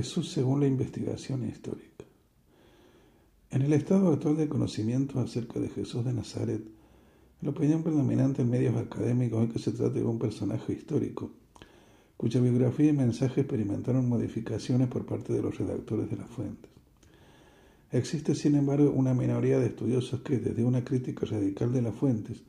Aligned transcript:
Jesús 0.00 0.30
según 0.30 0.60
la 0.60 0.66
investigación 0.66 1.46
histórica. 1.46 2.06
En 3.50 3.60
el 3.60 3.74
estado 3.74 4.10
actual 4.10 4.38
de 4.38 4.48
conocimiento 4.48 5.20
acerca 5.20 5.60
de 5.60 5.68
Jesús 5.68 6.06
de 6.06 6.14
Nazaret, 6.14 6.62
la 7.42 7.50
opinión 7.50 7.82
predominante 7.82 8.40
en 8.40 8.48
medios 8.48 8.76
académicos 8.78 9.46
es 9.46 9.52
que 9.52 9.58
se 9.58 9.72
trata 9.72 9.98
de 9.98 10.04
un 10.04 10.18
personaje 10.18 10.72
histórico, 10.72 11.32
cuya 12.16 12.40
biografía 12.40 12.88
y 12.88 12.92
mensaje 12.94 13.42
experimentaron 13.42 14.08
modificaciones 14.08 14.88
por 14.88 15.04
parte 15.04 15.34
de 15.34 15.42
los 15.42 15.58
redactores 15.58 16.08
de 16.08 16.16
las 16.16 16.30
fuentes. 16.30 16.70
Existe, 17.92 18.34
sin 18.34 18.54
embargo, 18.54 18.90
una 18.92 19.12
minoría 19.12 19.58
de 19.58 19.66
estudiosos 19.66 20.22
que, 20.22 20.38
desde 20.38 20.64
una 20.64 20.82
crítica 20.82 21.26
radical 21.26 21.74
de 21.74 21.82
las 21.82 21.94
fuentes, 21.94 22.42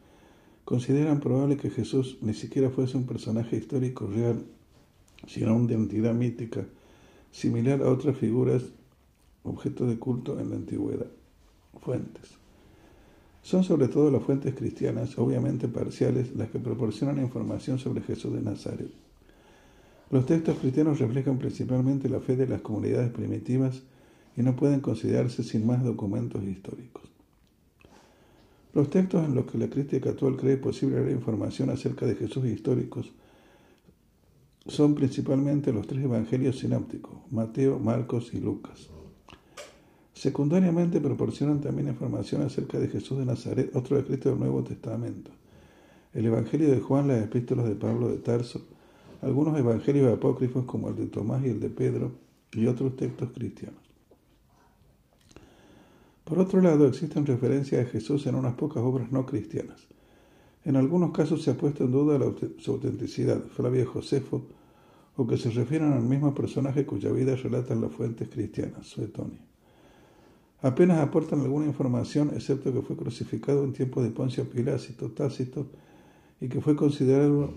consideran 0.63 1.19
probable 1.19 1.57
que 1.57 1.69
Jesús 1.69 2.17
ni 2.21 2.33
siquiera 2.33 2.69
fuese 2.69 2.95
un 2.95 3.05
personaje 3.05 3.57
histórico 3.57 4.07
real, 4.07 4.45
sino 5.27 5.53
una 5.53 5.73
entidad 5.73 6.13
mítica, 6.13 6.65
similar 7.31 7.81
a 7.81 7.89
otras 7.89 8.17
figuras 8.17 8.63
objeto 9.43 9.85
de 9.85 9.97
culto 9.97 10.39
en 10.39 10.49
la 10.49 10.55
antigüedad. 10.55 11.07
Fuentes. 11.81 12.41
Son 13.41 13.63
sobre 13.63 13.87
todo 13.87 14.11
las 14.11 14.23
fuentes 14.23 14.53
cristianas, 14.53 15.17
obviamente 15.17 15.67
parciales, 15.67 16.35
las 16.35 16.49
que 16.49 16.59
proporcionan 16.59 17.19
información 17.19 17.79
sobre 17.79 18.01
Jesús 18.01 18.33
de 18.33 18.41
Nazaret. 18.41 18.91
Los 20.11 20.25
textos 20.25 20.59
cristianos 20.59 20.99
reflejan 20.99 21.39
principalmente 21.39 22.09
la 22.09 22.19
fe 22.19 22.35
de 22.35 22.45
las 22.45 22.61
comunidades 22.61 23.11
primitivas 23.11 23.81
y 24.37 24.43
no 24.43 24.55
pueden 24.55 24.81
considerarse 24.81 25.43
sin 25.43 25.65
más 25.65 25.83
documentos 25.83 26.43
históricos. 26.43 27.03
Los 28.73 28.89
textos 28.89 29.25
en 29.25 29.35
los 29.35 29.45
que 29.45 29.57
la 29.57 29.69
crítica 29.69 30.11
actual 30.11 30.37
cree 30.37 30.57
posible 30.57 31.01
dar 31.01 31.11
información 31.11 31.69
acerca 31.69 32.05
de 32.05 32.15
Jesús 32.15 32.45
históricos 32.45 33.11
son 34.67 34.95
principalmente 34.95 35.73
los 35.73 35.87
tres 35.87 36.03
evangelios 36.03 36.59
sinápticos, 36.59 37.13
Mateo, 37.31 37.79
Marcos 37.79 38.33
y 38.33 38.39
Lucas. 38.39 38.89
Secundariamente 40.13 41.01
proporcionan 41.01 41.61
también 41.61 41.87
información 41.87 42.43
acerca 42.43 42.79
de 42.79 42.87
Jesús 42.87 43.17
de 43.17 43.25
Nazaret, 43.25 43.75
otro 43.75 43.97
escrito 43.97 44.29
del 44.29 44.39
Nuevo 44.39 44.63
Testamento, 44.63 45.31
el 46.13 46.25
Evangelio 46.25 46.69
de 46.69 46.79
Juan, 46.79 47.07
las 47.07 47.23
epístolas 47.23 47.67
de 47.67 47.75
Pablo 47.75 48.09
de 48.09 48.17
Tarso, 48.17 48.61
algunos 49.21 49.57
evangelios 49.57 50.13
apócrifos 50.13 50.65
como 50.65 50.89
el 50.89 50.95
de 50.95 51.07
Tomás 51.07 51.43
y 51.43 51.49
el 51.49 51.59
de 51.59 51.69
Pedro 51.69 52.11
y 52.51 52.67
otros 52.67 52.95
textos 52.95 53.29
cristianos. 53.33 53.79
Por 56.23 56.39
otro 56.39 56.61
lado, 56.61 56.87
existen 56.87 57.25
referencias 57.25 57.85
a 57.85 57.89
Jesús 57.89 58.25
en 58.27 58.35
unas 58.35 58.53
pocas 58.53 58.83
obras 58.83 59.11
no 59.11 59.25
cristianas. 59.25 59.87
En 60.63 60.75
algunos 60.75 61.11
casos 61.11 61.41
se 61.41 61.51
ha 61.51 61.57
puesto 61.57 61.85
en 61.85 61.91
duda 61.91 62.19
su 62.57 62.71
autenticidad, 62.71 63.41
Flavio 63.55 63.85
Josefo, 63.87 64.43
o 65.15 65.27
que 65.27 65.37
se 65.37 65.49
refieren 65.49 65.93
al 65.93 66.03
mismo 66.03 66.33
personaje 66.33 66.85
cuya 66.85 67.11
vida 67.11 67.35
relatan 67.35 67.81
las 67.81 67.91
fuentes 67.91 68.29
cristianas, 68.29 68.87
Suetonio. 68.87 69.39
Apenas 70.61 70.99
aportan 70.99 71.41
alguna 71.41 71.65
información, 71.65 72.31
excepto 72.35 72.71
que 72.71 72.81
fue 72.81 72.95
crucificado 72.95 73.63
en 73.63 73.73
tiempos 73.73 74.03
de 74.03 74.11
Poncio 74.11 74.47
Pilácito, 74.47 75.09
Tácito, 75.11 75.65
y 76.39 76.47
que 76.47 76.61
fue 76.61 76.75
considerado 76.75 77.51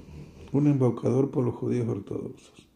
un 0.53 0.67
embaucador 0.67 1.31
por 1.31 1.45
los 1.45 1.55
judíos 1.55 1.87
ortodoxos. 1.89 2.67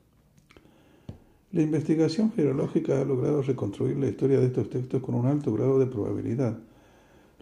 La 1.52 1.62
investigación 1.62 2.30
filológica 2.32 3.00
ha 3.00 3.04
logrado 3.04 3.40
reconstruir 3.40 3.96
la 3.96 4.08
historia 4.08 4.38
de 4.38 4.46
estos 4.46 4.68
textos 4.68 5.02
con 5.02 5.14
un 5.14 5.26
alto 5.26 5.50
grado 5.52 5.78
de 5.78 5.86
probabilidad, 5.86 6.58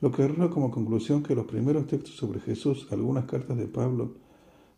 lo 0.01 0.13
que 0.13 0.23
arroja 0.23 0.51
como 0.51 0.71
conclusión 0.71 1.23
que 1.23 1.35
los 1.35 1.47
primeros 1.47 1.87
textos 1.87 2.17
sobre 2.17 2.41
Jesús, 2.41 2.87
algunas 2.91 3.25
cartas 3.25 3.57
de 3.57 3.67
Pablo, 3.67 4.15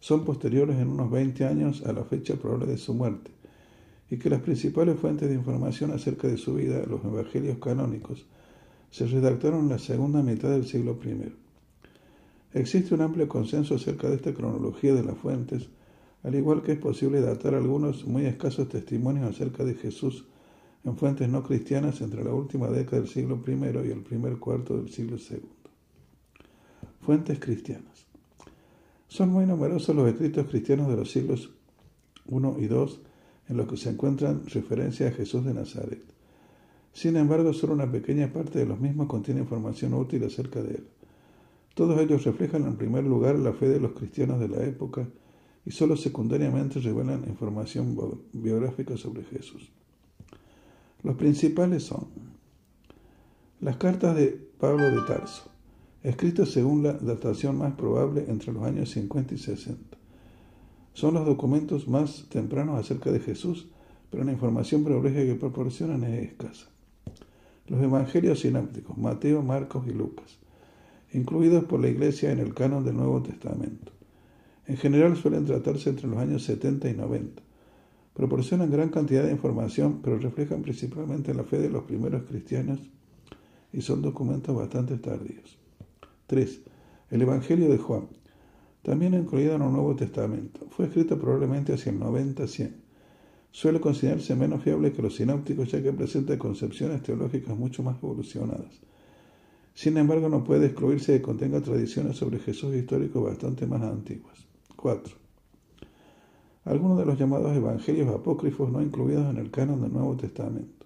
son 0.01 0.25
posteriores 0.25 0.79
en 0.79 0.89
unos 0.89 1.11
20 1.11 1.45
años 1.45 1.85
a 1.85 1.93
la 1.93 2.05
fecha 2.05 2.37
probable 2.37 2.67
de 2.67 2.79
su 2.79 2.95
muerte, 2.95 3.33
y 4.11 4.17
que 4.17 4.31
las 4.31 4.41
principales 4.41 4.99
fuentes 4.99 5.29
de 5.29 5.35
información 5.35 5.91
acerca 5.91 6.29
de 6.29 6.37
su 6.37 6.55
vida, 6.55 6.85
los 6.87 7.05
evangelios 7.05 7.59
canónicos, 7.59 8.27
se 8.91 9.07
redactaron 9.07 9.61
en 9.63 9.69
la 9.71 9.79
segunda 9.79 10.23
mitad 10.23 10.51
del 10.51 10.67
siglo 10.67 10.99
I. 11.05 11.33
Existe 12.55 12.95
un 12.95 13.03
amplio 13.03 13.29
consenso 13.29 13.75
acerca 13.75 14.09
de 14.09 14.17
esta 14.17 14.33
cronología 14.33 14.95
de 14.95 15.03
las 15.03 15.19
fuentes, 15.19 15.69
al 16.23 16.35
igual 16.35 16.63
que 16.63 16.73
es 16.73 16.79
posible 16.79 17.21
datar 17.21 17.55
algunos 17.55 18.07
muy 18.07 18.25
escasos 18.25 18.69
testimonios 18.69 19.29
acerca 19.29 19.65
de 19.65 19.75
Jesús 19.75 20.25
en 20.85 20.97
fuentes 20.97 21.29
no 21.29 21.43
cristianas 21.43 22.01
entre 22.01 22.25
la 22.25 22.33
última 22.33 22.69
década 22.69 23.03
del 23.03 23.09
siglo 23.09 23.43
I 23.47 23.89
y 23.89 23.91
el 23.91 24.03
primer 24.03 24.39
cuarto 24.39 24.77
del 24.77 24.91
siglo 24.91 25.17
II. 25.17 25.43
Fuentes 27.01 27.39
cristianas. 27.39 28.07
Son 29.09 29.31
muy 29.31 29.47
numerosos 29.47 29.95
los 29.97 30.09
escritos 30.09 30.47
cristianos 30.47 30.89
de 30.89 30.97
los 30.97 31.11
siglos 31.11 31.51
I 32.27 32.37
y 32.37 32.67
II 32.67 33.01
en 33.49 33.57
los 33.57 33.67
que 33.67 33.77
se 33.77 33.91
encuentran 33.91 34.47
referencias 34.47 35.13
a 35.13 35.17
Jesús 35.17 35.45
de 35.45 35.55
Nazaret. 35.55 36.03
Sin 36.93 37.17
embargo, 37.17 37.53
solo 37.53 37.75
una 37.75 37.91
pequeña 37.91 38.33
parte 38.33 38.59
de 38.59 38.67
los 38.67 38.81
mismos 38.81 39.07
contiene 39.07 39.41
información 39.41 39.95
útil 39.95 40.25
acerca 40.25 40.63
de 40.63 40.75
él. 40.75 40.89
Todos 41.75 42.01
ellos 42.01 42.25
reflejan 42.25 42.67
en 42.67 42.77
primer 42.77 43.05
lugar 43.05 43.39
la 43.39 43.53
fe 43.53 43.69
de 43.69 43.81
los 43.81 43.93
cristianos 43.93 44.41
de 44.41 44.49
la 44.49 44.65
época 44.65 45.09
y 45.65 45.71
solo 45.71 45.97
secundariamente 45.97 46.81
revelan 46.81 47.25
información 47.29 47.97
biográfica 48.33 48.97
sobre 48.97 49.23
Jesús. 49.25 49.71
Los 51.05 51.17
principales 51.17 51.85
son 51.85 52.07
las 53.61 53.77
cartas 53.77 54.17
de 54.17 54.29
Pablo 54.59 54.91
de 54.91 55.07
Tarso, 55.07 55.49
escritas 56.03 56.49
según 56.49 56.83
la 56.83 56.95
datación 56.95 57.57
más 57.57 57.75
probable 57.75 58.25
entre 58.29 58.53
los 58.53 58.65
años 58.65 58.91
50 58.91 59.35
y 59.35 59.39
60. 59.39 59.97
Son 60.95 61.15
los 61.15 61.25
documentos 61.25 61.87
más 61.87 62.27
tempranos 62.29 62.81
acerca 62.81 63.13
de 63.13 63.21
Jesús, 63.21 63.69
pero 64.11 64.25
la 64.25 64.33
información 64.33 64.85
biográfica 64.85 65.25
que 65.25 65.35
proporcionan 65.37 66.03
es 66.03 66.31
escasa. 66.31 66.67
Los 67.69 67.81
evangelios 67.81 68.41
sinápticos, 68.41 68.99
Mateo, 68.99 69.43
Marcos 69.43 69.87
y 69.87 69.93
Lucas, 69.93 70.39
incluidos 71.13 71.65
por 71.65 71.79
la 71.79 71.89
Iglesia 71.89 72.33
en 72.33 72.41
el 72.41 72.55
canon 72.55 72.85
del 72.85 72.97
Nuevo 72.97 73.23
Testamento. 73.23 73.93
En 74.67 74.77
general 74.77 75.17
suelen 75.17 75.45
tratarse 75.45 75.91
entre 75.91 76.09
los 76.09 76.19
años 76.19 76.43
70 76.43 76.91
y 76.91 76.95
90 76.95 77.48
proporcionan 78.19 78.69
gran 78.69 78.89
cantidad 78.89 79.23
de 79.23 79.31
información, 79.31 80.01
pero 80.03 80.19
reflejan 80.19 80.61
principalmente 80.61 81.33
la 81.33 81.45
fe 81.45 81.59
de 81.59 81.71
los 81.71 81.85
primeros 81.85 82.25
cristianos 82.25 82.81
y 83.73 83.81
son 83.81 84.03
documentos 84.03 84.57
bastante 84.57 84.97
tardíos. 84.97 85.57
3. 86.27 86.63
El 87.13 87.23
Evangelio 87.23 87.69
de 87.69 87.79
Juan, 87.79 88.09
también 88.83 89.15
incluido 89.15 89.55
en 89.55 89.63
el 89.63 89.71
Nuevo 89.71 89.95
Testamento, 89.95 90.67
fue 90.71 90.87
escrito 90.87 91.17
probablemente 91.17 91.73
hacia 91.73 91.93
el 91.93 92.01
90-100. 92.01 92.73
Suele 93.53 93.79
considerarse 93.79 94.35
menos 94.35 94.65
fiable 94.65 94.93
que 94.93 95.01
los 95.01 95.15
sinópticos 95.15 95.71
ya 95.71 95.81
que 95.81 95.93
presenta 95.93 96.37
concepciones 96.37 97.05
teológicas 97.05 97.57
mucho 97.57 97.85
más 97.85 97.99
evolucionadas. 98.03 98.81
Sin 99.75 99.97
embargo, 99.97 100.29
no 100.29 100.43
puede 100.43 100.67
excluirse 100.67 101.13
que 101.13 101.23
contenga 101.23 101.61
tradiciones 101.61 102.17
sobre 102.17 102.41
Jesús 102.41 102.75
históricos 102.75 103.23
bastante 103.23 103.65
más 103.65 103.83
antiguas. 103.83 104.45
4 104.75 105.18
algunos 106.69 106.99
de 106.99 107.07
los 107.07 107.19
llamados 107.19 107.57
evangelios 107.57 108.15
apócrifos 108.15 108.71
no 108.71 108.83
incluidos 108.83 109.31
en 109.31 109.39
el 109.39 109.51
canon 109.51 109.81
del 109.81 109.93
Nuevo 109.93 110.17
Testamento. 110.17 110.85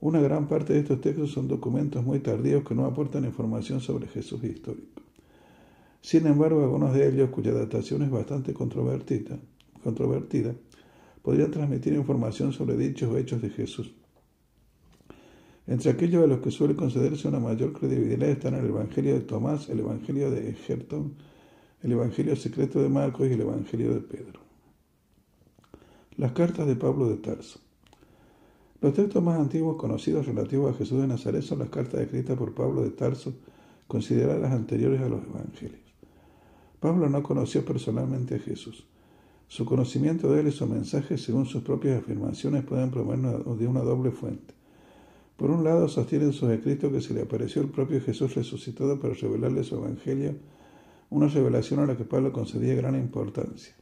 Una 0.00 0.20
gran 0.20 0.48
parte 0.48 0.72
de 0.72 0.80
estos 0.80 1.00
textos 1.00 1.30
son 1.30 1.46
documentos 1.46 2.04
muy 2.04 2.18
tardíos 2.18 2.64
que 2.64 2.74
no 2.74 2.86
aportan 2.86 3.24
información 3.24 3.80
sobre 3.80 4.08
Jesús 4.08 4.42
histórico. 4.42 5.02
Sin 6.00 6.26
embargo, 6.26 6.64
algunos 6.64 6.92
de 6.92 7.08
ellos, 7.08 7.30
cuya 7.30 7.52
datación 7.52 8.02
es 8.02 8.10
bastante 8.10 8.52
controvertida, 8.52 9.38
controvertida 9.84 10.54
podrían 11.22 11.52
transmitir 11.52 11.92
información 11.92 12.52
sobre 12.52 12.76
dichos 12.76 13.16
hechos 13.16 13.40
de 13.42 13.50
Jesús. 13.50 13.92
Entre 15.68 15.92
aquellos 15.92 16.24
a 16.24 16.26
los 16.26 16.40
que 16.40 16.50
suele 16.50 16.74
concederse 16.74 17.28
una 17.28 17.38
mayor 17.38 17.72
credibilidad 17.74 18.28
están 18.28 18.54
el 18.54 18.66
Evangelio 18.66 19.14
de 19.14 19.20
Tomás, 19.20 19.68
el 19.68 19.80
Evangelio 19.80 20.32
de 20.32 20.50
Egerton, 20.50 21.14
el 21.84 21.92
Evangelio 21.92 22.34
secreto 22.34 22.82
de 22.82 22.88
Marcos 22.88 23.28
y 23.28 23.34
el 23.34 23.42
Evangelio 23.42 23.94
de 23.94 24.00
Pedro. 24.00 24.49
Las 26.20 26.32
cartas 26.32 26.66
de 26.66 26.76
Pablo 26.76 27.08
de 27.08 27.16
Tarso. 27.16 27.60
Los 28.82 28.92
textos 28.92 29.22
más 29.24 29.40
antiguos 29.40 29.76
conocidos 29.76 30.26
relativos 30.26 30.74
a 30.74 30.76
Jesús 30.76 31.00
de 31.00 31.06
Nazaret 31.06 31.40
son 31.40 31.60
las 31.60 31.70
cartas 31.70 31.98
escritas 32.02 32.36
por 32.36 32.52
Pablo 32.52 32.82
de 32.82 32.90
Tarso, 32.90 33.32
consideradas 33.86 34.52
anteriores 34.52 35.00
a 35.00 35.08
los 35.08 35.24
evangelios. 35.24 35.80
Pablo 36.78 37.08
no 37.08 37.22
conoció 37.22 37.64
personalmente 37.64 38.34
a 38.34 38.38
Jesús. 38.38 38.84
Su 39.48 39.64
conocimiento 39.64 40.30
de 40.30 40.42
él 40.42 40.48
y 40.48 40.52
su 40.52 40.66
mensaje, 40.66 41.16
según 41.16 41.46
sus 41.46 41.62
propias 41.62 42.02
afirmaciones, 42.02 42.64
pueden 42.64 42.90
provenir 42.90 43.38
de 43.42 43.66
una 43.66 43.80
doble 43.80 44.10
fuente. 44.10 44.52
Por 45.38 45.50
un 45.50 45.64
lado, 45.64 45.88
sostienen 45.88 46.34
sus 46.34 46.50
escritos 46.50 46.92
que 46.92 47.00
se 47.00 47.14
le 47.14 47.22
apareció 47.22 47.62
el 47.62 47.70
propio 47.70 47.98
Jesús 47.98 48.34
resucitado 48.34 49.00
para 49.00 49.14
revelarle 49.14 49.64
su 49.64 49.76
evangelio, 49.76 50.34
una 51.08 51.28
revelación 51.28 51.80
a 51.80 51.86
la 51.86 51.96
que 51.96 52.04
Pablo 52.04 52.30
concedía 52.30 52.74
gran 52.74 52.94
importancia. 52.96 53.79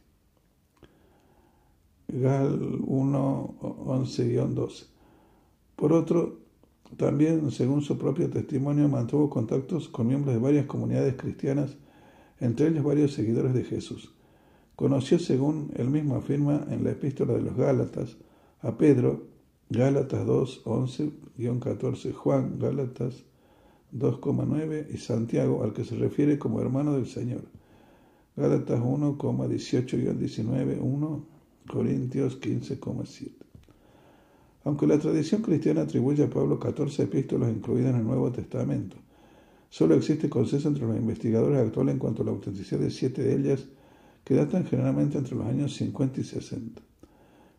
Gal 2.11 2.81
1, 2.85 3.55
11-12. 3.61 4.85
Por 5.75 5.93
otro, 5.93 6.39
también, 6.97 7.51
según 7.51 7.81
su 7.81 7.97
propio 7.97 8.29
testimonio, 8.29 8.89
mantuvo 8.89 9.29
contactos 9.29 9.89
con 9.89 10.07
miembros 10.07 10.33
de 10.33 10.41
varias 10.41 10.65
comunidades 10.65 11.15
cristianas, 11.15 11.77
entre 12.39 12.67
ellos 12.67 12.83
varios 12.83 13.13
seguidores 13.13 13.53
de 13.53 13.63
Jesús. 13.63 14.13
Conoció, 14.75 15.19
según 15.19 15.71
él 15.75 15.89
mismo 15.89 16.15
afirma 16.15 16.65
en 16.69 16.83
la 16.83 16.91
epístola 16.91 17.33
de 17.33 17.41
los 17.41 17.55
Gálatas, 17.55 18.17
a 18.61 18.77
Pedro, 18.77 19.27
Gálatas 19.69 20.25
2, 20.25 20.63
11-14, 20.65 22.13
Juan, 22.13 22.57
Gálatas 22.59 23.23
2,9 23.93 24.87
y 24.91 24.97
Santiago, 24.97 25.63
al 25.63 25.73
que 25.73 25.85
se 25.85 25.95
refiere 25.95 26.39
como 26.39 26.59
hermano 26.61 26.93
del 26.93 27.07
Señor. 27.07 27.43
Gálatas 28.35 28.81
1, 28.83 29.17
18-19, 29.17 30.79
1, 30.81 31.38
Corintios 31.67 32.39
15,7. 32.39 33.31
Aunque 34.65 34.87
la 34.87 34.99
tradición 34.99 35.41
cristiana 35.41 35.81
atribuye 35.81 36.23
a 36.23 36.29
Pablo 36.29 36.59
14 36.59 37.03
epístolas 37.03 37.49
incluidas 37.49 37.93
en 37.93 38.01
el 38.01 38.05
Nuevo 38.05 38.31
Testamento, 38.31 38.97
solo 39.69 39.95
existe 39.95 40.29
consenso 40.29 40.67
entre 40.67 40.85
los 40.85 40.97
investigadores 40.97 41.59
actuales 41.59 41.93
en 41.93 41.99
cuanto 41.99 42.23
a 42.23 42.25
la 42.25 42.31
autenticidad 42.31 42.79
de 42.79 42.91
siete 42.91 43.23
de 43.23 43.35
ellas, 43.35 43.65
que 44.23 44.35
datan 44.35 44.65
generalmente 44.65 45.17
entre 45.17 45.35
los 45.35 45.47
años 45.47 45.75
50 45.75 46.21
y 46.21 46.23
60. 46.23 46.81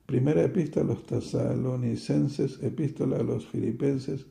Primera 0.07 0.43
epístola 0.43 0.93
a 0.93 0.95
los 0.95 1.07
tesalonicenses, 1.07 2.63
epístola 2.63 3.17
a 3.17 3.23
los 3.23 3.47
filipenses, 3.47 4.27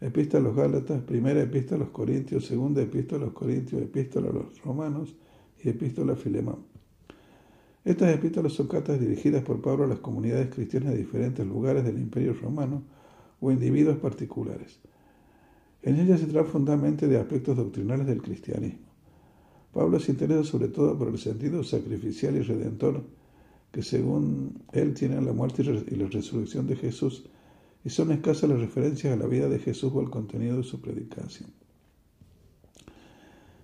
epístola 0.00 0.44
a 0.44 0.48
los 0.48 0.56
gálatas, 0.56 1.02
primera 1.02 1.42
epístola 1.42 1.82
a 1.82 1.84
los 1.86 1.90
corintios, 1.92 2.46
segunda 2.46 2.82
epístola 2.82 3.22
a 3.22 3.26
los 3.26 3.34
corintios, 3.34 3.82
epístola 3.82 4.30
a 4.30 4.32
los 4.32 4.62
romanos 4.62 5.16
y 5.62 5.70
epístola 5.70 6.12
a 6.12 6.16
Filemón. 6.16 6.75
Estas 7.86 8.12
epístolas 8.12 8.52
son 8.52 8.66
cartas 8.66 8.98
dirigidas 8.98 9.44
por 9.44 9.62
Pablo 9.62 9.84
a 9.84 9.86
las 9.86 10.00
comunidades 10.00 10.52
cristianas 10.52 10.90
de 10.90 10.98
diferentes 10.98 11.46
lugares 11.46 11.84
del 11.84 12.00
Imperio 12.00 12.34
Romano 12.34 12.82
o 13.40 13.52
individuos 13.52 13.98
particulares. 13.98 14.80
En 15.82 16.00
ellas 16.00 16.18
se 16.18 16.26
trata 16.26 16.50
fundamentalmente 16.50 17.06
de 17.06 17.16
aspectos 17.16 17.56
doctrinales 17.56 18.08
del 18.08 18.20
cristianismo. 18.20 18.88
Pablo 19.72 20.00
se 20.00 20.10
interesa 20.10 20.42
sobre 20.42 20.66
todo 20.66 20.98
por 20.98 21.06
el 21.06 21.18
sentido 21.18 21.62
sacrificial 21.62 22.34
y 22.34 22.40
redentor 22.40 23.04
que 23.70 23.84
según 23.84 24.64
él 24.72 24.92
tiene 24.92 25.20
la 25.22 25.32
muerte 25.32 25.62
y 25.62 25.94
la 25.94 26.08
resurrección 26.08 26.66
de 26.66 26.74
Jesús, 26.74 27.26
y 27.84 27.90
son 27.90 28.10
escasas 28.10 28.50
las 28.50 28.58
referencias 28.58 29.12
a 29.12 29.16
la 29.16 29.28
vida 29.28 29.48
de 29.48 29.60
Jesús 29.60 29.92
o 29.94 30.00
al 30.00 30.10
contenido 30.10 30.56
de 30.56 30.64
su 30.64 30.80
predicación. 30.80 31.50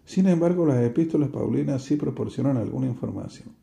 Sin 0.04 0.28
embargo, 0.28 0.64
las 0.64 0.80
epístolas 0.84 1.30
paulinas 1.30 1.82
sí 1.82 1.96
proporcionan 1.96 2.56
alguna 2.56 2.86
información. 2.86 3.61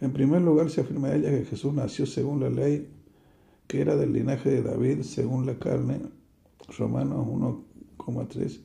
En 0.00 0.12
primer 0.12 0.40
lugar, 0.40 0.70
se 0.70 0.80
afirma 0.80 1.14
ella 1.14 1.30
que 1.30 1.44
Jesús 1.44 1.74
nació 1.74 2.06
según 2.06 2.40
la 2.40 2.48
ley, 2.48 2.88
que 3.66 3.80
era 3.80 3.96
del 3.96 4.12
linaje 4.12 4.50
de 4.50 4.62
David 4.62 5.02
según 5.02 5.46
la 5.46 5.58
carne, 5.58 6.00
Romanos 6.78 7.26
1,3, 7.26 8.60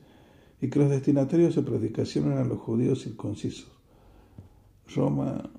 y 0.62 0.70
que 0.70 0.80
los 0.80 0.90
destinatarios 0.90 1.56
de 1.56 1.64
predicación 1.64 2.32
eran 2.32 2.48
los 2.48 2.60
judíos 2.60 3.04
circuncisos, 3.04 3.72
Roma 4.96 5.52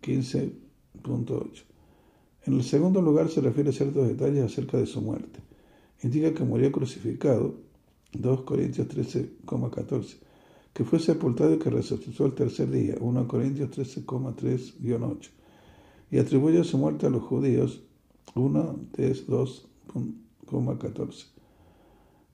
15.8. 0.00 1.64
En 2.46 2.54
el 2.54 2.62
segundo 2.62 3.02
lugar 3.02 3.28
se 3.28 3.40
refiere 3.40 3.70
a 3.70 3.72
ciertos 3.72 4.06
detalles 4.06 4.44
acerca 4.44 4.78
de 4.78 4.86
su 4.86 5.00
muerte. 5.00 5.40
Indica 6.02 6.32
que 6.32 6.44
murió 6.44 6.70
crucificado, 6.70 7.56
2 8.12 8.42
Corintios 8.42 8.86
13,14 8.88 10.16
que 10.74 10.84
fue 10.84 10.98
sepultado 10.98 11.54
y 11.54 11.58
que 11.58 11.70
resucitó 11.70 12.26
el 12.26 12.34
tercer 12.34 12.68
día, 12.68 12.96
1 13.00 13.28
Corintios 13.28 13.70
13,3-8, 13.70 15.30
y 16.10 16.18
atribuye 16.18 16.64
su 16.64 16.76
muerte 16.76 17.06
a 17.06 17.10
los 17.10 17.22
judíos, 17.22 17.84
1 18.34 18.80
2,14. 18.96 21.26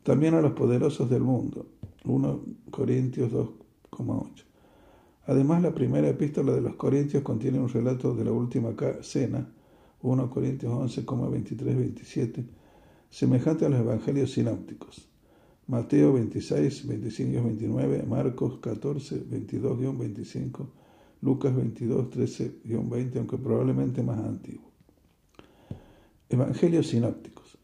También 0.03 0.35
a 0.35 0.41
los 0.41 0.53
poderosos 0.53 1.11
del 1.11 1.23
mundo, 1.23 1.67
1 2.05 2.41
Corintios 2.71 3.31
2,8. 3.31 4.45
Además, 5.27 5.63
la 5.63 5.75
primera 5.75 6.09
epístola 6.09 6.55
de 6.55 6.63
los 6.63 6.77
Corintios 6.77 7.23
contiene 7.23 7.61
un 7.61 7.69
relato 7.69 8.15
de 8.15 8.25
la 8.25 8.33
última 8.33 8.75
cena, 9.03 9.53
1 10.01 10.31
Corintios 10.31 10.73
11,23-27, 10.73 12.47
semejante 13.11 13.67
a 13.67 13.69
los 13.69 13.81
evangelios 13.81 14.33
sinópticos. 14.33 15.10
Mateo 15.71 16.15
26, 16.15 16.89
25 16.89 17.45
29, 17.45 18.03
Marcos 18.03 18.59
14, 18.59 19.25
22-25, 19.31 20.67
Lucas 21.23 21.55
22, 21.55 22.11
13-20, 22.11 23.19
aunque 23.19 23.39
probablemente 23.39 24.03
más 24.03 24.19
antiguo. 24.19 24.69
Evangelios 26.29 26.89
sinópticos. 26.89 27.57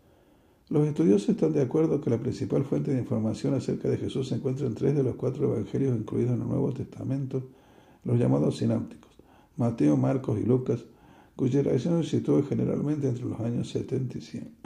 Los 0.69 0.87
estudiosos 0.87 1.31
están 1.31 1.53
de 1.53 1.63
acuerdo 1.63 2.01
que 2.01 2.11
la 2.11 2.21
principal 2.21 2.65
fuente 2.65 2.93
de 2.93 3.01
información 3.01 3.55
acerca 3.55 3.89
de 3.89 3.97
Jesús 3.97 4.29
se 4.29 4.37
encuentra 4.37 4.69
en 4.69 4.77
tres 4.77 4.95
de 4.95 5.03
los 5.03 5.17
cuatro 5.17 5.53
evangelios 5.53 5.99
incluidos 5.99 6.37
en 6.37 6.43
el 6.43 6.49
Nuevo 6.49 6.73
Testamento, 6.73 7.49
los 8.05 8.21
llamados 8.21 8.59
sinópticos, 8.59 9.11
Mateo, 9.57 9.97
Marcos 9.97 10.39
y 10.39 10.45
Lucas, 10.45 10.85
cuya 11.35 11.61
reacción 11.61 12.05
se 12.05 12.19
sitúa 12.19 12.45
generalmente 12.45 13.09
entre 13.09 13.25
los 13.25 13.41
años 13.41 13.69
70 13.71 14.19
y 14.19 14.21
100. 14.21 14.66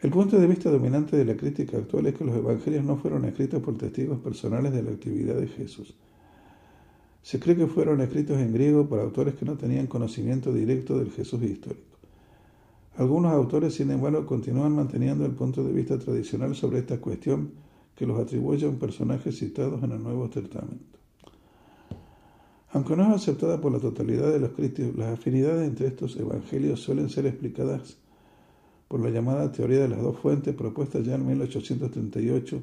El 0.00 0.10
punto 0.10 0.38
de 0.38 0.46
vista 0.46 0.70
dominante 0.70 1.16
de 1.16 1.24
la 1.24 1.36
crítica 1.36 1.78
actual 1.78 2.06
es 2.06 2.14
que 2.14 2.24
los 2.24 2.36
evangelios 2.36 2.84
no 2.84 2.98
fueron 2.98 3.24
escritos 3.24 3.62
por 3.62 3.78
testigos 3.78 4.18
personales 4.18 4.72
de 4.72 4.82
la 4.82 4.90
actividad 4.90 5.36
de 5.36 5.48
Jesús. 5.48 5.94
Se 7.22 7.40
cree 7.40 7.56
que 7.56 7.66
fueron 7.66 8.02
escritos 8.02 8.38
en 8.38 8.52
griego 8.52 8.86
por 8.86 9.00
autores 9.00 9.34
que 9.34 9.46
no 9.46 9.56
tenían 9.56 9.86
conocimiento 9.86 10.52
directo 10.52 10.98
del 10.98 11.10
Jesús 11.10 11.42
histórico. 11.42 11.96
Algunos 12.98 13.32
autores, 13.32 13.74
sin 13.74 13.90
embargo, 13.90 14.26
continúan 14.26 14.76
manteniendo 14.76 15.24
el 15.24 15.32
punto 15.32 15.64
de 15.64 15.72
vista 15.72 15.98
tradicional 15.98 16.54
sobre 16.54 16.80
esta 16.80 16.98
cuestión 17.00 17.52
que 17.94 18.06
los 18.06 18.20
atribuye 18.20 18.66
a 18.66 18.68
un 18.68 18.78
personaje 18.78 19.32
citado 19.32 19.80
en 19.82 19.92
el 19.92 20.02
Nuevo 20.02 20.28
Testamento. 20.28 20.98
Aunque 22.72 22.96
no 22.96 23.04
es 23.04 23.22
aceptada 23.22 23.60
por 23.62 23.72
la 23.72 23.80
totalidad 23.80 24.30
de 24.30 24.40
los 24.40 24.50
críticos, 24.50 24.94
las 24.96 25.18
afinidades 25.18 25.66
entre 25.66 25.86
estos 25.86 26.16
evangelios 26.16 26.80
suelen 26.80 27.08
ser 27.08 27.24
explicadas 27.24 27.96
por 28.88 29.00
la 29.00 29.10
llamada 29.10 29.50
teoría 29.50 29.80
de 29.80 29.88
las 29.88 30.00
dos 30.00 30.18
fuentes 30.18 30.54
propuesta 30.54 31.00
ya 31.00 31.16
en 31.16 31.26
1838 31.26 32.62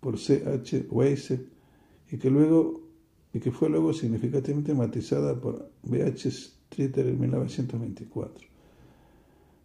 por 0.00 0.18
C. 0.18 0.44
H. 0.46 0.86
Weisse 0.90 1.46
y 2.10 2.18
que, 2.18 2.28
luego, 2.28 2.80
y 3.32 3.40
que 3.40 3.52
fue 3.52 3.68
luego 3.68 3.92
significativamente 3.92 4.74
matizada 4.74 5.40
por 5.40 5.70
B. 5.82 6.02
H. 6.02 6.30
Streeter 6.30 7.06
en 7.06 7.20
1924. 7.20 8.48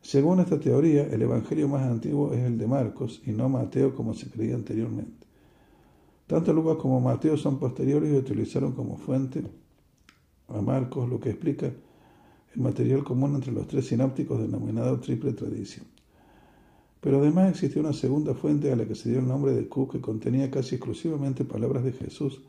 Según 0.02 0.40
esta 0.40 0.60
teoría, 0.60 1.08
el 1.08 1.22
Evangelio 1.24 1.68
más 1.68 1.84
antiguo 1.84 2.34
es 2.34 2.42
el 2.42 2.58
de 2.58 2.68
Marcos 2.68 3.22
y 3.26 3.32
no 3.32 3.50
Mateo 3.50 3.96
como 3.96 4.14
se 4.14 4.30
creía 4.30 4.56
anteriormente. 4.56 5.28
Tanto 6.28 6.54
Lucas 6.54 6.78
como 6.78 7.02
Mateo 7.02 7.36
son 7.36 7.58
posteriores 7.58 8.14
y 8.14 8.18
utilizaron 8.18 8.74
como 8.74 8.98
fuente 8.98 9.44
a 10.50 10.62
Marcos, 10.62 11.10
lo 11.10 11.20
que 11.20 11.32
explica 11.32 11.72
material 12.58 13.04
común 13.04 13.36
entre 13.36 13.52
los 13.52 13.68
tres 13.68 13.88
sinápticos 13.88 14.42
denominado 14.42 15.00
triple 15.00 15.34
tradición. 15.34 15.86
Pero 17.00 17.20
además 17.20 17.52
existía 17.52 17.82
una 17.82 17.94
segunda 17.94 18.34
fuente 18.34 18.72
a 18.72 18.76
la 18.76 18.86
que 18.86 18.96
se 18.96 19.10
dio 19.10 19.20
el 19.20 19.28
nombre 19.28 19.54
de 19.54 19.68
Q 19.68 19.88
que 19.88 20.02
contenía 20.02 20.52
casi 20.52 20.76
exclusivamente 20.76 21.46
palabras 21.46 21.84
de 21.84 21.94
Jesús, 21.94 22.42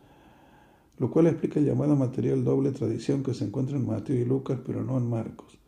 lo 0.99 1.11
cual 1.11 1.29
explica 1.29 1.61
el 1.61 1.67
llamado 1.67 1.95
material 1.95 2.43
doble 2.43 2.73
tradición 2.73 3.23
que 3.23 3.35
se 3.35 3.45
encuentra 3.45 3.77
en 3.77 3.87
Mateo 3.87 4.17
y 4.17 4.25
Lucas, 4.25 4.59
pero 4.67 4.83
no 4.83 4.99
en 4.99 5.09
Marcos 5.09 5.59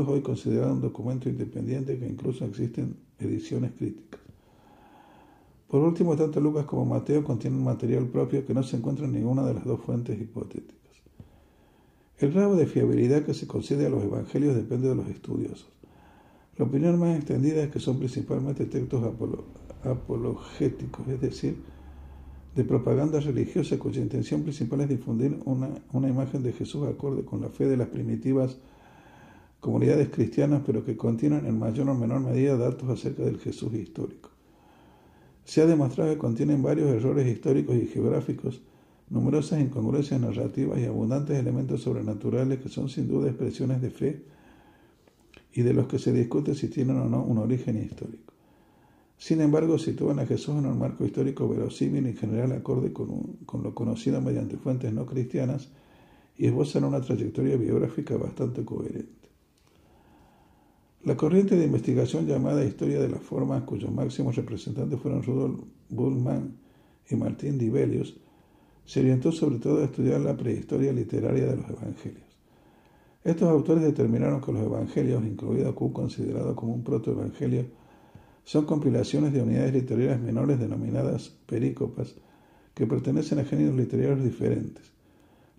es 0.00 0.08
hoy 0.08 0.22
considerado 0.22 0.72
un 0.72 0.80
documento 0.80 1.28
independiente 1.28 1.98
que 1.98 2.06
incluso 2.06 2.44
existen 2.44 2.96
ediciones 3.18 3.72
críticas. 3.72 4.20
Por 5.68 5.82
último, 5.82 6.16
tanto 6.16 6.40
Lucas 6.40 6.66
como 6.66 6.84
Mateo 6.84 7.24
contienen 7.24 7.62
material 7.62 8.06
propio 8.06 8.44
que 8.46 8.54
no 8.54 8.62
se 8.62 8.76
encuentra 8.76 9.06
en 9.06 9.12
ninguna 9.12 9.44
de 9.44 9.54
las 9.54 9.64
dos 9.64 9.80
fuentes 9.80 10.20
hipotéticas. 10.20 10.81
El 12.22 12.30
grado 12.30 12.54
de 12.54 12.66
fiabilidad 12.66 13.24
que 13.24 13.34
se 13.34 13.48
concede 13.48 13.86
a 13.86 13.90
los 13.90 14.04
evangelios 14.04 14.54
depende 14.54 14.88
de 14.88 14.94
los 14.94 15.08
estudiosos. 15.08 15.66
La 16.56 16.64
opinión 16.64 16.96
más 16.96 17.16
extendida 17.16 17.64
es 17.64 17.70
que 17.72 17.80
son 17.80 17.98
principalmente 17.98 18.64
textos 18.66 19.02
apologéticos, 19.82 21.08
es 21.08 21.20
decir, 21.20 21.56
de 22.54 22.62
propaganda 22.62 23.18
religiosa 23.18 23.76
cuya 23.76 24.00
intención 24.00 24.44
principal 24.44 24.82
es 24.82 24.90
difundir 24.90 25.36
una, 25.46 25.70
una 25.92 26.08
imagen 26.08 26.44
de 26.44 26.52
Jesús 26.52 26.86
acorde 26.86 27.24
con 27.24 27.40
la 27.40 27.48
fe 27.48 27.66
de 27.66 27.76
las 27.76 27.88
primitivas 27.88 28.56
comunidades 29.58 30.10
cristianas, 30.10 30.62
pero 30.64 30.84
que 30.84 30.96
contienen 30.96 31.44
en 31.44 31.58
mayor 31.58 31.88
o 31.88 31.94
menor 31.96 32.20
medida 32.20 32.56
datos 32.56 32.88
acerca 32.88 33.24
del 33.24 33.38
Jesús 33.40 33.74
histórico. 33.74 34.30
Se 35.44 35.60
ha 35.60 35.66
demostrado 35.66 36.12
que 36.12 36.18
contienen 36.18 36.62
varios 36.62 36.88
errores 36.88 37.26
históricos 37.26 37.74
y 37.74 37.86
geográficos, 37.88 38.62
numerosas 39.10 39.60
incongruencias 39.60 40.20
narrativas 40.20 40.78
y 40.80 40.84
abundantes 40.84 41.38
elementos 41.38 41.82
sobrenaturales 41.82 42.60
que 42.60 42.68
son 42.68 42.88
sin 42.88 43.08
duda 43.08 43.28
expresiones 43.28 43.80
de 43.82 43.90
fe 43.90 44.22
y 45.54 45.62
de 45.62 45.74
los 45.74 45.86
que 45.86 45.98
se 45.98 46.12
discute 46.12 46.54
si 46.54 46.68
tienen 46.68 46.96
o 46.96 47.08
no 47.08 47.22
un 47.22 47.38
origen 47.38 47.82
histórico. 47.82 48.32
Sin 49.22 49.40
embargo, 49.40 49.78
sitúan 49.78 50.18
a 50.18 50.26
Jesús 50.26 50.56
en 50.56 50.66
un 50.66 50.78
marco 50.80 51.04
histórico 51.04 51.48
verosímil 51.48 52.06
y 52.06 52.10
en 52.10 52.16
general 52.16 52.52
acorde 52.52 52.92
con, 52.92 53.38
lo 53.62 53.74
conocido 53.74 54.20
mediante 54.20 54.56
fuentes 54.56 54.92
no 54.92 55.06
cristianas 55.06 55.68
y 56.36 56.46
esbozan 56.46 56.82
una 56.84 57.00
trayectoria 57.00 57.56
biográfica 57.56 58.16
bastante 58.16 58.64
coherente. 58.64 59.28
La 61.04 61.16
corriente 61.16 61.56
de 61.56 61.66
investigación 61.66 62.26
llamada 62.26 62.64
Historia 62.64 62.98
de 62.98 63.08
las 63.08 63.20
Formas, 63.20 63.62
cuyos 63.62 63.92
máximos 63.92 64.34
representantes 64.34 64.98
fueron 64.98 65.22
Rudolf 65.22 65.60
Bullmann 65.88 66.56
y 67.08 67.14
Martín 67.14 67.58
Dibelius, 67.58 68.16
se 68.84 69.00
orientó 69.00 69.32
sobre 69.32 69.58
todo 69.58 69.80
a 69.80 69.84
estudiar 69.84 70.20
la 70.20 70.36
prehistoria 70.36 70.92
literaria 70.92 71.46
de 71.46 71.56
los 71.56 71.70
evangelios. 71.70 72.32
Estos 73.24 73.48
autores 73.48 73.84
determinaron 73.84 74.40
que 74.40 74.52
los 74.52 74.62
evangelios, 74.62 75.24
incluido 75.24 75.74
Q 75.74 75.92
considerado 75.92 76.56
como 76.56 76.74
un 76.74 76.82
protoevangelio, 76.82 77.66
son 78.44 78.64
compilaciones 78.64 79.32
de 79.32 79.42
unidades 79.42 79.72
literarias 79.72 80.20
menores 80.20 80.58
denominadas 80.58 81.28
perícopas 81.46 82.16
que 82.74 82.86
pertenecen 82.86 83.38
a 83.38 83.44
géneros 83.44 83.76
literarios 83.76 84.24
diferentes, 84.24 84.90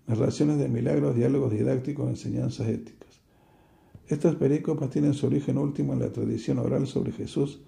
narraciones 0.06 0.58
de 0.58 0.68
milagros, 0.68 1.16
diálogos 1.16 1.52
didácticos, 1.52 2.08
enseñanzas 2.08 2.68
éticas. 2.68 3.20
Estas 4.08 4.34
perícopas 4.34 4.90
tienen 4.90 5.14
su 5.14 5.26
origen 5.26 5.56
último 5.56 5.94
en 5.94 6.00
la 6.00 6.12
tradición 6.12 6.58
oral 6.58 6.86
sobre 6.86 7.12
Jesús, 7.12 7.62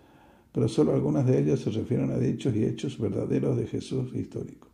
pero 0.53 0.69
solo 0.69 0.93
algunas 0.93 1.27
de 1.27 1.39
ellas 1.39 1.61
se 1.61 1.71
refieren 1.71 2.11
a 2.11 2.19
dichos 2.19 2.55
y 2.55 2.65
hechos 2.65 2.99
verdaderos 2.99 3.57
de 3.57 3.67
Jesús 3.67 4.15
histórico. 4.15 4.69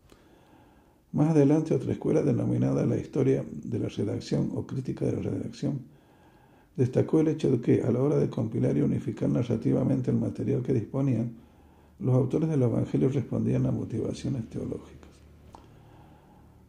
Más 1.12 1.30
adelante, 1.30 1.74
otra 1.74 1.92
escuela 1.92 2.22
denominada 2.22 2.86
la 2.86 2.96
historia 2.96 3.44
de 3.50 3.78
la 3.78 3.88
redacción 3.88 4.50
o 4.54 4.66
crítica 4.66 5.04
de 5.04 5.12
la 5.12 5.20
redacción 5.20 5.80
destacó 6.76 7.20
el 7.20 7.28
hecho 7.28 7.50
de 7.50 7.60
que, 7.60 7.82
a 7.82 7.90
la 7.90 8.00
hora 8.00 8.16
de 8.16 8.30
compilar 8.30 8.76
y 8.76 8.80
unificar 8.80 9.28
narrativamente 9.28 10.10
el 10.10 10.16
material 10.16 10.62
que 10.62 10.72
disponían, 10.72 11.36
los 12.00 12.14
autores 12.14 12.48
de 12.48 12.56
los 12.56 12.70
evangelios 12.70 13.14
respondían 13.14 13.66
a 13.66 13.72
motivaciones 13.72 14.48
teológicas. 14.48 15.10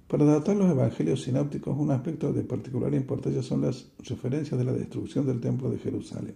Para 0.08 0.26
datar 0.26 0.56
los 0.56 0.70
evangelios 0.70 1.24
sinópticos, 1.24 1.76
un 1.76 1.92
aspecto 1.92 2.34
de 2.34 2.44
particular 2.44 2.94
importancia 2.94 3.42
son 3.42 3.62
las 3.62 3.88
referencias 4.00 4.60
de 4.60 4.66
la 4.66 4.74
destrucción 4.74 5.26
del 5.26 5.40
templo 5.40 5.72
de 5.72 5.80
Jerusalén. 5.80 6.36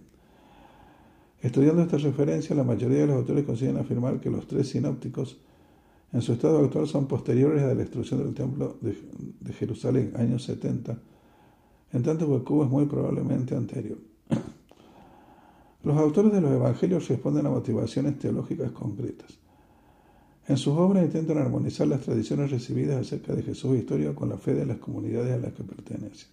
Estudiando 1.40 1.82
estas 1.82 2.02
referencias, 2.02 2.56
la 2.56 2.64
mayoría 2.64 3.00
de 3.00 3.06
los 3.06 3.16
autores 3.16 3.44
consiguen 3.44 3.76
afirmar 3.76 4.18
que 4.18 4.30
los 4.30 4.48
tres 4.48 4.70
sinópticos, 4.70 5.38
en 6.12 6.22
su 6.22 6.32
estado 6.32 6.64
actual, 6.64 6.86
son 6.86 7.06
posteriores 7.06 7.62
a 7.62 7.68
la 7.68 7.74
destrucción 7.74 8.22
del 8.24 8.34
templo 8.34 8.78
de, 8.80 9.52
Jerusalén, 9.52 10.12
años 10.16 10.44
70, 10.44 10.98
en 11.92 12.02
tanto 12.02 12.26
que 12.26 12.44
Cuba 12.44 12.64
es 12.64 12.70
muy 12.70 12.86
probablemente 12.86 13.54
anterior. 13.54 13.98
Los 15.82 15.96
autores 15.96 16.32
de 16.32 16.40
los 16.40 16.50
evangelios 16.50 17.08
responden 17.08 17.46
a 17.46 17.50
motivaciones 17.50 18.18
teológicas 18.18 18.72
concretas. 18.72 19.38
En 20.48 20.56
sus 20.56 20.76
obras 20.76 21.04
intentan 21.04 21.38
armonizar 21.38 21.86
las 21.86 22.00
tradiciones 22.00 22.50
recibidas 22.50 23.00
acerca 23.00 23.34
de 23.34 23.42
Jesús 23.42 23.76
histórico 23.76 24.14
con 24.14 24.30
la 24.30 24.38
fe 24.38 24.54
de 24.54 24.66
las 24.66 24.78
comunidades 24.78 25.34
a 25.34 25.38
las 25.38 25.52
que 25.52 25.62
pertenecen. 25.62 26.28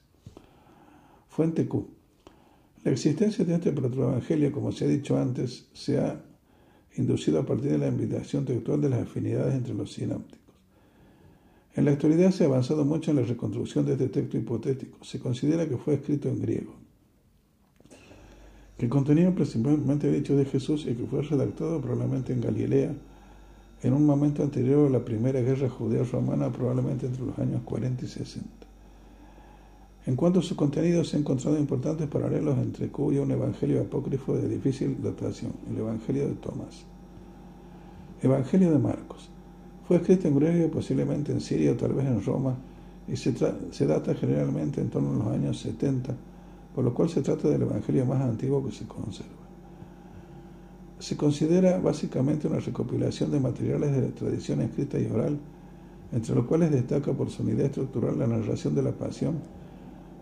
Fuente 1.30 1.68
Q. 1.68 1.86
La 2.86 2.92
existencia 2.92 3.44
de 3.44 3.56
este 3.56 3.72
protoevangelio, 3.72 4.52
como 4.52 4.72
se 4.72 4.86
ha 4.86 4.88
dicho 4.88 5.18
antes, 5.18 5.68
se 5.74 6.00
ha 6.00 6.22
inducido 6.98 7.40
a 7.40 7.46
partir 7.46 7.72
de 7.72 7.78
la 7.78 7.88
invitación 7.88 8.46
textual 8.46 8.82
de 8.82 8.90
las 8.90 9.02
afinidades 9.02 9.56
entre 9.56 9.74
los 9.74 9.92
sinópticos. 9.94 10.40
En 11.76 11.86
la 11.86 11.92
actualidad 11.92 12.32
se 12.32 12.44
ha 12.44 12.48
avanzado 12.48 12.86
mucho 12.86 13.12
en 13.12 13.18
la 13.18 13.24
reconstrucción 13.24 13.86
de 13.86 13.94
este 13.94 14.08
texto 14.08 14.38
hipotético. 14.38 15.04
Se 15.04 15.20
considera 15.20 15.68
que 15.68 15.78
fue 15.78 15.96
escrito 15.96 16.30
en 16.30 16.42
griego, 16.42 16.74
que 18.78 18.88
contenía 18.88 19.34
principalmente 19.36 20.10
dicho 20.10 20.38
de 20.38 20.46
Jesús 20.46 20.86
y 20.88 20.96
que 20.96 21.06
fue 21.06 21.22
redactado 21.22 21.82
probablemente 21.82 22.32
en 22.32 22.42
Galilea, 22.42 22.96
en 23.84 23.94
un 23.94 24.06
momento 24.06 24.42
anterior 24.42 24.88
a 24.88 24.90
la 24.90 25.04
primera 25.04 25.42
guerra 25.42 25.70
judeo-romana, 25.70 26.52
probablemente 26.52 27.08
entre 27.08 27.26
los 27.26 27.38
años 27.38 27.62
40 27.64 28.06
y 28.06 28.08
60. 28.08 28.65
En 30.06 30.16
cuanto 30.16 30.40
a 30.40 30.44
su 30.44 30.56
contenido, 30.56 31.04
se 31.04 31.18
han 31.18 31.22
encontrado 31.22 31.58
importantes 31.58 32.08
paralelos 32.08 32.58
entre 32.60 32.90
Q 32.90 33.14
y 33.14 33.18
un 33.18 33.32
evangelio 33.32 33.82
apócrifo 33.82 34.36
de 34.36 34.48
difícil 34.48 35.02
datación, 35.02 35.52
el 35.70 35.78
Evangelio 35.78 36.28
de 36.28 36.36
Tomás. 36.36 36.84
Evangelio 38.22 38.72
de 38.72 38.78
Marcos. 38.78 39.30
Fue 39.88 39.98
escrito 39.98 40.28
en 40.28 40.36
griego, 40.36 40.70
posiblemente 40.70 41.32
en 41.32 41.42
Siria 41.42 41.72
o 41.72 41.76
tal 41.76 41.94
vez 41.94 42.06
en 42.06 42.24
Roma, 42.24 42.56
y 43.08 43.16
se, 43.16 43.34
se 43.72 43.86
data 43.86 44.14
generalmente 44.14 44.82
en 44.82 44.90
torno 44.90 45.12
a 45.12 45.26
los 45.26 45.34
años 45.36 45.60
70, 45.60 46.16
por 46.74 46.84
lo 46.84 46.94
cual 46.94 47.10
se 47.10 47.22
trata 47.22 47.48
del 47.50 47.64
evangelio 47.64 48.06
más 48.06 48.22
antiguo 48.22 48.64
que 48.64 48.72
se 48.72 48.86
conserva 48.86 49.46
se 51.00 51.18
considera 51.18 51.78
básicamente 51.78 52.48
una 52.48 52.60
recopilación 52.60 53.30
de 53.30 53.40
materiales 53.40 53.92
de 53.92 54.02
la 54.02 54.16
tradición 54.16 54.62
escrita 54.62 54.98
y 55.00 55.08
oral 55.08 55.38
entre 56.12 56.36
los 56.36 56.46
cuales 56.46 56.72
destaca 56.72 57.12
por 57.14 57.30
su 57.30 57.44
unidad 57.44 57.66
estructural 57.66 58.18
la 58.18 58.28
narración 58.28 58.74
de 58.76 58.84
la 58.84 58.92
pasión, 58.92 59.36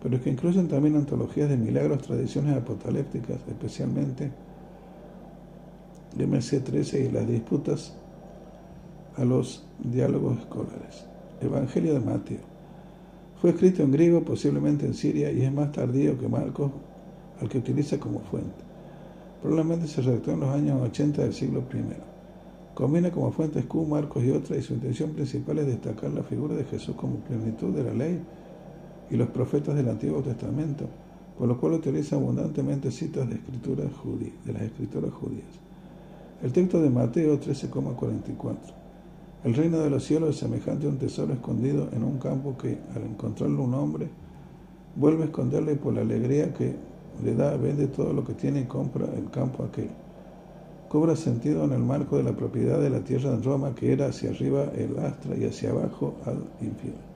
pero 0.04 0.22
que 0.22 0.30
incluyen 0.30 0.68
también 0.68 0.98
antologías 0.98 1.48
de 1.48 1.56
milagros, 1.56 2.02
tradiciones 2.02 2.58
apocalípticas, 2.58 3.38
especialmente 3.48 4.32
MC13 6.18 7.08
y 7.08 7.12
las 7.12 7.26
disputas 7.26 7.94
a 9.16 9.24
los 9.24 9.66
diálogos 9.80 10.40
escolares. 10.40 11.06
Evangelio 11.40 11.94
de 11.94 12.02
Mateo. 12.02 12.42
Fue 13.40 13.52
escrito 13.52 13.82
en 13.82 13.92
griego, 13.92 14.24
posiblemente 14.24 14.86
en 14.86 14.94
Siria, 14.94 15.32
y 15.32 15.42
es 15.42 15.54
más 15.54 15.72
tardío 15.72 16.20
que 16.20 16.28
Marcos, 16.28 16.72
al 17.40 17.48
que 17.48 17.60
utiliza 17.60 17.98
como 17.98 18.20
fuente. 18.20 18.62
Probablemente 19.42 19.88
se 19.88 20.02
redactó 20.02 20.32
en 20.32 20.42
los 20.42 20.50
años 20.50 20.82
80 20.82 21.22
del 21.22 21.34
siglo 21.34 21.64
I. 21.74 22.74
Combina 22.74 23.10
como 23.10 23.32
fuentes 23.32 23.66
Q, 23.66 23.86
Marcos 23.86 24.24
y 24.24 24.32
otras, 24.32 24.60
y 24.60 24.62
su 24.62 24.74
intención 24.74 25.12
principal 25.12 25.60
es 25.60 25.68
destacar 25.68 26.12
la 26.12 26.24
figura 26.24 26.56
de 26.56 26.66
Jesús 26.66 26.96
como 26.96 27.18
plenitud 27.18 27.74
de 27.74 27.84
la 27.84 27.94
ley 27.94 28.22
y 29.10 29.18
los 29.18 29.30
profetas 29.30 29.76
del 29.76 29.90
Antiguo 29.90 30.22
Testamento, 30.22 30.86
por 31.38 31.48
lo 31.48 31.60
cual 31.60 31.74
utiliza 31.74 32.16
abundantemente 32.16 32.92
citas 32.92 33.28
de, 33.28 33.36
escrituras 33.36 33.88
de 34.46 34.54
las 34.54 34.62
escrituras 34.62 35.12
judías. 35.12 35.64
El 36.42 36.52
texto 36.52 36.82
de 36.82 36.90
Mateo 36.90 37.40
13,44. 37.40 38.56
El 39.44 39.54
reino 39.56 39.80
de 39.80 39.90
los 39.90 40.04
cielos 40.04 40.32
es 40.32 40.38
semejante 40.38 40.86
a 40.86 40.90
un 40.90 40.98
tesoro 40.98 41.34
escondido 41.34 41.90
en 41.92 42.04
un 42.04 42.18
campo 42.18 42.58
que, 42.58 42.78
al 42.96 43.04
encontrarlo 43.04 43.64
un 43.64 43.74
hombre, 43.74 44.08
vuelve 44.96 45.24
a 45.24 45.26
esconderle 45.26 45.76
por 45.76 45.94
la 45.94 46.02
alegría 46.02 46.54
que 46.54 46.76
le 47.24 47.36
da, 47.36 47.56
vende 47.58 47.88
todo 47.88 48.14
lo 48.14 48.24
que 48.24 48.34
tiene 48.34 48.62
y 48.62 48.66
compra 48.66 49.08
el 49.16 49.30
campo 49.30 49.64
aquel. 49.64 49.90
Cobra 50.90 51.16
sentido 51.16 51.64
en 51.64 51.74
el 51.74 51.80
marco 51.80 52.18
de 52.18 52.24
la 52.24 52.34
propiedad 52.34 52.80
de 52.80 52.90
la 52.90 53.00
tierra 53.00 53.32
en 53.32 53.44
Roma, 53.44 53.74
que 53.74 53.92
era 53.92 54.08
hacia 54.08 54.30
arriba 54.30 54.66
el 54.76 54.98
astra 55.00 55.36
y 55.36 55.46
hacia 55.46 55.72
abajo 55.72 56.16
al 56.26 56.44
infierno. 56.62 57.13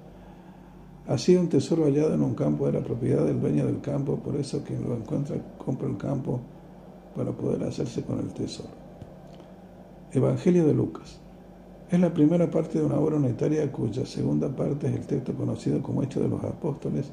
Así 1.08 1.38
un 1.38 1.48
tesoro 1.48 1.86
hallado 1.86 2.14
en 2.14 2.22
un 2.22 2.36
campo 2.36 2.68
era 2.68 2.82
propiedad 2.82 3.26
del 3.26 3.40
dueño 3.40 3.66
del 3.66 3.80
campo, 3.80 4.18
por 4.18 4.36
eso 4.36 4.62
quien 4.64 4.84
lo 4.84 4.96
encuentra 4.96 5.38
compra 5.58 5.88
el 5.88 5.98
campo 5.98 6.42
para 7.16 7.32
poder 7.32 7.64
hacerse 7.64 8.04
con 8.04 8.20
el 8.20 8.34
tesoro. 8.34 8.70
Evangelio 10.12 10.68
de 10.68 10.74
Lucas. 10.74 11.20
Es 11.90 12.00
la 12.02 12.14
primera 12.14 12.52
parte 12.52 12.80
de 12.80 12.86
una 12.86 13.00
obra 13.00 13.16
unitaria 13.16 13.72
cuya 13.72 14.06
segunda 14.06 14.50
parte 14.54 14.88
es 14.88 14.96
el 14.96 15.08
texto 15.08 15.34
conocido 15.34 15.82
como 15.82 16.04
Hecho 16.04 16.20
de 16.20 16.28
los 16.28 16.44
Apóstoles, 16.44 17.10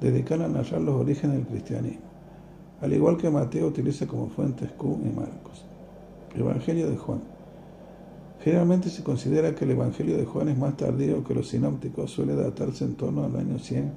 dedicada 0.00 0.44
a 0.44 0.48
narrar 0.48 0.80
los 0.80 0.94
orígenes 0.94 1.38
del 1.38 1.46
cristianismo, 1.46 2.02
al 2.80 2.92
igual 2.92 3.16
que 3.16 3.28
Mateo 3.28 3.66
utiliza 3.66 4.06
como 4.06 4.28
fuentes 4.28 4.70
Q 4.72 5.00
y 5.04 5.08
Marcos. 5.08 5.64
Evangelio 6.36 6.88
de 6.88 6.96
Juan. 6.96 7.20
Generalmente 8.42 8.88
se 8.88 9.02
considera 9.02 9.54
que 9.54 9.66
el 9.66 9.72
Evangelio 9.72 10.16
de 10.16 10.24
Juan 10.24 10.48
es 10.48 10.56
más 10.56 10.76
tardío 10.76 11.22
que 11.22 11.34
los 11.34 11.48
sinópticos, 11.48 12.10
suele 12.10 12.34
datarse 12.34 12.84
en 12.84 12.94
torno 12.94 13.24
al 13.24 13.36
año 13.36 13.58
100 13.58 13.92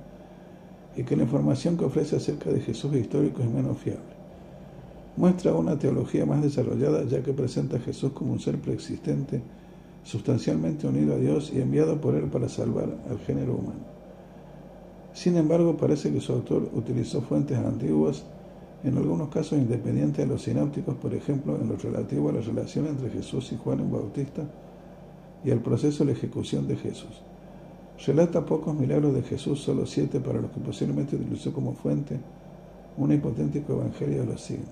y 0.97 1.03
que 1.03 1.15
la 1.15 1.23
información 1.23 1.77
que 1.77 1.85
ofrece 1.85 2.17
acerca 2.17 2.51
de 2.51 2.59
Jesús 2.59 2.93
histórico 2.93 3.41
es 3.41 3.49
menos 3.49 3.77
fiable. 3.77 4.13
Muestra 5.15 5.53
una 5.53 5.79
teología 5.79 6.25
más 6.25 6.41
desarrollada 6.41 7.05
ya 7.05 7.23
que 7.23 7.33
presenta 7.33 7.77
a 7.77 7.79
Jesús 7.79 8.11
como 8.11 8.33
un 8.33 8.39
ser 8.39 8.59
preexistente, 8.59 9.41
sustancialmente 10.03 10.87
unido 10.87 11.13
a 11.13 11.17
Dios 11.17 11.51
y 11.53 11.61
enviado 11.61 12.01
por 12.01 12.15
él 12.15 12.25
para 12.25 12.49
salvar 12.49 12.89
al 13.09 13.19
género 13.19 13.53
humano. 13.53 13.93
Sin 15.13 15.37
embargo, 15.37 15.77
parece 15.77 16.11
que 16.11 16.19
su 16.19 16.33
autor 16.33 16.69
utilizó 16.73 17.21
fuentes 17.21 17.57
antiguas 17.57 18.25
en 18.83 18.97
algunos 18.97 19.29
casos 19.29 19.57
independientes 19.57 20.17
de 20.17 20.31
los 20.31 20.41
sinópticos, 20.41 20.95
por 20.95 21.13
ejemplo, 21.13 21.55
en 21.59 21.69
lo 21.69 21.77
relativo 21.77 22.29
a 22.29 22.33
la 22.33 22.41
relación 22.41 22.87
entre 22.87 23.09
Jesús 23.09 23.51
y 23.53 23.57
Juan 23.57 23.79
el 23.79 23.87
Bautista 23.87 24.43
y 25.45 25.51
al 25.51 25.59
proceso 25.59 26.03
de 26.03 26.11
la 26.11 26.17
ejecución 26.17 26.67
de 26.67 26.75
Jesús. 26.75 27.21
Relata 28.05 28.45
pocos 28.45 28.75
milagros 28.75 29.13
de 29.13 29.21
Jesús, 29.21 29.61
solo 29.61 29.85
siete 29.85 30.19
para 30.19 30.41
los 30.41 30.51
que 30.51 30.59
posiblemente 30.59 31.15
utilizó 31.15 31.53
como 31.53 31.73
fuente 31.73 32.19
un 32.97 33.11
hipotético 33.13 33.73
evangelio 33.73 34.21
de 34.21 34.25
los 34.25 34.41
signos. 34.41 34.67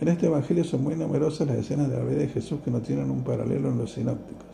En 0.00 0.08
este 0.08 0.26
evangelio 0.26 0.64
son 0.64 0.82
muy 0.82 0.94
numerosas 0.94 1.46
las 1.46 1.58
escenas 1.58 1.90
de 1.90 1.98
la 1.98 2.04
vida 2.04 2.20
de 2.20 2.28
Jesús 2.28 2.60
que 2.64 2.70
no 2.70 2.80
tienen 2.80 3.10
un 3.10 3.22
paralelo 3.22 3.68
en 3.68 3.76
los 3.76 3.92
sinópticos, 3.92 4.46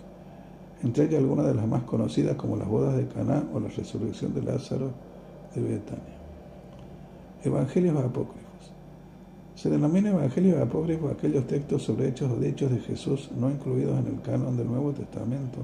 entre 0.82 1.04
ellas 1.04 1.20
algunas 1.20 1.46
de 1.46 1.54
las 1.54 1.68
más 1.68 1.84
conocidas 1.84 2.34
como 2.34 2.56
las 2.56 2.66
bodas 2.66 2.96
de 2.96 3.06
Caná 3.06 3.44
o 3.54 3.60
la 3.60 3.68
resurrección 3.68 4.34
de 4.34 4.42
Lázaro 4.42 4.90
de 5.54 5.60
Betania. 5.60 6.15
Evangelios 7.44 7.96
apócrifos. 7.96 8.46
Se 9.54 9.70
denomina 9.70 10.10
evangelios 10.10 10.60
apócrifos 10.60 11.12
aquellos 11.12 11.46
textos 11.46 11.82
sobre 11.82 12.08
hechos 12.08 12.30
o 12.30 12.36
dichos 12.36 12.70
de 12.70 12.78
Jesús 12.80 13.30
no 13.36 13.50
incluidos 13.50 13.98
en 14.00 14.06
el 14.14 14.20
canon 14.20 14.56
del 14.56 14.66
Nuevo 14.66 14.92
Testamento. 14.92 15.58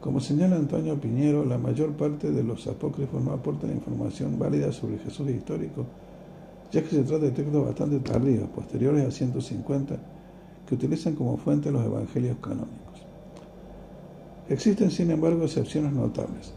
Como 0.00 0.20
señala 0.20 0.56
Antonio 0.56 1.00
Piñero, 1.00 1.44
la 1.44 1.56
mayor 1.56 1.92
parte 1.92 2.30
de 2.30 2.42
los 2.42 2.66
apócrifos 2.66 3.22
no 3.22 3.32
aportan 3.32 3.70
información 3.70 4.38
válida 4.38 4.70
sobre 4.70 4.98
Jesús 4.98 5.30
histórico, 5.30 5.86
ya 6.70 6.82
que 6.82 6.90
se 6.90 7.04
trata 7.04 7.24
de 7.24 7.30
textos 7.30 7.64
bastante 7.64 8.00
tardíos, 8.00 8.48
posteriores 8.50 9.06
a 9.06 9.10
150, 9.10 9.96
que 10.66 10.74
utilizan 10.74 11.14
como 11.14 11.36
fuente 11.36 11.70
los 11.70 11.84
evangelios 11.84 12.36
canónicos. 12.42 12.84
Existen, 14.48 14.90
sin 14.90 15.10
embargo, 15.10 15.44
excepciones 15.44 15.92
notables. 15.92 16.52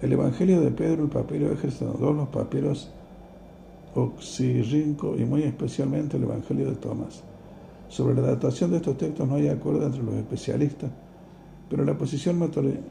El 0.00 0.12
Evangelio 0.12 0.60
de 0.62 0.70
Pedro, 0.70 1.04
el 1.04 1.10
papiro 1.10 1.52
Éxodo 1.52 1.94
2, 1.98 2.16
los 2.16 2.28
papiros 2.28 2.90
Oxirrinco 3.96 5.16
y 5.16 5.24
muy 5.24 5.42
especialmente 5.42 6.18
el 6.18 6.24
Evangelio 6.24 6.68
de 6.68 6.76
Tomás. 6.76 7.22
Sobre 7.88 8.14
la 8.14 8.22
datación 8.22 8.70
de 8.70 8.76
estos 8.76 8.98
textos 8.98 9.26
no 9.26 9.36
hay 9.36 9.48
acuerdo 9.48 9.86
entre 9.86 10.02
los 10.02 10.14
especialistas, 10.14 10.90
pero 11.70 11.84
la 11.84 11.96
posición 11.96 12.38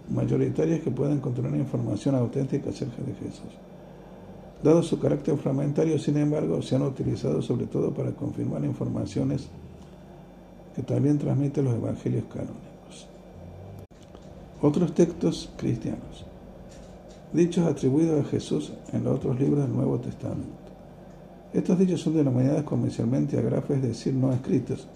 mayoritaria 0.10 0.76
es 0.76 0.82
que 0.82 0.92
pueden 0.92 1.20
contener 1.20 1.56
información 1.56 2.16
auténtica 2.16 2.72
acerca 2.72 3.04
de 3.04 3.14
Jesús. 3.14 3.54
Dado 4.64 4.82
su 4.82 5.00
carácter 5.00 5.38
fragmentario, 5.38 6.00
sin 6.00 6.18
embargo, 6.18 6.62
se 6.62 6.76
han 6.76 6.82
utilizado 6.82 7.42
sobre 7.42 7.68
todo 7.68 7.94
para 7.94 8.12
confirmar 8.12 8.66
informaciones 8.66 9.48
que 10.76 10.82
también 10.82 11.20
transmiten 11.20 11.66
los 11.66 11.76
evangelios 11.76 12.24
canónicos. 12.26 13.08
Otros 14.62 14.96
textos 14.96 15.52
cristianos, 15.56 16.26
dichos 17.32 17.68
atribuidos 17.68 18.26
a 18.26 18.30
Jesús 18.30 18.74
en 18.92 19.04
los 19.04 19.18
otros 19.18 19.40
libros 19.40 19.62
del 19.62 19.76
Nuevo 19.76 20.00
Testamento. 20.00 20.65
Estos 21.54 21.80
dichos 21.80 22.02
son 22.02 22.16
denominados 22.16 22.64
convencionalmente 22.64 23.38
agrafes, 23.38 23.78
es 23.78 23.84
decir, 23.84 24.14
no 24.14 24.34
escritos. 24.34 24.88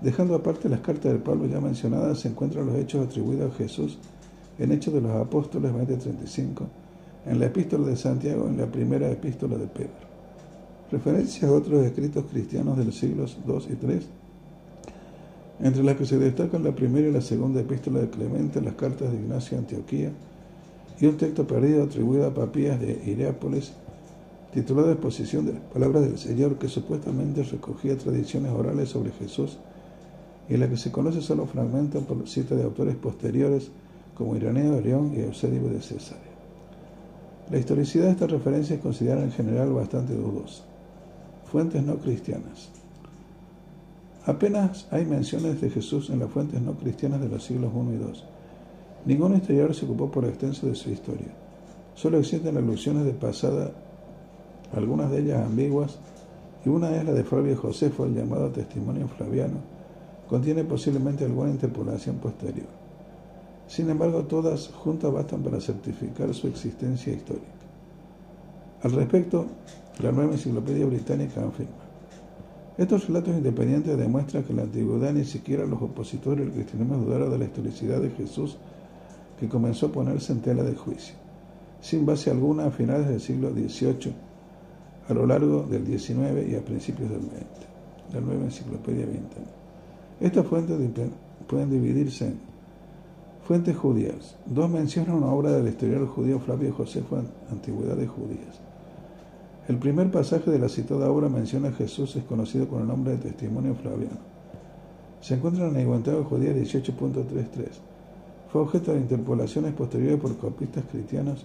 Dejando 0.00 0.34
aparte 0.34 0.68
las 0.68 0.80
cartas 0.80 1.12
del 1.12 1.22
Pablo 1.22 1.46
ya 1.46 1.60
mencionadas, 1.60 2.20
se 2.20 2.28
encuentran 2.28 2.66
los 2.66 2.76
hechos 2.76 3.06
atribuidos 3.06 3.52
a 3.52 3.56
Jesús 3.56 3.98
en 4.58 4.72
Hechos 4.72 4.92
de 4.94 5.00
los 5.00 5.12
Apóstoles 5.12 5.72
20:35, 5.72 6.66
en 7.26 7.38
la 7.38 7.46
epístola 7.46 7.86
de 7.86 7.96
Santiago, 7.96 8.46
en 8.48 8.56
la 8.56 8.66
primera 8.66 9.10
epístola 9.10 9.56
de 9.56 9.66
Pedro. 9.66 10.10
Referencias 10.90 11.44
a 11.44 11.52
otros 11.52 11.84
escritos 11.84 12.24
cristianos 12.30 12.76
de 12.76 12.84
los 12.84 12.96
siglos 12.96 13.38
II 13.46 13.58
y 13.68 13.86
III, 13.86 14.00
entre 15.60 15.84
las 15.84 15.96
que 15.96 16.06
se 16.06 16.18
destacan 16.18 16.64
la 16.64 16.74
primera 16.74 17.08
y 17.08 17.12
la 17.12 17.20
segunda 17.20 17.60
epístola 17.60 18.00
de 18.00 18.10
Clemente, 18.10 18.60
las 18.60 18.74
cartas 18.74 19.12
de 19.12 19.18
Ignacio 19.18 19.56
de 19.56 19.62
Antioquía, 19.64 20.10
y 20.98 21.06
un 21.06 21.16
texto 21.16 21.46
perdido 21.46 21.84
atribuido 21.84 22.26
a 22.26 22.34
Papías 22.34 22.80
de 22.80 23.00
Ireápolis 23.06 23.72
titulada 24.52 24.92
Exposición 24.92 25.46
de 25.46 25.54
las 25.54 25.62
Palabras 25.62 26.02
del 26.02 26.18
Señor, 26.18 26.58
que 26.58 26.68
supuestamente 26.68 27.42
recogía 27.42 27.96
tradiciones 27.96 28.52
orales 28.52 28.88
sobre 28.88 29.12
Jesús 29.12 29.58
y 30.48 30.56
la 30.56 30.68
que 30.68 30.76
se 30.76 30.90
conoce 30.90 31.22
solo 31.22 31.46
fragmentos 31.46 32.02
por 32.04 32.28
cita 32.28 32.56
de 32.56 32.64
autores 32.64 32.96
posteriores 32.96 33.70
como 34.14 34.36
Ireneo 34.36 34.72
de 34.72 34.82
León 34.82 35.12
y 35.14 35.20
Eusebio 35.20 35.68
de 35.68 35.80
Cesarea. 35.80 36.24
La 37.50 37.58
historicidad 37.58 38.06
de 38.06 38.10
esta 38.12 38.26
referencia 38.26 38.76
es 38.76 38.82
considerada 38.82 39.24
en 39.24 39.32
general 39.32 39.72
bastante 39.72 40.14
dudosa. 40.14 40.64
Fuentes 41.50 41.82
no 41.82 41.96
cristianas. 41.96 42.70
Apenas 44.26 44.86
hay 44.90 45.06
menciones 45.06 45.60
de 45.60 45.70
Jesús 45.70 46.10
en 46.10 46.18
las 46.18 46.30
fuentes 46.30 46.60
no 46.60 46.74
cristianas 46.74 47.20
de 47.20 47.28
los 47.28 47.42
siglos 47.42 47.72
I 47.74 47.78
y 47.78 47.94
II. 47.94 48.22
Ningún 49.06 49.36
historiador 49.36 49.74
se 49.74 49.86
ocupó 49.86 50.10
por 50.10 50.24
extenso 50.26 50.66
de 50.66 50.74
su 50.74 50.90
historia. 50.90 51.34
Solo 51.94 52.18
existen 52.18 52.56
alusiones 52.56 53.04
de 53.04 53.12
pasada 53.12 53.72
algunas 54.72 55.10
de 55.10 55.20
ellas 55.20 55.44
ambiguas, 55.44 55.98
y 56.64 56.68
una 56.68 56.94
es 56.96 57.04
la 57.04 57.12
de 57.12 57.24
Flavio 57.24 57.56
Josefo, 57.56 58.04
el 58.04 58.14
llamado 58.14 58.50
Testimonio 58.50 59.08
Flaviano, 59.08 59.58
contiene 60.28 60.64
posiblemente 60.64 61.24
alguna 61.24 61.50
interpolación 61.50 62.16
posterior. 62.16 62.68
Sin 63.66 63.88
embargo, 63.88 64.24
todas 64.24 64.68
juntas 64.68 65.12
bastan 65.12 65.42
para 65.42 65.60
certificar 65.60 66.32
su 66.34 66.48
existencia 66.48 67.12
histórica. 67.12 67.46
Al 68.82 68.92
respecto, 68.92 69.46
la 70.02 70.12
nueva 70.12 70.32
enciclopedia 70.32 70.86
británica 70.86 71.46
afirma, 71.46 71.90
estos 72.80 73.08
relatos 73.08 73.34
independientes 73.34 73.98
demuestran 73.98 74.42
que 74.42 74.52
en 74.52 74.56
la 74.56 74.62
antigüedad 74.62 75.12
ni 75.12 75.26
siquiera 75.26 75.66
los 75.66 75.82
opositores 75.82 76.46
del 76.46 76.54
cristianismo 76.54 76.96
dudaron 76.96 77.30
de 77.30 77.36
la 77.36 77.44
historicidad 77.44 78.00
de 78.00 78.08
Jesús, 78.08 78.56
que 79.38 79.50
comenzó 79.50 79.86
a 79.86 79.92
ponerse 79.92 80.32
en 80.32 80.40
tela 80.40 80.62
de 80.62 80.74
juicio. 80.74 81.14
Sin 81.82 82.06
base 82.06 82.30
alguna, 82.30 82.64
a 82.64 82.70
finales 82.70 83.08
del 83.08 83.20
siglo 83.20 83.50
XVIII, 83.50 84.14
a 85.10 85.14
lo 85.14 85.26
largo 85.26 85.66
del 85.68 85.84
XIX 85.84 86.48
y 86.48 86.54
a 86.54 86.64
principios 86.64 87.10
del 87.10 87.22
XX, 87.22 88.14
la 88.14 88.20
nueva 88.20 88.44
enciclopedia 88.44 89.06
20. 89.06 89.36
Estas 90.20 90.46
fuentes 90.46 90.78
pueden 91.48 91.70
dividirse 91.70 92.28
en 92.28 92.50
Fuentes 93.50 93.76
judías. 93.76 94.36
Dos 94.46 94.70
mencionan 94.70 95.16
una 95.16 95.32
obra 95.32 95.50
del 95.50 95.66
historiador 95.66 96.06
judío 96.06 96.38
Flavio 96.38 96.72
Josefo, 96.72 97.20
Antigüedades 97.50 98.08
Judías. 98.08 98.60
El 99.66 99.78
primer 99.78 100.12
pasaje 100.12 100.52
de 100.52 100.60
la 100.60 100.68
citada 100.68 101.10
obra 101.10 101.28
menciona 101.28 101.70
a 101.70 101.72
Jesús, 101.72 102.14
es 102.14 102.22
conocido 102.22 102.68
con 102.68 102.82
el 102.82 102.86
nombre 102.86 103.16
de 103.16 103.18
Testimonio 103.18 103.74
Flaviano. 103.74 104.20
Se 105.20 105.34
encuentra 105.34 105.66
en 105.66 105.74
la 105.74 105.82
Iguantado 105.82 106.22
Judía 106.22 106.52
18.33. 106.52 107.66
Fue 108.52 108.62
objeto 108.62 108.92
de 108.92 109.00
interpolaciones 109.00 109.74
posteriores 109.74 110.20
por 110.20 110.36
copistas 110.36 110.84
cristianos 110.88 111.44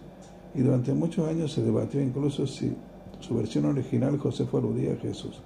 y 0.54 0.62
durante 0.62 0.93
muchos 0.93 1.28
años 1.28 1.54
se 1.54 1.63
debatió 1.63 1.99
incluso 1.99 2.45
si 2.45 2.75
su 3.19 3.36
versión 3.36 3.65
original 3.65 4.17
Josefo 4.17 4.58
aludía 4.58 4.93
a 4.93 4.97
Jesús. 4.97 5.41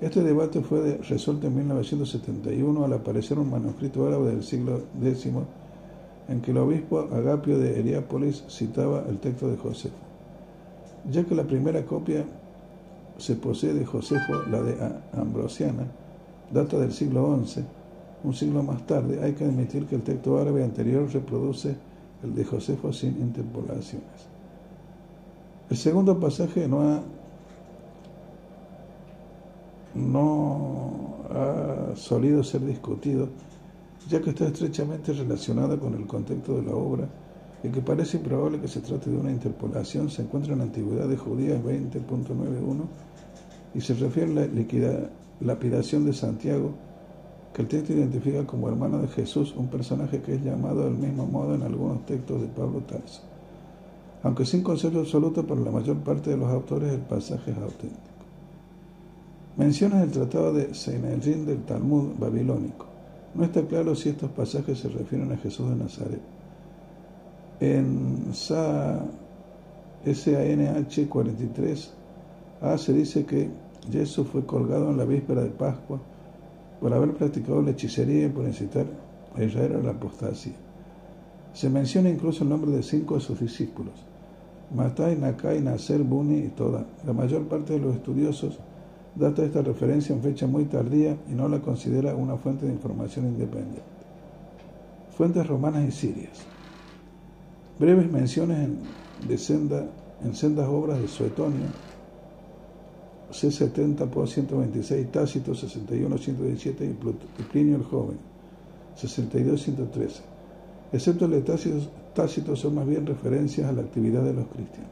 Este 0.00 0.22
debate 0.22 0.62
fue 0.62 0.98
resuelto 1.08 1.46
en 1.46 1.56
1971 1.56 2.84
al 2.84 2.92
aparecer 2.92 3.38
un 3.38 3.50
manuscrito 3.50 4.06
árabe 4.06 4.32
del 4.32 4.42
siglo 4.42 4.80
X 5.00 5.28
en 6.28 6.40
que 6.40 6.50
el 6.50 6.58
obispo 6.58 6.98
Agapio 7.00 7.58
de 7.58 7.78
Heriápolis 7.78 8.44
citaba 8.48 9.04
el 9.08 9.18
texto 9.18 9.48
de 9.48 9.56
Josefo. 9.56 9.94
Ya 11.10 11.24
que 11.24 11.34
la 11.34 11.44
primera 11.44 11.84
copia 11.84 12.24
se 13.18 13.36
posee 13.36 13.74
de 13.74 13.84
Josefo, 13.84 14.42
la 14.50 14.62
de 14.62 14.76
Ambrosiana, 15.12 15.86
data 16.52 16.78
del 16.78 16.92
siglo 16.92 17.38
XI, 17.44 17.62
un 18.24 18.34
siglo 18.34 18.62
más 18.62 18.86
tarde, 18.86 19.22
hay 19.22 19.32
que 19.34 19.44
admitir 19.44 19.86
que 19.86 19.96
el 19.96 20.02
texto 20.02 20.38
árabe 20.38 20.64
anterior 20.64 21.08
reproduce 21.12 21.76
el 22.22 22.34
de 22.34 22.44
Josefo 22.44 22.92
sin 22.92 23.20
interpolaciones. 23.20 24.31
El 25.72 25.78
segundo 25.78 26.20
pasaje 26.20 26.68
no 26.68 26.82
ha, 26.82 27.00
no 29.94 31.24
ha 31.30 31.96
solido 31.96 32.44
ser 32.44 32.60
discutido, 32.66 33.30
ya 34.06 34.20
que 34.20 34.28
está 34.28 34.48
estrechamente 34.48 35.14
relacionado 35.14 35.80
con 35.80 35.94
el 35.94 36.06
contexto 36.06 36.56
de 36.56 36.64
la 36.64 36.74
obra 36.76 37.08
y 37.64 37.70
que 37.70 37.80
parece 37.80 38.18
improbable 38.18 38.60
que 38.60 38.68
se 38.68 38.82
trate 38.82 39.08
de 39.08 39.16
una 39.16 39.30
interpolación, 39.30 40.10
se 40.10 40.20
encuentra 40.20 40.52
en 40.52 40.58
la 40.58 40.64
Antigüedad 40.66 41.08
de 41.08 41.16
Judías 41.16 41.58
20.91 41.64 42.84
y 43.74 43.80
se 43.80 43.94
refiere 43.94 44.30
a 44.30 44.46
la 44.48 45.10
lapidación 45.40 46.04
de 46.04 46.12
Santiago, 46.12 46.72
que 47.54 47.62
el 47.62 47.68
texto 47.68 47.94
identifica 47.94 48.46
como 48.46 48.68
hermano 48.68 48.98
de 48.98 49.08
Jesús, 49.08 49.54
un 49.56 49.68
personaje 49.68 50.20
que 50.20 50.34
es 50.34 50.44
llamado 50.44 50.84
del 50.84 50.98
mismo 50.98 51.24
modo 51.24 51.54
en 51.54 51.62
algunos 51.62 52.04
textos 52.04 52.42
de 52.42 52.48
Pablo 52.48 52.80
Tarso. 52.80 53.31
Aunque 54.22 54.44
sin 54.44 54.62
concepto 54.62 55.00
absoluto 55.00 55.46
para 55.46 55.60
la 55.60 55.70
mayor 55.70 55.96
parte 55.98 56.30
de 56.30 56.36
los 56.36 56.48
autores, 56.48 56.92
el 56.92 57.00
pasaje 57.00 57.50
es 57.50 57.58
auténtico. 57.58 58.12
Menciona 59.56 60.02
el 60.02 60.10
tratado 60.10 60.52
de 60.52 60.74
Seinedrin 60.74 61.44
del 61.44 61.64
Talmud 61.64 62.14
babilónico. 62.18 62.86
No 63.34 63.44
está 63.44 63.62
claro 63.62 63.94
si 63.94 64.10
estos 64.10 64.30
pasajes 64.30 64.78
se 64.78 64.88
refieren 64.88 65.32
a 65.32 65.36
Jesús 65.36 65.68
de 65.68 65.76
Nazaret. 65.76 66.20
En 67.60 68.32
SANH 68.32 69.04
43 71.08 71.92
A 72.60 72.78
se 72.78 72.92
dice 72.92 73.24
que 73.24 73.50
Jesús 73.90 74.26
fue 74.28 74.46
colgado 74.46 74.90
en 74.90 74.96
la 74.96 75.04
víspera 75.04 75.42
de 75.42 75.50
Pascua 75.50 76.00
por 76.80 76.92
haber 76.92 77.14
practicado 77.14 77.62
la 77.62 77.70
hechicería 77.72 78.26
y 78.26 78.30
por 78.30 78.44
incitar 78.44 78.86
a 79.36 79.42
Israel 79.42 79.76
a 79.76 79.82
la 79.82 79.90
apostasía. 79.92 80.54
Se 81.52 81.68
menciona 81.68 82.08
incluso 82.08 82.44
el 82.44 82.50
nombre 82.50 82.70
de 82.72 82.82
cinco 82.82 83.14
de 83.14 83.20
sus 83.20 83.38
discípulos, 83.38 83.94
Matai, 84.74 85.16
Nakai, 85.16 85.60
Nasser, 85.60 86.02
Buni 86.02 86.38
y 86.38 86.48
Toda. 86.48 86.84
La 87.06 87.12
mayor 87.12 87.46
parte 87.48 87.74
de 87.74 87.80
los 87.80 87.94
estudiosos 87.94 88.58
data 89.14 89.44
esta 89.44 89.62
referencia 89.62 90.14
en 90.14 90.22
fecha 90.22 90.46
muy 90.46 90.64
tardía 90.64 91.16
y 91.28 91.34
no 91.34 91.48
la 91.48 91.60
considera 91.60 92.14
una 92.14 92.36
fuente 92.36 92.66
de 92.66 92.72
información 92.72 93.26
independiente. 93.26 93.82
Fuentes 95.16 95.46
romanas 95.46 95.86
y 95.86 95.90
sirias. 95.90 96.38
Breves 97.78 98.10
menciones 98.10 98.68
en, 99.28 100.34
sendas 100.34 100.68
obras 100.68 101.00
de 101.00 101.08
Suetonio, 101.08 101.66
C70 103.30 104.08
por 104.08 104.28
126, 104.28 105.10
Tácito 105.10 105.54
61, 105.54 106.18
117 106.18 106.84
y 106.84 107.42
Plinio 107.44 107.76
el 107.76 107.82
Joven 107.82 108.32
62, 108.96 109.62
113. 109.62 110.22
Excepto 110.92 111.24
el 111.24 111.30
de 111.32 111.40
Tácito, 111.42 111.78
son 112.54 112.74
más 112.74 112.86
bien 112.86 113.06
referencias 113.06 113.68
a 113.68 113.72
la 113.72 113.82
actividad 113.82 114.22
de 114.22 114.34
los 114.34 114.46
cristianos. 114.46 114.90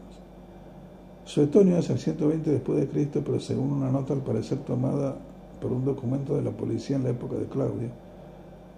Suetonio 1.25 1.77
es 1.79 1.91
el 1.91 1.99
120 1.99 2.51
después 2.51 2.81
de 2.81 2.89
Cristo, 2.89 3.23
pero 3.25 3.39
según 3.39 3.73
una 3.73 3.91
nota 3.91 4.15
al 4.15 4.23
parecer 4.23 4.59
tomada 4.59 5.17
por 5.61 5.71
un 5.71 5.85
documento 5.85 6.35
de 6.35 6.43
la 6.43 6.51
policía 6.51 6.97
en 6.97 7.05
la 7.05 7.11
época 7.11 7.37
de 7.37 7.47
Claudio, 7.47 7.89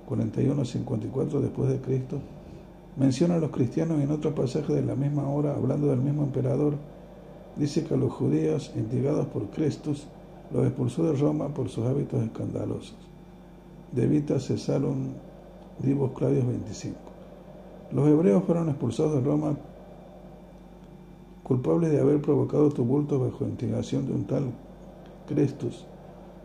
41-54 0.08 1.40
después 1.40 1.70
de 1.70 1.80
Cristo, 1.80 2.18
menciona 2.96 3.36
a 3.36 3.38
los 3.38 3.50
cristianos 3.50 4.00
en 4.00 4.10
otro 4.10 4.34
pasaje 4.34 4.74
de 4.74 4.82
la 4.82 4.96
misma 4.96 5.28
hora, 5.28 5.54
hablando 5.54 5.86
del 5.86 6.00
mismo 6.00 6.24
emperador, 6.24 6.74
dice 7.56 7.84
que 7.84 7.96
los 7.96 8.12
judíos, 8.12 8.72
instigados 8.76 9.26
por 9.28 9.48
Crestus, 9.50 10.06
los 10.52 10.66
expulsó 10.66 11.04
de 11.04 11.18
Roma 11.18 11.48
por 11.48 11.68
sus 11.68 11.86
hábitos 11.86 12.22
escandalosos. 12.22 12.96
De 13.92 14.06
Vita 14.06 14.40
cesaron 14.40 15.14
Divos 15.78 16.12
Claudios 16.12 16.46
25. 16.46 17.11
Los 17.94 18.08
hebreos 18.08 18.44
fueron 18.44 18.68
expulsados 18.68 19.14
de 19.14 19.20
Roma 19.20 19.56
culpables 21.42 21.90
de 21.90 22.00
haber 22.00 22.20
provocado 22.20 22.70
tumultos 22.70 23.20
bajo 23.20 23.44
instigación 23.44 24.06
de 24.06 24.12
un 24.12 24.24
tal 24.24 24.44
Crestus. 25.26 25.84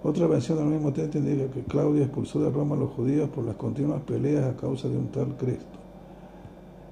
Otra 0.03 0.27
versión 0.27 0.57
del 0.57 0.67
mismo 0.67 0.91
texto 0.93 1.17
indica 1.17 1.51
que 1.51 1.63
Claudio 1.63 2.03
expulsó 2.03 2.39
de 2.39 2.49
Roma 2.49 2.75
a 2.75 2.79
los 2.79 2.91
judíos 2.91 3.29
por 3.29 3.45
las 3.45 3.55
continuas 3.55 4.01
peleas 4.01 4.45
a 4.45 4.57
causa 4.57 4.89
de 4.89 4.97
un 4.97 5.07
tal 5.07 5.35
Cristo. 5.37 5.65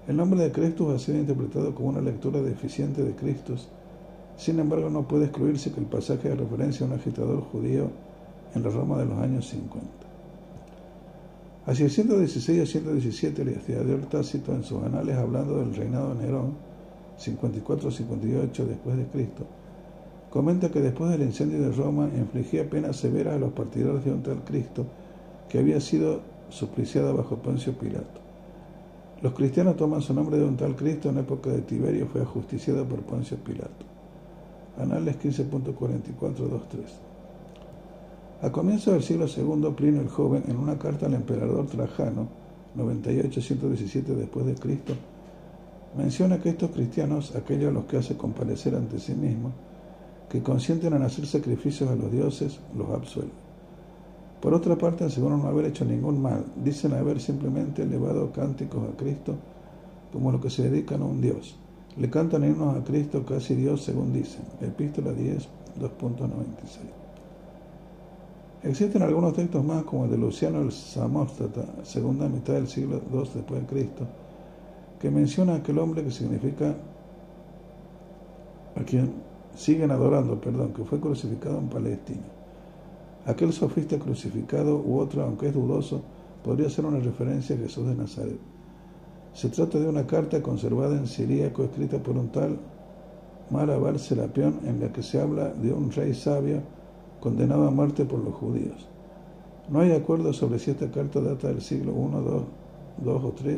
El 0.08 0.18
nombre 0.18 0.42
de 0.42 0.52
Crestus 0.52 0.94
ha 0.94 1.00
sido 1.00 1.18
interpretado 1.18 1.74
como 1.74 1.90
una 1.90 2.02
lectura 2.02 2.42
deficiente 2.42 3.04
de 3.04 3.16
Cristos 3.16 3.70
sin 4.38 4.60
embargo, 4.60 4.90
no 4.90 5.08
puede 5.08 5.26
excluirse 5.26 5.72
que 5.72 5.80
el 5.80 5.86
pasaje 5.86 6.30
de 6.30 6.36
referencia 6.36 6.86
a 6.86 6.90
un 6.90 6.96
agitador 6.96 7.42
judío 7.42 7.90
en 8.54 8.64
la 8.64 8.70
Roma 8.70 8.98
de 8.98 9.06
los 9.06 9.18
años 9.20 9.48
50. 9.48 10.05
Hacia 11.68 11.86
el 11.86 11.92
116 11.92 12.62
a 12.62 12.66
117, 12.68 13.42
el 13.42 13.50
historiador 13.50 14.02
Tácito, 14.06 14.54
en 14.54 14.64
sus 14.64 14.84
anales 14.84 15.18
hablando 15.18 15.58
del 15.58 15.76
reinado 15.76 16.14
de 16.14 16.24
Nerón, 16.24 16.54
54-58 17.20 18.66
después 18.66 18.98
de 18.98 19.06
Cristo, 19.08 19.48
comenta 20.30 20.70
que 20.70 20.82
después 20.82 21.10
del 21.10 21.24
incendio 21.24 21.60
de 21.62 21.72
Roma 21.72 22.08
infligía 22.16 22.70
penas 22.70 22.98
severas 22.98 23.36
a 23.36 23.40
los 23.40 23.54
partidarios 23.54 24.06
de 24.06 24.12
un 24.12 24.22
tal 24.22 24.44
Cristo 24.44 24.86
que 25.50 25.58
había 25.58 25.82
sido 25.82 26.22
supliciado 26.50 27.16
bajo 27.16 27.38
Poncio 27.38 27.74
Pilato. 27.74 28.22
Los 29.24 29.34
cristianos 29.34 29.76
toman 29.76 30.04
su 30.04 30.14
nombre 30.14 30.38
de 30.38 30.46
un 30.46 30.58
tal 30.58 30.76
Cristo 30.76 31.10
en 31.10 31.18
época 31.18 31.50
de 31.50 31.62
Tiberio 31.62 32.06
fue 32.06 32.22
ajusticiado 32.22 32.86
por 32.86 33.00
Poncio 33.02 33.38
Pilato. 33.38 33.86
Anales 34.78 35.18
15.4423. 35.18 37.05
A 38.42 38.52
comienzos 38.52 38.94
del 38.94 39.04
siglo 39.04 39.26
II, 39.26 39.74
Plinio 39.76 40.02
el 40.02 40.10
Joven, 40.10 40.44
en 40.48 40.58
una 40.58 40.78
carta 40.78 41.06
al 41.06 41.14
emperador 41.14 41.68
Trajano, 41.68 42.28
98-117 42.78 44.04
después 44.04 44.46
de 44.46 44.56
Cristo, 44.56 44.94
menciona 45.98 46.40
que 46.40 46.50
estos 46.50 46.72
cristianos, 46.72 47.36
aquellos 47.36 47.70
a 47.70 47.74
los 47.74 47.86
que 47.86 47.98
hace 47.98 48.18
comparecer 48.18 48.76
ante 48.76 49.00
sí 49.00 49.14
mismos, 49.14 49.54
que 50.30 50.44
consienten 50.44 50.94
en 50.94 51.04
hacer 51.04 51.26
sacrificios 51.26 51.90
a 51.90 51.96
los 51.96 52.12
dioses, 52.12 52.60
los 52.78 52.90
absuelve. 52.90 53.32
Por 54.42 54.54
otra 54.54 54.78
parte, 54.78 55.06
aseguran 55.06 55.42
no 55.42 55.48
haber 55.48 55.66
hecho 55.66 55.86
ningún 55.86 56.22
mal, 56.22 56.46
dicen 56.64 56.94
haber 56.94 57.20
simplemente 57.20 57.84
elevado 57.84 58.32
cánticos 58.32 58.88
a 58.90 58.98
Cristo 58.98 59.36
como 60.12 60.32
lo 60.32 60.42
que 60.42 60.50
se 60.50 60.70
dedican 60.70 61.02
a 61.02 61.06
un 61.06 61.22
dios 61.22 61.56
le 61.98 62.10
cantan 62.10 62.44
himnos 62.44 62.76
a 62.76 62.84
Cristo 62.84 63.26
casi 63.26 63.56
Dios 63.56 63.84
según 63.84 64.12
dicen. 64.12 64.44
Epístola 64.62 65.14
10, 65.14 65.48
2.96. 65.80 67.05
Existen 68.66 69.04
algunos 69.04 69.34
textos 69.34 69.64
más 69.64 69.84
como 69.84 70.06
el 70.06 70.12
de 70.12 70.18
Luciano 70.18 70.60
el 70.60 70.72
Samóstata, 70.72 71.64
segunda 71.84 72.28
mitad 72.28 72.54
del 72.54 72.68
siglo 72.68 73.00
II 73.14 73.30
después 73.36 73.62
de 73.62 73.68
Cristo, 73.68 74.08
que 75.00 75.12
menciona 75.12 75.54
a 75.54 75.58
aquel 75.58 75.78
hombre 75.78 76.04
que 76.04 76.10
significa 76.10 76.74
a 78.76 78.84
quien 78.84 79.14
siguen 79.56 79.92
adorando, 79.92 80.42
perdón, 80.42 80.74
que 80.74 80.84
fue 80.84 81.00
crucificado 81.00 81.60
en 81.60 81.70
Palestina. 81.70 82.24
Aquel 83.28 83.54
sofista 83.54 84.00
crucificado 84.00 84.78
u 84.78 84.98
otro, 84.98 85.22
aunque 85.22 85.50
es 85.50 85.54
dudoso, 85.54 86.02
podría 86.44 86.68
ser 86.68 86.86
una 86.86 87.00
referencia 87.00 87.56
a 87.56 87.60
Jesús 87.60 87.86
de 87.86 87.94
Nazaret. 87.94 88.40
Se 89.34 89.50
trata 89.50 89.78
de 89.78 89.88
una 89.88 90.08
carta 90.08 90.42
conservada 90.42 90.98
en 90.98 91.06
siríaco 91.06 91.64
escrita 91.64 92.00
por 92.00 92.18
un 92.18 92.30
tal 92.30 92.58
Marabar 93.52 94.00
Serapión 94.00 94.62
en 94.64 94.80
la 94.80 94.92
que 94.92 95.04
se 95.04 95.22
habla 95.22 95.50
de 95.50 95.72
un 95.72 95.92
rey 95.92 96.16
sabio 96.16 96.64
condenado 97.26 97.68
a 97.68 97.72
muerte 97.72 98.06
por 98.06 98.20
los 98.20 98.36
judíos. 98.36 98.88
No 99.70 99.80
hay 99.80 99.92
acuerdo 99.92 100.32
sobre 100.32 100.60
si 100.60 100.70
esta 100.72 100.92
carta 100.92 101.20
data 101.20 101.48
del 101.48 101.62
siglo 101.62 101.92
I, 101.92 101.96
II, 101.96 103.04
II 103.04 103.10
o 103.10 103.34
III 103.44 103.58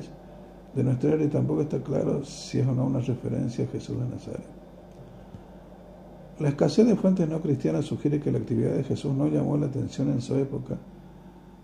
de 0.74 0.84
nuestra 0.84 1.14
era 1.14 1.24
y 1.24 1.28
tampoco 1.28 1.62
está 1.62 1.84
claro 1.84 2.24
si 2.24 2.60
es 2.60 2.68
o 2.68 2.74
no 2.74 2.86
una 2.86 3.00
referencia 3.00 3.66
a 3.66 3.68
Jesús 3.68 4.00
de 4.00 4.08
Nazaret. 4.08 4.48
La 6.40 6.50
escasez 6.50 6.88
de 6.88 6.96
fuentes 6.96 7.28
no 7.28 7.42
cristianas 7.42 7.84
sugiere 7.84 8.20
que 8.22 8.32
la 8.32 8.38
actividad 8.38 8.72
de 8.72 8.84
Jesús 8.86 9.14
no 9.14 9.28
llamó 9.28 9.58
la 9.58 9.66
atención 9.66 10.10
en 10.10 10.22
su 10.22 10.36
época 10.36 10.78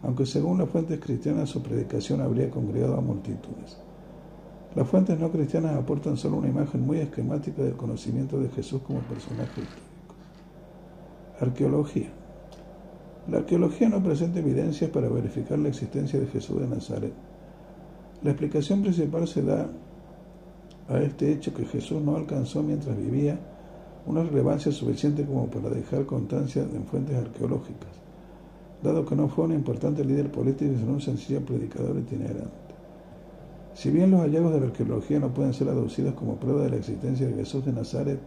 aunque 0.03 0.25
según 0.25 0.57
las 0.57 0.69
fuentes 0.69 0.99
cristianas 0.99 1.49
su 1.49 1.63
predicación 1.63 2.21
habría 2.21 2.49
congregado 2.49 2.97
a 2.97 3.01
multitudes. 3.01 3.77
Las 4.75 4.87
fuentes 4.87 5.17
no 5.17 5.31
cristianas 5.31 5.77
aportan 5.77 6.17
solo 6.17 6.37
una 6.37 6.49
imagen 6.49 6.85
muy 6.85 6.97
esquemática 6.97 7.63
del 7.63 7.75
conocimiento 7.75 8.39
de 8.39 8.49
Jesús 8.49 8.81
como 8.85 8.99
personaje. 8.99 9.61
Arqueología. 11.43 12.09
La 13.29 13.37
arqueología 13.37 13.87
no 13.87 14.03
presenta 14.03 14.39
evidencias 14.39 14.89
para 14.89 15.07
verificar 15.07 15.57
la 15.59 15.69
existencia 15.69 16.19
de 16.19 16.27
Jesús 16.27 16.59
de 16.59 16.67
Nazaret. 16.67 17.13
La 18.21 18.31
explicación 18.31 18.81
principal 18.81 19.27
se 19.27 19.41
da 19.43 19.69
a 20.89 20.99
este 20.99 21.31
hecho 21.31 21.53
que 21.53 21.65
Jesús 21.65 22.01
no 22.01 22.17
alcanzó 22.17 22.61
mientras 22.61 22.97
vivía 22.97 23.39
una 24.05 24.23
relevancia 24.23 24.71
suficiente 24.71 25.25
como 25.25 25.47
para 25.47 25.69
dejar 25.69 26.05
constancia 26.05 26.63
en 26.63 26.85
fuentes 26.85 27.15
arqueológicas, 27.15 27.91
dado 28.81 29.05
que 29.05 29.15
no 29.15 29.29
fue 29.29 29.45
un 29.45 29.53
importante 29.53 30.03
líder 30.03 30.29
político 30.29 30.73
sino 30.77 30.93
un 30.93 31.01
sencillo 31.01 31.41
predicador 31.45 31.97
itinerante. 31.97 32.51
Si 33.73 33.89
bien 33.89 34.11
los 34.11 34.21
hallazgos 34.21 34.53
de 34.53 34.59
la 34.59 34.65
arqueología 34.67 35.19
no 35.19 35.33
pueden 35.33 35.53
ser 35.53 35.69
aducidos 35.69 36.13
como 36.15 36.35
prueba 36.35 36.63
de 36.63 36.71
la 36.71 36.75
existencia 36.75 37.27
de 37.27 37.33
Jesús 37.33 37.65
de 37.65 37.71
Nazaret, 37.71 38.19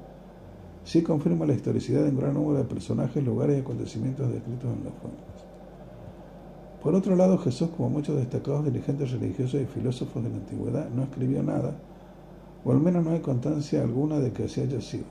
sí 0.87 1.03
confirma 1.03 1.45
la 1.47 1.53
historicidad 1.53 2.05
de 2.05 2.11
un 2.11 2.19
gran 2.19 2.35
número 2.35 2.59
de 2.59 2.65
personajes, 2.65 3.23
lugares 3.23 3.59
y 3.59 3.61
acontecimientos 3.61 4.33
descritos 4.33 4.73
en 4.73 4.85
las 4.85 4.95
fuentes. 4.95 5.25
Por 6.81 6.95
otro 6.95 7.17
lado, 7.17 7.37
Jesús, 7.39 7.71
como 7.77 7.91
muchos 7.91 8.17
destacados 8.17 8.65
dirigentes 8.65 9.11
religiosos 9.11 9.61
y 9.61 9.67
filósofos 9.67 10.23
de 10.23 10.31
la 10.31 10.37
antigüedad, 10.37 10.89
no 10.91 11.03
escribió 11.03 11.43
nada, 11.43 11.77
o 12.65 12.71
al 12.71 12.79
menos 12.79 13.05
no 13.05 13.11
hay 13.11 13.21
constancia 13.21 13.83
alguna 13.83 14.21
de 14.21 14.31
que 14.33 14.45
así 14.45 14.61
haya 14.61 14.81
sido. 14.81 15.05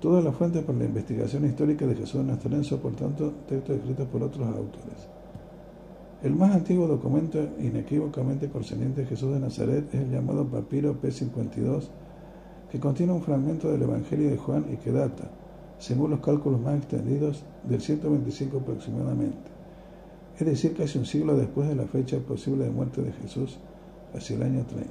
Todas 0.00 0.24
las 0.24 0.34
fuentes 0.34 0.64
para 0.64 0.78
la 0.78 0.86
investigación 0.86 1.44
histórica 1.44 1.86
de 1.86 1.94
Jesús 1.94 2.24
de 2.24 2.32
Nazaret 2.32 2.62
son, 2.62 2.78
por 2.78 2.96
tanto, 2.96 3.32
textos 3.46 3.76
escritos 3.76 4.08
por 4.08 4.22
otros 4.22 4.46
autores. 4.46 5.08
El 6.22 6.34
más 6.34 6.54
antiguo 6.54 6.86
documento 6.86 7.38
inequívocamente 7.60 8.48
concerniente 8.48 9.02
a 9.02 9.06
Jesús 9.06 9.34
de 9.34 9.40
Nazaret 9.40 9.92
es 9.92 10.00
el 10.00 10.10
llamado 10.10 10.46
Papiro 10.46 10.98
P52, 11.00 11.88
que 12.70 12.78
contiene 12.78 13.12
un 13.12 13.22
fragmento 13.22 13.70
del 13.70 13.82
Evangelio 13.82 14.30
de 14.30 14.36
Juan 14.36 14.66
y 14.72 14.76
que 14.76 14.92
data, 14.92 15.30
según 15.78 16.10
los 16.10 16.20
cálculos 16.20 16.60
más 16.60 16.76
extendidos, 16.78 17.44
del 17.64 17.80
125 17.80 18.58
aproximadamente, 18.58 19.50
es 20.38 20.46
decir, 20.46 20.74
casi 20.76 20.98
un 20.98 21.06
siglo 21.06 21.36
después 21.36 21.68
de 21.68 21.74
la 21.74 21.86
fecha 21.86 22.18
posible 22.18 22.64
de 22.64 22.70
muerte 22.70 23.02
de 23.02 23.12
Jesús, 23.12 23.58
hacia 24.14 24.36
el 24.36 24.42
año 24.42 24.64
30. 24.64 24.88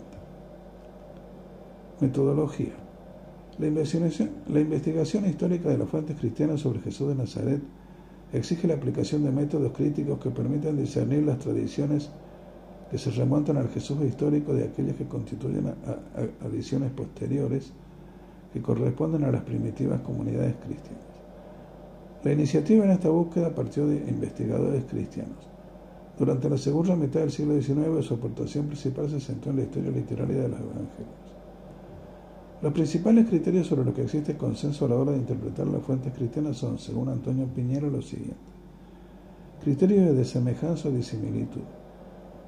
Metodología. 2.01 2.73
La 3.57 3.67
investigación, 3.67 4.29
la 4.47 4.59
investigación 4.59 5.25
histórica 5.25 5.69
de 5.69 5.77
las 5.77 5.89
fuentes 5.89 6.17
cristianas 6.19 6.61
sobre 6.61 6.79
Jesús 6.81 7.07
de 7.07 7.15
Nazaret 7.15 7.61
exige 8.33 8.67
la 8.67 8.75
aplicación 8.75 9.23
de 9.23 9.31
métodos 9.31 9.71
críticos 9.71 10.19
que 10.19 10.29
permitan 10.29 10.77
discernir 10.77 11.23
las 11.23 11.39
tradiciones 11.39 12.09
que 12.89 12.97
se 12.97 13.11
remontan 13.11 13.57
al 13.57 13.69
Jesús 13.69 14.01
histórico 14.03 14.53
de 14.53 14.65
aquellas 14.65 14.95
que 14.95 15.05
constituyen 15.05 15.73
adiciones 16.45 16.91
posteriores 16.91 17.71
que 18.53 18.61
corresponden 18.61 19.25
a 19.25 19.31
las 19.31 19.43
primitivas 19.43 20.01
comunidades 20.01 20.55
cristianas. 20.65 21.03
La 22.23 22.31
iniciativa 22.31 22.85
en 22.85 22.91
esta 22.91 23.09
búsqueda 23.09 23.53
partió 23.53 23.87
de 23.87 23.97
investigadores 23.97 24.85
cristianos. 24.85 25.37
Durante 26.17 26.49
la 26.49 26.57
segunda 26.57 26.95
mitad 26.95 27.19
del 27.19 27.31
siglo 27.31 27.61
XIX 27.61 28.03
su 28.05 28.15
aportación 28.15 28.67
principal 28.67 29.09
se 29.09 29.19
centró 29.19 29.51
en 29.51 29.57
la 29.57 29.63
historia 29.63 29.91
literaria 29.91 30.41
de 30.41 30.49
los 30.49 30.59
evangelios. 30.59 31.27
Los 32.59 32.73
principales 32.73 33.27
criterios 33.27 33.67
sobre 33.67 33.85
los 33.85 33.93
que 33.93 34.01
existe 34.01 34.35
consenso 34.35 34.85
a 34.85 34.89
la 34.89 34.95
hora 34.95 35.11
de 35.11 35.19
interpretar 35.19 35.67
las 35.67 35.83
fuentes 35.83 36.11
cristianas 36.13 36.57
son, 36.57 36.79
según 36.79 37.09
Antonio 37.09 37.45
Piñero, 37.45 37.89
los 37.91 38.07
siguientes. 38.07 38.37
Criterios 39.63 40.05
de 40.05 40.13
desemejanza 40.15 40.89
o 40.89 40.91
disimilitud. 40.91 41.61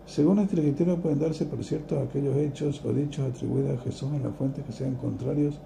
Según 0.10 0.40
este 0.40 0.56
criterio 0.56 0.98
pueden 0.98 1.20
darse 1.20 1.46
por 1.46 1.64
cierto 1.64 2.00
aquellos 2.00 2.36
hechos 2.36 2.84
o 2.84 2.92
dichos 2.92 3.30
atribuidos 3.30 3.78
a 3.80 3.84
Jesús 3.84 4.10
en 4.12 4.24
las 4.24 4.36
fuentes 4.36 4.66
que 4.66 4.72
sean 4.72 4.96
contrarios 4.96 5.60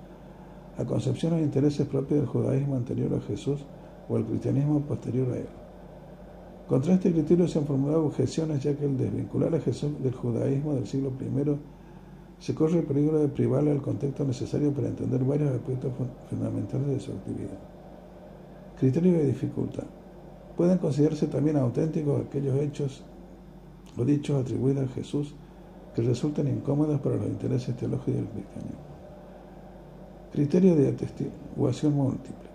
a 0.77 0.83
concepciones 0.83 1.39
e 1.39 1.43
intereses 1.43 1.87
propios 1.87 2.19
del 2.19 2.27
judaísmo 2.27 2.75
anterior 2.75 3.13
a 3.13 3.21
Jesús 3.21 3.61
o 4.09 4.17
al 4.17 4.25
cristianismo 4.25 4.81
posterior 4.81 5.31
a 5.31 5.37
él. 5.37 5.47
Contra 6.67 6.93
este 6.93 7.13
criterio 7.13 7.47
se 7.47 7.59
han 7.59 7.65
formulado 7.65 8.05
objeciones 8.05 8.61
ya 8.61 8.75
que 8.75 8.83
el 8.83 8.97
desvincular 8.97 9.55
a 9.55 9.61
Jesús 9.61 9.91
del 10.03 10.13
judaísmo 10.13 10.73
del 10.73 10.87
siglo 10.87 11.13
I 11.21 11.57
se 12.43 12.53
corre 12.53 12.79
el 12.79 12.85
peligro 12.85 13.19
de 13.19 13.29
privarle 13.29 13.71
al 13.71 13.81
contexto 13.81 14.25
necesario 14.25 14.73
para 14.73 14.89
entender 14.89 15.23
varios 15.23 15.53
aspectos 15.53 15.93
fundamentales 16.29 16.87
de 16.87 16.99
su 16.99 17.13
actividad. 17.13 17.59
Criterio 18.77 19.13
de 19.13 19.25
dificultad. 19.27 19.85
Pueden 20.57 20.79
considerarse 20.79 21.27
también 21.27 21.55
auténticos 21.55 22.25
aquellos 22.25 22.59
hechos 22.59 23.03
o 23.97 24.05
dichos 24.05 24.41
atribuidos 24.41 24.89
a 24.89 24.93
Jesús 24.93 25.35
que 25.95 26.01
resulten 26.01 26.47
incómodos 26.47 26.99
para 27.01 27.17
los 27.17 27.27
intereses 27.27 27.75
teológicos 27.75 28.15
del 28.15 28.27
cristianismo. 28.27 28.93
Criterio 30.31 30.75
de 30.75 30.89
atestiguación 30.89 31.93
múltiple. 31.93 32.53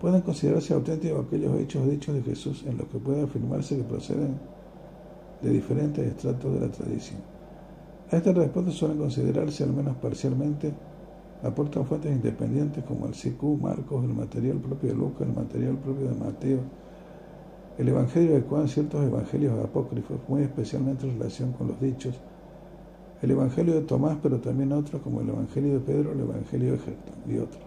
Pueden 0.00 0.22
considerarse 0.22 0.74
auténticos 0.74 1.26
aquellos 1.26 1.58
hechos 1.60 1.86
o 1.86 1.90
dichos 1.90 2.14
de 2.14 2.22
Jesús 2.22 2.64
en 2.66 2.78
los 2.78 2.88
que 2.88 2.98
puede 2.98 3.22
afirmarse 3.22 3.76
que 3.76 3.84
proceden 3.84 4.38
de 5.42 5.50
diferentes 5.50 6.06
estratos 6.06 6.52
de 6.54 6.60
la 6.60 6.72
tradición 6.72 7.34
a 8.10 8.18
esta 8.18 8.32
respuesta 8.32 8.70
suelen 8.70 8.98
considerarse, 8.98 9.64
al 9.64 9.72
menos 9.72 9.96
parcialmente, 9.96 10.72
aportan 11.42 11.86
fuentes 11.86 12.12
independientes 12.12 12.84
como 12.84 13.06
el 13.06 13.14
SICU, 13.14 13.56
Marcos, 13.56 14.04
el 14.04 14.14
material 14.14 14.58
propio 14.58 14.90
de 14.90 14.94
Lucas, 14.94 15.26
el 15.26 15.34
material 15.34 15.78
propio 15.78 16.08
de 16.08 16.14
Mateo, 16.14 16.60
el 17.78 17.88
Evangelio 17.88 18.34
de 18.34 18.42
Juan, 18.42 18.68
ciertos 18.68 19.04
evangelios 19.04 19.58
apócrifos, 19.64 20.18
muy 20.28 20.42
especialmente 20.42 21.06
en 21.06 21.18
relación 21.18 21.52
con 21.52 21.68
los 21.68 21.80
dichos, 21.80 22.14
el 23.20 23.30
Evangelio 23.30 23.74
de 23.74 23.82
Tomás, 23.82 24.18
pero 24.22 24.38
también 24.38 24.72
otros 24.72 25.02
como 25.02 25.20
el 25.20 25.28
Evangelio 25.28 25.74
de 25.74 25.80
Pedro, 25.80 26.12
el 26.12 26.20
Evangelio 26.20 26.72
de 26.72 26.78
Gertón 26.78 27.14
y 27.28 27.38
otros. 27.38 27.62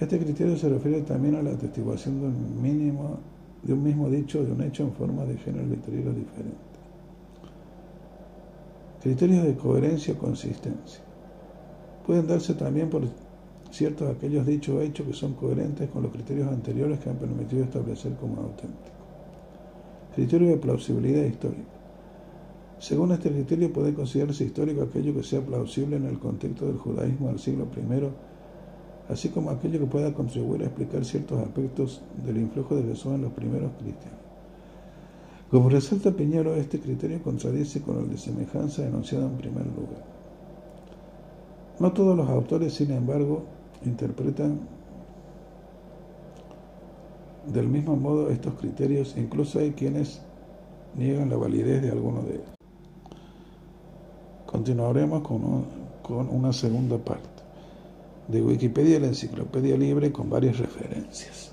Este 0.00 0.18
criterio 0.18 0.56
se 0.56 0.68
refiere 0.68 1.02
también 1.02 1.36
a 1.36 1.42
la 1.42 1.50
atestiguación 1.50 2.20
de 2.20 2.26
un, 2.26 2.62
mínimo, 2.62 3.18
de 3.62 3.72
un 3.72 3.82
mismo 3.82 4.08
dicho 4.08 4.42
de 4.44 4.52
un 4.52 4.62
hecho 4.62 4.82
en 4.82 4.92
forma 4.92 5.24
de 5.24 5.36
género 5.36 5.66
literario 5.66 6.12
diferente. 6.12 6.56
Criterios 9.02 9.44
de 9.44 9.56
coherencia 9.56 10.14
o 10.14 10.18
consistencia. 10.18 11.00
Pueden 12.06 12.26
darse 12.26 12.54
también 12.54 12.90
por 12.90 13.02
ciertos 13.70 14.10
aquellos 14.10 14.46
dichos 14.46 14.82
hechos 14.82 15.06
que 15.06 15.12
son 15.12 15.34
coherentes 15.34 15.88
con 15.90 16.02
los 16.02 16.12
criterios 16.12 16.48
anteriores 16.48 16.98
que 16.98 17.10
han 17.10 17.16
permitido 17.16 17.64
establecer 17.64 18.14
como 18.16 18.42
auténticos. 18.42 18.90
Criterio 20.14 20.48
de 20.48 20.56
plausibilidad 20.56 21.24
histórica. 21.24 21.70
Según 22.78 23.12
este 23.12 23.30
criterio 23.30 23.72
puede 23.72 23.94
considerarse 23.94 24.44
histórico 24.44 24.82
aquello 24.82 25.14
que 25.14 25.22
sea 25.22 25.40
plausible 25.40 25.96
en 25.96 26.06
el 26.06 26.18
contexto 26.18 26.66
del 26.66 26.78
judaísmo 26.78 27.28
del 27.28 27.38
siglo 27.38 27.66
I, 27.76 29.12
así 29.12 29.28
como 29.28 29.50
aquello 29.50 29.80
que 29.80 29.86
pueda 29.86 30.14
contribuir 30.14 30.62
a 30.62 30.66
explicar 30.66 31.04
ciertos 31.04 31.38
aspectos 31.40 32.00
del 32.24 32.38
influjo 32.38 32.76
de 32.76 32.84
Jesús 32.84 33.12
en 33.12 33.22
los 33.22 33.32
primeros 33.32 33.70
cristianos. 33.78 34.18
Como 35.50 35.68
resalta 35.68 36.12
Piñero, 36.12 36.54
este 36.54 36.78
criterio 36.78 37.20
contradice 37.22 37.82
con 37.82 37.98
el 37.98 38.08
de 38.08 38.16
semejanza 38.16 38.86
enunciado 38.86 39.26
en 39.26 39.36
primer 39.36 39.66
lugar. 39.66 40.04
No 41.80 41.92
todos 41.92 42.16
los 42.16 42.28
autores, 42.28 42.72
sin 42.74 42.92
embargo, 42.92 43.42
interpretan 43.84 44.60
del 47.46 47.68
mismo 47.68 47.96
modo 47.96 48.30
estos 48.30 48.54
criterios, 48.54 49.14
incluso 49.16 49.58
hay 49.58 49.72
quienes 49.72 50.20
niegan 50.94 51.30
la 51.30 51.36
validez 51.36 51.82
de 51.82 51.90
alguno 51.90 52.22
de 52.22 52.34
ellos. 52.34 52.50
Continuaremos 54.46 55.22
con, 55.22 55.64
con 56.02 56.28
una 56.28 56.52
segunda 56.52 56.98
parte 56.98 57.28
de 58.28 58.42
Wikipedia, 58.42 59.00
la 59.00 59.08
enciclopedia 59.08 59.76
libre 59.76 60.12
con 60.12 60.28
varias 60.28 60.58
referencias. 60.58 61.49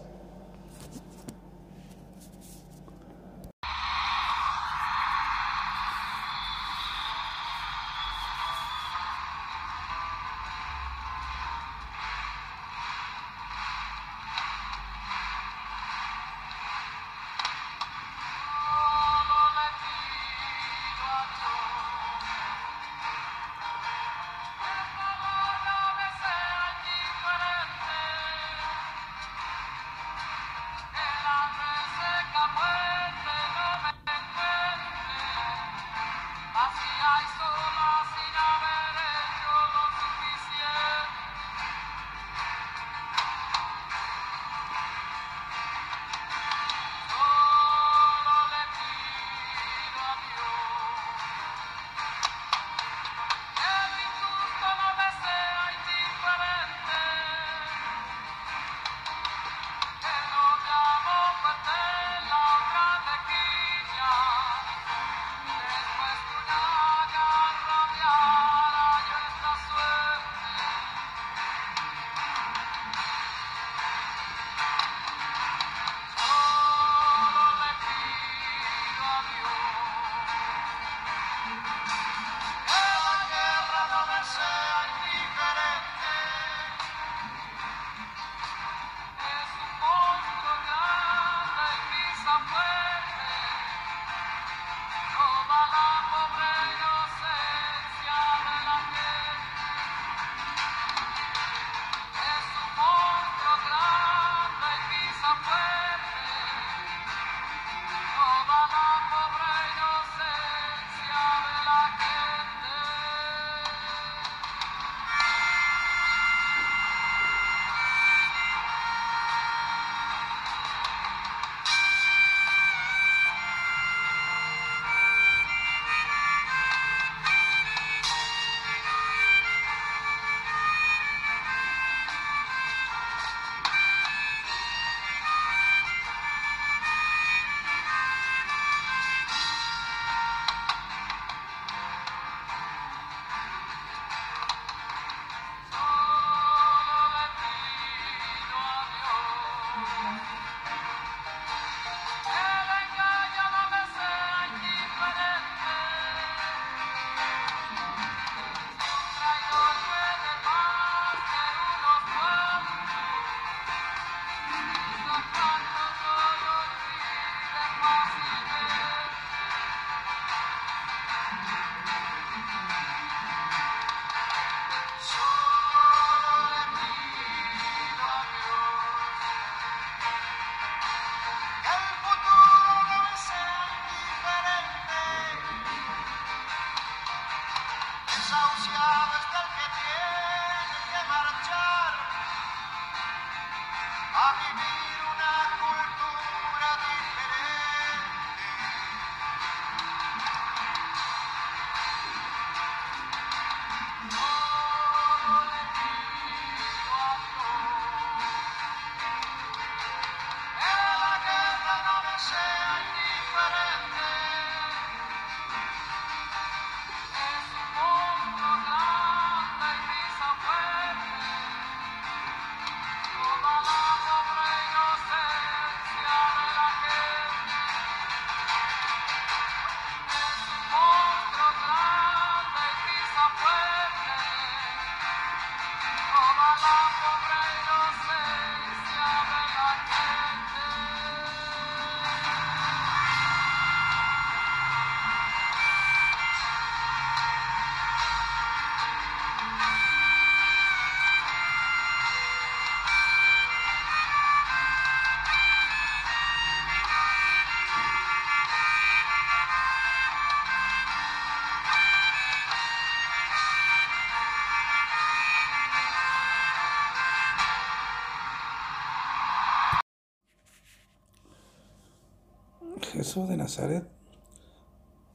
Jesús 273.08 273.30
de 273.30 273.38
Nazaret, 273.38 273.86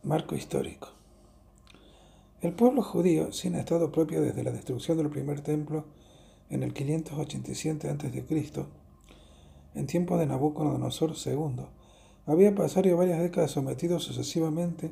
marco 0.03 0.35
histórico. 0.35 0.89
El 2.41 2.55
pueblo 2.55 2.81
judío, 2.81 3.33
sin 3.33 3.55
estado 3.55 3.93
propio 3.93 4.23
desde 4.23 4.43
la 4.43 4.51
destrucción 4.51 4.97
del 4.97 5.11
primer 5.11 5.43
templo 5.43 5.85
en 6.49 6.63
el 6.63 6.73
587 6.73 7.91
a.C., 7.91 8.65
en 9.75 9.87
tiempo 9.87 10.17
de 10.17 10.25
Nabucodonosor 10.25 11.13
II, 11.23 11.67
había 12.25 12.55
pasado 12.55 12.97
varias 12.97 13.21
décadas 13.21 13.51
sometido 13.51 14.01
sucesivamente 14.01 14.91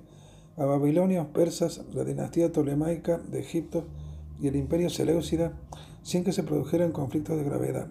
a 0.58 0.66
babilonios, 0.66 1.26
persas, 1.28 1.80
la 1.94 2.04
dinastía 2.04 2.52
tolemaica 2.52 3.16
de 3.16 3.40
Egipto 3.40 3.86
y 4.42 4.48
el 4.48 4.56
imperio 4.56 4.90
seleucida, 4.90 5.58
sin 6.02 6.22
que 6.22 6.32
se 6.32 6.42
produjeran 6.42 6.92
conflictos 6.92 7.38
de 7.38 7.44
gravedad. 7.44 7.88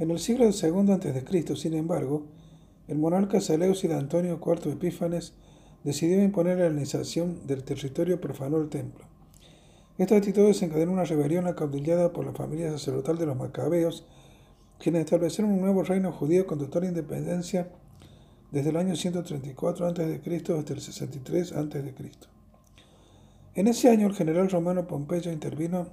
En 0.00 0.10
el 0.10 0.18
siglo 0.18 0.46
II 0.46 0.90
a.C., 0.90 1.54
sin 1.54 1.74
embargo, 1.74 2.33
el 2.94 3.00
monarca 3.00 3.40
seleucida 3.40 3.98
Antonio 3.98 4.40
IV 4.40 4.70
Epífanes 4.70 5.34
decidió 5.82 6.22
imponer 6.22 6.58
la 6.58 6.66
hellenización 6.66 7.44
del 7.44 7.64
territorio 7.64 8.20
profanó 8.20 8.56
el 8.58 8.68
templo. 8.68 9.04
Esta 9.98 10.16
actitud 10.16 10.46
desencadenó 10.46 10.92
una 10.92 11.02
rebelión 11.02 11.48
acaudillada 11.48 12.12
por 12.12 12.24
la 12.24 12.32
familia 12.32 12.70
sacerdotal 12.70 13.18
de 13.18 13.26
los 13.26 13.36
macabeos, 13.36 14.06
quienes 14.78 15.06
establecieron 15.06 15.52
un 15.52 15.60
nuevo 15.60 15.82
reino 15.82 16.12
judío 16.12 16.46
con 16.46 16.60
total 16.60 16.84
independencia 16.84 17.68
desde 18.52 18.70
el 18.70 18.76
año 18.76 18.94
134 18.94 19.88
a.C. 19.88 20.20
hasta 20.56 20.72
el 20.72 20.80
63 20.80 21.52
a.C. 21.52 21.94
En 23.56 23.66
ese 23.66 23.90
año 23.90 24.06
el 24.06 24.14
general 24.14 24.50
romano 24.50 24.86
Pompeyo 24.86 25.32
intervino 25.32 25.88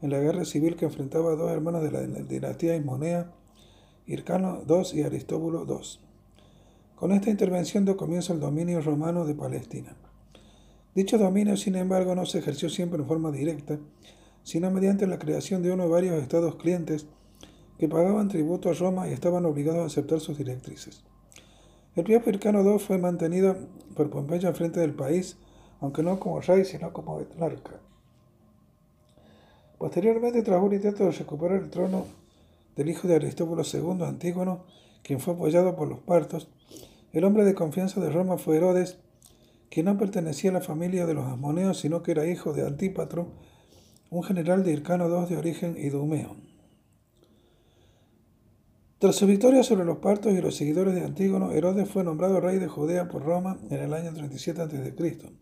en 0.00 0.08
la 0.08 0.20
guerra 0.20 0.46
civil 0.46 0.76
que 0.76 0.86
enfrentaba 0.86 1.32
a 1.32 1.36
dos 1.36 1.50
hermanos 1.50 1.82
de 1.82 1.90
la 1.90 2.00
dinastía 2.00 2.76
Ismonea, 2.76 3.30
Hircano 4.06 4.62
II 4.66 4.98
y 4.98 5.02
Aristóbulo 5.02 5.66
II. 5.68 6.09
Con 7.00 7.12
esta 7.12 7.30
intervención 7.30 7.86
dio 7.86 7.96
comienzo 7.96 8.34
el 8.34 8.40
dominio 8.40 8.82
romano 8.82 9.24
de 9.24 9.34
Palestina. 9.34 9.96
Dicho 10.94 11.16
dominio, 11.16 11.56
sin 11.56 11.76
embargo, 11.76 12.14
no 12.14 12.26
se 12.26 12.40
ejerció 12.40 12.68
siempre 12.68 12.98
en 12.98 13.08
forma 13.08 13.32
directa, 13.32 13.78
sino 14.42 14.70
mediante 14.70 15.06
la 15.06 15.18
creación 15.18 15.62
de 15.62 15.72
uno 15.72 15.84
de 15.84 15.88
varios 15.88 16.22
estados 16.22 16.56
clientes 16.56 17.06
que 17.78 17.88
pagaban 17.88 18.28
tributo 18.28 18.68
a 18.68 18.74
Roma 18.74 19.08
y 19.08 19.12
estaban 19.12 19.46
obligados 19.46 19.80
a 19.80 19.86
aceptar 19.86 20.20
sus 20.20 20.36
directrices. 20.36 21.02
El 21.96 22.04
Pío 22.04 22.20
Hircano 22.26 22.60
II 22.62 22.78
fue 22.78 22.98
mantenido 22.98 23.56
por 23.96 24.10
Pompeyo 24.10 24.48
al 24.48 24.54
frente 24.54 24.80
del 24.80 24.92
país, 24.92 25.38
aunque 25.80 26.02
no 26.02 26.20
como 26.20 26.42
rey, 26.42 26.66
sino 26.66 26.92
como 26.92 27.18
etnarca. 27.18 27.80
Posteriormente, 29.78 30.42
tras 30.42 30.62
un 30.62 30.74
intento 30.74 31.04
de 31.04 31.12
recuperar 31.12 31.62
el 31.62 31.70
trono 31.70 32.04
del 32.76 32.90
hijo 32.90 33.08
de 33.08 33.14
Aristóbulo 33.14 33.62
II, 33.62 34.04
Antígono, 34.04 34.66
quien 35.02 35.18
fue 35.18 35.32
apoyado 35.32 35.74
por 35.76 35.88
los 35.88 36.00
partos, 36.00 36.50
el 37.12 37.24
hombre 37.24 37.44
de 37.44 37.54
confianza 37.54 38.00
de 38.00 38.10
Roma 38.10 38.38
fue 38.38 38.56
Herodes, 38.56 38.98
que 39.68 39.82
no 39.82 39.96
pertenecía 39.98 40.50
a 40.50 40.54
la 40.54 40.60
familia 40.60 41.06
de 41.06 41.14
los 41.14 41.26
asmoneos, 41.26 41.78
sino 41.78 42.02
que 42.02 42.12
era 42.12 42.26
hijo 42.26 42.52
de 42.52 42.66
Antípatro, 42.66 43.32
un 44.10 44.22
general 44.22 44.64
de 44.64 44.72
Hircano 44.72 45.08
II 45.08 45.28
de 45.28 45.36
origen 45.36 45.76
idumeo. 45.78 46.36
Tras 48.98 49.16
su 49.16 49.26
victoria 49.26 49.62
sobre 49.62 49.86
los 49.86 49.98
partos 49.98 50.32
y 50.32 50.42
los 50.42 50.56
seguidores 50.56 50.94
de 50.94 51.04
Antígono, 51.04 51.52
Herodes 51.52 51.88
fue 51.88 52.04
nombrado 52.04 52.40
rey 52.40 52.58
de 52.58 52.68
Judea 52.68 53.08
por 53.08 53.24
Roma 53.24 53.58
en 53.70 53.78
el 53.80 53.94
año 53.94 54.12
37 54.12 54.60
a.C. 54.60 55.32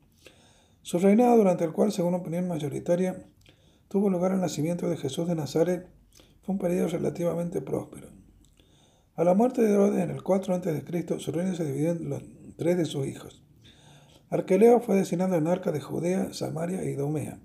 Su 0.83 0.99
reinado, 0.99 1.37
durante 1.37 1.64
el 1.64 1.73
cual, 1.73 1.91
según 1.91 2.14
opinión 2.14 2.47
mayoritaria, 2.47 3.27
tuvo 3.89 4.11
lugar 4.11 4.33
el 4.33 4.41
nacimiento 4.41 4.89
de 4.89 4.97
Jesús 4.97 5.27
de 5.27 5.35
Nazaret, 5.35 5.89
fue 6.43 6.53
un 6.53 6.59
periodo 6.59 6.89
relativamente 6.89 7.61
próspero. 7.61 8.18
A 9.19 9.25
la 9.25 9.35
muerte 9.35 9.62
de 9.62 9.73
Herodes 9.73 10.01
en 10.01 10.11
el 10.11 10.23
4 10.23 10.55
a.C., 10.55 11.19
su 11.19 11.33
reino 11.33 11.53
se 11.53 11.64
dividió 11.64 11.91
en 11.91 12.09
los 12.09 12.23
tres 12.57 12.77
de 12.77 12.85
sus 12.85 13.05
hijos. 13.05 13.43
Arqueleo 14.31 14.79
fue 14.79 14.95
designado 14.95 15.35
en 15.35 15.49
arca 15.49 15.73
de 15.73 15.81
Judea, 15.81 16.33
Samaria 16.33 16.85
y 16.85 16.91
Idumea. 16.91 17.41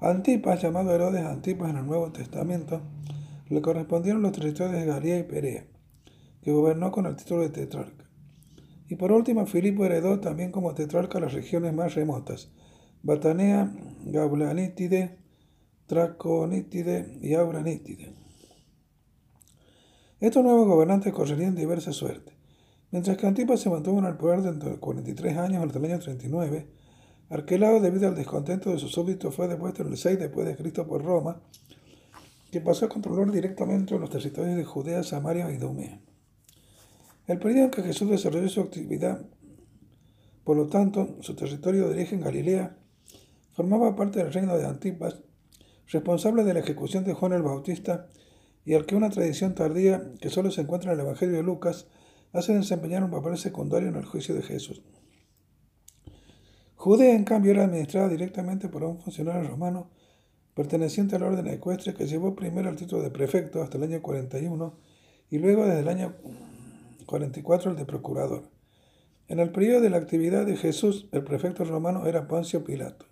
Antipas, 0.00 0.62
llamado 0.62 0.94
Herodes 0.94 1.22
Antipas 1.22 1.68
en 1.68 1.76
el 1.76 1.86
Nuevo 1.86 2.12
Testamento, 2.12 2.80
le 3.50 3.60
correspondieron 3.60 4.22
los 4.22 4.32
territorios 4.32 4.72
de 4.74 4.86
Galilea 4.86 5.18
y 5.18 5.22
Perea, 5.24 5.66
que 6.40 6.52
gobernó 6.52 6.90
con 6.90 7.04
el 7.04 7.16
título 7.16 7.42
de 7.42 7.50
tetrarca. 7.50 8.08
Y 8.88 8.96
por 8.96 9.12
último, 9.12 9.44
Filipo 9.44 9.84
heredó 9.84 10.20
también 10.20 10.50
como 10.50 10.72
tetrarca 10.72 11.20
las 11.20 11.34
regiones 11.34 11.74
más 11.74 11.94
remotas, 11.94 12.50
Batanea, 13.02 13.70
Gaulanítide, 14.06 15.18
Traconítide 15.86 17.18
y 17.20 17.34
Auranítide. 17.34 18.25
Estos 20.18 20.42
nuevos 20.42 20.66
gobernantes 20.66 21.12
correrían 21.12 21.54
diversa 21.54 21.92
suerte. 21.92 22.32
Mientras 22.90 23.18
que 23.18 23.26
Antipas 23.26 23.60
se 23.60 23.68
mantuvo 23.68 23.98
en 23.98 24.06
el 24.06 24.16
poder 24.16 24.40
durante 24.40 24.78
43 24.78 25.36
años 25.36 25.62
hasta 25.62 25.78
el 25.78 25.84
año 25.84 25.98
39, 25.98 26.66
Arquelao, 27.28 27.80
debido 27.80 28.08
al 28.08 28.14
descontento 28.14 28.70
de 28.70 28.78
sus 28.78 28.92
súbditos, 28.92 29.34
fue 29.34 29.46
depuesto 29.46 29.82
en 29.82 29.88
el 29.88 29.98
6 29.98 30.18
después 30.18 30.46
de 30.46 30.56
Cristo 30.56 30.86
por 30.86 31.04
Roma, 31.04 31.42
que 32.50 32.62
pasó 32.62 32.86
a 32.86 32.88
controlar 32.88 33.30
directamente 33.30 33.98
los 33.98 34.08
territorios 34.08 34.56
de 34.56 34.64
Judea, 34.64 35.02
Samaria 35.02 35.50
y 35.50 35.56
Idumea. 35.56 36.00
El 37.26 37.38
periodo 37.38 37.64
en 37.64 37.70
que 37.72 37.82
Jesús 37.82 38.08
desarrolló 38.08 38.48
su 38.48 38.62
actividad, 38.62 39.20
por 40.44 40.56
lo 40.56 40.68
tanto, 40.68 41.18
su 41.20 41.34
territorio 41.34 41.88
de 41.88 41.94
origen 41.94 42.22
Galilea, 42.22 42.78
formaba 43.52 43.94
parte 43.94 44.20
del 44.20 44.32
reino 44.32 44.56
de 44.56 44.64
Antipas, 44.64 45.18
responsable 45.88 46.42
de 46.42 46.54
la 46.54 46.60
ejecución 46.60 47.04
de 47.04 47.12
Juan 47.12 47.34
el 47.34 47.42
Bautista 47.42 48.08
y 48.66 48.74
al 48.74 48.84
que 48.84 48.96
una 48.96 49.10
tradición 49.10 49.54
tardía 49.54 50.12
que 50.20 50.28
solo 50.28 50.50
se 50.50 50.60
encuentra 50.60 50.92
en 50.92 50.98
el 50.98 51.06
Evangelio 51.06 51.36
de 51.36 51.44
Lucas 51.44 51.86
hace 52.32 52.52
desempeñar 52.52 53.04
un 53.04 53.12
papel 53.12 53.38
secundario 53.38 53.88
en 53.88 53.94
el 53.94 54.04
juicio 54.04 54.34
de 54.34 54.42
Jesús. 54.42 54.82
Judea, 56.74 57.14
en 57.14 57.24
cambio, 57.24 57.52
era 57.52 57.64
administrada 57.64 58.08
directamente 58.08 58.68
por 58.68 58.82
un 58.82 58.98
funcionario 58.98 59.48
romano 59.48 59.90
perteneciente 60.54 61.14
al 61.14 61.22
orden 61.22 61.46
ecuestre 61.46 61.94
que 61.94 62.06
llevó 62.06 62.34
primero 62.34 62.68
el 62.68 62.76
título 62.76 63.02
de 63.02 63.10
prefecto 63.10 63.62
hasta 63.62 63.78
el 63.78 63.84
año 63.84 64.02
41 64.02 64.74
y 65.30 65.38
luego 65.38 65.64
desde 65.64 65.80
el 65.80 65.88
año 65.88 66.14
44 67.06 67.70
el 67.70 67.76
de 67.76 67.84
procurador. 67.84 68.50
En 69.28 69.38
el 69.38 69.52
periodo 69.52 69.80
de 69.80 69.90
la 69.90 69.98
actividad 69.98 70.44
de 70.44 70.56
Jesús, 70.56 71.08
el 71.12 71.22
prefecto 71.22 71.64
romano 71.64 72.06
era 72.06 72.26
Poncio 72.26 72.64
Pilato. 72.64 73.06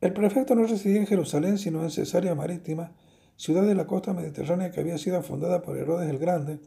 El 0.00 0.12
prefecto 0.12 0.56
no 0.56 0.66
residía 0.66 0.98
en 0.98 1.06
Jerusalén, 1.06 1.58
sino 1.58 1.82
en 1.84 1.90
Cesarea 1.90 2.34
Marítima, 2.34 2.92
ciudad 3.36 3.62
de 3.62 3.74
la 3.74 3.86
costa 3.86 4.12
mediterránea 4.12 4.70
que 4.70 4.80
había 4.80 4.98
sido 4.98 5.22
fundada 5.22 5.62
por 5.62 5.76
Herodes 5.76 6.08
el 6.08 6.18
Grande, 6.18 6.60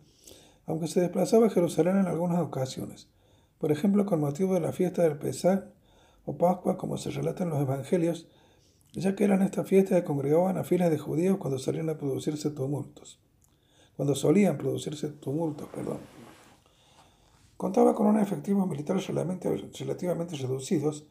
aunque 0.66 0.88
se 0.88 1.02
desplazaba 1.02 1.48
a 1.48 1.50
Jerusalén 1.50 1.98
en 1.98 2.08
algunas 2.08 2.40
ocasiones, 2.40 3.08
por 3.60 3.72
ejemplo 3.72 4.06
con 4.06 4.20
motivo 4.20 4.54
de 4.54 4.60
la 4.60 4.74
fiesta 4.74 5.04
del 5.04 5.18
Pesach 5.18 5.66
o 6.26 6.38
Pascua, 6.38 6.78
como 6.78 6.98
se 6.98 7.12
relata 7.12 7.44
en 7.44 7.50
los 7.52 7.62
Evangelios, 7.62 8.28
ya 8.94 9.16
que 9.16 9.24
eran 9.24 9.42
estas 9.42 9.68
fiestas 9.68 10.00
que 10.00 10.06
congregaban 10.06 10.58
a 10.58 10.64
filas 10.64 10.90
de 10.90 10.98
judíos 10.98 11.38
cuando 11.38 11.60
salían 11.60 11.90
a 11.90 11.98
producirse 11.98 12.50
tumultos, 12.50 13.20
cuando 13.96 14.16
solían 14.16 14.58
producirse 14.58 15.10
tumultos, 15.10 15.68
perdón. 15.70 16.00
Contaba 17.58 17.96
con 17.96 18.08
unos 18.08 18.22
efectivos 18.22 18.68
militares 18.68 19.08
relativamente 19.08 19.50
reducidos, 20.38 21.08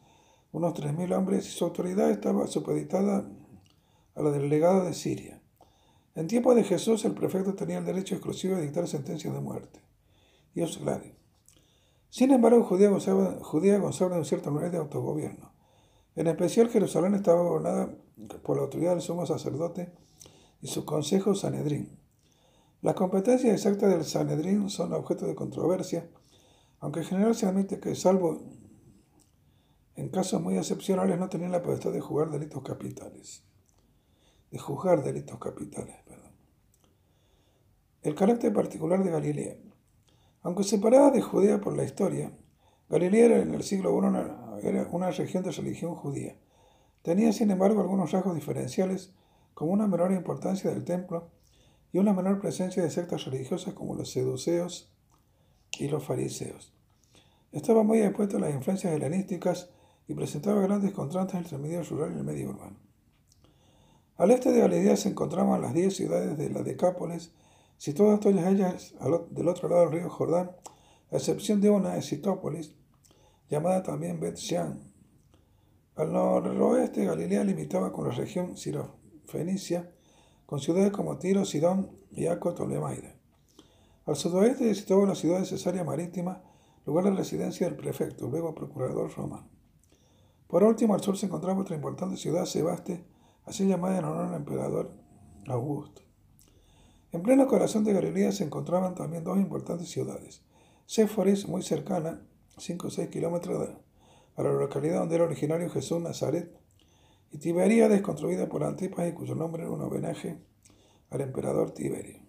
unos 0.51 0.73
3.000 0.73 1.15
hombres, 1.15 1.47
y 1.47 1.51
su 1.51 1.65
autoridad 1.65 2.11
estaba 2.11 2.45
supeditada 2.47 3.27
a 4.15 4.21
la 4.21 4.31
del 4.31 4.49
legado 4.49 4.85
de 4.85 4.93
Siria. 4.93 5.41
En 6.15 6.27
tiempo 6.27 6.55
de 6.55 6.63
Jesús, 6.63 7.05
el 7.05 7.13
prefecto 7.13 7.53
tenía 7.55 7.77
el 7.77 7.85
derecho 7.85 8.15
exclusivo 8.15 8.55
de 8.55 8.63
dictar 8.63 8.87
sentencias 8.87 9.33
de 9.33 9.41
muerte. 9.41 9.81
Es 10.55 10.77
claro. 10.77 11.03
Sin 12.09 12.31
embargo, 12.31 12.63
Judía 12.63 12.89
gozaba, 12.89 13.35
de 13.35 14.17
un 14.17 14.25
cierto 14.25 14.49
nivel 14.49 14.71
de 14.71 14.77
autogobierno. 14.77 15.51
En 16.15 16.27
especial, 16.27 16.69
Jerusalén 16.69 17.13
estaba 17.13 17.41
gobernada 17.41 17.93
por 18.41 18.55
la 18.55 18.63
autoridad 18.63 18.91
del 18.91 19.01
sumo 19.01 19.25
sacerdote 19.25 19.91
y 20.61 20.67
su 20.67 20.85
consejo 20.85 21.35
Sanedrín. 21.35 21.99
Las 22.81 22.95
competencias 22.95 23.53
exactas 23.53 23.89
del 23.89 24.05
Sanedrín 24.05 24.69
son 24.69 24.93
objeto 24.93 25.25
de 25.27 25.35
controversia, 25.35 26.09
aunque 26.79 27.01
en 27.01 27.05
general 27.07 27.35
se 27.35 27.47
admite 27.47 27.81
que, 27.81 27.93
salvo 27.95 28.41
en 29.95 30.09
casos 30.09 30.41
muy 30.41 30.57
excepcionales, 30.57 31.19
no 31.19 31.27
tenían 31.27 31.51
la 31.51 31.61
potestad 31.61 31.91
de 31.91 31.99
jugar 31.99 32.29
delitos 32.29 32.63
capitales. 32.63 33.43
De 34.51 34.59
juzgar 34.59 35.03
delitos 35.03 35.39
capitales. 35.39 35.95
El 38.05 38.13
carácter 38.13 38.53
particular 38.53 39.03
de 39.03 39.09
Galilea. 39.09 39.55
Aunque 40.43 40.63
separada 40.63 41.09
de 41.09 41.23
Judea 41.23 41.59
por 41.59 41.75
la 41.75 41.85
historia, 41.85 42.31
Galilea 42.87 43.25
era 43.25 43.37
en 43.39 43.55
el 43.55 43.63
siglo 43.63 43.89
I 43.89 43.93
una, 43.95 44.59
era 44.61 44.87
una 44.91 45.09
región 45.09 45.41
de 45.41 45.49
religión 45.49 45.95
judía. 45.95 46.37
Tenía, 47.01 47.33
sin 47.33 47.49
embargo, 47.49 47.81
algunos 47.81 48.11
rasgos 48.11 48.35
diferenciales, 48.35 49.11
como 49.55 49.71
una 49.71 49.87
menor 49.87 50.11
importancia 50.11 50.69
del 50.69 50.85
templo 50.85 51.31
y 51.91 51.97
una 51.97 52.13
menor 52.13 52.39
presencia 52.39 52.83
de 52.83 52.91
sectas 52.91 53.25
religiosas 53.25 53.73
como 53.73 53.95
los 53.95 54.11
seduceos 54.11 54.93
y 55.79 55.87
los 55.87 56.03
fariseos. 56.03 56.75
Estaba 57.51 57.81
muy 57.81 58.03
expuesto 58.03 58.37
a 58.37 58.41
las 58.41 58.53
influencias 58.53 58.93
helenísticas 58.93 59.71
y 60.07 60.13
presentaba 60.13 60.61
grandes 60.61 60.93
contrastes 60.93 61.39
entre 61.39 61.55
el 61.55 61.63
medio 61.63 61.81
rural 61.81 62.13
y 62.13 62.19
el 62.19 62.23
medio 62.23 62.49
urbano. 62.49 62.77
Al 64.17 64.29
este 64.29 64.51
de 64.51 64.59
Galilea 64.59 64.95
se 64.95 65.09
encontraban 65.09 65.59
las 65.59 65.73
diez 65.73 65.95
ciudades 65.95 66.37
de 66.37 66.51
la 66.51 66.61
Decápolis, 66.61 67.31
situadas 67.77 68.19
todas 68.19 68.45
ellas 68.47 68.93
del 69.31 69.47
otro 69.47 69.69
lado 69.69 69.81
del 69.81 69.99
río 69.99 70.09
Jordán, 70.09 70.51
a 71.11 71.17
excepción 71.17 71.61
de 71.61 71.69
una, 71.69 72.01
Citópolis, 72.01 72.75
llamada 73.49 73.83
también 73.83 74.19
Bet 74.19 74.37
Shean. 74.37 74.91
Al 75.95 76.11
noroeste, 76.11 77.05
Galilea 77.05 77.43
limitaba 77.43 77.93
con 77.93 78.07
la 78.07 78.13
región 78.13 78.57
Sirofenicia, 78.57 79.91
con 80.45 80.59
ciudades 80.59 80.91
como 80.91 81.17
Tiro, 81.17 81.45
Sidón 81.45 81.91
y 82.11 82.27
Aco 82.27 82.53
Tolemaida. 82.53 83.15
Al 84.05 84.15
sudoeste 84.15 84.75
situaba 84.75 85.07
la 85.07 85.15
ciudad 85.15 85.39
de 85.39 85.45
Cesarea 85.45 85.83
Marítima, 85.83 86.43
lugar 86.85 87.05
de 87.05 87.11
residencia 87.11 87.65
del 87.65 87.75
prefecto, 87.75 88.27
luego 88.27 88.53
procurador 88.53 89.11
romano. 89.15 89.49
Por 90.47 90.63
último, 90.63 90.93
al 90.93 91.01
sur 91.01 91.17
se 91.17 91.25
encontraba 91.25 91.61
otra 91.61 91.75
importante 91.75 92.15
ciudad, 92.17 92.45
Sebaste, 92.45 93.03
así 93.45 93.65
llamada 93.65 93.97
en 93.97 94.05
honor 94.05 94.27
al 94.27 94.35
emperador 94.35 94.91
Augusto. 95.47 96.04
En 97.15 97.23
pleno 97.23 97.47
corazón 97.47 97.85
de 97.85 97.93
Galilea 97.93 98.33
se 98.33 98.43
encontraban 98.43 98.93
también 98.93 99.23
dos 99.23 99.37
importantes 99.37 99.87
ciudades. 99.87 100.41
Séforis, 100.85 101.47
muy 101.47 101.61
cercana, 101.63 102.21
5 102.57 102.87
o 102.87 102.89
6 102.89 103.07
kilómetros 103.07 103.69
a 104.35 104.43
la 104.43 104.51
localidad 104.51 104.99
donde 104.99 105.15
era 105.15 105.23
originario 105.23 105.69
Jesús 105.69 106.01
Nazaret, 106.01 106.53
y 107.31 107.37
Tiberíades, 107.37 108.01
construida 108.01 108.49
por 108.49 108.65
Antipas 108.65 109.07
y 109.07 109.13
cuyo 109.13 109.33
nombre 109.33 109.63
era 109.63 109.71
un 109.71 109.81
homenaje 109.81 110.41
al 111.09 111.21
emperador 111.21 111.71
Tiberio. 111.71 112.19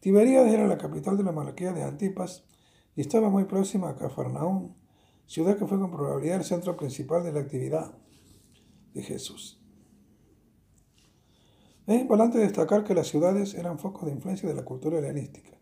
Tiberíades 0.00 0.50
era 0.50 0.66
la 0.66 0.78
capital 0.78 1.18
de 1.18 1.24
la 1.24 1.32
monarquía 1.32 1.74
de 1.74 1.82
Antipas 1.82 2.46
y 2.96 3.02
estaba 3.02 3.28
muy 3.28 3.44
próxima 3.44 3.90
a 3.90 3.96
Cafarnaún, 3.96 4.74
ciudad 5.26 5.58
que 5.58 5.66
fue 5.66 5.78
con 5.78 5.90
probabilidad 5.90 6.38
el 6.38 6.44
centro 6.44 6.78
principal 6.78 7.24
de 7.24 7.32
la 7.32 7.40
actividad 7.40 7.92
de 8.94 9.02
Jesús. 9.02 9.59
Es 11.90 12.00
importante 12.00 12.38
destacar 12.38 12.84
que 12.84 12.94
las 12.94 13.08
ciudades 13.08 13.54
eran 13.54 13.80
focos 13.80 14.04
de 14.04 14.12
influencia 14.12 14.48
de 14.48 14.54
la 14.54 14.64
cultura 14.64 15.00
helenística. 15.00 15.58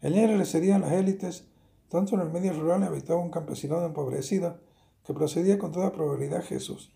En 0.00 0.14
ellas 0.14 0.38
residían 0.38 0.80
las 0.80 0.92
élites, 0.92 1.44
tanto 1.90 2.14
en 2.14 2.22
el 2.22 2.30
medio 2.30 2.54
rural 2.54 2.82
habitaba 2.84 3.20
un 3.20 3.30
campesinado 3.30 3.84
empobrecido 3.84 4.58
que 5.04 5.12
procedía 5.12 5.58
con 5.58 5.72
toda 5.72 5.92
probabilidad 5.92 6.38
a 6.38 6.42
Jesús. 6.42 6.90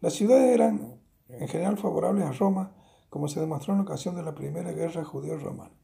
Las 0.00 0.12
ciudades 0.12 0.54
eran 0.54 1.00
en 1.28 1.48
general 1.48 1.76
favorables 1.76 2.24
a 2.24 2.30
Roma, 2.30 2.76
como 3.10 3.26
se 3.26 3.40
demostró 3.40 3.74
en 3.74 3.80
ocasión 3.80 4.14
de 4.14 4.22
la 4.22 4.36
primera 4.36 4.70
guerra 4.70 5.04
judío-romana. 5.04 5.74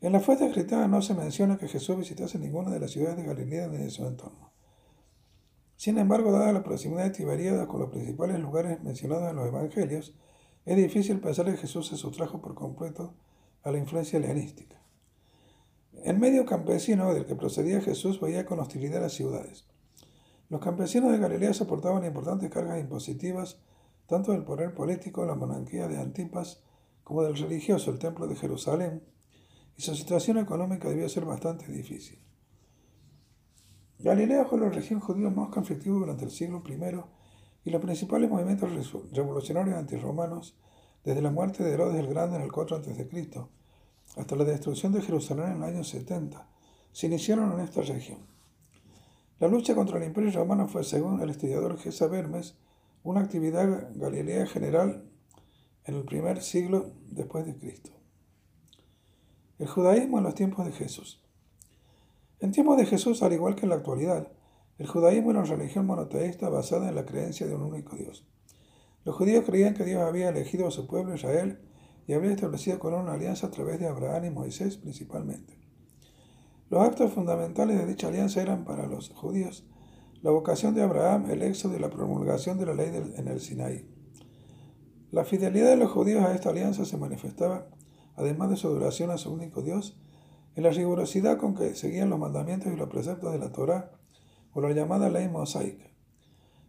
En 0.00 0.12
la 0.12 0.20
fuente 0.20 0.48
cristiana 0.52 0.86
no 0.86 1.02
se 1.02 1.14
menciona 1.14 1.58
que 1.58 1.66
Jesús 1.66 1.96
visitase 1.96 2.38
ninguna 2.38 2.70
de 2.70 2.78
las 2.78 2.92
ciudades 2.92 3.16
de 3.16 3.24
Galilea 3.24 3.66
ni 3.66 3.78
de 3.78 3.90
su 3.90 4.06
entorno. 4.06 4.53
Sin 5.84 5.98
embargo, 5.98 6.32
dada 6.32 6.50
la 6.50 6.62
proximidad 6.62 7.04
de 7.04 7.10
Tiberíades 7.10 7.66
con 7.66 7.78
los 7.78 7.90
principales 7.90 8.40
lugares 8.40 8.82
mencionados 8.82 9.28
en 9.28 9.36
los 9.36 9.48
evangelios, 9.48 10.14
es 10.64 10.76
difícil 10.78 11.20
pensar 11.20 11.44
que 11.44 11.58
Jesús 11.58 11.88
se 11.88 11.98
sustrajo 11.98 12.40
por 12.40 12.54
completo 12.54 13.12
a 13.62 13.70
la 13.70 13.76
influencia 13.76 14.18
helenística. 14.18 14.80
El 16.02 16.18
medio 16.18 16.46
campesino 16.46 17.12
del 17.12 17.26
que 17.26 17.34
procedía 17.34 17.82
Jesús 17.82 18.18
veía 18.18 18.46
con 18.46 18.60
hostilidad 18.60 19.02
las 19.02 19.12
ciudades. 19.12 19.66
Los 20.48 20.62
campesinos 20.62 21.12
de 21.12 21.18
Galilea 21.18 21.52
soportaban 21.52 22.06
importantes 22.06 22.48
cargas 22.48 22.80
impositivas, 22.80 23.58
tanto 24.06 24.32
del 24.32 24.44
poder 24.44 24.72
político 24.72 25.26
la 25.26 25.34
monarquía 25.34 25.86
de 25.86 25.98
Antipas 25.98 26.62
como 27.02 27.24
del 27.24 27.36
religioso, 27.36 27.90
el 27.90 27.98
templo 27.98 28.26
de 28.26 28.36
Jerusalén, 28.36 29.02
y 29.76 29.82
su 29.82 29.94
situación 29.94 30.38
económica 30.38 30.88
debió 30.88 31.10
ser 31.10 31.26
bastante 31.26 31.70
difícil. 31.70 32.24
Galilea 33.98 34.44
fue 34.44 34.58
la 34.58 34.68
región 34.68 35.00
judía 35.00 35.30
más 35.30 35.48
conflictiva 35.48 35.96
durante 35.96 36.24
el 36.24 36.30
siglo 36.30 36.62
I 36.66 37.00
y 37.64 37.70
los 37.70 37.80
principales 37.80 38.28
movimientos 38.28 38.70
revolucionarios 39.12 39.76
antirromanos, 39.76 40.56
desde 41.04 41.22
la 41.22 41.30
muerte 41.30 41.62
de 41.62 41.72
Herodes 41.72 42.00
el 42.00 42.08
Grande 42.08 42.36
en 42.36 42.42
el 42.42 42.52
4 42.52 42.76
a.C. 42.78 43.28
hasta 44.16 44.36
la 44.36 44.44
destrucción 44.44 44.92
de 44.92 45.02
Jerusalén 45.02 45.52
en 45.52 45.56
el 45.56 45.62
año 45.62 45.84
70, 45.84 46.48
se 46.92 47.06
iniciaron 47.06 47.52
en 47.52 47.60
esta 47.60 47.82
región. 47.82 48.26
La 49.40 49.48
lucha 49.48 49.74
contra 49.74 49.98
el 49.98 50.04
imperio 50.04 50.30
romano 50.30 50.68
fue, 50.68 50.84
según 50.84 51.20
el 51.20 51.30
estudiador 51.30 51.78
Gesa 51.78 52.06
Bermes, 52.06 52.56
una 53.02 53.20
actividad 53.20 53.90
galilea 53.94 54.46
general 54.46 55.04
en 55.84 55.94
el 55.94 56.04
primer 56.04 56.42
siglo 56.42 56.92
después 57.10 57.44
de 57.46 57.56
Cristo. 57.56 57.90
El 59.58 59.68
judaísmo 59.68 60.18
en 60.18 60.24
los 60.24 60.34
tiempos 60.34 60.64
de 60.66 60.72
Jesús. 60.72 61.23
En 62.44 62.52
tiempos 62.52 62.76
de 62.76 62.84
Jesús, 62.84 63.22
al 63.22 63.32
igual 63.32 63.54
que 63.54 63.62
en 63.62 63.70
la 63.70 63.76
actualidad, 63.76 64.28
el 64.76 64.86
judaísmo 64.86 65.30
era 65.30 65.40
una 65.40 65.48
religión 65.48 65.86
monoteísta 65.86 66.50
basada 66.50 66.90
en 66.90 66.94
la 66.94 67.06
creencia 67.06 67.46
de 67.46 67.54
un 67.54 67.62
único 67.62 67.96
Dios. 67.96 68.28
Los 69.02 69.16
judíos 69.16 69.46
creían 69.46 69.72
que 69.72 69.86
Dios 69.86 70.02
había 70.02 70.28
elegido 70.28 70.68
a 70.68 70.70
su 70.70 70.86
pueblo 70.86 71.14
Israel 71.14 71.58
y 72.06 72.12
había 72.12 72.32
establecido 72.32 72.78
con 72.78 72.92
él 72.92 73.00
una 73.00 73.14
alianza 73.14 73.46
a 73.46 73.50
través 73.50 73.80
de 73.80 73.88
Abraham 73.88 74.26
y 74.26 74.30
Moisés 74.30 74.76
principalmente. 74.76 75.58
Los 76.68 76.82
actos 76.82 77.14
fundamentales 77.14 77.78
de 77.78 77.86
dicha 77.86 78.08
alianza 78.08 78.42
eran 78.42 78.66
para 78.66 78.88
los 78.88 79.08
judíos 79.08 79.66
la 80.20 80.30
vocación 80.30 80.74
de 80.74 80.82
Abraham, 80.82 81.30
el 81.30 81.40
éxodo 81.40 81.74
y 81.78 81.80
la 81.80 81.88
promulgación 81.88 82.58
de 82.58 82.66
la 82.66 82.74
ley 82.74 82.90
en 83.16 83.26
el 83.26 83.40
Sinaí. 83.40 83.88
La 85.10 85.24
fidelidad 85.24 85.70
de 85.70 85.78
los 85.78 85.90
judíos 85.90 86.22
a 86.22 86.34
esta 86.34 86.50
alianza 86.50 86.84
se 86.84 86.98
manifestaba 86.98 87.68
además 88.16 88.50
de 88.50 88.56
su 88.56 88.66
adoración 88.66 89.10
a 89.10 89.16
su 89.16 89.32
único 89.32 89.62
Dios, 89.62 89.98
en 90.56 90.62
la 90.62 90.70
rigurosidad 90.70 91.38
con 91.38 91.54
que 91.54 91.74
seguían 91.74 92.10
los 92.10 92.18
mandamientos 92.18 92.72
y 92.72 92.76
los 92.76 92.88
preceptos 92.88 93.32
de 93.32 93.38
la 93.38 93.52
Torá 93.52 93.90
o 94.52 94.60
la 94.60 94.72
llamada 94.72 95.10
ley 95.10 95.28
mosaica. 95.28 95.90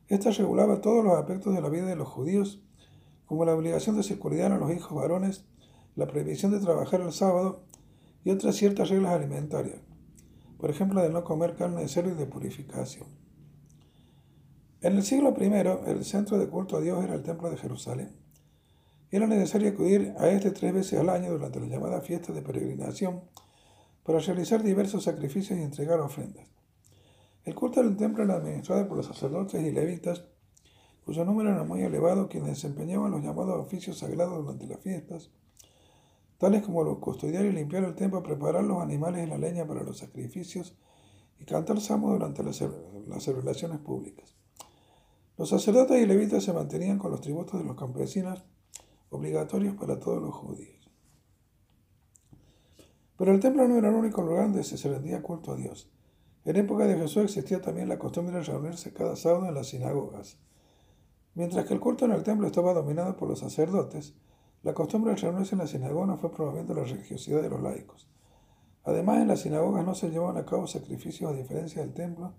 Esta 0.08 0.32
regulaba 0.32 0.82
todos 0.82 1.04
los 1.04 1.18
aspectos 1.18 1.54
de 1.54 1.62
la 1.62 1.70
vida 1.70 1.86
de 1.86 1.96
los 1.96 2.08
judíos, 2.08 2.62
como 3.26 3.46
la 3.46 3.56
obligación 3.56 3.96
de 3.96 4.04
circuncidar 4.04 4.52
a 4.52 4.58
los 4.58 4.72
hijos 4.72 4.94
varones, 4.96 5.46
la 5.96 6.08
prohibición 6.08 6.52
de 6.52 6.60
trabajar 6.60 7.02
el 7.02 7.14
sábado 7.14 7.64
y 8.24 8.32
otras 8.32 8.56
ciertas 8.56 8.90
reglas 8.90 9.14
alimentarias, 9.14 9.82
por 10.58 10.70
ejemplo, 10.70 11.02
de 11.02 11.10
no 11.10 11.24
comer 11.24 11.56
carne 11.56 11.82
de 11.82 11.88
cerdo 11.88 12.12
y 12.12 12.16
de 12.16 12.26
purificación. 12.26 13.08
En 14.82 14.96
el 14.96 15.04
siglo 15.04 15.34
I, 15.40 15.46
el 15.90 16.06
centro 16.06 16.38
de 16.38 16.48
culto 16.48 16.78
a 16.78 16.82
Dios 16.82 17.04
era 17.04 17.16
el 17.16 17.24
Templo 17.24 17.50
de 17.50 17.58
Jerusalén. 17.58 18.12
Era 19.10 19.26
necesario 19.26 19.70
acudir 19.70 20.14
a 20.18 20.28
este 20.28 20.52
tres 20.52 20.74
veces 20.74 21.00
al 21.00 21.10
año 21.10 21.32
durante 21.32 21.60
la 21.60 21.68
llamada 21.68 22.02
fiesta 22.02 22.34
de 22.34 22.42
peregrinación 22.42 23.22
para 24.06 24.20
realizar 24.20 24.62
diversos 24.62 25.03
sacrificios 25.03 25.58
y 25.58 25.64
entregar 25.64 25.99
ofrendas. 25.99 26.45
El 27.43 27.56
culto 27.56 27.82
del 27.82 27.97
templo 27.97 28.24
era 28.24 28.36
administrado 28.36 28.88
por 28.88 28.97
los 28.97 29.08
sacerdotes 29.08 29.64
y 29.64 29.72
levitas, 29.72 30.26
cuyo 31.03 31.26
número 31.26 31.49
era 31.51 31.64
muy 31.64 31.82
elevado, 31.82 32.30
quienes 32.30 32.49
desempeñaban 32.49 33.12
los 33.12 33.24
llamados 33.24 33.60
oficios 33.60 33.97
sagrados 33.97 34.43
durante 34.43 34.68
las 34.68 34.80
fiestas, 34.80 35.32
tales 36.38 36.64
como 36.64 36.84
los 36.84 36.99
custodiar 36.99 37.45
y 37.45 37.51
limpiar 37.51 37.84
el 37.84 37.95
templo, 37.95 38.22
preparar 38.22 38.64
los 38.64 38.82
animales 38.82 39.26
y 39.26 39.30
la 39.30 39.39
leña 39.39 39.66
para 39.66 39.84
los 39.84 39.97
sacrificios 39.97 40.76
y 41.39 41.45
cantar 41.45 41.82
salmos 41.82 42.12
durante 42.12 42.43
las, 42.43 42.64
las 43.08 43.24
celebraciones 43.24 43.80
públicas. 43.80 44.36
Los 45.36 45.49
sacerdotes 45.49 45.99
y 46.01 46.06
levitas 46.06 46.43
se 46.43 46.53
mantenían 46.53 46.99
con 46.99 47.10
los 47.10 47.22
tributos 47.22 47.60
de 47.60 47.66
los 47.66 47.76
campesinos 47.76 48.43
obligatorios 49.10 49.76
para 49.76 49.99
todos 49.99 50.22
los 50.22 50.34
judíos. 50.36 50.85
Pero 53.18 53.32
el 53.32 53.39
templo 53.39 53.68
no 53.68 53.78
era 53.78 53.89
el 53.89 53.95
único 53.95 54.22
lugar 54.22 54.45
donde 54.45 54.63
se 54.63 54.89
rendía 54.89 55.22
culto 55.22 55.53
a 55.53 55.55
Dios. 55.55 55.89
En 56.43 56.57
época 56.57 56.86
de 56.86 56.97
Jesús 56.97 57.24
existía 57.24 57.61
también 57.61 57.89
la 57.89 57.97
costumbre 57.97 58.36
de 58.36 58.43
reunirse 58.43 58.93
cada 58.93 59.16
sábado 59.16 59.47
en 59.47 59.55
las 59.55 59.68
sinagogas. 59.68 60.38
Mientras 61.34 61.66
que 61.66 61.74
el 61.74 61.80
culto 61.80 62.05
en 62.05 62.11
el 62.11 62.24
templo 62.24 62.47
estaba 62.47 62.74
dominado 62.74 63.18
por 63.18 63.28
los 63.28 63.39
sacerdotes, 63.39 64.13
la 64.63 64.74
costumbre 64.74 65.13
de 65.13 65.18
reunirse 65.18 65.55
en 65.55 65.59
la 65.59 65.68
sinagoga 65.68 66.18
fue 66.18 66.32
promoviendo 66.32 66.74
la 66.74 66.84
religiosidad 66.84 67.41
de 67.41 67.49
los 67.49 67.61
laicos. 67.61 68.09
Además, 68.84 69.22
en 69.22 69.28
las 69.28 69.41
sinagogas 69.41 69.86
no 69.86 69.95
se 69.95 70.09
llevaban 70.09 70.38
a 70.38 70.45
cabo 70.45 70.68
sacrificios 70.68 71.32
a 71.32 71.36
diferencia 71.36 71.82
del 71.82 71.93
templo, 71.93 72.34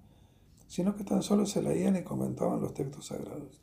sino 0.69 0.95
que 0.95 1.05
tan 1.05 1.23
solo 1.23 1.47
se 1.47 1.63
leían 1.63 1.97
y 1.97 2.03
comentaban 2.03 2.61
los 2.61 2.75
textos 2.75 3.07
sagrados. 3.07 3.61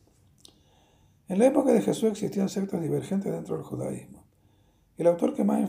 En 1.30 1.40
la 1.40 1.48
época 1.48 1.72
de 1.72 1.82
Jesús 1.82 2.12
existían 2.12 2.50
sectas 2.50 2.82
divergentes 2.82 3.32
dentro 3.32 3.56
del 3.56 3.64
judaísmo. 3.64 4.24
El 4.98 5.08
autor 5.08 5.34
que 5.34 5.44
más, 5.44 5.62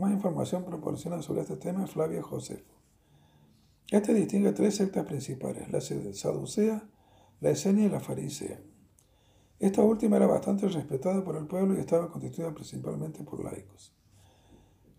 más 0.00 0.12
información 0.12 0.64
proporciona 0.64 1.22
sobre 1.22 1.42
este 1.42 1.56
tema 1.56 1.84
es 1.84 1.90
Flavio 1.90 2.22
Josefo. 2.22 2.74
Este 3.90 4.14
distingue 4.14 4.52
tres 4.52 4.76
sectas 4.76 5.04
principales, 5.04 5.70
la 5.70 5.80
saducea, 5.80 6.88
la 7.40 7.50
esenia 7.50 7.86
y 7.86 7.88
la 7.90 8.00
farisea. 8.00 8.60
Esta 9.58 9.82
última 9.82 10.16
era 10.16 10.26
bastante 10.26 10.68
respetada 10.68 11.22
por 11.22 11.36
el 11.36 11.46
pueblo 11.46 11.76
y 11.76 11.80
estaba 11.80 12.10
constituida 12.10 12.54
principalmente 12.54 13.22
por 13.24 13.44
laicos. 13.44 13.92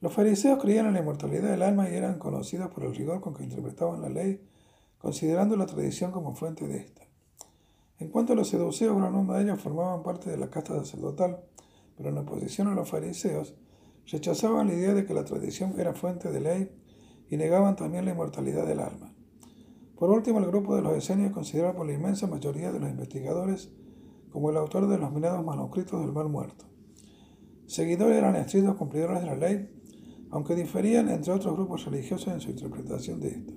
Los 0.02 0.14
fariseos 0.14 0.62
creían 0.62 0.88
en 0.88 0.94
la 0.94 1.00
inmortalidad 1.00 1.50
del 1.50 1.64
alma 1.64 1.90
y 1.90 1.96
eran 1.96 2.20
conocidos 2.20 2.70
por 2.70 2.84
el 2.84 2.96
rigor 2.96 3.22
con 3.22 3.34
que 3.34 3.44
interpretaban 3.44 4.02
la 4.02 4.10
ley, 4.10 4.42
considerando 4.98 5.56
la 5.56 5.66
tradición 5.66 6.12
como 6.12 6.36
fuente 6.36 6.68
de 6.68 6.78
esta. 6.78 7.02
En 8.00 8.10
cuanto 8.10 8.34
a 8.34 8.36
los 8.36 8.50
seduceos, 8.50 8.98
gran 8.98 9.14
número 9.14 9.38
de 9.38 9.46
ellos 9.46 9.62
formaban 9.62 10.04
parte 10.04 10.30
de 10.30 10.38
la 10.38 10.50
casta 10.50 10.76
sacerdotal, 10.76 11.44
pero 11.96 12.10
en 12.10 12.18
oposición 12.18 12.68
a 12.68 12.76
los 12.76 12.90
fariseos, 12.90 13.56
rechazaban 14.12 14.68
la 14.68 14.74
idea 14.74 14.94
de 14.94 15.06
que 15.06 15.14
la 15.14 15.24
tradición 15.24 15.74
era 15.80 15.94
fuente 15.94 16.32
de 16.32 16.42
ley 16.42 16.72
y 17.30 17.38
negaban 17.38 17.76
también 17.76 18.06
la 18.06 18.12
inmortalidad 18.12 18.68
del 18.68 18.82
alma. 18.82 19.14
Por 19.96 20.10
último, 20.10 20.40
el 20.40 20.48
grupo 20.48 20.76
de 20.76 20.82
los 20.82 20.98
esenios 20.98 21.32
considerado 21.32 21.76
por 21.76 21.86
la 21.86 21.94
inmensa 21.94 22.28
mayoría 22.28 22.72
de 22.72 22.80
los 22.80 22.90
investigadores 22.90 23.72
como 24.32 24.50
el 24.50 24.58
autor 24.58 24.88
de 24.88 24.98
los 24.98 25.12
minados 25.14 25.46
manuscritos 25.46 26.02
del 26.02 26.12
mal 26.12 26.28
muerto. 26.28 26.66
Seguidores 27.68 28.18
eran 28.18 28.36
estrictos 28.36 28.76
cumplidores 28.76 29.22
de 29.22 29.28
la 29.28 29.36
ley, 29.36 29.70
aunque 30.32 30.56
diferían 30.56 31.08
entre 31.10 31.32
otros 31.32 31.56
grupos 31.56 31.86
religiosos 31.86 32.34
en 32.34 32.42
su 32.42 32.50
interpretación 32.50 33.20
de 33.20 33.30
esta. 33.30 33.54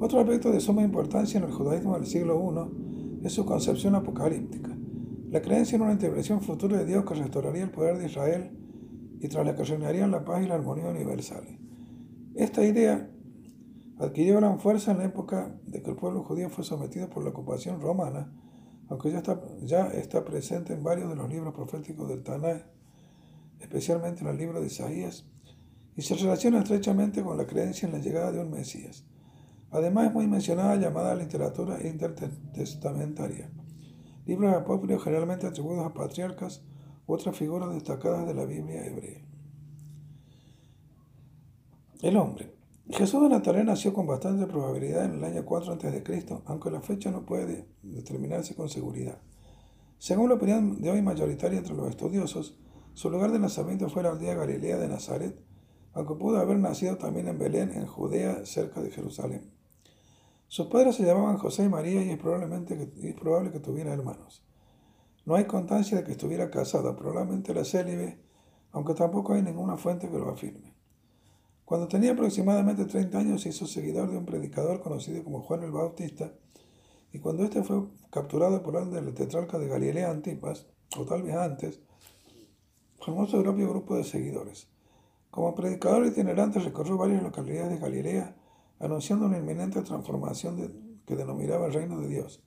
Otro 0.00 0.20
aspecto 0.20 0.50
de 0.50 0.60
suma 0.60 0.82
importancia 0.82 1.38
en 1.38 1.44
el 1.44 1.52
judaísmo 1.52 1.94
del 1.94 2.06
siglo 2.06 2.42
I 3.22 3.26
es 3.26 3.32
su 3.32 3.46
concepción 3.46 3.94
apocalíptica, 3.94 4.76
la 5.30 5.40
creencia 5.40 5.76
en 5.76 5.82
una 5.82 5.92
intervención 5.92 6.42
futura 6.42 6.78
de 6.78 6.84
Dios 6.84 7.04
que 7.04 7.14
restauraría 7.14 7.64
el 7.64 7.70
poder 7.70 7.98
de 7.98 8.06
Israel 8.06 8.63
y 9.24 9.28
tras 9.28 9.46
la 9.46 9.56
que 9.56 9.64
reinarían 9.64 10.10
la 10.10 10.22
paz 10.22 10.44
y 10.44 10.46
la 10.46 10.56
armonía 10.56 10.84
universales. 10.84 11.58
Esta 12.34 12.62
idea 12.62 13.08
adquirió 13.98 14.36
gran 14.36 14.60
fuerza 14.60 14.90
en 14.90 14.98
la 14.98 15.06
época 15.06 15.58
de 15.64 15.82
que 15.82 15.92
el 15.92 15.96
pueblo 15.96 16.22
judío 16.24 16.50
fue 16.50 16.62
sometido 16.62 17.08
por 17.08 17.24
la 17.24 17.30
ocupación 17.30 17.80
romana, 17.80 18.30
aunque 18.90 19.10
ya 19.10 19.18
está, 19.18 19.40
ya 19.62 19.86
está 19.86 20.26
presente 20.26 20.74
en 20.74 20.82
varios 20.82 21.08
de 21.08 21.16
los 21.16 21.30
libros 21.30 21.54
proféticos 21.54 22.06
del 22.06 22.22
Tanaj, 22.22 22.66
especialmente 23.60 24.20
en 24.20 24.26
el 24.26 24.36
libro 24.36 24.60
de 24.60 24.66
Isaías, 24.66 25.24
y 25.96 26.02
se 26.02 26.16
relaciona 26.16 26.58
estrechamente 26.58 27.22
con 27.22 27.38
la 27.38 27.46
creencia 27.46 27.86
en 27.86 27.92
la 27.92 28.00
llegada 28.00 28.30
de 28.30 28.40
un 28.40 28.50
Mesías. 28.50 29.06
Además 29.70 30.08
es 30.08 30.12
muy 30.12 30.26
mencionada 30.26 30.76
llamada 30.76 31.14
literatura 31.14 31.78
intertestamentaria, 31.82 33.50
libros 34.26 34.54
apócrifos 34.54 35.02
generalmente 35.02 35.46
atribuidos 35.46 35.86
a 35.86 35.94
patriarcas 35.94 36.62
otras 37.06 37.36
figuras 37.36 37.72
destacadas 37.72 38.26
de 38.26 38.34
la 38.34 38.44
Biblia 38.44 38.84
hebrea. 38.84 39.24
El 42.02 42.16
hombre. 42.16 42.54
Jesús 42.90 43.22
de 43.22 43.30
Nazaret 43.30 43.64
nació 43.64 43.94
con 43.94 44.06
bastante 44.06 44.46
probabilidad 44.46 45.06
en 45.06 45.14
el 45.14 45.24
año 45.24 45.44
4 45.44 45.72
a.C., 45.72 46.26
aunque 46.44 46.70
la 46.70 46.82
fecha 46.82 47.10
no 47.10 47.24
puede 47.24 47.66
determinarse 47.82 48.54
con 48.54 48.68
seguridad. 48.68 49.22
Según 49.98 50.28
la 50.28 50.34
opinión 50.34 50.82
de 50.82 50.90
hoy 50.90 51.00
mayoritaria 51.00 51.58
entre 51.58 51.74
los 51.74 51.88
estudiosos, 51.88 52.58
su 52.92 53.08
lugar 53.08 53.32
de 53.32 53.38
nacimiento 53.38 53.88
fue 53.88 54.02
la 54.02 54.10
aldea 54.10 54.34
Galilea 54.34 54.76
de 54.76 54.88
Nazaret, 54.88 55.40
aunque 55.94 56.14
pudo 56.14 56.38
haber 56.38 56.58
nacido 56.58 56.98
también 56.98 57.28
en 57.28 57.38
Belén, 57.38 57.70
en 57.72 57.86
Judea, 57.86 58.44
cerca 58.44 58.82
de 58.82 58.90
Jerusalén. 58.90 59.50
Sus 60.46 60.66
padres 60.66 60.96
se 60.96 61.04
llamaban 61.04 61.38
José 61.38 61.64
y 61.64 61.68
María 61.68 62.04
y 62.04 62.10
es, 62.10 62.18
probablemente 62.18 62.92
es 63.02 63.14
probable 63.14 63.50
que 63.50 63.60
tuviera 63.60 63.94
hermanos. 63.94 64.44
No 65.26 65.36
hay 65.36 65.44
constancia 65.44 65.98
de 65.98 66.04
que 66.04 66.12
estuviera 66.12 66.50
casada, 66.50 66.94
probablemente 66.96 67.52
era 67.52 67.64
célibe, 67.64 68.18
aunque 68.72 68.94
tampoco 68.94 69.32
hay 69.32 69.42
ninguna 69.42 69.76
fuente 69.76 70.10
que 70.10 70.18
lo 70.18 70.28
afirme. 70.28 70.74
Cuando 71.64 71.88
tenía 71.88 72.12
aproximadamente 72.12 72.84
30 72.84 73.18
años 73.18 73.42
se 73.42 73.48
hizo 73.48 73.66
seguidor 73.66 74.10
de 74.10 74.18
un 74.18 74.26
predicador 74.26 74.82
conocido 74.82 75.24
como 75.24 75.40
Juan 75.40 75.62
el 75.62 75.70
Bautista, 75.70 76.32
y 77.10 77.20
cuando 77.20 77.44
éste 77.44 77.62
fue 77.62 77.84
capturado 78.10 78.62
por 78.62 78.76
el 78.76 79.14
tetrarca 79.14 79.58
de 79.58 79.68
Galilea 79.68 80.10
Antipas, 80.10 80.66
o 80.98 81.04
tal 81.04 81.22
vez 81.22 81.36
antes, 81.36 81.80
formó 83.00 83.26
su 83.26 83.42
propio 83.42 83.70
grupo 83.70 83.96
de 83.96 84.04
seguidores. 84.04 84.68
Como 85.30 85.54
predicador 85.54 86.04
itinerante 86.06 86.58
recorrió 86.58 86.98
varias 86.98 87.22
localidades 87.22 87.70
de 87.70 87.78
Galilea, 87.78 88.36
anunciando 88.78 89.26
una 89.26 89.38
inminente 89.38 89.80
transformación 89.82 91.00
que 91.06 91.16
denominaba 91.16 91.66
el 91.66 91.72
reino 91.72 92.00
de 92.00 92.08
Dios. 92.08 92.42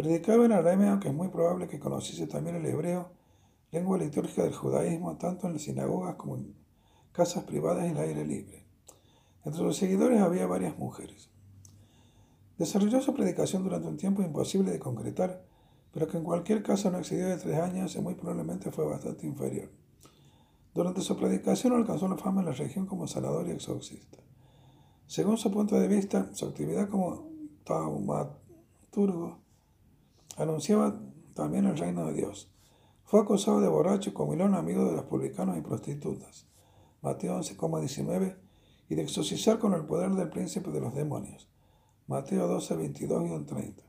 Predicaba 0.00 0.46
en 0.46 0.52
arameo, 0.52 0.92
aunque 0.92 1.08
es 1.08 1.14
muy 1.14 1.28
probable 1.28 1.68
que 1.68 1.78
conociese 1.78 2.26
también 2.26 2.56
el 2.56 2.64
hebreo, 2.64 3.10
lengua 3.70 3.98
litúrgica 3.98 4.44
del 4.44 4.54
judaísmo, 4.54 5.18
tanto 5.18 5.46
en 5.46 5.52
las 5.52 5.60
sinagogas 5.60 6.14
como 6.14 6.36
en 6.36 6.56
casas 7.12 7.44
privadas 7.44 7.84
y 7.86 7.90
el 7.90 7.98
aire 7.98 8.24
libre. 8.24 8.64
Entre 9.44 9.60
sus 9.60 9.76
seguidores 9.76 10.22
había 10.22 10.46
varias 10.46 10.78
mujeres. 10.78 11.28
Desarrolló 12.56 13.02
su 13.02 13.12
predicación 13.12 13.62
durante 13.62 13.88
un 13.88 13.98
tiempo 13.98 14.22
imposible 14.22 14.70
de 14.70 14.78
concretar, 14.78 15.44
pero 15.92 16.08
que 16.08 16.16
en 16.16 16.24
cualquier 16.24 16.62
caso 16.62 16.90
no 16.90 16.96
excedió 16.96 17.28
de 17.28 17.36
tres 17.36 17.58
años 17.58 17.94
y 17.94 18.00
muy 18.00 18.14
probablemente 18.14 18.70
fue 18.70 18.86
bastante 18.86 19.26
inferior. 19.26 19.68
Durante 20.72 21.02
su 21.02 21.14
predicación 21.14 21.74
alcanzó 21.74 22.08
la 22.08 22.16
fama 22.16 22.40
en 22.40 22.46
la 22.46 22.52
región 22.52 22.86
como 22.86 23.06
sanador 23.06 23.46
y 23.48 23.50
exorcista. 23.50 24.16
Según 25.06 25.36
su 25.36 25.50
punto 25.50 25.78
de 25.78 25.88
vista, 25.88 26.30
su 26.32 26.46
actividad 26.46 26.88
como 26.88 27.28
taumaturgo 27.64 29.49
anunciaba 30.42 31.00
también 31.34 31.66
el 31.66 31.78
reino 31.78 32.06
de 32.06 32.14
Dios. 32.14 32.52
Fue 33.04 33.20
acusado 33.20 33.60
de 33.60 33.68
borracho 33.68 34.14
comilón 34.14 34.54
amigo 34.54 34.84
de 34.84 34.92
los 34.92 35.04
publicanos 35.04 35.58
y 35.58 35.60
prostitutas. 35.60 36.46
Mateo 37.02 37.38
11,19, 37.38 38.36
y 38.90 38.94
de 38.96 39.02
exorcizar 39.02 39.58
con 39.58 39.72
el 39.72 39.86
poder 39.86 40.10
del 40.12 40.28
príncipe 40.28 40.70
de 40.70 40.80
los 40.80 40.94
demonios. 40.94 41.48
Mateo 42.08 42.48
12, 42.48 42.76
22 42.76 43.42
y 43.42 43.44
30. 43.44 43.82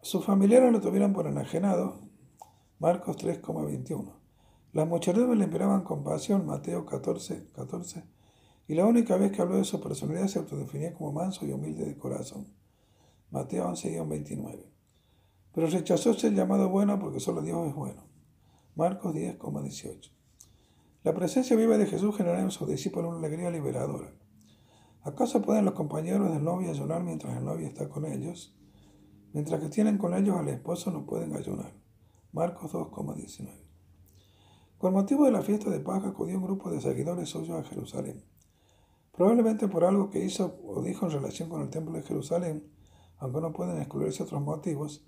Sus 0.00 0.24
familiares 0.24 0.72
lo 0.72 0.80
tuvieron 0.80 1.12
por 1.12 1.26
enajenado. 1.26 2.00
Marcos 2.78 3.18
3,21. 3.18 4.12
Las 4.72 4.88
muchedumbres 4.88 5.38
le 5.38 5.44
esperaban 5.44 5.84
compasión. 5.84 6.46
Mateo 6.46 6.86
14, 6.86 7.48
14. 7.54 8.04
Y 8.68 8.74
la 8.74 8.86
única 8.86 9.16
vez 9.16 9.32
que 9.32 9.42
habló 9.42 9.56
de 9.56 9.64
su 9.64 9.80
personalidad 9.80 10.26
se 10.28 10.38
autodefinía 10.38 10.94
como 10.94 11.12
manso 11.12 11.44
y 11.46 11.52
humilde 11.52 11.84
de 11.84 11.96
corazón. 11.96 12.46
Mateo 13.30 13.68
11, 13.68 14.02
29. 14.02 14.75
Pero 15.56 15.68
rechazó 15.68 16.12
ser 16.12 16.34
llamado 16.34 16.68
bueno 16.68 16.98
porque 16.98 17.18
solo 17.18 17.40
Dios 17.40 17.66
es 17.66 17.74
bueno. 17.74 18.02
Marcos 18.74 19.14
10,18. 19.14 20.10
La 21.02 21.14
presencia 21.14 21.56
viva 21.56 21.78
de 21.78 21.86
Jesús 21.86 22.14
genera 22.14 22.42
en 22.42 22.50
sus 22.50 22.68
discípulos 22.68 23.08
una 23.08 23.26
alegría 23.26 23.50
liberadora. 23.50 24.12
¿Acaso 25.00 25.40
pueden 25.40 25.64
los 25.64 25.72
compañeros 25.72 26.30
del 26.30 26.44
novio 26.44 26.68
ayunar 26.68 27.02
mientras 27.02 27.38
el 27.38 27.46
novio 27.46 27.66
está 27.66 27.88
con 27.88 28.04
ellos? 28.04 28.54
Mientras 29.32 29.58
que 29.58 29.70
tienen 29.70 29.96
con 29.96 30.12
ellos 30.12 30.36
al 30.36 30.50
esposo 30.50 30.90
no 30.90 31.06
pueden 31.06 31.34
ayunar. 31.34 31.72
Marcos 32.32 32.74
2,19. 32.74 33.48
Con 34.76 34.92
motivo 34.92 35.24
de 35.24 35.32
la 35.32 35.40
fiesta 35.40 35.70
de 35.70 35.80
Pascua 35.80 36.10
acudió 36.10 36.36
un 36.36 36.44
grupo 36.44 36.70
de 36.70 36.82
seguidores 36.82 37.30
suyos 37.30 37.58
a 37.58 37.66
Jerusalén. 37.66 38.22
Probablemente 39.10 39.68
por 39.68 39.84
algo 39.84 40.10
que 40.10 40.22
hizo 40.22 40.60
o 40.66 40.82
dijo 40.82 41.06
en 41.06 41.12
relación 41.12 41.48
con 41.48 41.62
el 41.62 41.70
templo 41.70 41.94
de 41.94 42.02
Jerusalén, 42.02 42.70
aunque 43.16 43.40
no 43.40 43.54
pueden 43.54 43.78
excluirse 43.78 44.22
otros 44.22 44.42
motivos, 44.42 45.06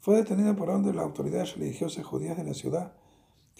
fue 0.00 0.16
detenido 0.16 0.56
por 0.56 0.70
orden 0.70 0.84
de 0.84 0.94
las 0.94 1.04
autoridades 1.04 1.56
religiosas 1.56 2.04
judías 2.04 2.36
de 2.36 2.44
la 2.44 2.54
ciudad 2.54 2.94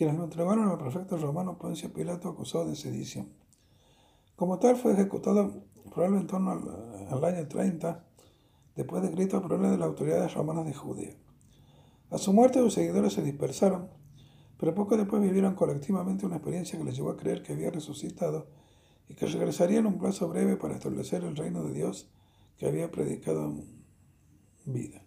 quienes 0.01 0.16
lo 0.16 0.24
entregaron 0.24 0.66
al 0.66 0.78
prefecto 0.78 1.18
romano 1.18 1.59
Poncio 1.59 1.93
Pilato 1.93 2.30
acusado 2.30 2.66
de 2.66 2.74
sedición. 2.74 3.28
Como 4.34 4.59
tal, 4.59 4.76
fue 4.76 4.93
ejecutado 4.93 5.53
probablemente 5.93 6.22
en 6.22 6.26
torno 6.26 6.53
al, 7.11 7.24
año 7.24 7.47
30, 7.47 8.03
después 8.76 9.03
de 9.03 9.11
grito 9.11 9.43
por 9.43 9.53
orden 9.53 9.72
de 9.72 9.76
las 9.76 9.88
autoridades 9.88 10.32
romanas 10.32 10.64
de 10.64 10.72
Judea. 10.72 11.14
A 12.09 12.16
su 12.16 12.32
muerte, 12.32 12.61
sus 12.61 12.72
seguidores 12.72 13.12
se 13.12 13.22
dispersaron, 13.22 13.91
pero 14.59 14.74
poco 14.74 14.97
después 14.97 15.20
vivieron 15.20 15.55
colectivamente 15.55 16.24
una 16.24 16.36
experiencia 16.36 16.78
que 16.78 16.84
les 16.86 16.97
llevó 16.97 17.11
a 17.11 17.18
creer 17.18 17.43
que 17.43 17.53
había 17.53 17.70
resucitado 17.70 18.47
y 19.07 19.14
que 19.14 19.26
regresaría 19.26 19.80
en 19.80 19.86
un 19.86 19.99
plazo 19.99 20.28
breve 20.30 20.57
para 20.57 20.76
establecer 20.76 21.24
el 21.24 21.36
reino 21.36 21.62
de 21.62 21.74
Dios 21.74 22.09
que 22.57 22.66
había 22.66 22.91
predicado 22.91 23.45
en 23.45 23.82
vida. 24.64 25.03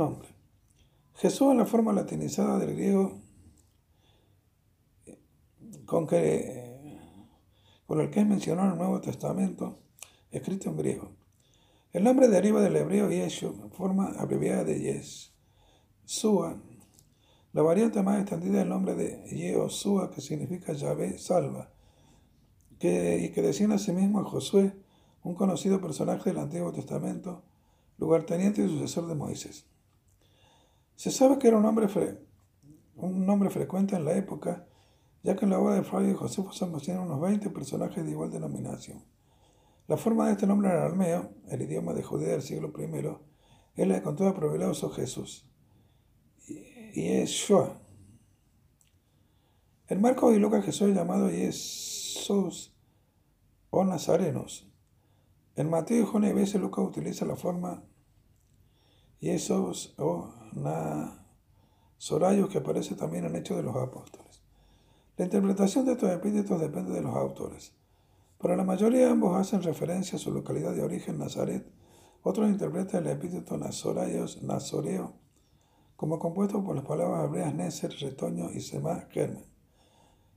Nombre. 0.00 0.30
Jesús 1.16 1.52
en 1.52 1.58
la 1.58 1.66
forma 1.66 1.92
latinizada 1.92 2.58
del 2.58 2.74
griego 2.74 3.20
con, 5.84 6.06
que, 6.06 6.98
con 7.86 8.00
el 8.00 8.08
que 8.08 8.20
es 8.20 8.26
mencionado 8.26 8.68
en 8.68 8.72
el 8.72 8.78
Nuevo 8.78 9.02
Testamento, 9.02 9.82
escrito 10.30 10.70
en 10.70 10.78
griego. 10.78 11.10
El 11.92 12.04
nombre 12.04 12.28
deriva 12.28 12.62
del 12.62 12.76
hebreo 12.76 13.10
Yeshu, 13.10 13.68
forma 13.76 14.14
abreviada 14.16 14.64
de 14.64 14.80
Yes. 14.80 15.34
Sua, 16.06 16.58
la 17.52 17.60
variante 17.60 18.02
más 18.02 18.22
extendida 18.22 18.60
del 18.60 18.70
nombre 18.70 18.94
de 18.94 19.22
Yehoshua, 19.28 20.10
que 20.10 20.22
significa 20.22 20.72
Yahvé 20.72 21.18
salva, 21.18 21.74
que, 22.78 23.18
y 23.22 23.32
que 23.32 23.42
designa 23.42 23.74
a 23.74 23.78
sí 23.78 23.92
mismo 23.92 24.20
a 24.20 24.24
Josué, 24.24 24.72
un 25.24 25.34
conocido 25.34 25.78
personaje 25.78 26.30
del 26.30 26.38
Antiguo 26.38 26.72
Testamento, 26.72 27.44
lugarteniente 27.98 28.64
y 28.64 28.68
sucesor 28.70 29.06
de 29.06 29.14
Moisés. 29.14 29.69
Se 31.00 31.10
sabe 31.10 31.38
que 31.38 31.48
era 31.48 31.56
un 31.56 31.62
nombre, 31.62 31.88
un 32.96 33.24
nombre 33.24 33.48
frecuente 33.48 33.96
en 33.96 34.04
la 34.04 34.12
época, 34.18 34.66
ya 35.22 35.34
que 35.34 35.46
en 35.46 35.50
la 35.52 35.58
obra 35.58 35.76
de 35.76 35.82
Flavio 35.82 36.14
Josefo 36.14 36.52
se 36.52 36.66
mencionan 36.66 37.04
unos 37.04 37.22
20 37.22 37.48
personajes 37.48 38.04
de 38.04 38.10
igual 38.10 38.30
denominación. 38.30 39.02
La 39.88 39.96
forma 39.96 40.26
de 40.26 40.32
este 40.32 40.46
nombre 40.46 40.68
en 40.68 40.76
arameo, 40.76 41.30
el 41.48 41.62
idioma 41.62 41.94
de 41.94 42.02
Judea 42.02 42.32
del 42.32 42.42
siglo 42.42 42.70
I, 42.78 43.16
es 43.80 43.88
la 43.88 43.94
de 43.94 44.02
con 44.02 44.14
toda 44.14 44.34
probabilidad 44.34 44.72
usó 44.72 44.90
Jesús. 44.90 45.50
Y 46.46 47.08
es 47.08 47.30
Shoah. 47.30 47.80
En 49.88 50.02
Marcos 50.02 50.34
y 50.34 50.38
Lucas 50.38 50.66
Jesús 50.66 50.90
es 50.90 50.96
llamado 50.96 51.30
Jesús 51.30 52.76
o 53.70 53.84
Nazarenos. 53.84 54.70
En 55.56 55.70
Mateo 55.70 56.02
y 56.02 56.04
Juan 56.04 56.24
y 56.24 56.34
veces 56.34 56.60
Lucas 56.60 56.84
utiliza 56.84 57.24
la 57.24 57.36
forma 57.36 57.84
Jesús 59.18 59.94
o 59.96 60.34
Nazorayos 60.54 62.48
que 62.48 62.58
aparece 62.58 62.94
también 62.94 63.24
en 63.24 63.36
Hechos 63.36 63.56
de 63.56 63.62
los 63.62 63.76
Apóstoles. 63.76 64.42
La 65.16 65.24
interpretación 65.24 65.84
de 65.84 65.92
estos 65.92 66.10
epítetos 66.10 66.60
depende 66.60 66.92
de 66.92 67.02
los 67.02 67.14
autores. 67.14 67.74
Para 68.38 68.56
la 68.56 68.64
mayoría 68.64 69.10
ambos 69.10 69.36
hacen 69.36 69.62
referencia 69.62 70.16
a 70.16 70.18
su 70.18 70.32
localidad 70.32 70.74
de 70.74 70.82
origen, 70.82 71.18
Nazaret. 71.18 71.70
Otros 72.22 72.48
interpretan 72.48 73.04
el 73.04 73.12
epíteto 73.12 73.58
Nazorayos, 73.58 74.42
Nazoreo, 74.42 75.12
como 75.96 76.18
compuesto 76.18 76.64
por 76.64 76.74
las 76.74 76.86
palabras 76.86 77.26
hebreas 77.26 77.54
Neser, 77.54 77.92
retoño 78.00 78.50
y 78.50 78.60
Semá, 78.60 79.06
germen. 79.10 79.44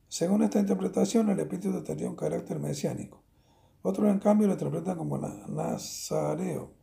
Según 0.10 0.44
esta 0.44 0.60
interpretación, 0.60 1.30
el 1.30 1.40
epíteto 1.40 1.82
tenía 1.82 2.10
un 2.10 2.18
carácter 2.18 2.60
mesiánico. 2.60 3.24
Otros, 3.82 4.10
en 4.10 4.20
cambio, 4.20 4.48
lo 4.48 4.54
interpretan 4.54 4.98
como 4.98 5.18
Nazareo, 5.18 6.74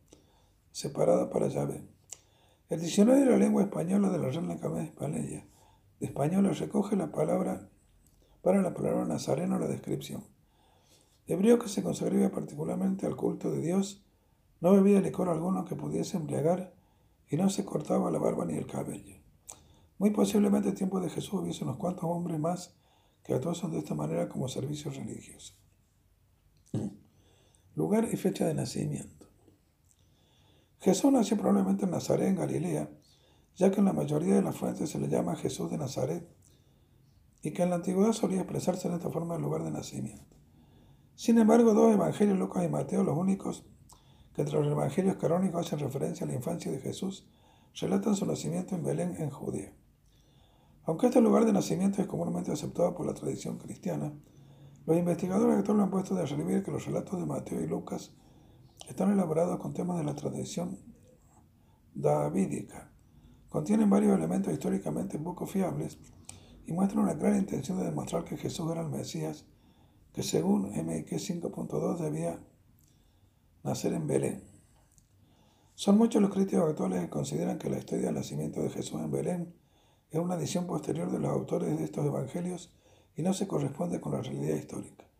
separado 0.71 1.29
para 1.29 1.47
Yahvé. 1.47 1.87
El 2.71 2.79
diccionario 2.79 3.25
de 3.25 3.31
la 3.31 3.37
lengua 3.37 3.63
española 3.63 4.09
de 4.09 4.17
la 4.17 4.29
Reina 4.29 4.53
Academia 4.53 4.83
Española 4.85 5.19
de 5.19 5.45
española 5.99 6.51
recoge 6.53 6.95
la 6.95 7.11
palabra 7.11 7.67
para 8.41 8.61
la 8.61 8.73
palabra 8.73 9.03
nazareno 9.03 9.59
la 9.59 9.67
descripción. 9.67 10.23
Hebreo 11.27 11.59
que 11.59 11.67
se 11.67 11.83
consagraba 11.83 12.29
particularmente 12.29 13.05
al 13.05 13.17
culto 13.17 13.51
de 13.51 13.59
Dios, 13.59 14.05
no 14.61 14.71
bebía 14.71 15.01
licor 15.01 15.27
alguno 15.27 15.65
que 15.65 15.75
pudiese 15.75 16.15
embriagar 16.15 16.73
y 17.27 17.35
no 17.35 17.49
se 17.49 17.65
cortaba 17.65 18.09
la 18.09 18.19
barba 18.19 18.45
ni 18.45 18.53
el 18.53 18.67
cabello. 18.67 19.17
Muy 19.97 20.11
posiblemente 20.11 20.69
en 20.69 20.75
tiempo 20.75 21.01
de 21.01 21.09
Jesús 21.09 21.41
hubiese 21.41 21.65
unos 21.65 21.75
cuantos 21.75 22.05
hombres 22.05 22.39
más 22.39 22.73
que 23.25 23.33
actuasen 23.33 23.71
de 23.71 23.79
esta 23.79 23.95
manera 23.95 24.29
como 24.29 24.47
servicios 24.47 24.95
religiosos. 24.95 25.59
Lugar 27.75 28.07
y 28.09 28.15
fecha 28.15 28.47
de 28.47 28.53
nacimiento. 28.53 29.20
Jesús 30.81 31.11
nació 31.11 31.37
probablemente 31.37 31.85
en 31.85 31.91
Nazaret, 31.91 32.27
en 32.27 32.37
Galilea, 32.37 32.89
ya 33.55 33.69
que 33.69 33.79
en 33.79 33.85
la 33.85 33.93
mayoría 33.93 34.33
de 34.33 34.41
las 34.41 34.55
fuentes 34.55 34.89
se 34.89 34.99
le 34.99 35.09
llama 35.09 35.35
Jesús 35.35 35.69
de 35.69 35.77
Nazaret, 35.77 36.27
y 37.43 37.51
que 37.51 37.61
en 37.61 37.69
la 37.69 37.75
antigüedad 37.75 38.13
solía 38.13 38.41
expresarse 38.41 38.87
en 38.87 38.95
esta 38.95 39.11
forma 39.11 39.35
el 39.35 39.43
lugar 39.43 39.63
de 39.63 39.69
nacimiento. 39.69 40.35
Sin 41.13 41.37
embargo, 41.37 41.75
dos 41.75 41.93
evangelios, 41.93 42.39
Lucas 42.39 42.65
y 42.65 42.67
Mateo, 42.67 43.03
los 43.03 43.15
únicos 43.15 43.63
que 44.33 44.41
entre 44.41 44.59
los 44.59 44.71
evangelios 44.71 45.17
canónicos 45.17 45.67
hacen 45.67 45.79
referencia 45.79 46.25
a 46.25 46.29
la 46.29 46.35
infancia 46.35 46.71
de 46.71 46.79
Jesús, 46.79 47.27
relatan 47.79 48.15
su 48.15 48.25
nacimiento 48.25 48.73
en 48.75 48.83
Belén, 48.83 49.15
en 49.19 49.29
Judea. 49.29 49.71
Aunque 50.85 51.07
este 51.07 51.21
lugar 51.21 51.45
de 51.45 51.53
nacimiento 51.53 52.01
es 52.01 52.07
comúnmente 52.07 52.51
aceptado 52.51 52.95
por 52.95 53.05
la 53.05 53.13
tradición 53.13 53.59
cristiana, 53.59 54.13
los 54.87 54.97
investigadores 54.97 55.59
actuales 55.59 55.83
han 55.83 55.91
puesto 55.91 56.15
de 56.15 56.25
relieve 56.25 56.63
que 56.63 56.71
los 56.71 56.85
relatos 56.87 57.19
de 57.19 57.27
Mateo 57.27 57.61
y 57.61 57.67
Lucas 57.67 58.13
están 58.87 59.11
elaborados 59.11 59.59
con 59.59 59.73
temas 59.73 59.97
de 59.97 60.03
la 60.03 60.15
tradición 60.15 60.79
davídica. 61.93 62.91
Contienen 63.49 63.89
varios 63.89 64.17
elementos 64.17 64.53
históricamente 64.53 65.19
poco 65.19 65.45
fiables 65.45 65.97
y 66.65 66.73
muestran 66.73 67.03
una 67.03 67.13
gran 67.13 67.37
intención 67.37 67.77
de 67.77 67.85
demostrar 67.85 68.23
que 68.23 68.37
Jesús 68.37 68.71
era 68.71 68.81
el 68.81 68.89
Mesías, 68.89 69.45
que 70.13 70.23
según 70.23 70.71
MX 70.71 71.29
5.2 71.29 71.97
debía 71.97 72.39
nacer 73.63 73.93
en 73.93 74.07
Belén. 74.07 74.43
Son 75.75 75.97
muchos 75.97 76.21
los 76.21 76.31
críticos 76.31 76.69
actuales 76.69 77.01
que 77.01 77.09
consideran 77.09 77.57
que 77.57 77.69
la 77.69 77.79
historia 77.79 78.05
del 78.05 78.15
nacimiento 78.15 78.61
de 78.61 78.69
Jesús 78.69 79.01
en 79.01 79.11
Belén 79.11 79.53
es 80.11 80.19
una 80.19 80.35
edición 80.35 80.67
posterior 80.67 81.11
de 81.11 81.19
los 81.19 81.31
autores 81.31 81.77
de 81.77 81.83
estos 81.83 82.05
evangelios 82.05 82.73
y 83.15 83.23
no 83.23 83.33
se 83.33 83.47
corresponde 83.47 83.99
con 83.99 84.13
la 84.13 84.21
realidad 84.21 84.55
histórica. 84.55 85.10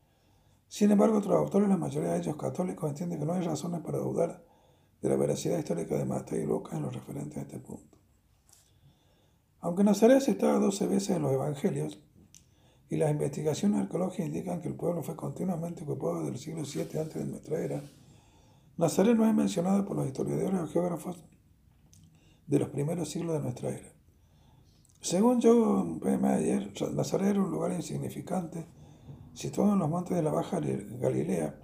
Sin 0.71 0.89
embargo, 0.89 1.17
otros 1.17 1.35
autores, 1.35 1.67
la 1.67 1.75
mayoría 1.75 2.11
de 2.11 2.19
ellos 2.19 2.37
católicos, 2.37 2.89
entienden 2.89 3.19
que 3.19 3.25
no 3.25 3.33
hay 3.33 3.41
razones 3.41 3.81
para 3.81 3.97
dudar 3.97 4.41
de 5.01 5.09
la 5.09 5.17
veracidad 5.17 5.59
histórica 5.59 5.97
de 5.97 6.05
Mateo 6.05 6.41
y 6.41 6.45
Lucas 6.45 6.75
en 6.75 6.83
lo 6.83 6.89
referente 6.89 7.39
a 7.39 7.43
este 7.43 7.59
punto. 7.59 7.97
Aunque 9.59 9.83
Nazaret 9.83 10.25
estaba 10.25 10.59
12 10.59 10.87
veces 10.87 11.17
en 11.17 11.23
los 11.23 11.33
evangelios, 11.33 11.99
y 12.89 12.95
las 12.95 13.11
investigaciones 13.11 13.81
arqueológicas 13.81 14.27
indican 14.27 14.61
que 14.61 14.69
el 14.69 14.75
pueblo 14.75 15.03
fue 15.03 15.17
continuamente 15.17 15.83
ocupado 15.83 16.19
desde 16.19 16.31
el 16.31 16.39
siglo 16.39 16.63
VII 16.63 17.01
antes 17.01 17.15
de 17.15 17.25
nuestra 17.25 17.59
era, 17.59 17.83
Nazaret 18.77 19.17
no 19.17 19.27
es 19.27 19.35
mencionado 19.35 19.85
por 19.85 19.97
los 19.97 20.07
historiadores 20.07 20.61
o 20.61 20.67
geógrafos 20.67 21.21
de 22.47 22.59
los 22.59 22.69
primeros 22.69 23.09
siglos 23.09 23.33
de 23.33 23.41
nuestra 23.41 23.71
era. 23.71 23.91
Según 25.01 25.41
John 25.43 25.99
P. 25.99 26.17
Mayer, 26.17 26.71
Nazaret 26.93 27.31
era 27.31 27.41
un 27.41 27.51
lugar 27.51 27.73
insignificante, 27.73 28.65
situado 29.33 29.73
en 29.73 29.79
los 29.79 29.89
montes 29.89 30.15
de 30.15 30.23
la 30.23 30.31
Baja 30.31 30.59
Galilea, 30.59 31.59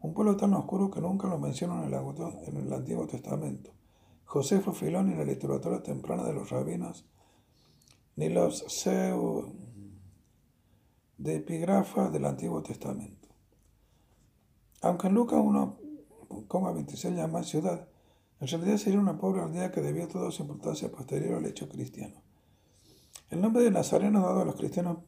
un 0.00 0.14
pueblo 0.14 0.36
tan 0.36 0.54
oscuro 0.54 0.90
que 0.90 1.00
nunca 1.00 1.28
lo 1.28 1.38
mencionan 1.38 1.84
en 1.84 1.94
el, 1.94 2.00
en 2.46 2.56
el 2.56 2.72
Antiguo 2.72 3.06
Testamento. 3.06 3.70
Josefo 4.24 4.72
Filón 4.72 5.12
y 5.12 5.14
la 5.14 5.24
literatura 5.24 5.82
temprana 5.82 6.24
de 6.24 6.32
los 6.32 6.50
rabinos, 6.50 7.04
ni 8.16 8.28
los 8.28 8.64
seu 8.68 9.52
de 11.18 11.36
epigrafa 11.36 12.10
del 12.10 12.24
Antiguo 12.24 12.62
Testamento. 12.62 13.28
Aunque 14.80 15.08
en 15.08 15.14
Lucas 15.14 15.38
1,26 15.38 17.14
llama 17.14 17.42
ciudad, 17.44 17.88
en 18.40 18.48
realidad 18.48 18.78
sería 18.78 18.98
una 18.98 19.18
pobre 19.18 19.42
aldea 19.42 19.70
que 19.70 19.82
debió 19.82 20.08
toda 20.08 20.32
su 20.32 20.42
importancia 20.42 20.90
posterior 20.90 21.34
al 21.34 21.46
hecho 21.46 21.68
cristiano. 21.68 22.22
El 23.30 23.40
nombre 23.40 23.62
de 23.62 23.70
Nazareno 23.70 24.20
dado 24.20 24.40
a 24.40 24.44
los 24.44 24.56
cristianos 24.56 24.98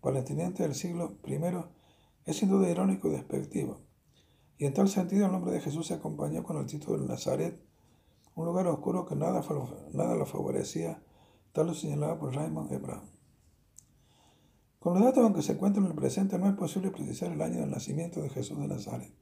palestinienses 0.00 0.60
del 0.60 0.74
siglo 0.74 1.16
I 1.26 1.40
es 2.24 2.36
sin 2.36 2.48
duda 2.48 2.68
irónico 2.68 3.08
y 3.08 3.12
despectivo, 3.12 3.80
y 4.58 4.66
en 4.66 4.74
tal 4.74 4.88
sentido 4.88 5.26
el 5.26 5.32
nombre 5.32 5.52
de 5.52 5.60
Jesús 5.60 5.86
se 5.86 5.94
acompañó 5.94 6.42
con 6.42 6.56
el 6.58 6.66
título 6.66 7.00
de 7.00 7.08
Nazaret, 7.08 7.60
un 8.34 8.46
lugar 8.46 8.66
oscuro 8.66 9.06
que 9.06 9.16
nada, 9.16 9.42
nada 9.92 10.14
lo 10.14 10.26
favorecía, 10.26 11.02
tal 11.52 11.68
lo 11.68 11.74
señalaba 11.74 12.18
por 12.18 12.34
Raymond. 12.34 12.70
Brown. 12.80 13.18
Con 14.78 14.94
los 14.94 15.02
datos 15.02 15.24
aunque 15.24 15.42
se 15.42 15.52
encuentran 15.52 15.86
en 15.86 15.90
el 15.90 15.96
presente, 15.96 16.38
no 16.38 16.48
es 16.48 16.54
posible 16.54 16.90
precisar 16.90 17.32
el 17.32 17.42
año 17.42 17.60
del 17.60 17.70
nacimiento 17.70 18.22
de 18.22 18.30
Jesús 18.30 18.58
de 18.58 18.68
Nazaret. 18.68 19.12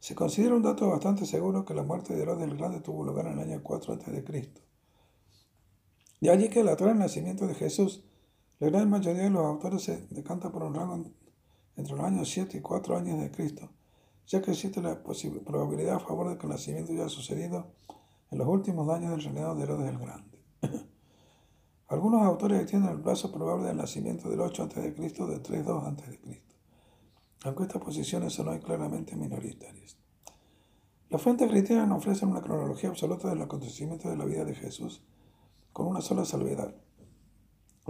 Se 0.00 0.14
considera 0.14 0.54
un 0.54 0.62
dato 0.62 0.88
bastante 0.88 1.26
seguro 1.26 1.64
que 1.64 1.74
la 1.74 1.82
muerte 1.82 2.14
de 2.14 2.22
Herodes 2.22 2.48
el 2.48 2.56
Grande 2.56 2.80
tuvo 2.80 3.04
lugar 3.04 3.26
en 3.26 3.34
el 3.34 3.50
año 3.50 3.60
4 3.62 3.94
a.C. 3.94 4.52
De 6.20 6.30
allí 6.30 6.48
que 6.48 6.64
la 6.64 6.74
del 6.74 6.98
nacimiento 6.98 7.46
de 7.46 7.54
Jesús, 7.54 8.04
la 8.60 8.68
gran 8.68 8.88
mayoría 8.88 9.24
de 9.24 9.30
los 9.30 9.44
autores 9.44 9.82
se 9.82 10.06
decanta 10.10 10.50
por 10.50 10.62
un 10.62 10.74
rango 10.74 11.04
entre 11.76 11.96
los 11.96 12.04
años 12.04 12.30
7 12.30 12.58
y 12.58 12.60
4 12.60 12.96
años 12.96 13.20
de 13.20 13.30
Cristo, 13.30 13.70
ya 14.26 14.40
que 14.40 14.52
existe 14.52 14.80
la 14.80 15.02
probabilidad 15.02 15.96
a 15.96 16.00
favor 16.00 16.30
de 16.30 16.38
que 16.38 16.46
el 16.46 16.52
nacimiento 16.52 16.92
haya 16.92 17.08
sucedido 17.08 17.72
en 18.30 18.38
los 18.38 18.48
últimos 18.48 18.88
años 18.88 19.10
del 19.10 19.22
reinado 19.22 19.54
de 19.54 19.62
Herodes 19.62 19.90
el 19.90 19.98
Grande. 19.98 20.38
Algunos 21.88 22.22
autores 22.22 22.60
extienden 22.60 22.92
el 22.92 23.00
plazo 23.00 23.30
probable 23.30 23.66
del 23.68 23.76
nacimiento 23.76 24.30
del 24.30 24.40
8 24.40 24.62
a.C. 24.62 24.80
de 24.80 24.94
3.2 24.94 25.86
a.C., 25.86 26.42
aunque 27.44 27.64
estas 27.64 27.82
posiciones 27.82 28.32
son 28.32 28.48
hoy 28.48 28.60
claramente 28.60 29.16
minoritarias. 29.16 29.98
Las 31.10 31.20
fuentes 31.20 31.50
cristianas 31.50 31.96
ofrecen 31.96 32.30
una 32.30 32.40
cronología 32.40 32.88
absoluta 32.88 33.28
del 33.28 33.42
acontecimiento 33.42 34.08
de 34.08 34.16
la 34.16 34.24
vida 34.24 34.44
de 34.44 34.54
Jesús, 34.54 35.02
con 35.72 35.86
una 35.86 36.00
sola 36.00 36.24
salvedad. 36.24 36.74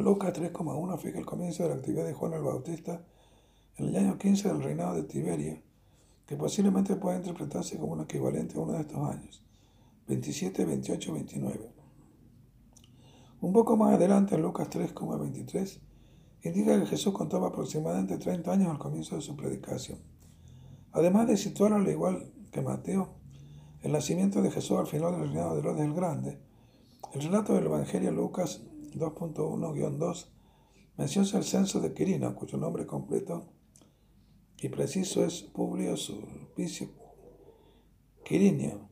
Lucas 0.03 0.35
3,1 0.35 0.99
fija 0.99 1.19
el 1.19 1.27
comienzo 1.27 1.63
de 1.63 1.69
la 1.69 1.77
actividad 1.77 2.05
de 2.05 2.15
Juan 2.15 2.33
el 2.33 2.43
Bautista 2.43 3.01
en 3.77 3.87
el 3.87 3.97
año 3.97 4.19
15 4.19 4.49
del 4.49 4.63
reinado 4.63 4.95
de 4.95 5.05
Tiberio, 5.05 5.63
que 6.27 6.37
posiblemente 6.37 6.97
pueda 6.97 7.17
interpretarse 7.17 7.79
como 7.79 7.93
un 7.93 8.01
equivalente 8.01 8.57
a 8.57 8.61
uno 8.61 8.73
de 8.73 8.81
estos 8.81 8.99
años. 9.09 9.43
27, 10.09 10.65
28, 10.65 11.13
29. 11.13 11.73
Un 13.41 13.53
poco 13.53 13.77
más 13.77 13.95
adelante, 13.95 14.35
en 14.35 14.43
Lucas 14.43 14.69
3,23, 14.69 15.79
indica 16.43 16.81
que 16.81 16.87
Jesús 16.87 17.15
contaba 17.15 17.49
aproximadamente 17.49 18.19
30 18.19 18.53
años 18.53 18.71
al 18.71 18.79
comienzo 18.79 19.15
de 19.15 19.23
su 19.23 19.37
predicación. 19.37 19.99
Además 20.93 21.29
de 21.29 21.37
situar 21.37 21.73
al 21.73 21.89
igual 21.89 22.33
que 22.51 22.63
Mateo, 22.63 23.11
el 23.83 23.93
nacimiento 23.93 24.43
de 24.43 24.51
Jesús 24.51 24.77
al 24.79 24.87
final 24.87 25.13
del 25.13 25.29
reinado 25.29 25.55
de 25.55 25.61
Herodes 25.61 25.85
el 25.85 25.95
Grande, 25.95 26.39
el 27.13 27.23
relato 27.23 27.55
del 27.55 27.67
Evangelio 27.67 28.11
Lucas 28.11 28.63
2.1-2 28.99 30.27
menciona 30.97 31.29
el 31.35 31.45
censo 31.45 31.81
de 31.81 31.93
Quirino, 31.93 32.35
cuyo 32.35 32.59
nombre 32.59 32.87
completo 32.87 33.53
y 34.59 34.69
preciso 34.69 35.25
es 35.25 35.43
Publio 35.43 35.97
Sulpicio 35.97 36.89
Quirinio, 38.25 38.89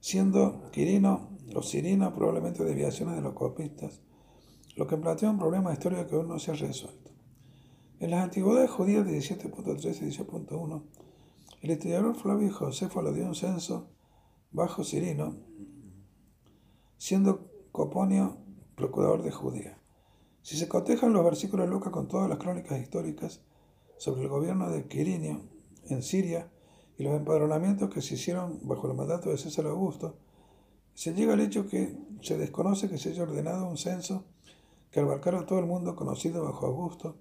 siendo 0.00 0.70
Quirino 0.70 1.36
o 1.54 1.62
Sirino 1.62 2.14
probablemente 2.14 2.64
desviaciones 2.64 3.16
de 3.16 3.22
los 3.22 3.34
copistas, 3.34 4.00
lo 4.76 4.86
que 4.86 4.96
plantea 4.96 5.30
un 5.30 5.38
problema 5.38 5.72
histórico 5.72 6.06
que 6.06 6.16
aún 6.16 6.28
no 6.28 6.38
se 6.38 6.52
ha 6.52 6.54
resuelto. 6.54 7.10
En 8.00 8.10
las 8.10 8.24
antigüedades 8.24 8.70
judías 8.70 9.04
de 9.04 9.18
17.3 9.18 10.00
y 10.00 10.04
18.1, 10.06 10.82
el 11.60 11.70
historiador 11.70 12.16
Flavio 12.16 12.52
Josefo 12.52 13.02
le 13.02 13.12
dio 13.12 13.26
un 13.26 13.34
censo 13.34 13.90
bajo 14.50 14.82
Sirino, 14.82 15.36
siendo 16.96 17.50
Coponio 17.70 18.38
procurador 18.82 19.22
de 19.22 19.30
Judea. 19.30 19.78
Si 20.42 20.56
se 20.56 20.66
cotejan 20.66 21.12
los 21.12 21.24
versículos 21.24 21.66
de 21.66 21.72
Lucas 21.72 21.92
con 21.92 22.08
todas 22.08 22.28
las 22.28 22.38
crónicas 22.38 22.80
históricas 22.80 23.40
sobre 23.96 24.22
el 24.22 24.28
gobierno 24.28 24.70
de 24.70 24.88
Quirinio 24.88 25.42
en 25.88 26.02
Siria 26.02 26.50
y 26.98 27.04
los 27.04 27.14
empadronamientos 27.14 27.90
que 27.90 28.02
se 28.02 28.14
hicieron 28.14 28.58
bajo 28.64 28.88
el 28.88 28.96
mandato 28.96 29.30
de 29.30 29.38
César 29.38 29.66
Augusto, 29.66 30.16
se 30.94 31.14
llega 31.14 31.34
al 31.34 31.40
hecho 31.40 31.68
que 31.68 31.96
se 32.22 32.36
desconoce 32.36 32.88
que 32.88 32.98
se 32.98 33.10
haya 33.10 33.22
ordenado 33.22 33.68
un 33.68 33.78
censo 33.78 34.24
que 34.90 34.98
abarcara 34.98 35.40
a 35.40 35.46
todo 35.46 35.60
el 35.60 35.66
mundo 35.66 35.94
conocido 35.94 36.42
bajo 36.42 36.66
Augusto 36.66 37.16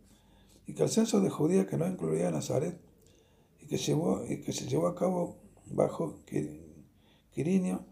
y 0.66 0.74
que 0.74 0.82
el 0.82 0.90
censo 0.90 1.22
de 1.22 1.30
Judía 1.30 1.68
que 1.68 1.78
no 1.78 1.88
incluía 1.88 2.30
a 2.30 2.32
Nazaret 2.32 2.82
y 3.62 3.68
que, 3.68 3.76
y 3.76 4.42
que 4.42 4.52
se 4.52 4.66
llevó 4.66 4.88
a 4.88 4.96
cabo 4.96 5.38
bajo 5.68 6.16
Quirinio 7.36 7.86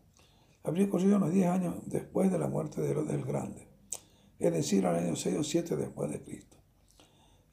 habría 0.64 0.86
ocurrido 0.86 1.18
unos 1.18 1.32
10 1.32 1.48
años 1.48 1.76
después 1.86 2.32
de 2.32 2.40
la 2.40 2.48
muerte 2.48 2.82
de 2.82 2.92
Herodes 2.92 3.14
el 3.14 3.26
Grande, 3.26 3.68
es 4.40 4.54
decir, 4.54 4.86
al 4.86 4.96
año 4.96 5.16
6 5.16 5.38
o 5.38 5.44
7 5.44 5.76
después 5.76 6.10
de 6.12 6.22
Cristo, 6.22 6.58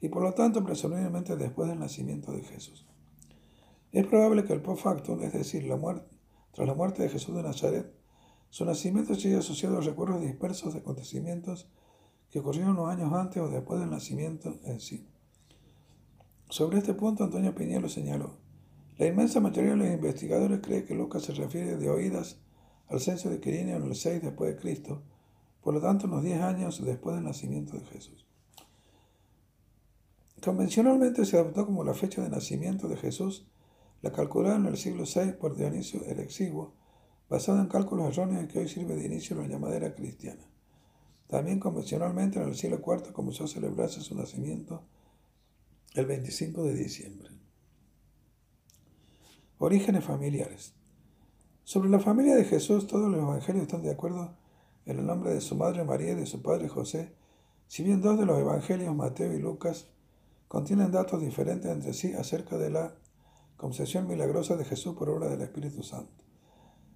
y 0.01 0.09
por 0.09 0.23
lo 0.23 0.33
tanto 0.33 0.63
presumiblemente 0.63 1.35
después 1.35 1.69
del 1.69 1.79
nacimiento 1.79 2.31
de 2.31 2.43
Jesús. 2.43 2.85
Es 3.91 4.05
probable 4.05 4.43
que 4.43 4.53
el 4.53 4.61
post 4.61 4.83
factum, 4.83 5.21
es 5.23 5.33
decir, 5.33 5.63
la 5.63 5.77
muerte, 5.77 6.07
tras 6.51 6.67
la 6.67 6.73
muerte 6.73 7.03
de 7.03 7.09
Jesús 7.09 7.35
de 7.35 7.43
Nazaret, 7.43 7.91
su 8.49 8.65
nacimiento 8.65 9.15
sigue 9.15 9.37
asociado 9.37 9.77
a 9.77 9.81
recuerdos 9.81 10.21
dispersos 10.21 10.73
de 10.73 10.79
acontecimientos 10.79 11.69
que 12.29 12.39
ocurrieron 12.39 12.71
unos 12.71 12.89
años 12.89 13.13
antes 13.13 13.41
o 13.41 13.49
después 13.49 13.79
del 13.79 13.89
nacimiento 13.89 14.55
en 14.63 14.79
sí. 14.79 15.07
Sobre 16.49 16.77
este 16.77 16.93
punto, 16.93 17.23
Antonio 17.23 17.53
Piñero 17.53 17.89
señaló, 17.89 18.37
la 18.97 19.05
inmensa 19.05 19.39
mayoría 19.39 19.71
de 19.71 19.77
los 19.77 19.87
investigadores 19.87 20.59
cree 20.61 20.85
que 20.85 20.95
Lucas 20.95 21.23
se 21.23 21.33
refiere 21.33 21.77
de 21.77 21.89
oídas 21.89 22.39
al 22.89 22.99
censo 22.99 23.29
de 23.29 23.39
Quirinio 23.39 23.77
en 23.77 23.83
el 23.83 23.95
6 23.95 24.21
después 24.21 24.53
de 24.53 24.61
Cristo, 24.61 25.01
por 25.61 25.73
lo 25.73 25.81
tanto 25.81 26.07
unos 26.07 26.23
10 26.23 26.41
años 26.41 26.83
después 26.83 27.15
del 27.15 27.25
nacimiento 27.25 27.77
de 27.77 27.85
Jesús. 27.85 28.25
Convencionalmente 30.43 31.25
se 31.25 31.37
adoptó 31.37 31.65
como 31.65 31.83
la 31.83 31.93
fecha 31.93 32.21
de 32.21 32.29
nacimiento 32.29 32.87
de 32.87 32.97
Jesús, 32.97 33.47
la 34.01 34.11
calculada 34.11 34.55
en 34.55 34.67
el 34.67 34.77
siglo 34.77 35.03
VI 35.03 35.33
por 35.33 35.55
Dionisio 35.55 36.03
el 36.05 36.19
Exiguo, 36.19 36.73
basada 37.29 37.61
en 37.61 37.67
cálculos 37.67 38.07
erróneos 38.07 38.47
que 38.47 38.59
hoy 38.59 38.69
sirve 38.69 38.95
de 38.95 39.05
inicio 39.05 39.37
a 39.37 39.41
la 39.41 39.47
llamadera 39.47 39.93
cristiana. 39.95 40.43
También 41.27 41.59
convencionalmente 41.59 42.39
en 42.39 42.47
el 42.47 42.55
siglo 42.55 42.77
IV 42.77 43.11
comenzó 43.11 43.43
a 43.43 43.47
celebrarse 43.47 44.01
su 44.01 44.15
nacimiento 44.15 44.83
el 45.95 46.05
25 46.05 46.63
de 46.63 46.73
diciembre. 46.75 47.29
Orígenes 49.57 50.05
familiares. 50.05 50.73
Sobre 51.67 51.89
la 51.89 51.99
familia 51.99 52.37
de 52.37 52.45
Jesús, 52.45 52.87
todos 52.87 53.11
los 53.11 53.19
evangelios 53.19 53.63
están 53.63 53.81
de 53.81 53.91
acuerdo 53.91 54.31
en 54.85 54.99
el 54.99 55.05
nombre 55.05 55.33
de 55.33 55.41
su 55.41 55.53
madre 55.57 55.83
María 55.83 56.13
y 56.13 56.15
de 56.15 56.25
su 56.25 56.41
padre 56.41 56.69
José, 56.69 57.13
si 57.67 57.83
bien 57.83 58.01
dos 58.01 58.17
de 58.17 58.25
los 58.25 58.39
evangelios, 58.39 58.95
Mateo 58.95 59.33
y 59.33 59.39
Lucas, 59.39 59.89
contienen 60.47 60.93
datos 60.93 61.19
diferentes 61.19 61.69
entre 61.69 61.91
sí 61.91 62.13
acerca 62.13 62.57
de 62.57 62.69
la 62.69 62.95
concesión 63.57 64.07
milagrosa 64.07 64.55
de 64.55 64.63
Jesús 64.63 64.95
por 64.95 65.09
obra 65.09 65.27
del 65.27 65.41
Espíritu 65.41 65.83
Santo. 65.83 66.23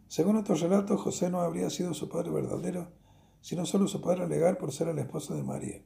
Según 0.07 0.37
otros 0.37 0.61
relatos, 0.61 1.01
José 1.01 1.29
no 1.29 1.41
habría 1.41 1.69
sido 1.69 1.93
su 1.93 2.07
padre 2.07 2.31
verdadero, 2.31 2.87
sino 3.41 3.65
solo 3.65 3.89
su 3.89 3.99
padre 3.99 4.25
legal 4.25 4.55
por 4.55 4.71
ser 4.71 4.87
el 4.87 4.99
esposo 4.99 5.35
de 5.35 5.43
María. 5.43 5.81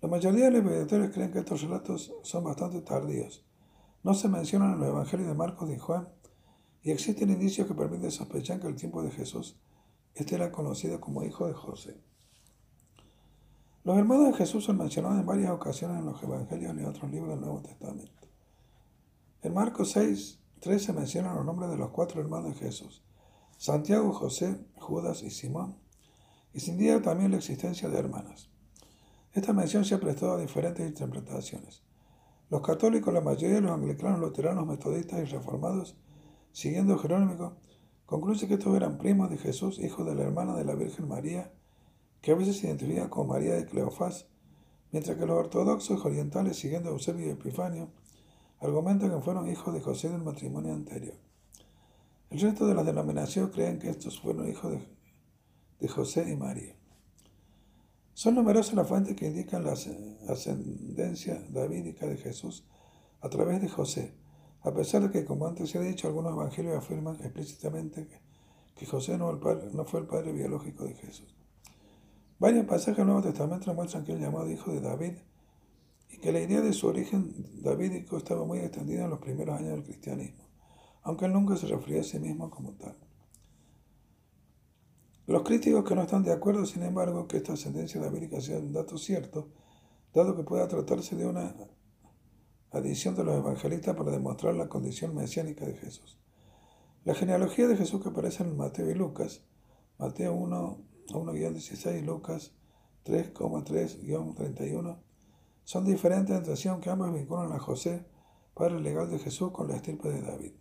La 0.00 0.08
mayoría 0.08 0.44
de 0.44 0.52
los 0.52 0.62
meditadores 0.62 1.10
creen 1.10 1.32
que 1.32 1.40
estos 1.40 1.62
relatos 1.62 2.14
son 2.22 2.44
bastante 2.44 2.82
tardíos. 2.82 3.44
No 4.04 4.14
se 4.14 4.28
mencionan 4.28 4.74
en 4.74 4.78
los 4.78 4.88
evangelios 4.90 5.26
de 5.26 5.34
Marcos 5.34 5.68
y 5.70 5.76
Juan, 5.76 6.08
y 6.82 6.90
existen 6.90 7.30
indicios 7.30 7.66
que 7.66 7.74
permiten 7.74 8.10
sospechar 8.10 8.60
que 8.60 8.68
el 8.68 8.76
tiempo 8.76 9.02
de 9.02 9.10
Jesús 9.10 9.56
este 10.14 10.34
era 10.34 10.50
conocido 10.50 11.00
como 11.00 11.24
hijo 11.24 11.46
de 11.46 11.54
José. 11.54 11.96
Los 13.84 13.96
hermanos 13.96 14.26
de 14.26 14.34
Jesús 14.34 14.64
son 14.64 14.78
mencionados 14.78 15.18
en 15.18 15.26
varias 15.26 15.50
ocasiones 15.50 15.98
en 15.98 16.06
los 16.06 16.22
evangelios 16.22 16.76
y 16.76 16.84
otros 16.84 17.10
libros 17.10 17.30
del 17.30 17.40
Nuevo 17.40 17.62
Testamento. 17.62 18.28
En 19.42 19.54
Marcos 19.54 19.92
6, 19.92 20.38
13 20.60 20.84
se 20.86 20.92
mencionan 20.92 21.36
los 21.36 21.46
nombres 21.46 21.70
de 21.70 21.78
los 21.78 21.90
cuatro 21.90 22.20
hermanos 22.20 22.54
de 22.54 22.66
Jesús, 22.66 23.02
Santiago, 23.56 24.12
José, 24.12 24.58
Judas 24.76 25.22
y 25.22 25.30
Simón, 25.30 25.76
y 26.52 26.60
sin 26.60 26.76
duda 26.76 27.00
también 27.00 27.30
la 27.30 27.38
existencia 27.38 27.88
de 27.88 27.98
hermanas. 27.98 28.50
Esta 29.32 29.52
mención 29.52 29.84
se 29.84 29.94
ha 29.94 30.00
prestado 30.00 30.34
a 30.34 30.40
diferentes 30.40 30.86
interpretaciones. 30.86 31.82
Los 32.50 32.62
católicos, 32.62 33.14
la 33.14 33.20
mayoría 33.20 33.56
de 33.56 33.60
los 33.62 33.70
anglicanos, 33.70 34.18
luteranos, 34.18 34.66
metodistas 34.66 35.20
y 35.20 35.24
reformados, 35.24 35.96
siguiendo 36.52 36.98
Jerónimo, 36.98 37.56
concluye 38.06 38.48
que 38.48 38.54
estos 38.54 38.74
eran 38.74 38.98
primos 38.98 39.30
de 39.30 39.38
Jesús, 39.38 39.78
hijo 39.78 40.04
de 40.04 40.14
la 40.14 40.22
hermana 40.22 40.56
de 40.56 40.64
la 40.64 40.74
Virgen 40.74 41.08
María, 41.08 41.52
que 42.20 42.32
a 42.32 42.34
veces 42.34 42.58
se 42.58 42.66
identifica 42.66 43.08
como 43.08 43.32
María 43.32 43.54
de 43.54 43.66
Cleofás, 43.66 44.26
mientras 44.92 45.16
que 45.16 45.26
los 45.26 45.38
ortodoxos 45.38 46.04
orientales, 46.04 46.58
siguiendo 46.58 46.90
Eusebio 46.90 47.26
y 47.26 47.30
Epifanio, 47.30 47.90
argumentan 48.60 49.10
que 49.10 49.22
fueron 49.22 49.48
hijos 49.48 49.72
de 49.72 49.80
José 49.80 50.08
del 50.10 50.22
matrimonio 50.22 50.74
anterior. 50.74 51.14
El 52.30 52.40
resto 52.40 52.66
de 52.66 52.74
las 52.74 52.86
denominaciones 52.86 53.52
creen 53.52 53.78
que 53.78 53.90
estos 53.90 54.20
fueron 54.20 54.48
hijos 54.48 54.72
de, 54.72 54.86
de 55.80 55.88
José 55.88 56.30
y 56.30 56.36
María. 56.36 56.76
Son 58.12 58.34
numerosas 58.34 58.74
las 58.74 58.86
fuentes 58.86 59.16
que 59.16 59.28
indican 59.28 59.64
la 59.64 59.72
ascendencia 59.72 61.42
davídica 61.48 62.06
de 62.06 62.18
Jesús 62.18 62.66
a 63.20 63.30
través 63.30 63.62
de 63.62 63.68
José, 63.68 64.14
a 64.62 64.72
pesar 64.72 65.02
de 65.02 65.10
que, 65.10 65.24
como 65.24 65.46
antes 65.46 65.70
se 65.70 65.78
ha 65.78 65.80
dicho, 65.80 66.06
algunos 66.06 66.32
evangelios 66.32 66.76
afirman 66.76 67.16
explícitamente 67.16 68.08
que, 68.74 68.86
José 68.86 69.18
no, 69.18 69.38
fue 69.86 70.00
el 70.00 70.06
padre 70.06 70.32
biológico 70.32 70.84
de 70.84 70.94
Jesús. 70.94 71.34
Varios 72.38 72.66
pasajes 72.66 72.96
del 72.96 73.06
Nuevo 73.06 73.22
Testamento 73.22 73.72
muestran 73.74 74.04
que 74.04 74.12
el 74.12 74.20
llamado 74.20 74.50
hijo 74.50 74.72
de 74.72 74.80
David 74.80 75.12
y 76.08 76.18
que 76.18 76.32
la 76.32 76.40
idea 76.40 76.60
de 76.62 76.72
su 76.72 76.86
origen 76.86 77.34
davídico 77.62 78.16
estaba 78.16 78.44
muy 78.44 78.58
extendida 78.58 79.04
en 79.04 79.10
los 79.10 79.18
primeros 79.18 79.58
años 79.58 79.72
del 79.72 79.84
cristianismo, 79.84 80.44
aunque 81.02 81.26
él 81.26 81.32
nunca 81.32 81.56
se 81.56 81.66
refería 81.66 82.00
a 82.00 82.04
sí 82.04 82.18
mismo 82.18 82.50
como 82.50 82.72
tal. 82.72 82.96
Los 85.26 85.42
críticos 85.42 85.84
que 85.84 85.94
no 85.94 86.02
están 86.02 86.24
de 86.24 86.32
acuerdo, 86.32 86.66
sin 86.66 86.82
embargo, 86.82 87.28
que 87.28 87.36
esta 87.36 87.52
ascendencia 87.52 88.00
davídica 88.00 88.40
sea 88.40 88.58
un 88.58 88.72
dato 88.72 88.98
cierto, 88.98 89.48
dado 90.12 90.36
que 90.36 90.42
pueda 90.42 90.66
tratarse 90.66 91.14
de 91.16 91.26
una 91.26 91.54
adición 92.70 93.14
de 93.16 93.24
los 93.24 93.36
evangelistas 93.36 93.96
para 93.96 94.12
demostrar 94.12 94.54
la 94.54 94.68
condición 94.68 95.14
mesiánica 95.14 95.66
de 95.66 95.74
Jesús. 95.74 96.18
La 97.04 97.14
genealogía 97.14 97.66
de 97.66 97.76
Jesús 97.76 98.02
que 98.02 98.10
aparece 98.10 98.42
en 98.42 98.56
Mateo 98.56 98.90
y 98.90 98.94
Lucas, 98.94 99.42
Mateo 99.98 100.34
1, 100.34 100.78
1-16 101.08 102.02
Lucas 102.04 102.52
3,3-31, 103.04 104.98
son 105.64 105.84
diferentes 105.84 106.36
entre 106.36 106.56
sí 106.56 106.68
aunque 106.68 106.90
ambas 106.90 107.12
vinculan 107.12 107.52
a 107.52 107.58
José, 107.58 108.04
padre 108.54 108.80
legal 108.80 109.10
de 109.10 109.18
Jesús, 109.18 109.50
con 109.52 109.68
la 109.68 109.76
estirpe 109.76 110.10
de 110.10 110.22
David. 110.22 110.52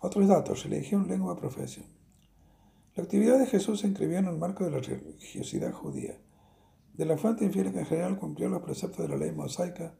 Otros 0.00 0.28
datos, 0.28 0.64
religión, 0.64 1.08
lengua, 1.08 1.36
profesión. 1.36 1.86
La 2.94 3.02
actividad 3.02 3.38
de 3.38 3.46
Jesús 3.46 3.80
se 3.80 3.86
inscribió 3.88 4.18
en 4.18 4.26
el 4.26 4.36
marco 4.36 4.64
de 4.64 4.70
la 4.70 4.78
religiosidad 4.78 5.72
judía. 5.72 6.18
De 6.92 7.06
la 7.06 7.16
fuente 7.16 7.44
infiere 7.44 7.72
que 7.72 7.80
en 7.80 7.86
general 7.86 8.18
cumplió 8.18 8.48
los 8.48 8.62
preceptos 8.62 8.98
de 8.98 9.08
la 9.08 9.16
ley 9.16 9.32
mosaica, 9.32 9.94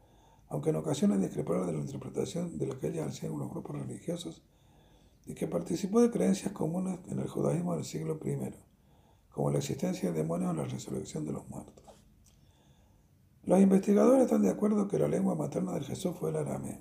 aunque 0.55 0.71
en 0.71 0.77
ocasiones 0.77 1.21
discrepara 1.21 1.67
de 1.67 1.73
la 1.73 1.81
interpretación 1.81 2.57
de 2.59 2.67
lo 2.69 2.79
que 2.79 2.87
hacían 3.01 3.37
los 3.37 3.51
grupos 3.51 3.77
religiosos, 3.77 4.41
y 5.27 5.35
que 5.35 5.49
participó 5.49 6.01
de 6.01 6.13
creencias 6.13 6.53
comunes 6.53 7.01
en 7.09 7.19
el 7.19 7.27
judaísmo 7.27 7.75
del 7.75 7.85
siglo 7.85 8.21
I, 8.25 8.55
como 9.31 9.51
la 9.51 9.59
existencia 9.59 10.13
de 10.13 10.19
demonios 10.19 10.53
o 10.53 10.55
la 10.55 10.65
resurrección 10.65 11.25
de 11.25 11.33
los 11.33 11.49
muertos. 11.49 11.85
Los 13.43 13.59
investigadores 13.59 14.23
están 14.23 14.43
de 14.43 14.51
acuerdo 14.51 14.87
que 14.87 14.97
la 14.97 15.09
lengua 15.09 15.35
materna 15.35 15.73
de 15.73 15.81
Jesús 15.81 16.15
fue 16.21 16.31
el 16.31 16.37
arameo. 16.37 16.79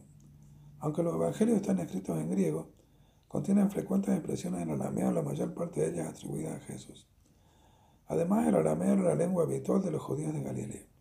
Aunque 0.78 1.02
los 1.02 1.16
evangelios 1.16 1.58
están 1.58 1.80
escritos 1.80 2.20
en 2.20 2.30
griego, 2.30 2.70
contienen 3.28 3.72
frecuentes 3.72 4.14
expresiones 4.14 4.62
en 4.62 4.70
arameo, 4.70 5.12
la 5.12 5.24
mayor 5.24 5.56
parte 5.56 5.82
de 5.82 5.90
ellas 5.90 6.10
atribuidas 6.10 6.62
a 6.62 6.66
Jesús. 6.66 7.08
Además, 8.06 8.48
el 8.48 8.54
arameo 8.54 8.94
era 8.94 9.02
la 9.02 9.16
lengua 9.16 9.46
habitual 9.46 9.82
de 9.82 9.90
los 9.90 10.04
judíos 10.04 10.32
de 10.32 10.44
Galilea. 10.44 10.93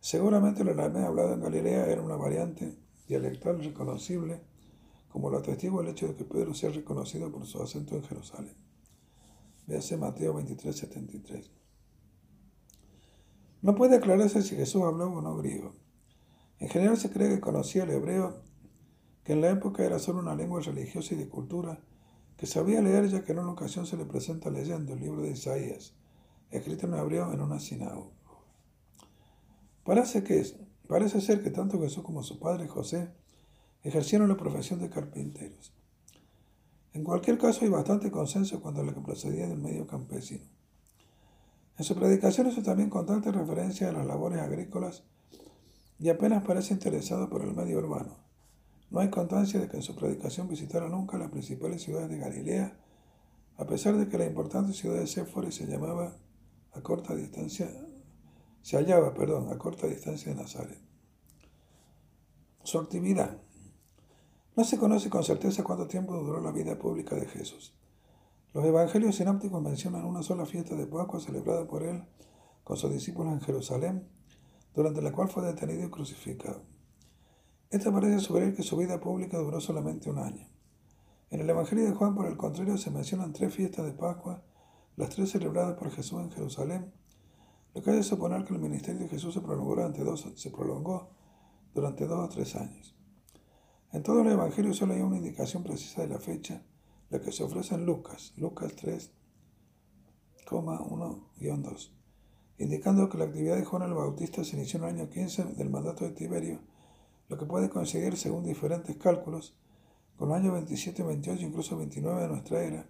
Seguramente 0.00 0.62
el 0.62 0.70
arameo 0.70 1.08
hablado 1.08 1.34
en 1.34 1.42
Galilea 1.42 1.86
era 1.86 2.00
una 2.00 2.16
variante 2.16 2.74
dialectal 3.06 3.62
reconocible, 3.62 4.40
como 5.10 5.28
lo 5.28 5.38
atestigua 5.38 5.82
el 5.82 5.88
hecho 5.88 6.08
de 6.08 6.14
que 6.14 6.24
Pedro 6.24 6.54
sea 6.54 6.70
reconocido 6.70 7.30
por 7.30 7.46
su 7.46 7.62
acento 7.62 7.96
en 7.96 8.04
Jerusalén. 8.04 8.54
Véase 9.66 9.98
Mateo 9.98 10.32
23, 10.34 10.74
73. 10.74 11.50
No 13.60 13.74
puede 13.74 13.96
aclararse 13.96 14.40
si 14.42 14.56
Jesús 14.56 14.82
habló 14.82 15.12
o 15.12 15.20
no 15.20 15.36
griego. 15.36 15.74
En 16.58 16.70
general 16.70 16.96
se 16.96 17.10
cree 17.10 17.28
que 17.28 17.40
conocía 17.40 17.82
el 17.84 17.90
hebreo, 17.90 18.42
que 19.22 19.34
en 19.34 19.42
la 19.42 19.50
época 19.50 19.84
era 19.84 19.98
solo 19.98 20.20
una 20.20 20.34
lengua 20.34 20.60
religiosa 20.60 21.14
y 21.14 21.18
de 21.18 21.28
cultura, 21.28 21.78
que 22.38 22.46
sabía 22.46 22.80
leer 22.80 23.08
ya 23.08 23.22
que 23.22 23.32
en 23.32 23.40
una 23.40 23.52
ocasión 23.52 23.86
se 23.86 23.98
le 23.98 24.06
presenta 24.06 24.48
leyendo 24.48 24.94
el 24.94 25.00
libro 25.00 25.20
de 25.20 25.32
Isaías, 25.32 25.94
escrito 26.50 26.86
en 26.86 26.94
hebreo 26.94 27.32
en 27.34 27.42
una 27.42 27.60
sinagoga. 27.60 28.19
Parece, 29.84 30.22
que, 30.22 30.44
parece 30.86 31.20
ser 31.20 31.42
que 31.42 31.50
tanto 31.50 31.80
Jesús 31.80 32.04
como 32.04 32.22
su 32.22 32.38
padre 32.38 32.68
José 32.68 33.10
ejercieron 33.82 34.28
la 34.28 34.36
profesión 34.36 34.80
de 34.80 34.90
carpinteros. 34.90 35.72
En 36.92 37.04
cualquier 37.04 37.38
caso 37.38 37.64
hay 37.64 37.70
bastante 37.70 38.10
consenso 38.10 38.60
cuando 38.60 38.82
lo 38.82 38.94
que 38.94 39.00
procedía 39.00 39.46
del 39.46 39.58
medio 39.58 39.86
campesino. 39.86 40.44
En 41.78 41.84
su 41.84 41.94
predicación 41.94 42.48
hizo 42.48 42.62
también 42.62 42.90
constante 42.90 43.32
referencia 43.32 43.88
a 43.88 43.92
las 43.92 44.06
labores 44.06 44.40
agrícolas 44.40 45.04
y 45.98 46.08
apenas 46.08 46.42
parece 46.42 46.74
interesado 46.74 47.30
por 47.30 47.42
el 47.42 47.54
medio 47.54 47.78
urbano. 47.78 48.16
No 48.90 49.00
hay 49.00 49.08
constancia 49.08 49.60
de 49.60 49.68
que 49.68 49.76
en 49.76 49.82
su 49.82 49.94
predicación 49.94 50.48
visitara 50.48 50.88
nunca 50.88 51.16
las 51.16 51.30
principales 51.30 51.82
ciudades 51.82 52.10
de 52.10 52.18
Galilea, 52.18 52.76
a 53.56 53.66
pesar 53.66 53.96
de 53.96 54.08
que 54.08 54.18
la 54.18 54.26
importante 54.26 54.72
ciudad 54.72 54.98
de 54.98 55.06
Séforis 55.06 55.54
se 55.54 55.66
llamaba 55.66 56.16
a 56.72 56.80
corta 56.82 57.14
distancia, 57.14 57.70
se 58.62 58.76
hallaba, 58.76 59.14
perdón, 59.14 59.52
a 59.52 59.58
corta 59.58 59.86
distancia 59.86 60.32
de 60.32 60.40
Nazaret. 60.40 60.80
Su 62.62 62.78
actividad. 62.78 63.38
No 64.56 64.64
se 64.64 64.78
conoce 64.78 65.08
con 65.08 65.24
certeza 65.24 65.64
cuánto 65.64 65.86
tiempo 65.86 66.14
duró 66.14 66.40
la 66.40 66.52
vida 66.52 66.78
pública 66.78 67.16
de 67.16 67.26
Jesús. 67.26 67.74
Los 68.52 68.64
evangelios 68.64 69.16
sinápticos 69.16 69.62
mencionan 69.62 70.04
una 70.04 70.22
sola 70.22 70.44
fiesta 70.44 70.74
de 70.74 70.86
Pascua 70.86 71.20
celebrada 71.20 71.66
por 71.66 71.82
él 71.84 72.04
con 72.64 72.76
sus 72.76 72.92
discípulos 72.92 73.32
en 73.32 73.40
Jerusalén 73.40 74.08
durante 74.74 75.02
la 75.02 75.12
cual 75.12 75.28
fue 75.28 75.44
detenido 75.44 75.86
y 75.86 75.90
crucificado. 75.90 76.62
Esta 77.70 77.92
parece 77.92 78.18
sugerir 78.18 78.54
que 78.54 78.62
su 78.62 78.76
vida 78.76 79.00
pública 79.00 79.38
duró 79.38 79.60
solamente 79.60 80.10
un 80.10 80.18
año. 80.18 80.48
En 81.30 81.40
el 81.40 81.48
Evangelio 81.48 81.84
de 81.84 81.94
Juan, 81.94 82.16
por 82.16 82.26
el 82.26 82.36
contrario, 82.36 82.76
se 82.76 82.90
mencionan 82.90 83.32
tres 83.32 83.54
fiestas 83.54 83.86
de 83.86 83.92
Pascua, 83.92 84.42
las 84.96 85.10
tres 85.10 85.30
celebradas 85.30 85.78
por 85.78 85.90
Jesús 85.90 86.20
en 86.20 86.32
Jerusalén, 86.32 86.92
lo 87.74 87.82
que 87.82 87.90
hace 87.90 88.02
suponer 88.02 88.44
que 88.44 88.54
el 88.54 88.60
ministerio 88.60 89.02
de 89.02 89.08
Jesús 89.08 89.34
se 89.34 89.40
prolongó 89.40 89.76
durante 89.76 90.02
dos, 90.02 90.26
se 90.34 90.50
prolongó 90.50 91.10
durante 91.74 92.06
dos 92.06 92.18
o 92.18 92.28
tres 92.28 92.56
años. 92.56 92.96
En 93.92 94.02
todo 94.02 94.22
el 94.22 94.28
Evangelio 94.28 94.72
solo 94.72 94.94
hay 94.94 95.00
una 95.00 95.16
indicación 95.16 95.62
precisa 95.62 96.02
de 96.02 96.08
la 96.08 96.18
fecha, 96.18 96.62
la 97.10 97.20
que 97.20 97.32
se 97.32 97.42
ofrece 97.42 97.74
en 97.74 97.86
Lucas, 97.86 98.32
Lucas 98.36 98.74
3, 98.76 99.12
1-2 100.46 102.00
indicando 102.60 103.08
que 103.08 103.16
la 103.16 103.24
actividad 103.24 103.56
de 103.56 103.64
Juan 103.64 103.84
el 103.84 103.94
Bautista 103.94 104.44
se 104.44 104.54
inició 104.54 104.78
en 104.78 104.84
el 104.84 104.90
año 104.96 105.08
15 105.08 105.44
del 105.56 105.70
mandato 105.70 106.04
de 106.04 106.10
Tiberio, 106.10 106.60
lo 107.30 107.38
que 107.38 107.46
puede 107.46 107.70
coincidir, 107.70 108.18
según 108.18 108.44
diferentes 108.44 108.94
cálculos, 108.96 109.56
con 110.18 110.28
el 110.28 110.34
año 110.34 110.52
27, 110.52 111.02
28, 111.02 111.42
incluso 111.42 111.78
29 111.78 112.20
de 112.20 112.28
nuestra 112.28 112.62
era, 112.62 112.86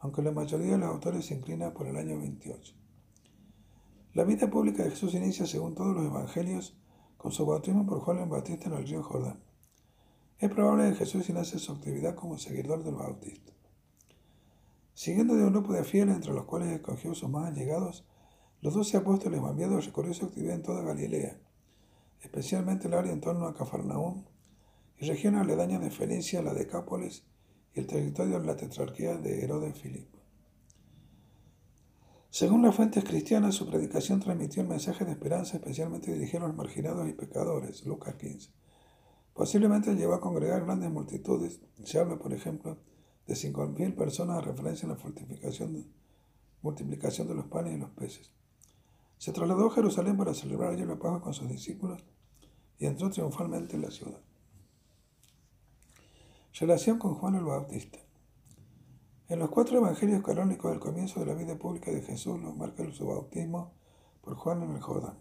aunque 0.00 0.20
la 0.20 0.30
mayoría 0.30 0.72
de 0.72 0.78
los 0.78 0.90
autores 0.90 1.24
se 1.24 1.36
inclina 1.36 1.72
por 1.72 1.86
el 1.86 1.96
año 1.96 2.18
28. 2.18 2.74
La 4.18 4.24
vida 4.24 4.50
pública 4.50 4.82
de 4.82 4.90
Jesús 4.90 5.14
inicia, 5.14 5.46
según 5.46 5.76
todos 5.76 5.94
los 5.94 6.04
evangelios, 6.04 6.76
con 7.16 7.30
su 7.30 7.46
bautismo 7.46 7.86
por 7.86 8.00
Juan 8.00 8.18
el 8.18 8.28
Bautista 8.28 8.66
en 8.66 8.74
el 8.74 8.84
río 8.84 9.00
Jordán. 9.00 9.38
Es 10.40 10.50
probable 10.50 10.90
que 10.90 10.96
Jesús 10.96 11.28
inicie 11.28 11.60
su 11.60 11.70
actividad 11.70 12.16
como 12.16 12.36
seguidor 12.36 12.82
del 12.82 12.96
Bautista. 12.96 13.52
Siguiendo 14.92 15.36
de 15.36 15.44
un 15.44 15.52
grupo 15.52 15.72
de 15.72 15.84
fieles 15.84 16.16
entre 16.16 16.32
los 16.32 16.46
cuales 16.46 16.72
escogió 16.72 17.14
sus 17.14 17.30
más 17.30 17.46
allegados, 17.46 18.08
los 18.60 18.74
doce 18.74 18.96
apóstoles 18.96 19.40
enviados 19.40 19.86
recorrió 19.86 20.12
su 20.12 20.26
actividad 20.26 20.56
en 20.56 20.62
toda 20.64 20.82
Galilea, 20.82 21.38
especialmente 22.20 22.88
el 22.88 22.94
área 22.94 23.12
en 23.12 23.20
torno 23.20 23.46
a 23.46 23.54
Cafarnaúm 23.54 24.24
y 24.98 25.06
regiones 25.06 25.42
aledañas 25.42 25.80
de 25.80 25.92
Fenicia, 25.92 26.42
la 26.42 26.54
Decápolis 26.54 27.22
y 27.72 27.78
el 27.78 27.86
territorio 27.86 28.40
de 28.40 28.46
la 28.48 28.56
tetrarquía 28.56 29.16
de 29.16 29.44
Herodes 29.44 29.78
Filipo. 29.78 30.17
Según 32.30 32.62
las 32.62 32.74
fuentes 32.74 33.04
cristianas, 33.04 33.54
su 33.54 33.66
predicación 33.66 34.20
transmitió 34.20 34.62
un 34.62 34.68
mensaje 34.68 35.04
de 35.04 35.12
esperanza 35.12 35.56
especialmente 35.56 36.12
dirigido 36.12 36.44
a 36.44 36.48
los 36.48 36.56
marginados 36.56 37.08
y 37.08 37.14
pecadores, 37.14 37.86
Lucas 37.86 38.16
15. 38.16 38.50
Posiblemente 39.32 39.94
llevó 39.94 40.14
a 40.14 40.20
congregar 40.20 40.64
grandes 40.64 40.90
multitudes. 40.90 41.60
Se 41.84 41.98
habla, 41.98 42.18
por 42.18 42.34
ejemplo, 42.34 42.76
de 43.26 43.34
5.000 43.34 43.94
personas 43.94 44.38
a 44.38 44.40
referencia 44.42 44.86
a 44.86 44.92
la 44.92 44.98
fortificación, 44.98 45.86
multiplicación 46.60 47.28
de 47.28 47.34
los 47.34 47.46
panes 47.46 47.74
y 47.74 47.78
los 47.78 47.90
peces. 47.90 48.30
Se 49.16 49.32
trasladó 49.32 49.68
a 49.68 49.74
Jerusalén 49.74 50.16
para 50.16 50.34
celebrar 50.34 50.72
allí 50.72 50.84
la 50.84 50.98
Pascua 50.98 51.22
con 51.22 51.34
sus 51.34 51.48
discípulos 51.48 52.04
y 52.78 52.86
entró 52.86 53.10
triunfalmente 53.10 53.76
en 53.76 53.82
la 53.82 53.90
ciudad. 53.90 54.20
Relación 56.60 56.98
con 56.98 57.14
Juan 57.14 57.36
el 57.36 57.44
Bautista. 57.44 57.98
En 59.30 59.40
los 59.40 59.50
cuatro 59.50 59.76
evangelios 59.76 60.22
canónicos 60.22 60.70
del 60.70 60.80
comienzo 60.80 61.20
de 61.20 61.26
la 61.26 61.34
vida 61.34 61.58
pública 61.58 61.90
de 61.90 62.00
Jesús 62.00 62.40
nos 62.40 62.56
marca 62.56 62.90
su 62.94 63.06
bautismo 63.06 63.74
por 64.22 64.34
Juan 64.36 64.62
en 64.62 64.70
el 64.70 64.80
Jordán. 64.80 65.18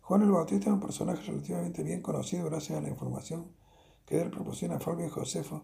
Juan 0.00 0.22
el 0.22 0.32
Bautista 0.32 0.68
es 0.68 0.72
un 0.72 0.80
personaje 0.80 1.22
relativamente 1.22 1.84
bien 1.84 2.02
conocido 2.02 2.46
gracias 2.46 2.76
a 2.76 2.80
la 2.80 2.88
información 2.88 3.52
que 4.04 4.20
él 4.20 4.30
proporciona 4.30 4.78
a 4.78 4.80
Fabio 4.80 5.06
y 5.06 5.10
Josefo, 5.10 5.62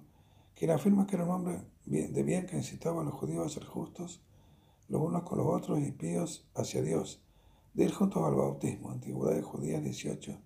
quien 0.55 0.71
afirma 0.71 1.09
que 1.09 1.17
era 1.17 1.25
un 1.25 1.33
hombre 1.33 1.65
de 1.87 2.23
bien 2.23 2.47
que 2.47 2.57
incitaba 2.57 3.03
a 3.03 3.05
los 3.05 3.15
judíos 3.15 3.45
a 3.45 3.49
ser 3.49 3.65
justos 3.65 4.23
los 4.87 5.03
unos 5.03 5.25
con 5.25 5.39
los 5.39 5.49
otros 5.49 5.81
y 5.81 5.91
píos 5.91 6.49
hacia 6.55 6.83
Dios 6.83 7.21
de 7.75 7.87
ir 7.87 7.93
juntos 7.93 8.23
al 8.23 8.37
bautismo, 8.37 8.93
Antigüedad 8.93 9.43
Judía 9.43 9.81
18, 9.81 10.39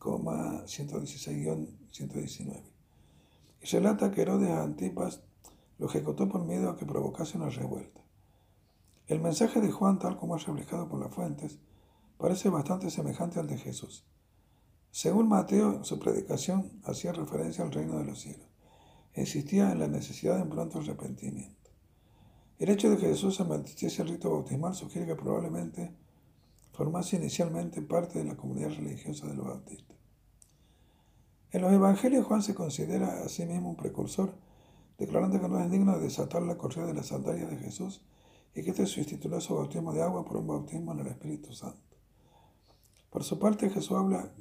116-119. 0.00 2.62
Y 3.60 3.66
relata 3.66 4.10
que 4.10 4.22
Herodes 4.22 4.52
Antipas 4.52 5.27
lo 5.78 5.86
ejecutó 5.86 6.28
por 6.28 6.44
miedo 6.44 6.70
a 6.70 6.76
que 6.76 6.86
provocase 6.86 7.36
una 7.36 7.50
revuelta. 7.50 8.02
El 9.06 9.20
mensaje 9.20 9.60
de 9.60 9.70
Juan, 9.70 9.98
tal 9.98 10.18
como 10.18 10.36
es 10.36 10.46
reflejado 10.46 10.88
por 10.88 11.00
las 11.00 11.14
fuentes, 11.14 11.58
parece 12.18 12.50
bastante 12.50 12.90
semejante 12.90 13.40
al 13.40 13.46
de 13.46 13.56
Jesús. 13.56 14.04
Según 14.90 15.28
Mateo, 15.28 15.84
su 15.84 15.98
predicación 15.98 16.80
hacía 16.84 17.12
referencia 17.12 17.64
al 17.64 17.72
reino 17.72 17.98
de 17.98 18.04
los 18.04 18.20
cielos. 18.20 18.46
Insistía 19.14 19.72
en 19.72 19.78
la 19.78 19.88
necesidad 19.88 20.36
de 20.36 20.42
un 20.42 20.50
pronto 20.50 20.78
arrepentimiento. 20.78 21.70
El 22.58 22.70
hecho 22.70 22.90
de 22.90 22.96
que 22.96 23.06
Jesús 23.06 23.38
mantuviese 23.40 24.02
el 24.02 24.08
rito 24.08 24.30
bautismal 24.30 24.74
sugiere 24.74 25.06
que 25.06 25.14
probablemente 25.14 25.94
formase 26.72 27.16
inicialmente 27.16 27.82
parte 27.82 28.18
de 28.18 28.24
la 28.24 28.36
comunidad 28.36 28.70
religiosa 28.70 29.26
de 29.26 29.34
los 29.34 29.46
bautistas. 29.46 29.96
En 31.50 31.62
los 31.62 31.72
evangelios 31.72 32.26
Juan 32.26 32.42
se 32.42 32.54
considera 32.54 33.24
a 33.24 33.28
sí 33.28 33.46
mismo 33.46 33.70
un 33.70 33.76
precursor, 33.76 34.34
declarando 34.98 35.40
que 35.40 35.48
no 35.48 35.60
es 35.60 35.70
digno 35.70 35.96
de 35.96 36.04
desatar 36.04 36.42
la 36.42 36.58
correa 36.58 36.84
de 36.84 36.94
las 36.94 37.06
sandalias 37.06 37.48
de 37.48 37.56
Jesús 37.56 38.02
y 38.54 38.62
que 38.62 38.70
este 38.70 38.86
sustituyó 38.86 39.40
su 39.40 39.54
bautismo 39.54 39.92
de 39.92 40.02
agua 40.02 40.24
por 40.24 40.38
un 40.38 40.48
bautismo 40.48 40.92
en 40.92 41.00
el 41.00 41.06
Espíritu 41.06 41.52
Santo. 41.52 41.96
Por 43.10 43.22
su 43.22 43.38
parte, 43.38 43.70
Jesús 43.70 43.96
habla 43.96 44.32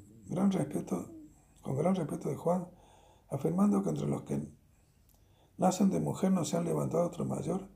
con 1.62 1.78
gran 1.78 1.96
respeto 1.96 2.30
de 2.30 2.36
Juan, 2.36 2.68
afirmando 3.30 3.84
que 3.84 3.90
entre 3.90 4.08
los 4.08 4.24
que 4.24 4.42
nacen 5.58 5.90
de 5.90 6.00
mujer 6.00 6.32
no 6.32 6.44
se 6.44 6.58
han 6.58 6.66
levantado 6.66 7.06
otro 7.06 7.26
mayor, 7.26 7.68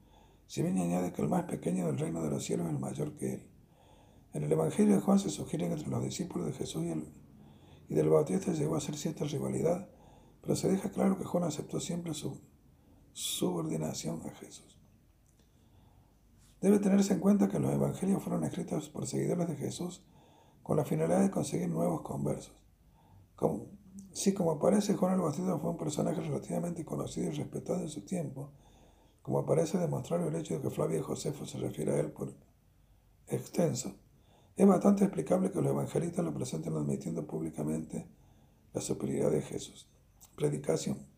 si 0.47 0.61
bien 0.63 0.77
añade 0.77 1.13
que 1.13 1.21
el 1.21 1.29
más 1.29 1.43
pequeño 1.43 1.85
del 1.85 1.99
reino 1.99 2.21
de 2.23 2.29
los 2.29 2.43
cielos 2.43 2.67
es 2.67 2.73
el 2.73 2.79
mayor 2.79 3.13
que 3.13 3.33
él. 3.35 3.47
En 4.33 4.43
el 4.43 4.51
Evangelio 4.51 4.95
de 4.95 5.01
Juan 5.01 5.19
se 5.19 5.29
sugiere 5.29 5.67
que 5.67 5.73
entre 5.73 5.89
los 5.89 6.03
discípulos 6.03 6.47
de 6.47 6.53
Jesús 6.53 6.83
y, 7.89 7.93
del 7.93 8.09
Bautista 8.09 8.53
llegó 8.53 8.75
a 8.75 8.81
ser 8.81 8.97
cierta 8.97 9.25
rivalidad, 9.25 9.89
pero 10.41 10.55
se 10.55 10.69
deja 10.69 10.89
claro 10.89 11.17
que 11.17 11.25
Juan 11.25 11.43
aceptó 11.43 11.79
siempre 11.79 12.13
su 12.13 12.39
subordinación 13.13 14.21
a 14.25 14.31
Jesús. 14.35 14.77
Debe 16.61 16.79
tenerse 16.79 17.13
en 17.13 17.19
cuenta 17.19 17.49
que 17.49 17.59
los 17.59 17.73
evangelios 17.73 18.21
fueron 18.21 18.43
escritos 18.43 18.89
por 18.89 19.07
seguidores 19.07 19.47
de 19.47 19.55
Jesús 19.55 20.03
con 20.61 20.77
la 20.77 20.85
finalidad 20.85 21.21
de 21.21 21.31
conseguir 21.31 21.69
nuevos 21.69 22.01
conversos. 22.01 22.53
Como, 23.35 23.65
si 24.13 24.33
como 24.33 24.59
parece 24.59 24.95
Juan 24.95 25.15
el 25.15 25.21
Bautista 25.21 25.57
fue 25.57 25.71
un 25.71 25.77
personaje 25.77 26.21
relativamente 26.21 26.85
conocido 26.85 27.31
y 27.31 27.35
respetado 27.35 27.79
en 27.81 27.89
su 27.89 28.01
tiempo, 28.01 28.51
como 29.21 29.45
parece 29.45 29.79
demostrar 29.79 30.21
el 30.21 30.35
hecho 30.35 30.55
de 30.55 30.61
que 30.61 30.69
Flavio 30.69 31.03
Josefo 31.03 31.45
se 31.45 31.57
refiere 31.57 31.93
a 31.93 31.99
él 31.99 32.11
por 32.11 32.33
extenso, 33.27 33.95
es 34.55 34.67
bastante 34.67 35.03
explicable 35.03 35.51
que 35.51 35.61
los 35.61 35.71
evangelistas 35.71 36.23
lo 36.23 36.33
presenten 36.33 36.75
admitiendo 36.75 37.25
públicamente 37.25 38.07
la 38.73 38.81
superioridad 38.81 39.31
de 39.31 39.41
Jesús. 39.41 39.87
Predicación. 40.35 41.10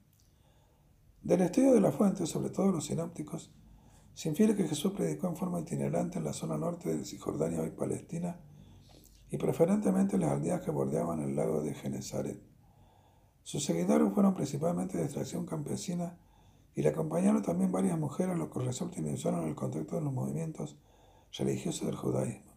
Del 1.24 1.40
estudio 1.40 1.74
de 1.74 1.80
la 1.80 1.94
fuente, 1.94 2.26
sobre 2.28 2.50
todo 2.50 2.70
los 2.70 2.88
sinópticos, 2.88 3.50
se 4.14 4.28
infiere 4.28 4.58
que 4.58 4.68
Jesús 4.68 4.92
predicó 4.92 5.30
en 5.30 5.38
forma 5.38 5.62
itinerante 5.62 6.18
en 6.18 6.26
la 6.26 6.34
zona 6.34 6.58
norte 6.58 6.94
de 6.94 7.06
Cisjordania, 7.06 7.62
hoy 7.62 7.70
Palestina, 7.72 8.42
y 9.32 9.38
preferentemente 9.38 10.16
en 10.16 10.24
las 10.24 10.32
aldeas 10.32 10.60
que 10.60 10.72
bordeaban 10.72 11.22
el 11.22 11.34
lago 11.34 11.62
de 11.62 11.76
Genezaret. 11.76 12.42
Sus 13.42 13.64
seguidores 13.64 14.14
fueron 14.14 14.34
principalmente 14.34 14.98
de 14.98 15.06
extracción 15.06 15.46
campesina 15.46 16.18
y 16.76 16.82
le 16.82 16.90
acompañaron 16.90 17.42
también 17.42 17.72
varias 17.72 17.98
mujeres, 17.98 18.38
lo 18.38 18.52
que 18.52 18.60
resulta 18.60 19.00
inusual 19.00 19.36
en 19.36 19.48
el 19.48 19.56
contexto 19.56 19.96
de 19.96 20.02
los 20.02 20.12
movimientos 20.12 20.78
religiosos 21.32 21.88
del 21.88 21.96
judaísmo. 21.96 22.52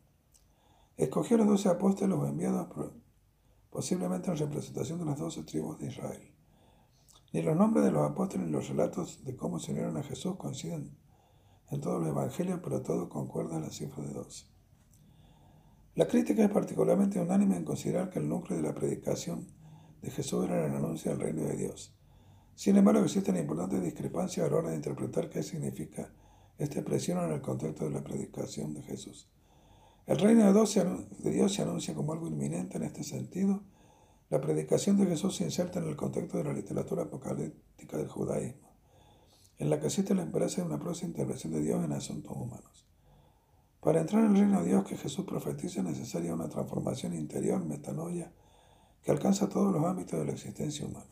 Escogió 0.97 1.37
a 1.37 1.39
los 1.39 1.47
doce 1.47 1.69
apóstoles 1.69 2.19
enviados 2.19 2.67
posiblemente 3.71 4.29
en 4.33 4.39
representación 4.39 4.99
de 4.99 5.05
las 5.05 5.21
doce 5.21 5.45
tribus 5.45 5.79
de 5.79 5.87
Israel. 5.87 6.36
Ni 7.37 7.43
los 7.43 7.55
nombres 7.55 7.84
de 7.84 7.93
los 7.93 8.11
apóstoles 8.11 8.47
ni 8.47 8.53
los 8.55 8.66
relatos 8.66 9.22
de 9.22 9.37
cómo 9.37 9.59
se 9.59 9.70
unieron 9.70 9.99
a 9.99 10.03
Jesús 10.03 10.37
coinciden 10.37 10.97
en 11.70 11.82
todos 11.82 12.01
los 12.01 12.09
evangelios, 12.09 12.61
pero 12.64 12.80
todo 12.80 13.11
concuerda 13.11 13.57
en 13.57 13.64
la 13.64 13.70
cifra 13.70 14.03
de 14.03 14.14
doce. 14.14 14.47
La 15.97 16.09
crítica 16.09 16.43
es 16.43 16.51
particularmente 16.51 17.20
unánime 17.20 17.59
en 17.59 17.66
considerar 17.66 18.09
que 18.09 18.20
el 18.20 18.28
núcleo 18.30 18.57
de 18.57 18.66
la 18.66 18.74
predicación 18.74 19.49
de 20.01 20.11
Jesús 20.11 20.47
era 20.47 20.64
el 20.64 20.76
anuncio 20.76 21.11
del 21.11 21.20
reino 21.20 21.43
de 21.43 21.59
Dios. 21.59 21.95
Sin 22.55 22.74
embargo, 22.78 23.05
existen 23.05 23.37
importantes 23.37 23.82
discrepancias 23.82 24.47
a 24.47 24.51
la 24.51 24.57
hora 24.57 24.70
de 24.70 24.76
interpretar 24.76 25.28
qué 25.28 25.43
significa 25.43 26.11
esta 26.57 26.78
expresión 26.78 27.22
en 27.22 27.32
el 27.32 27.43
contexto 27.43 27.84
de 27.84 27.91
la 27.91 28.03
predicación 28.03 28.72
de 28.72 28.80
Jesús. 28.80 29.30
El 30.07 30.18
reino 30.20 30.51
de 30.51 31.30
Dios 31.30 31.53
se 31.53 31.61
anuncia 31.61 31.95
como 31.95 32.14
algo 32.14 32.28
inminente 32.28 32.78
en 32.78 32.84
este 32.84 33.05
sentido. 33.05 33.62
La 34.29 34.41
predicación 34.41 34.97
de 34.97 35.07
Jesús 35.07 35.37
se 35.37 35.45
inserta 35.45 35.79
en 35.79 35.87
el 35.87 35.97
contexto 35.97 36.39
de 36.39 36.45
la 36.45 36.53
literatura 36.53 37.05
apocalíptica 37.05 37.97
del 37.97 38.09
judaísmo, 38.09 38.68
en 39.59 39.70
la 39.70 39.79
que 39.79 39.87
existe 39.87 40.14
la 40.14 40.24
esperanza 40.24 40.61
de 40.61 40.66
una 40.66 40.81
próxima 40.81 41.11
intervención 41.11 41.53
de 41.53 41.62
Dios 41.62 41.85
en 41.85 41.93
asuntos 41.93 42.37
humanos. 42.37 42.87
Para 43.81 44.01
entrar 44.01 44.24
en 44.24 44.35
el 44.35 44.41
reino 44.41 44.62
de 44.62 44.68
Dios 44.68 44.85
que 44.85 44.97
Jesús 44.97 45.24
profetiza 45.24 45.81
es 45.81 45.87
necesaria 45.87 46.35
una 46.35 46.49
transformación 46.49 47.14
interior, 47.14 47.64
metanoia, 47.64 48.33
que 49.03 49.12
alcanza 49.12 49.49
todos 49.49 49.72
los 49.72 49.85
ámbitos 49.85 50.18
de 50.18 50.27
la 50.27 50.33
existencia 50.33 50.85
humana. 50.85 51.07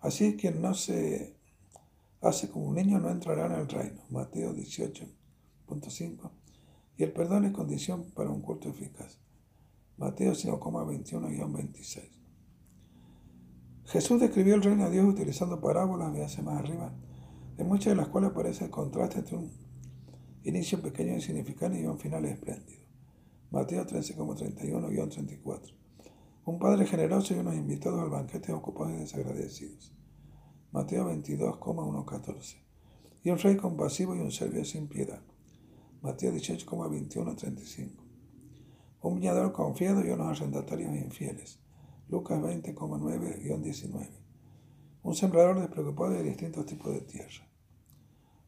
Así 0.00 0.36
quien 0.36 0.62
no 0.62 0.72
se 0.72 1.36
hace 2.22 2.48
como 2.48 2.68
un 2.68 2.76
niño 2.76 2.98
no 2.98 3.10
entrará 3.10 3.46
en 3.46 3.52
el 3.60 3.68
reino. 3.68 4.02
Mateo 4.08 4.54
18.5 4.54 6.30
y 6.96 7.04
el 7.04 7.12
perdón 7.12 7.44
es 7.44 7.52
condición 7.52 8.10
para 8.12 8.30
un 8.30 8.42
culto 8.42 8.68
eficaz. 8.68 9.18
Mateo 9.98 10.32
5,21-26. 10.32 12.08
Jesús 13.86 14.20
describió 14.20 14.54
el 14.54 14.62
reino 14.62 14.84
de 14.84 14.92
Dios 14.92 15.06
utilizando 15.06 15.60
parábolas, 15.60 16.16
hace 16.20 16.40
más 16.40 16.60
arriba, 16.60 16.94
en 17.56 17.66
muchas 17.66 17.94
de 17.94 17.96
las 17.96 18.06
cuales 18.06 18.30
aparece 18.30 18.66
el 18.66 18.70
contraste 18.70 19.18
entre 19.18 19.36
un 19.36 19.50
inicio 20.44 20.80
pequeño 20.80 21.10
e 21.10 21.16
insignificante 21.16 21.80
y 21.80 21.86
un 21.86 21.98
final 21.98 22.24
espléndido. 22.26 22.80
Mateo 23.50 23.84
13,31-34. 23.84 25.74
Un 26.44 26.60
padre 26.60 26.86
generoso 26.86 27.34
y 27.34 27.38
unos 27.38 27.56
invitados 27.56 27.98
al 28.00 28.10
banquete 28.10 28.52
ocupados 28.52 28.94
y 28.94 28.98
desagradecidos. 28.98 29.92
Mateo 30.70 31.10
22,1-14. 31.10 32.56
Y 33.24 33.30
un 33.30 33.38
rey 33.38 33.56
compasivo 33.56 34.14
y 34.14 34.20
un 34.20 34.30
servicio 34.30 34.64
sin 34.64 34.86
piedad. 34.86 35.22
Mateo 36.02 36.32
18,21 36.32 37.34
35. 37.34 38.07
Un 39.00 39.14
viñador 39.16 39.52
confiado 39.52 40.04
y 40.04 40.10
unos 40.10 40.38
arrendatarios 40.38 40.94
infieles. 40.94 41.58
Lucas 42.08 42.40
20,9-19. 42.40 44.08
Un 45.02 45.14
sembrador 45.14 45.60
despreocupado 45.60 46.12
de 46.12 46.24
distintos 46.24 46.66
tipos 46.66 46.92
de 46.92 47.00
tierra. 47.02 47.46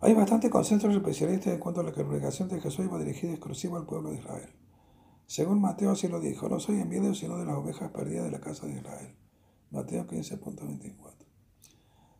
Hay 0.00 0.12
bastante 0.12 0.50
consenso 0.50 0.90
especialistas 0.90 1.54
en 1.54 1.60
cuanto 1.60 1.80
a 1.80 1.84
la 1.84 1.92
congregación 1.92 2.48
de 2.48 2.60
Jesús 2.60 2.84
iba 2.84 2.98
dirigida 2.98 3.30
exclusiva 3.32 3.78
al 3.78 3.86
pueblo 3.86 4.10
de 4.10 4.18
Israel. 4.18 4.50
Según 5.26 5.60
Mateo 5.60 5.92
así 5.92 6.08
lo 6.08 6.20
dijo, 6.20 6.48
no 6.48 6.58
soy 6.60 6.80
enviado 6.80 7.14
sino 7.14 7.38
de 7.38 7.46
las 7.46 7.56
ovejas 7.56 7.90
perdidas 7.90 8.24
de 8.24 8.32
la 8.32 8.40
casa 8.40 8.66
de 8.66 8.74
Israel. 8.74 9.16
Mateo 9.70 10.06
15.24. 10.06 11.13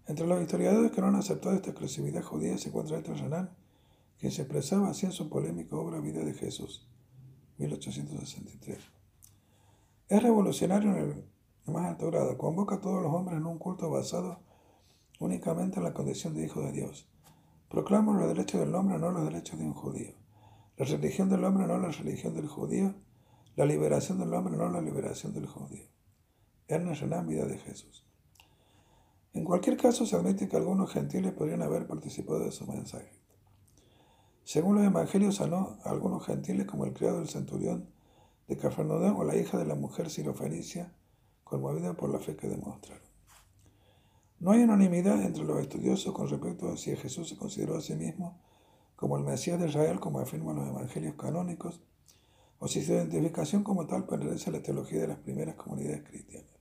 Entre 0.06 0.26
los 0.26 0.42
historiadores 0.42 0.92
que 0.92 1.00
no 1.00 1.06
han 1.06 1.16
aceptado 1.16 1.54
esta 1.54 1.70
exclusividad 1.70 2.22
judía 2.22 2.58
se 2.58 2.68
encuentra 2.68 3.00
Renan, 3.00 3.50
quien 4.18 4.32
se 4.32 4.42
expresaba 4.42 4.90
así 4.90 5.06
en 5.06 5.12
su 5.12 5.30
polémica 5.30 5.76
obra 5.76 6.00
Vida 6.00 6.22
de 6.24 6.34
Jesús, 6.34 6.86
1863. 7.58 8.78
Es 10.08 10.22
revolucionario 10.22 10.90
en 10.90 10.96
el 11.66 11.72
más 11.72 11.86
alto 11.86 12.10
grado, 12.10 12.36
convoca 12.36 12.76
a 12.76 12.80
todos 12.80 13.02
los 13.02 13.12
hombres 13.14 13.38
en 13.38 13.46
un 13.46 13.58
culto 13.58 13.88
basado 13.88 14.40
únicamente 15.20 15.78
en 15.78 15.84
la 15.84 15.94
condición 15.94 16.34
de 16.34 16.44
hijo 16.44 16.60
de 16.60 16.72
Dios. 16.72 17.08
Proclama 17.70 18.12
los 18.12 18.28
derechos 18.28 18.60
del 18.60 18.74
hombre, 18.74 18.98
no 18.98 19.10
los 19.10 19.24
derechos 19.24 19.58
de 19.58 19.64
un 19.64 19.72
judío. 19.72 20.12
La 20.76 20.84
religión 20.84 21.30
del 21.30 21.44
hombre, 21.44 21.66
no 21.66 21.78
la 21.78 21.88
religión 21.88 22.34
del 22.34 22.46
judío. 22.46 22.94
La 23.56 23.64
liberación 23.64 24.18
del 24.18 24.34
hombre, 24.34 24.56
no 24.56 24.68
la 24.68 24.82
liberación 24.82 25.32
del 25.32 25.46
judío. 25.46 25.88
Ernest 26.68 27.00
Renan, 27.00 27.26
Vida 27.26 27.46
de 27.46 27.58
Jesús. 27.58 28.04
En 29.34 29.44
cualquier 29.44 29.76
caso, 29.76 30.06
se 30.06 30.14
admite 30.14 30.48
que 30.48 30.56
algunos 30.56 30.92
gentiles 30.92 31.32
podrían 31.32 31.62
haber 31.62 31.86
participado 31.88 32.38
de 32.38 32.52
su 32.52 32.66
mensaje. 32.66 33.10
Según 34.44 34.76
los 34.76 34.84
evangelios, 34.84 35.36
sanó 35.36 35.76
a 35.82 35.90
algunos 35.90 36.24
gentiles 36.24 36.66
como 36.66 36.84
el 36.84 36.92
criado 36.92 37.18
del 37.18 37.28
centurión 37.28 37.88
de 38.46 38.56
Cafarnaúm 38.56 39.16
o 39.16 39.24
la 39.24 39.36
hija 39.36 39.58
de 39.58 39.64
la 39.64 39.74
mujer 39.74 40.08
sirofenicia, 40.08 40.92
conmovida 41.42 41.94
por 41.94 42.10
la 42.10 42.20
fe 42.20 42.36
que 42.36 42.48
demostraron. 42.48 43.02
No 44.38 44.52
hay 44.52 44.62
unanimidad 44.62 45.20
entre 45.22 45.44
los 45.44 45.60
estudiosos 45.60 46.14
con 46.14 46.28
respecto 46.28 46.70
a 46.70 46.76
si 46.76 46.94
Jesús 46.94 47.28
se 47.28 47.36
consideró 47.36 47.76
a 47.76 47.80
sí 47.80 47.94
mismo 47.94 48.40
como 48.94 49.16
el 49.16 49.24
Mesías 49.24 49.58
de 49.58 49.68
Israel, 49.68 49.98
como 49.98 50.20
afirman 50.20 50.56
los 50.56 50.68
evangelios 50.68 51.14
canónicos, 51.16 51.80
o 52.58 52.68
si 52.68 52.84
su 52.84 52.92
identificación 52.92 53.64
como 53.64 53.86
tal 53.86 54.06
pertenece 54.06 54.50
a 54.50 54.52
la 54.52 54.62
teología 54.62 55.00
de 55.00 55.08
las 55.08 55.18
primeras 55.18 55.56
comunidades 55.56 56.04
cristianas. 56.04 56.53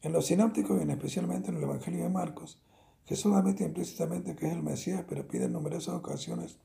En 0.00 0.12
los 0.12 0.26
sinópticos 0.26 0.78
y 0.78 0.82
en 0.82 0.90
especialmente 0.90 1.50
en 1.50 1.56
el 1.56 1.64
Evangelio 1.64 2.04
de 2.04 2.08
Marcos, 2.08 2.62
Jesús 3.04 3.34
admite 3.34 3.64
implícitamente 3.64 4.36
que 4.36 4.46
es 4.46 4.52
el 4.52 4.62
Mesías, 4.62 5.04
pero 5.08 5.26
pide 5.26 5.46
en 5.46 5.52
numerosas 5.52 5.94
ocasiones 5.94 6.58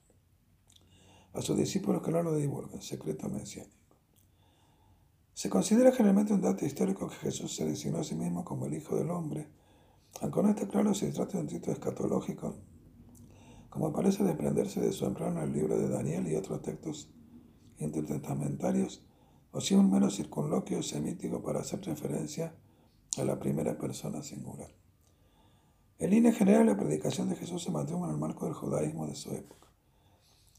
a 1.34 1.42
sus 1.42 1.58
discípulos 1.58 2.04
que 2.04 2.12
no 2.12 2.22
lo 2.22 2.36
divulguen, 2.36 2.82
secreto 2.82 3.30
mesiánico. 3.30 3.76
Se 5.34 5.50
considera 5.50 5.92
generalmente 5.92 6.34
un 6.34 6.42
dato 6.42 6.64
histórico 6.64 7.10
que 7.10 7.16
Jesús 7.16 7.56
se 7.56 7.66
designó 7.66 8.00
a 8.00 8.04
sí 8.04 8.14
mismo 8.14 8.46
como 8.46 8.68
el 8.68 8.76
Hijo 8.76 8.96
del 8.96 9.10
Hombre, 9.10 9.48
aunque 10.22 10.44
no 10.44 10.50
está 10.50 10.68
claro 10.68 10.94
si 10.94 11.08
se 11.08 11.14
trata 11.14 11.38
de 11.38 11.40
un 11.40 11.48
título 11.48 11.74
escatológico, 11.74 12.56
como 13.72 13.92
parece 13.92 14.24
desprenderse 14.24 14.80
de 14.80 14.92
su 14.92 15.06
empleo 15.08 15.30
en 15.30 15.38
el 15.40 15.52
libro 15.52 15.76
de 15.76 15.90
Daniel 15.90 16.28
y 16.28 16.36
otros 16.36 16.62
textos 16.62 17.10
intertestamentarios, 17.80 19.04
o 19.52 19.60
si 19.60 19.74
un 19.74 19.90
mero 19.90 20.12
circunloquio 20.12 20.84
semítico 20.84 21.42
para 21.42 21.62
hacer 21.62 21.82
referencia 21.82 22.54
a 23.20 23.26
la 23.26 23.39
primera 23.39 23.78
persona 23.78 24.24
singular. 24.24 24.72
En 25.99 26.09
línea 26.09 26.34
general, 26.34 26.66
la 26.66 26.78
predicación 26.78 27.30
de 27.30 27.36
Jesús 27.36 27.64
se 27.64 27.72
mantuvo 27.72 28.05
en 28.05 28.11
el 28.11 28.18
marco 28.18 28.45
del 28.45 28.53
judaísmo 28.53 29.07
de 29.07 29.16
su 29.16 29.32
época. 29.32 29.68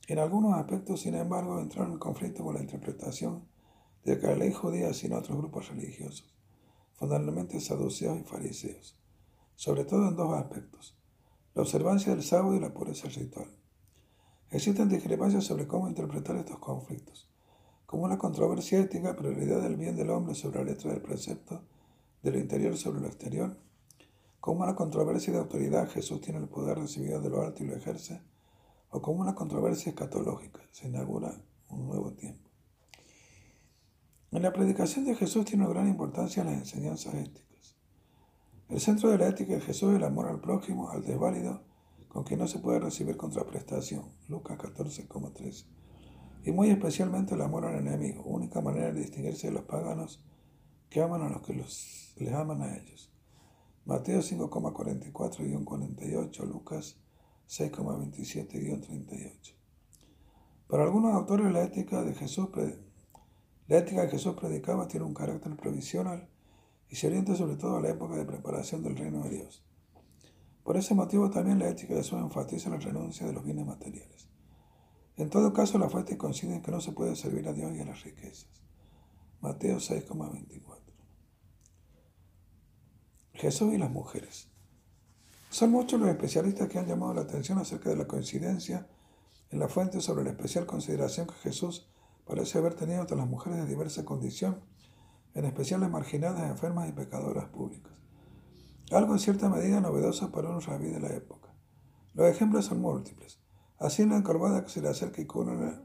En 0.07 0.19
algunos 0.19 0.55
aspectos, 0.55 1.01
sin 1.01 1.15
embargo, 1.15 1.59
entraron 1.59 1.93
en 1.93 1.99
conflicto 1.99 2.45
con 2.45 2.55
la 2.55 2.61
interpretación 2.61 3.45
de 4.05 4.19
que 4.19 4.27
la 4.27 4.37
ley 4.37 4.53
judía 4.53 4.93
sino 4.93 5.19
otros 5.19 5.39
grupos 5.39 5.69
religiosos, 5.69 6.35
fundamentalmente 6.95 7.61
saduceos 7.61 8.21
y 8.21 8.25
fariseos, 8.25 8.99
sobre 9.57 9.85
todo 9.85 10.09
en 10.09 10.17
dos 10.17 10.33
aspectos, 10.35 10.97
la 11.55 11.63
observancia 11.63 12.15
del 12.15 12.23
sábado 12.23 12.55
y 12.55 12.61
la 12.61 12.73
pureza 12.73 13.09
ritual. 13.09 13.51
Existen 14.51 14.89
discrepancias 14.89 15.45
sobre 15.45 15.67
cómo 15.67 15.89
interpretar 15.89 16.37
estos 16.37 16.59
conflictos, 16.59 17.29
como 17.87 18.05
una 18.05 18.19
controversia 18.19 18.81
ética, 18.81 19.17
prioridad 19.17 19.63
del 19.63 19.77
bien 19.77 19.97
del 19.97 20.11
hombre 20.11 20.35
sobre 20.35 20.59
la 20.59 20.65
letra 20.65 20.93
del 20.93 21.03
precepto 21.03 21.63
de 22.25 22.33
lo 22.33 22.39
interior 22.39 22.77
sobre 22.77 23.01
lo 23.01 23.07
exterior. 23.07 23.57
Como 24.41 24.65
una 24.65 24.75
controversia 24.75 25.33
de 25.33 25.39
autoridad, 25.39 25.89
Jesús 25.91 26.23
tiene 26.23 26.41
el 26.41 26.49
poder 26.49 26.79
recibido 26.79 27.21
de 27.21 27.29
lo 27.29 27.43
alto 27.43 27.63
y 27.63 27.67
lo 27.67 27.77
ejerce, 27.77 28.23
o 28.91 29.01
como 29.03 29.21
una 29.21 29.35
controversia 29.35 29.91
escatológica, 29.91 30.61
se 30.73 30.89
inaugura 30.89 31.39
un 31.69 31.87
nuevo 31.87 32.13
tiempo. 32.13 32.49
En 34.33 34.43
la 34.43 34.53
predicación 34.53 35.05
de 35.05 35.15
Jesús 35.15 35.45
tiene 35.45 35.65
una 35.65 35.75
gran 35.75 35.87
importancia 35.87 36.43
las 36.45 36.55
enseñanzas 36.55 37.15
éticas. 37.15 37.77
El 38.69 38.81
centro 38.81 39.11
de 39.11 39.19
la 39.19 39.29
ética 39.29 39.55
de 39.55 39.61
Jesús 39.61 39.91
es 39.91 39.97
el 39.97 40.05
amor 40.05 40.27
al 40.27 40.41
prójimo, 40.41 40.91
al 40.91 41.05
desválido, 41.05 41.63
con 42.09 42.25
quien 42.25 42.41
no 42.41 42.49
se 42.49 42.59
puede 42.59 42.81
recibir 42.81 43.17
contraprestación, 43.17 44.05
Lucas 44.29 44.59
14,13, 44.59 45.67
y 46.45 46.53
muy 46.53 46.71
especialmente 46.71 47.35
el 47.35 47.43
amor 47.43 47.67
al 47.67 47.77
enemigo, 47.77 48.23
única 48.25 48.61
manera 48.61 48.93
de 48.93 49.01
distinguirse 49.01 49.49
de 49.49 49.53
los 49.53 49.65
paganos 49.65 50.25
que 50.95 51.03
aman 51.03 51.21
a 51.23 51.29
los 51.29 51.43
que 51.43 51.53
les 51.53 52.15
aman 52.33 52.63
a 52.63 52.77
ellos. 52.77 53.13
Mateo 53.85 54.21
5,44-48, 54.21 56.47
Lucas 56.47 57.01
6,27-38. 57.49 59.55
Para 60.69 60.85
algunos 60.85 61.13
autores 61.13 61.51
la 61.51 61.65
ética 61.65 62.05
de 62.05 62.15
Jesús 62.15 62.49
La 63.67 63.79
ética 63.79 64.05
que 64.05 64.13
Jesús 64.13 64.37
predicaba 64.37 64.87
tiene 64.87 65.05
un 65.05 65.15
carácter 65.15 65.57
provisional 65.57 66.29
y 66.89 66.95
se 66.95 67.09
orienta 67.09 67.35
sobre 67.35 67.57
todo 67.57 67.79
a 67.79 67.81
la 67.81 67.91
época 67.91 68.15
de 68.15 68.25
preparación 68.25 68.85
del 68.85 68.97
reino 68.97 69.25
de 69.25 69.31
Dios. 69.31 69.65
Por 70.63 70.77
ese 70.77 70.95
motivo 70.95 71.29
también 71.29 71.59
la 71.59 71.71
ética 71.71 71.95
de 71.95 72.05
Jesús 72.05 72.21
enfatiza 72.21 72.71
la 72.71 72.79
renuncia 72.79 73.27
de 73.27 73.33
los 73.33 73.45
bienes 73.45 73.67
materiales. 73.67 74.29
En 75.17 75.29
todo 75.29 75.53
caso, 75.53 75.77
la 75.77 75.89
fuentes 75.89 76.17
coinciden 76.17 76.63
que 76.63 76.71
no 76.71 76.81
se 76.81 76.93
puede 76.93 77.17
servir 77.17 77.49
a 77.49 77.53
Dios 77.53 77.75
y 77.75 77.81
a 77.81 77.85
las 77.85 78.05
riquezas. 78.05 78.47
Mateo 79.41 79.79
6,24. 79.79 80.74
Jesús 83.35 83.75
y 83.75 83.79
las 83.79 83.91
mujeres. 83.91 84.49
Son 85.51 85.71
muchos 85.71 86.01
los 86.01 86.09
especialistas 86.09 86.69
que 86.69 86.79
han 86.79 86.87
llamado 86.87 87.15
la 87.15 87.23
atención 87.23 87.59
acerca 87.59 87.91
de 87.91 87.97
la 87.97 88.07
coincidencia 88.07 88.89
en 89.51 89.59
la 89.59 89.69
fuente 89.69 90.01
sobre 90.01 90.25
la 90.25 90.31
especial 90.31 90.67
consideración 90.67 91.27
que 91.27 91.35
Jesús 91.35 91.89
parece 92.25 92.59
haber 92.59 92.75
tenido 92.75 93.01
ante 93.01 93.17
las 93.17 93.29
mujeres 93.29 93.61
de 93.61 93.67
diversa 93.67 94.05
condición, 94.05 94.61
en 95.35 95.45
especial 95.45 95.81
las 95.81 95.91
marginadas, 95.91 96.51
enfermas 96.51 96.89
y 96.89 96.93
pecadoras 96.93 97.49
públicas. 97.49 97.93
Algo 98.91 99.13
en 99.13 99.19
cierta 99.19 99.49
medida 99.49 99.81
novedoso 99.81 100.31
para 100.31 100.51
un 100.51 100.61
rabí 100.61 100.89
de 100.89 101.01
la 101.01 101.13
época. 101.13 101.55
Los 102.15 102.29
ejemplos 102.29 102.67
son 102.67 102.81
múltiples. 102.81 103.41
Así 103.79 104.03
en 104.03 104.11
la 104.11 104.17
encorvada 104.17 104.63
que 104.63 104.71
se 104.71 104.81
le 104.81 104.89
acerca 104.89 105.21
y 105.21 105.27
cura 105.27 105.83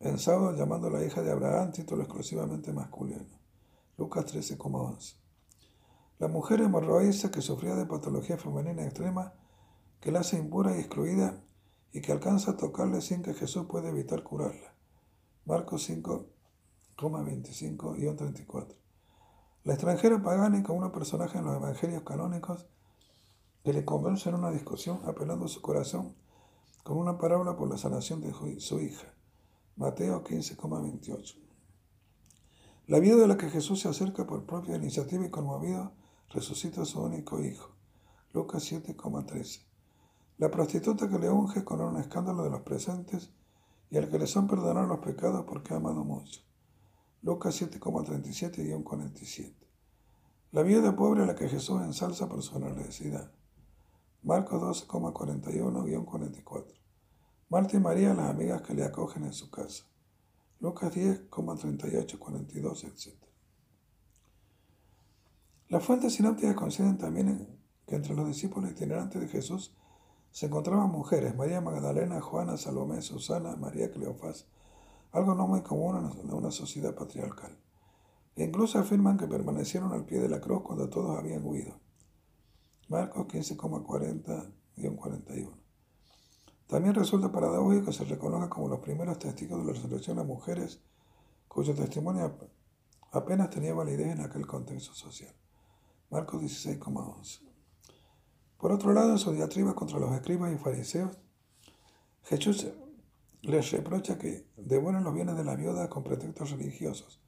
en 0.00 0.18
sábado 0.18 0.54
llamando 0.54 0.88
a 0.88 0.90
la 0.90 1.04
hija 1.04 1.22
de 1.22 1.32
Abraham 1.32 1.72
título 1.72 2.02
exclusivamente 2.02 2.72
masculino. 2.72 3.40
Lucas 3.96 4.26
13,11. 4.26 5.25
La 6.18 6.28
mujer 6.28 6.62
hemorroísa 6.62 7.30
que 7.30 7.42
sufría 7.42 7.74
de 7.74 7.84
patología 7.84 8.38
femenina 8.38 8.84
extrema, 8.84 9.34
que 10.00 10.10
la 10.10 10.20
hace 10.20 10.38
impura 10.38 10.74
y 10.74 10.80
excluida 10.80 11.42
y 11.92 12.00
que 12.00 12.12
alcanza 12.12 12.52
a 12.52 12.56
tocarle 12.56 13.02
sin 13.02 13.22
que 13.22 13.34
Jesús 13.34 13.66
pueda 13.66 13.90
evitar 13.90 14.22
curarla. 14.22 14.72
Marcos 15.44 15.90
5,25 15.90 17.98
y 17.98 18.16
34. 18.16 18.78
La 19.64 19.74
extranjera 19.74 20.22
pagánica, 20.22 20.72
una 20.72 20.90
personaje 20.90 21.36
en 21.38 21.44
los 21.44 21.56
evangelios 21.56 22.02
canónicos, 22.02 22.66
que 23.62 23.74
le 23.74 23.84
convence 23.84 24.28
en 24.28 24.34
una 24.36 24.50
discusión 24.50 25.00
apelando 25.06 25.46
a 25.46 25.48
su 25.48 25.60
corazón 25.60 26.14
con 26.82 26.96
una 26.96 27.18
parábola 27.18 27.56
por 27.56 27.68
la 27.68 27.76
sanación 27.76 28.22
de 28.22 28.32
su 28.60 28.80
hija. 28.80 29.12
Mateo 29.76 30.24
15,28. 30.24 31.36
La 32.86 33.00
vida 33.00 33.16
de 33.16 33.26
la 33.26 33.36
que 33.36 33.50
Jesús 33.50 33.80
se 33.80 33.88
acerca 33.88 34.26
por 34.26 34.46
propia 34.46 34.76
iniciativa 34.76 35.26
y 35.26 35.30
conmovido 35.30 35.92
resucita 36.30 36.82
a 36.82 36.84
su 36.84 37.00
único 37.00 37.40
hijo. 37.40 37.70
Lucas 38.32 38.70
7,13. 38.70 39.62
La 40.38 40.50
prostituta 40.50 41.08
que 41.08 41.18
le 41.18 41.30
unge 41.30 41.64
con 41.64 41.80
un 41.80 41.96
escándalo 41.96 42.42
de 42.44 42.50
los 42.50 42.60
presentes 42.60 43.30
y 43.90 43.96
al 43.96 44.10
que 44.10 44.18
le 44.18 44.26
son 44.26 44.46
perdonados 44.46 44.88
los 44.88 44.98
pecados 44.98 45.44
porque 45.46 45.72
ha 45.72 45.78
amado 45.78 46.04
mucho. 46.04 46.40
Lucas 47.22 47.60
7,37 47.60 48.78
y 48.78 48.82
47. 48.82 49.66
La 50.52 50.62
viuda 50.62 50.94
pobre 50.94 51.22
a 51.22 51.26
la 51.26 51.34
que 51.34 51.48
Jesús 51.48 51.80
ensalza 51.82 52.28
por 52.28 52.42
su 52.42 52.52
generosidad. 52.52 53.30
Marcos 54.22 54.86
12,41-44. 54.88 56.74
Marta 57.48 57.76
y 57.76 57.80
María, 57.80 58.12
las 58.12 58.30
amigas 58.30 58.62
que 58.62 58.74
le 58.74 58.84
acogen 58.84 59.24
en 59.24 59.32
su 59.32 59.50
casa. 59.50 59.84
Lucas 60.60 60.94
10,38, 60.94 62.18
42, 62.18 62.84
etc. 62.84 63.25
Las 65.68 65.84
fuentes 65.84 66.14
sinópticas 66.14 66.54
coinciden 66.54 66.96
también 66.96 67.48
que 67.86 67.96
entre 67.96 68.14
los 68.14 68.28
discípulos 68.28 68.70
itinerantes 68.70 69.20
de 69.20 69.26
Jesús 69.26 69.74
se 70.30 70.46
encontraban 70.46 70.92
mujeres, 70.92 71.34
María 71.34 71.60
Magdalena, 71.60 72.20
Juana, 72.20 72.56
Salomé, 72.56 73.02
Susana, 73.02 73.56
María 73.56 73.90
Cleofás, 73.90 74.46
algo 75.10 75.34
no 75.34 75.48
muy 75.48 75.62
común 75.62 76.12
en 76.22 76.32
una 76.32 76.52
sociedad 76.52 76.94
patriarcal. 76.94 77.58
E 78.36 78.44
incluso 78.44 78.78
afirman 78.78 79.16
que 79.16 79.26
permanecieron 79.26 79.92
al 79.92 80.04
pie 80.04 80.20
de 80.20 80.28
la 80.28 80.40
cruz 80.40 80.62
cuando 80.62 80.88
todos 80.88 81.18
habían 81.18 81.44
huido. 81.44 81.80
Marcos 82.88 83.26
15,40-41. 83.26 85.50
También 86.68 86.94
resulta 86.94 87.32
paradójico 87.32 87.86
que 87.86 87.92
se 87.92 88.04
reconozca 88.04 88.50
como 88.50 88.68
los 88.68 88.78
primeros 88.80 89.18
testigos 89.18 89.58
de 89.58 89.66
la 89.66 89.72
resurrección 89.72 90.20
a 90.20 90.22
mujeres 90.22 90.80
cuyo 91.48 91.74
testimonio 91.74 92.38
apenas 93.10 93.50
tenía 93.50 93.74
validez 93.74 94.12
en 94.12 94.20
aquel 94.20 94.46
contexto 94.46 94.94
social. 94.94 95.34
Marcos 96.10 96.42
16,11. 96.42 97.40
Por 98.58 98.72
otro 98.72 98.92
lado, 98.92 99.12
en 99.12 99.18
su 99.18 99.32
diatriba 99.32 99.74
contra 99.74 99.98
los 99.98 100.12
escribas 100.12 100.52
y 100.52 100.56
fariseos, 100.56 101.18
Jesús 102.22 102.68
les 103.42 103.70
reprocha 103.70 104.18
que 104.18 104.48
devuelven 104.56 105.04
los 105.04 105.14
bienes 105.14 105.36
de 105.36 105.44
la 105.44 105.56
viuda 105.56 105.88
con 105.88 106.02
pretextos 106.02 106.50
religiosos. 106.50 107.20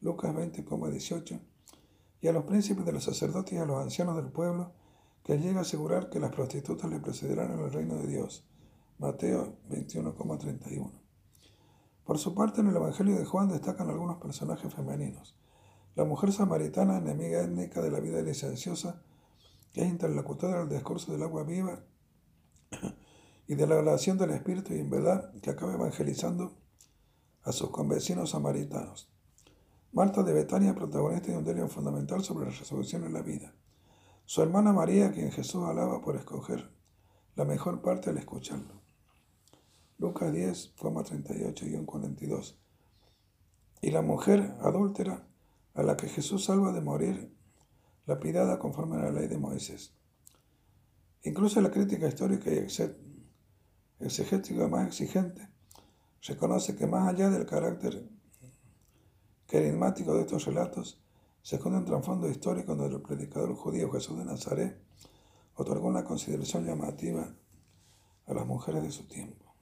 Lucas 0.00 0.34
20,18. 0.34 1.40
Y 2.20 2.28
a 2.28 2.32
los 2.32 2.44
príncipes 2.44 2.84
de 2.84 2.92
los 2.92 3.04
sacerdotes 3.04 3.52
y 3.54 3.56
a 3.56 3.64
los 3.64 3.82
ancianos 3.82 4.16
del 4.16 4.30
pueblo, 4.30 4.72
que 5.24 5.38
llega 5.38 5.60
a 5.60 5.62
asegurar 5.62 6.10
que 6.10 6.20
las 6.20 6.32
prostitutas 6.32 6.90
le 6.90 7.00
precederán 7.00 7.52
en 7.52 7.60
el 7.60 7.72
reino 7.72 7.96
de 7.96 8.06
Dios. 8.06 8.44
Mateo 8.98 9.56
21,31. 9.68 10.90
Por 12.04 12.18
su 12.18 12.34
parte, 12.34 12.60
en 12.60 12.68
el 12.68 12.76
Evangelio 12.76 13.16
de 13.16 13.24
Juan 13.24 13.48
destacan 13.48 13.88
algunos 13.88 14.16
personajes 14.16 14.74
femeninos. 14.74 15.36
La 15.94 16.04
mujer 16.04 16.32
samaritana, 16.32 16.98
enemiga 16.98 17.42
étnica 17.42 17.82
de 17.82 17.90
la 17.90 18.00
vida 18.00 18.22
licenciosa, 18.22 19.02
que 19.72 19.82
es 19.82 19.88
interlocutora 19.88 20.60
del 20.60 20.70
discurso 20.70 21.12
del 21.12 21.22
agua 21.22 21.44
viva 21.44 21.84
y 23.46 23.54
de 23.54 23.66
la 23.66 23.76
oración 23.76 24.16
del 24.16 24.30
Espíritu 24.30 24.72
y 24.72 24.80
en 24.80 24.88
verdad 24.88 25.32
que 25.42 25.50
acaba 25.50 25.74
evangelizando 25.74 26.56
a 27.42 27.52
sus 27.52 27.70
convecinos 27.70 28.30
samaritanos. 28.30 29.10
Marta 29.92 30.22
de 30.22 30.32
Betania, 30.32 30.74
protagonista 30.74 31.32
de 31.32 31.36
un 31.36 31.44
delio 31.44 31.68
fundamental 31.68 32.24
sobre 32.24 32.46
la 32.46 32.52
resolución 32.52 33.04
en 33.04 33.12
la 33.12 33.20
vida. 33.20 33.54
Su 34.24 34.40
hermana 34.40 34.72
María, 34.72 35.12
quien 35.12 35.30
Jesús 35.30 35.64
alaba 35.66 36.00
por 36.00 36.16
escoger 36.16 36.70
la 37.34 37.44
mejor 37.44 37.82
parte 37.82 38.08
al 38.08 38.16
escucharlo. 38.16 38.80
Lucas 39.98 40.32
10, 40.32 40.74
38 40.74 41.66
y 41.66 41.84
42. 41.84 42.58
Y 43.82 43.90
la 43.90 44.00
mujer 44.00 44.54
adúltera, 44.62 45.28
a 45.74 45.82
la 45.82 45.96
que 45.96 46.08
Jesús 46.08 46.44
salva 46.44 46.72
de 46.72 46.80
morir, 46.80 47.34
lapidada 48.06 48.58
conforme 48.58 48.96
a 48.96 49.04
la 49.04 49.12
ley 49.12 49.28
de 49.28 49.38
Moisés. 49.38 49.94
Incluso 51.22 51.60
la 51.60 51.70
crítica 51.70 52.08
histórica 52.08 52.50
y 52.50 52.66
exegética 54.00 54.68
más 54.68 54.88
exigente 54.88 55.48
reconoce 56.22 56.76
que 56.76 56.86
más 56.86 57.08
allá 57.08 57.30
del 57.30 57.46
carácter 57.46 58.08
carismático 59.46 60.14
de 60.14 60.22
estos 60.22 60.46
relatos, 60.46 60.98
se 61.42 61.56
esconde 61.56 61.78
un 61.78 61.84
trasfondo 61.84 62.28
histórico 62.28 62.74
donde 62.74 62.96
el 62.96 63.02
predicador 63.02 63.54
judío 63.54 63.90
Jesús 63.90 64.16
de 64.18 64.24
Nazaret 64.24 64.80
otorgó 65.54 65.88
una 65.88 66.04
consideración 66.04 66.64
llamativa 66.64 67.34
a 68.26 68.34
las 68.34 68.46
mujeres 68.46 68.82
de 68.82 68.90
su 68.90 69.06
tiempo. 69.06 69.54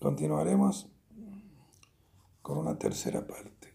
Continuaremos 0.00 0.90
con 2.42 2.58
una 2.58 2.76
tercera 2.76 3.26
parte. 3.26 3.71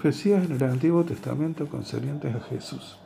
Profecías 0.00 0.46
en 0.46 0.52
el 0.52 0.62
Antiguo 0.62 1.04
Testamento 1.04 1.66
concernientes 1.66 2.34
a 2.34 2.40
Jesús. 2.40 2.96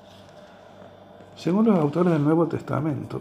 Según 1.34 1.66
los 1.66 1.76
autores 1.76 2.12
del 2.12 2.22
Nuevo 2.22 2.46
Testamento, 2.46 3.20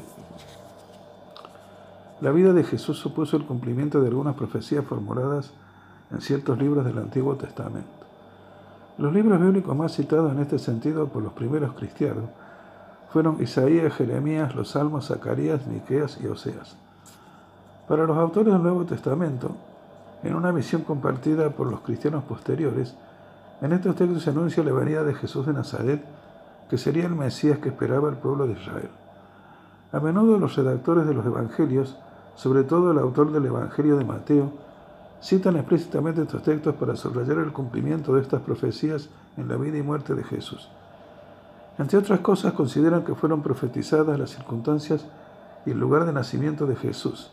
la 2.22 2.30
vida 2.30 2.54
de 2.54 2.64
Jesús 2.64 3.00
supuso 3.00 3.36
el 3.36 3.48
cumplimiento 3.48 4.00
de 4.00 4.10
algunas 4.10 4.36
profecías 4.36 4.86
formuladas 4.86 5.54
en 6.12 6.22
ciertos 6.22 6.60
libros 6.60 6.86
del 6.86 7.00
Antiguo 7.00 7.36
Testamento. 7.36 7.90
Los 9.00 9.12
libros 9.12 9.41
bíblicos 9.41 9.76
más 9.76 9.94
citados 9.95 10.32
en 10.34 10.41
este 10.41 10.60
sentido 10.60 11.08
por 11.08 11.24
los 11.24 11.34
primeros 11.34 11.74
cristianos 11.74 12.26
fueron 13.12 13.41
Isaías, 13.41 13.95
Jeremías, 13.95 14.54
los 14.54 14.70
Salmos, 14.70 15.08
Zacarías, 15.08 15.66
Miqueas 15.66 16.20
y 16.24 16.28
Oseas. 16.28 16.76
Para 17.88 18.06
los 18.06 18.18
autores 18.18 18.54
del 18.54 18.62
Nuevo 18.62 18.86
Testamento, 18.86 19.56
en 20.22 20.36
una 20.36 20.52
visión 20.52 20.84
compartida 20.84 21.50
por 21.50 21.72
los 21.72 21.82
cristianos 21.82 22.24
posteriores, 22.26 22.95
en 23.62 23.72
estos 23.72 23.96
textos 23.96 24.24
se 24.24 24.30
anuncia 24.30 24.64
la 24.64 24.74
venida 24.74 25.04
de 25.04 25.14
Jesús 25.14 25.46
de 25.46 25.54
Nazaret, 25.54 26.04
que 26.70 26.78
sería 26.78 27.06
el 27.06 27.16
Mesías 27.16 27.60
que 27.60 27.70
esperaba 27.70 28.10
el 28.10 28.18
pueblo 28.18 28.48
de 28.48 28.54
Israel. 28.54 28.90
A 29.92 30.00
menudo 30.00 30.40
los 30.40 30.56
redactores 30.56 31.06
de 31.06 31.14
los 31.14 31.26
evangelios, 31.26 31.98
sobre 32.36 32.64
todo 32.64 32.92
el 32.92 32.98
autor 32.98 33.32
del 33.32 33.46
Evangelio 33.46 33.96
de 33.98 34.06
Mateo, 34.06 34.52
citan 35.22 35.56
explícitamente 35.56 36.24
estos 36.24 36.44
textos 36.44 36.76
para 36.76 36.96
subrayar 36.96 37.38
el 37.38 37.54
cumplimiento 37.54 38.16
de 38.16 38.22
estas 38.22 38.42
profecías 38.42 39.10
en 39.38 39.48
la 39.48 39.56
vida 39.56 39.78
y 39.78 39.84
muerte 39.84 40.16
de 40.16 40.24
Jesús. 40.24 40.70
Entre 41.78 41.98
otras 41.98 42.20
cosas, 42.20 42.54
consideran 42.54 43.04
que 43.04 43.16
fueron 43.16 43.42
profetizadas 43.42 44.20
las 44.20 44.32
circunstancias 44.32 45.06
y 45.66 45.72
el 45.72 45.80
lugar 45.80 46.06
de 46.06 46.14
nacimiento 46.14 46.66
de 46.66 46.76
Jesús. 46.76 47.32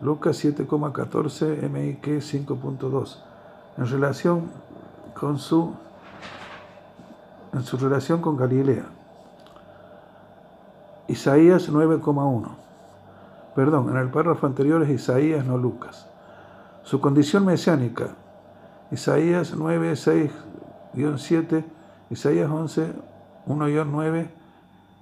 Lucas 0.00 0.42
7,14 0.42 1.68
MIQ 1.68 2.06
5.2 2.22 3.18
en 3.76 3.86
relación 3.86 4.50
con 5.20 5.38
su 5.38 5.74
en 7.52 7.62
su 7.62 7.76
relación 7.76 8.22
con 8.22 8.36
Galilea. 8.36 8.84
Isaías 11.08 11.70
9,1. 11.70 12.48
Perdón, 13.54 13.90
en 13.90 13.96
el 13.96 14.08
párrafo 14.10 14.46
anterior 14.46 14.82
es 14.82 14.90
Isaías, 14.90 15.44
no 15.44 15.58
Lucas. 15.58 16.06
Su 16.84 17.00
condición 17.00 17.44
mesiánica. 17.44 18.14
Isaías 18.92 19.52
9, 19.56 19.92
6-7, 20.94 21.64
Isaías 22.10 22.50
11, 22.50 22.92
1-9, 23.46 24.28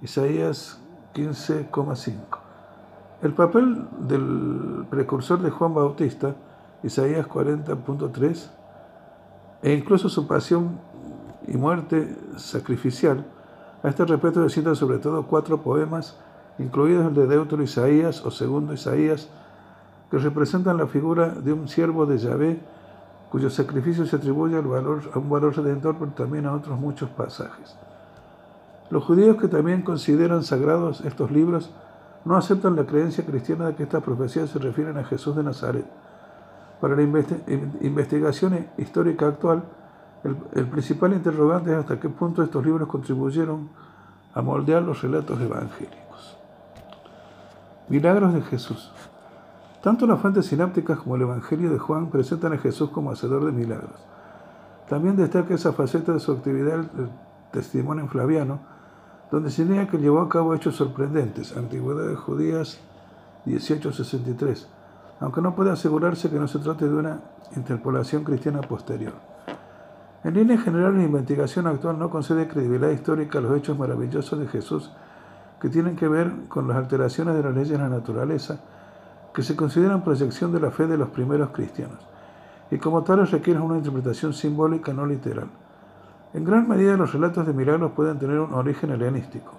Isaías 0.01 0.79
15,5. 1.13 2.13
El 3.21 3.33
papel 3.33 3.87
del 3.99 4.85
precursor 4.89 5.39
de 5.41 5.51
Juan 5.51 5.75
Bautista, 5.75 6.35
Isaías 6.83 7.27
40.3, 7.27 8.58
e 9.61 9.73
incluso 9.73 10.09
su 10.09 10.27
pasión 10.27 10.79
y 11.47 11.57
muerte 11.57 12.15
sacrificial. 12.37 13.25
A 13.83 13.89
este 13.89 14.05
respecto 14.05 14.47
se 14.47 14.55
citan 14.55 14.75
sobre 14.75 14.99
todo 14.99 15.23
cuatro 15.23 15.61
poemas, 15.61 16.15
incluidos 16.57 17.07
el 17.07 17.13
de 17.13 17.27
Deutero 17.27 17.63
Isaías 17.63 18.25
o 18.25 18.31
Segundo 18.31 18.73
Isaías, 18.73 19.29
que 20.11 20.17
representan 20.17 20.77
la 20.77 20.87
figura 20.87 21.29
de 21.29 21.53
un 21.53 21.67
siervo 21.67 22.05
de 22.05 22.17
Yahvé, 22.17 22.59
cuyo 23.29 23.49
sacrificio 23.49 24.05
se 24.05 24.15
atribuye 24.15 24.55
al 24.55 24.63
valor, 24.63 25.11
a 25.13 25.19
un 25.19 25.29
valor 25.29 25.55
redentor, 25.55 25.95
pero 25.99 26.11
también 26.11 26.45
a 26.45 26.53
otros 26.53 26.79
muchos 26.79 27.09
pasajes. 27.09 27.75
Los 28.89 29.03
judíos 29.03 29.37
que 29.37 29.47
también 29.47 29.83
consideran 29.83 30.43
sagrados 30.43 31.01
estos 31.01 31.29
libros 31.29 31.71
no 32.25 32.35
aceptan 32.35 32.75
la 32.75 32.85
creencia 32.85 33.25
cristiana 33.25 33.67
de 33.67 33.75
que 33.75 33.83
estas 33.83 34.03
profecías 34.03 34.49
se 34.49 34.59
refieren 34.59 34.97
a 34.97 35.03
Jesús 35.03 35.35
de 35.35 35.43
Nazaret. 35.43 35.85
Para 36.81 36.95
la 36.95 37.01
investigación 37.01 38.67
histórica 38.77 39.27
actual, 39.27 39.63
el, 40.23 40.65
principal 40.67 41.13
interrogante 41.13 41.71
es 41.71 41.77
hasta 41.77 41.99
qué 41.99 42.09
punto 42.09 42.43
estos 42.43 42.65
libros 42.65 42.87
contribuyeron 42.87 43.69
a 44.33 44.41
moldear 44.41 44.83
los 44.83 45.01
relatos 45.01 45.39
evangélicos. 45.39 46.37
Milagros 47.87 48.33
de 48.33 48.41
Jesús. 48.41 48.91
Tanto 49.81 50.05
las 50.05 50.19
fuentes 50.19 50.45
sinápticas 50.45 50.99
como 50.99 51.15
el 51.15 51.21
Evangelio 51.21 51.71
de 51.71 51.79
Juan 51.79 52.09
presentan 52.09 52.53
a 52.53 52.57
Jesús 52.57 52.89
como 52.89 53.11
hacedor 53.11 53.45
de 53.45 53.51
milagros. 53.51 53.99
También 54.89 55.15
destaca 55.15 55.53
esa 55.53 55.71
faceta 55.71 56.11
de 56.11 56.19
su 56.19 56.33
actividad 56.33 56.79
el 56.79 57.09
testimonio 57.51 58.03
en 58.03 58.09
Flaviano, 58.09 58.59
donde 59.31 59.51
se 59.51 59.65
que 59.87 59.97
llevó 59.97 60.21
a 60.21 60.29
cabo 60.29 60.53
hechos 60.53 60.75
sorprendentes, 60.75 61.55
Antigüedades 61.55 62.17
Judías 62.17 62.79
1863, 63.45 64.67
aunque 65.19 65.41
no 65.41 65.55
puede 65.55 65.71
asegurarse 65.71 66.29
que 66.29 66.39
no 66.39 66.47
se 66.47 66.59
trate 66.59 66.87
de 66.87 66.95
una 66.95 67.19
interpolación 67.55 68.23
cristiana 68.23 68.61
posterior. 68.61 69.13
En 70.23 70.33
línea 70.33 70.57
general, 70.57 70.97
la 70.97 71.03
investigación 71.03 71.67
actual 71.67 71.97
no 71.97 72.09
concede 72.09 72.47
credibilidad 72.47 72.89
histórica 72.89 73.39
a 73.39 73.41
los 73.41 73.57
hechos 73.57 73.77
maravillosos 73.77 74.39
de 74.39 74.47
Jesús 74.47 74.91
que 75.61 75.69
tienen 75.69 75.95
que 75.95 76.07
ver 76.07 76.31
con 76.47 76.67
las 76.67 76.77
alteraciones 76.77 77.35
de 77.35 77.43
las 77.43 77.53
leyes 77.53 77.69
de 77.69 77.77
la 77.77 77.89
naturaleza 77.89 78.59
que 79.33 79.43
se 79.43 79.55
consideran 79.55 80.03
proyección 80.03 80.51
de 80.51 80.59
la 80.59 80.71
fe 80.71 80.87
de 80.87 80.97
los 80.97 81.09
primeros 81.09 81.49
cristianos 81.51 81.99
y 82.71 82.77
como 82.77 83.03
tales 83.03 83.31
requieren 83.31 83.63
una 83.63 83.77
interpretación 83.77 84.33
simbólica 84.33 84.93
no 84.93 85.05
literal. 85.05 85.47
En 86.33 86.43
gran 86.43 86.67
medida 86.67 86.95
los 86.97 87.13
relatos 87.13 87.47
de 87.47 87.53
milagros 87.53 87.91
pueden 87.93 88.19
tener 88.19 88.39
un 88.39 88.53
origen 88.53 88.91
helenístico. 88.91 89.53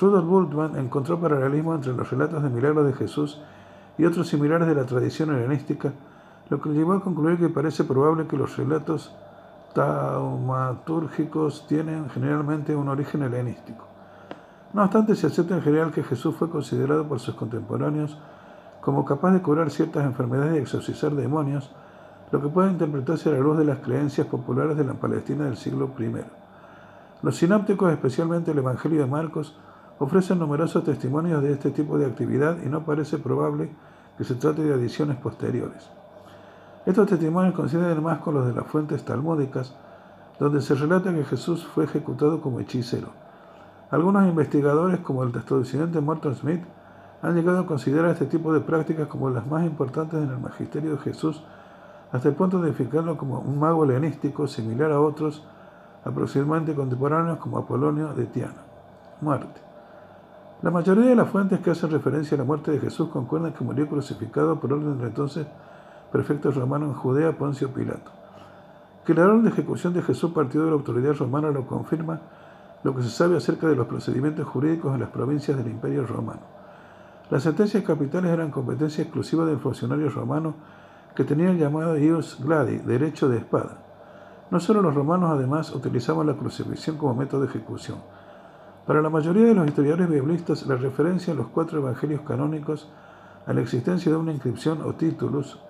Rudolf 0.00 0.26
Bultmann 0.26 0.78
encontró 0.78 1.20
paralelismo 1.20 1.74
entre 1.74 1.92
los 1.92 2.10
relatos 2.10 2.42
de 2.42 2.48
milagros 2.48 2.86
de 2.86 2.92
Jesús 2.94 3.40
y 3.40 3.57
otros 4.04 4.28
similares 4.28 4.68
de 4.68 4.74
la 4.74 4.86
tradición 4.86 5.34
helenística, 5.34 5.92
lo 6.50 6.60
que 6.60 6.70
llevó 6.70 6.94
a 6.94 7.02
concluir 7.02 7.38
que 7.38 7.48
parece 7.48 7.84
probable 7.84 8.26
que 8.26 8.36
los 8.36 8.56
relatos 8.56 9.14
taumatúrgicos 9.74 11.66
tienen 11.66 12.08
generalmente 12.10 12.74
un 12.74 12.88
origen 12.88 13.22
helenístico. 13.22 13.84
No 14.72 14.82
obstante, 14.82 15.14
se 15.14 15.26
acepta 15.26 15.56
en 15.56 15.62
general 15.62 15.90
que 15.90 16.02
Jesús 16.02 16.34
fue 16.36 16.50
considerado 16.50 17.06
por 17.06 17.20
sus 17.20 17.34
contemporáneos 17.34 18.18
como 18.80 19.04
capaz 19.04 19.32
de 19.32 19.42
curar 19.42 19.70
ciertas 19.70 20.04
enfermedades 20.04 20.56
y 20.56 20.58
exorcizar 20.58 21.12
demonios, 21.12 21.70
lo 22.30 22.40
que 22.40 22.48
puede 22.48 22.70
interpretarse 22.70 23.28
a 23.28 23.32
la 23.32 23.38
luz 23.38 23.58
de 23.58 23.64
las 23.64 23.78
creencias 23.78 24.26
populares 24.26 24.76
de 24.76 24.84
la 24.84 24.94
Palestina 24.94 25.44
del 25.44 25.56
siglo 25.56 25.90
I. 25.98 26.12
Los 27.22 27.36
sinápticos, 27.36 27.92
especialmente 27.92 28.52
el 28.52 28.58
Evangelio 28.58 29.00
de 29.00 29.06
Marcos, 29.06 29.56
ofrecen 29.98 30.38
numerosos 30.38 30.84
testimonios 30.84 31.42
de 31.42 31.52
este 31.52 31.70
tipo 31.70 31.98
de 31.98 32.06
actividad 32.06 32.58
y 32.64 32.68
no 32.68 32.84
parece 32.84 33.18
probable 33.18 33.70
que 33.70 33.87
se 34.24 34.34
trate 34.34 34.62
de 34.62 34.74
adiciones 34.74 35.16
posteriores. 35.16 35.88
Estos 36.86 37.08
testimonios 37.08 37.54
coinciden 37.54 38.02
más 38.02 38.18
con 38.18 38.34
los 38.34 38.46
de 38.46 38.54
las 38.54 38.66
fuentes 38.66 39.04
talmúdicas, 39.04 39.74
donde 40.38 40.62
se 40.62 40.74
relata 40.74 41.12
que 41.12 41.24
Jesús 41.24 41.66
fue 41.66 41.84
ejecutado 41.84 42.40
como 42.40 42.60
hechicero. 42.60 43.08
Algunos 43.90 44.26
investigadores, 44.26 45.00
como 45.00 45.22
el 45.22 45.34
estudiante 45.34 46.00
Morton 46.00 46.34
Smith, 46.34 46.62
han 47.22 47.34
llegado 47.34 47.60
a 47.60 47.66
considerar 47.66 48.10
este 48.10 48.26
tipo 48.26 48.52
de 48.52 48.60
prácticas 48.60 49.08
como 49.08 49.30
las 49.30 49.46
más 49.46 49.64
importantes 49.64 50.22
en 50.22 50.30
el 50.30 50.38
magisterio 50.38 50.92
de 50.92 50.98
Jesús, 50.98 51.42
hasta 52.12 52.28
el 52.28 52.34
punto 52.34 52.58
de 52.58 52.68
identificarlo 52.68 53.18
como 53.18 53.40
un 53.40 53.58
mago 53.58 53.84
helenístico 53.84 54.46
similar 54.46 54.92
a 54.92 55.00
otros 55.00 55.44
aproximadamente 56.04 56.74
contemporáneos 56.74 57.38
como 57.38 57.58
Apolonio 57.58 58.14
de 58.14 58.26
Tiana. 58.26 58.62
Muerte. 59.20 59.67
La 60.60 60.72
mayoría 60.72 61.04
de 61.04 61.14
las 61.14 61.28
fuentes 61.28 61.60
que 61.60 61.70
hacen 61.70 61.92
referencia 61.92 62.34
a 62.34 62.38
la 62.38 62.44
muerte 62.44 62.72
de 62.72 62.80
Jesús 62.80 63.10
concuerdan 63.10 63.52
que 63.52 63.62
murió 63.62 63.86
crucificado 63.86 64.58
por 64.58 64.72
orden 64.72 64.98
de 64.98 65.06
entonces 65.06 65.46
prefecto 66.10 66.50
romano 66.50 66.86
en 66.86 66.94
Judea, 66.94 67.38
Poncio 67.38 67.72
Pilato. 67.72 68.10
Que 69.06 69.14
la 69.14 69.26
orden 69.26 69.44
de 69.44 69.50
ejecución 69.50 69.92
de 69.92 70.02
Jesús 70.02 70.32
partió 70.32 70.62
de 70.64 70.70
la 70.70 70.72
autoridad 70.72 71.14
romana 71.14 71.52
lo 71.52 71.64
confirma 71.64 72.20
lo 72.82 72.92
que 72.92 73.04
se 73.04 73.10
sabe 73.10 73.36
acerca 73.36 73.68
de 73.68 73.76
los 73.76 73.86
procedimientos 73.86 74.48
jurídicos 74.48 74.92
en 74.94 75.00
las 75.00 75.10
provincias 75.10 75.56
del 75.56 75.68
Imperio 75.68 76.04
Romano. 76.04 76.40
Las 77.30 77.44
sentencias 77.44 77.84
capitales 77.84 78.32
eran 78.32 78.50
competencia 78.50 79.02
exclusiva 79.02 79.44
del 79.44 79.58
funcionario 79.58 80.10
romano 80.10 80.54
que 81.14 81.22
tenía 81.22 81.50
el 81.50 81.58
llamado 81.58 81.96
ius 81.96 82.36
gladi, 82.42 82.78
derecho 82.78 83.28
de 83.28 83.38
espada. 83.38 83.78
No 84.50 84.58
solo 84.58 84.82
los 84.82 84.94
romanos 84.94 85.30
además 85.30 85.72
utilizaban 85.72 86.26
la 86.26 86.34
crucifixión 86.34 86.96
como 86.96 87.14
método 87.14 87.42
de 87.42 87.46
ejecución. 87.46 87.98
Para 88.88 89.02
la 89.02 89.10
mayoría 89.10 89.44
de 89.44 89.54
los 89.54 89.66
historiadores 89.66 90.08
biblistas, 90.08 90.66
la 90.66 90.76
referencia 90.76 91.32
en 91.32 91.36
los 91.36 91.48
cuatro 91.48 91.78
evangelios 91.78 92.22
canónicos 92.22 92.88
a 93.46 93.52
la 93.52 93.60
existencia 93.60 94.10
de 94.10 94.16
una 94.16 94.32
inscripción 94.32 94.80
o 94.80 94.94
títulos 94.94 95.60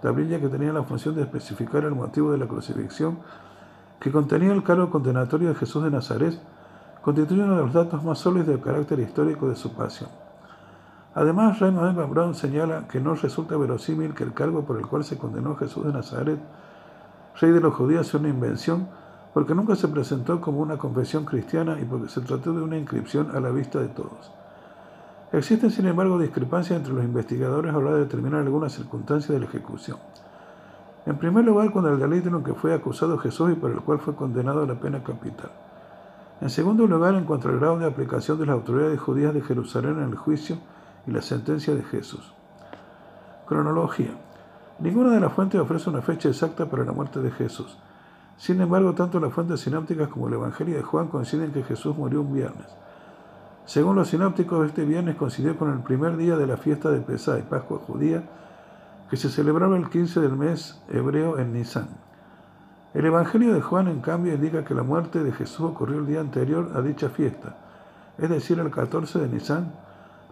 tablilla 0.00 0.40
que 0.40 0.48
tenía 0.48 0.72
la 0.72 0.82
función 0.82 1.14
de 1.14 1.20
especificar 1.20 1.84
el 1.84 1.94
motivo 1.94 2.32
de 2.32 2.38
la 2.38 2.46
crucifixión, 2.46 3.18
que 4.00 4.10
contenía 4.10 4.54
el 4.54 4.62
cargo 4.62 4.88
condenatorio 4.88 5.50
de 5.50 5.56
Jesús 5.56 5.84
de 5.84 5.90
Nazaret, 5.90 6.40
constituye 7.02 7.42
uno 7.42 7.56
de 7.56 7.64
los 7.64 7.74
datos 7.74 8.02
más 8.02 8.18
sólidos 8.20 8.48
del 8.48 8.62
carácter 8.62 8.98
histórico 8.98 9.46
de 9.46 9.56
su 9.56 9.74
pasión. 9.74 10.08
Además, 11.14 11.60
Raymond 11.60 11.94
Van 11.94 12.10
Brown 12.10 12.34
señala 12.34 12.88
que 12.88 12.98
no 12.98 13.14
resulta 13.14 13.58
verosímil 13.58 14.14
que 14.14 14.24
el 14.24 14.32
cargo 14.32 14.64
por 14.64 14.78
el 14.78 14.86
cual 14.86 15.04
se 15.04 15.18
condenó 15.18 15.54
Jesús 15.56 15.84
de 15.84 15.92
Nazaret, 15.92 16.38
rey 17.38 17.50
de 17.50 17.60
los 17.60 17.74
judíos, 17.74 18.06
sea 18.06 18.20
una 18.20 18.30
invención, 18.30 18.88
porque 19.34 19.54
nunca 19.54 19.74
se 19.74 19.88
presentó 19.88 20.40
como 20.40 20.60
una 20.60 20.78
confesión 20.78 21.24
cristiana 21.24 21.76
y 21.80 21.84
porque 21.84 22.08
se 22.08 22.20
trató 22.20 22.52
de 22.52 22.62
una 22.62 22.78
inscripción 22.78 23.34
a 23.34 23.40
la 23.40 23.50
vista 23.50 23.80
de 23.80 23.88
todos. 23.88 24.32
Existen, 25.32 25.72
sin 25.72 25.86
embargo, 25.86 26.20
discrepancias 26.20 26.78
entre 26.78 26.94
los 26.94 27.04
investigadores 27.04 27.74
a 27.74 27.78
la 27.78 27.84
hora 27.84 27.94
de 27.94 28.04
determinar 28.04 28.40
algunas 28.40 28.72
circunstancias 28.72 29.30
de 29.30 29.40
la 29.40 29.46
ejecución. 29.46 29.98
En 31.04 31.18
primer 31.18 31.44
lugar, 31.44 31.72
con 31.72 31.84
el 31.86 31.98
delito 31.98 32.28
en 32.28 32.36
el 32.36 32.44
que 32.44 32.54
fue 32.54 32.72
acusado 32.72 33.18
Jesús 33.18 33.50
y 33.50 33.56
por 33.56 33.72
el 33.72 33.80
cual 33.80 33.98
fue 33.98 34.14
condenado 34.14 34.62
a 34.62 34.66
la 34.66 34.76
pena 34.76 35.02
capital. 35.02 35.50
En 36.40 36.48
segundo 36.48 36.86
lugar, 36.86 37.16
en 37.16 37.24
cuanto 37.24 37.48
al 37.48 37.58
grado 37.58 37.78
de 37.78 37.86
aplicación 37.86 38.38
de 38.38 38.46
las 38.46 38.54
autoridades 38.54 39.00
judías 39.00 39.34
de 39.34 39.42
Jerusalén 39.42 39.98
en 39.98 40.10
el 40.10 40.16
juicio 40.16 40.58
y 41.08 41.10
la 41.10 41.22
sentencia 41.22 41.74
de 41.74 41.82
Jesús. 41.82 42.32
Cronología. 43.46 44.14
Ninguna 44.78 45.10
de 45.10 45.20
las 45.20 45.32
fuentes 45.32 45.60
ofrece 45.60 45.90
una 45.90 46.02
fecha 46.02 46.28
exacta 46.28 46.66
para 46.66 46.84
la 46.84 46.92
muerte 46.92 47.20
de 47.20 47.32
Jesús. 47.32 47.76
Sin 48.36 48.60
embargo, 48.60 48.94
tanto 48.94 49.20
las 49.20 49.32
fuentes 49.32 49.60
sinópticas 49.60 50.08
como 50.08 50.28
el 50.28 50.34
Evangelio 50.34 50.76
de 50.76 50.82
Juan 50.82 51.08
coinciden 51.08 51.52
que 51.52 51.62
Jesús 51.62 51.96
murió 51.96 52.20
un 52.20 52.34
viernes. 52.34 52.66
Según 53.64 53.96
los 53.96 54.08
sinópticos, 54.08 54.66
este 54.66 54.84
viernes 54.84 55.16
coincidió 55.16 55.56
con 55.56 55.72
el 55.72 55.80
primer 55.80 56.16
día 56.16 56.36
de 56.36 56.46
la 56.46 56.56
fiesta 56.56 56.90
de 56.90 57.00
Pesá 57.00 57.38
Pascua 57.48 57.78
judía, 57.78 58.22
que 59.08 59.16
se 59.16 59.30
celebraba 59.30 59.76
el 59.76 59.88
15 59.88 60.20
del 60.20 60.36
mes 60.36 60.80
hebreo 60.88 61.38
en 61.38 61.52
Nisan. 61.52 61.88
El 62.92 63.06
Evangelio 63.06 63.54
de 63.54 63.62
Juan, 63.62 63.88
en 63.88 64.00
cambio, 64.00 64.34
indica 64.34 64.64
que 64.64 64.74
la 64.74 64.82
muerte 64.82 65.22
de 65.22 65.32
Jesús 65.32 65.60
ocurrió 65.60 65.98
el 65.98 66.06
día 66.06 66.20
anterior 66.20 66.72
a 66.74 66.82
dicha 66.82 67.08
fiesta, 67.08 67.56
es 68.18 68.28
decir, 68.28 68.58
el 68.58 68.70
14 68.70 69.18
de 69.18 69.28
Nisan, 69.28 69.72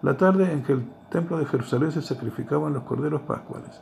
la 0.02 0.16
tarde 0.16 0.52
en 0.52 0.62
que 0.62 0.72
el 0.72 0.84
templo 1.10 1.38
de 1.38 1.46
Jerusalén 1.46 1.92
se 1.92 2.02
sacrificaban 2.02 2.72
los 2.72 2.82
corderos 2.82 3.22
pascuales. 3.22 3.80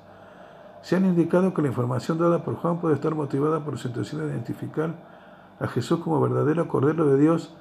Se 0.83 0.97
han 0.97 1.05
indicado 1.05 1.53
que 1.53 1.63
la 1.63 1.69
información 1.69 2.19
dada 2.19 2.43
por 2.43 2.57
Juan 2.57 2.81
puede 2.81 2.95
estar 2.95 3.15
motivada 3.15 3.65
por 3.65 3.79
su 3.79 3.89
intención 3.89 4.23
de 4.23 4.29
identificar 4.29 4.95
a 5.61 5.67
Jesús 5.67 6.01
como 6.01 6.21
verdadero 6.21 6.69
Cordero 6.69 7.07
de 7.07 7.19
Dios, 7.19 7.55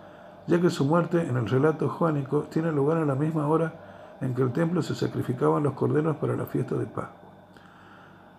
ya 0.47 0.61
que 0.61 0.69
su 0.69 0.85
muerte 0.85 1.27
en 1.27 1.37
el 1.37 1.47
relato 1.47 1.89
juánico 1.89 2.43
tiene 2.49 2.71
lugar 2.71 2.97
a 2.97 3.05
la 3.05 3.15
misma 3.15 3.47
hora 3.47 3.73
en 4.21 4.33
que 4.33 4.41
el 4.41 4.51
templo 4.51 4.81
se 4.81 4.95
sacrificaban 4.95 5.63
los 5.63 5.73
corderos 5.73 6.17
para 6.17 6.35
la 6.35 6.45
fiesta 6.45 6.75
de 6.75 6.85
Pascua. 6.85 7.29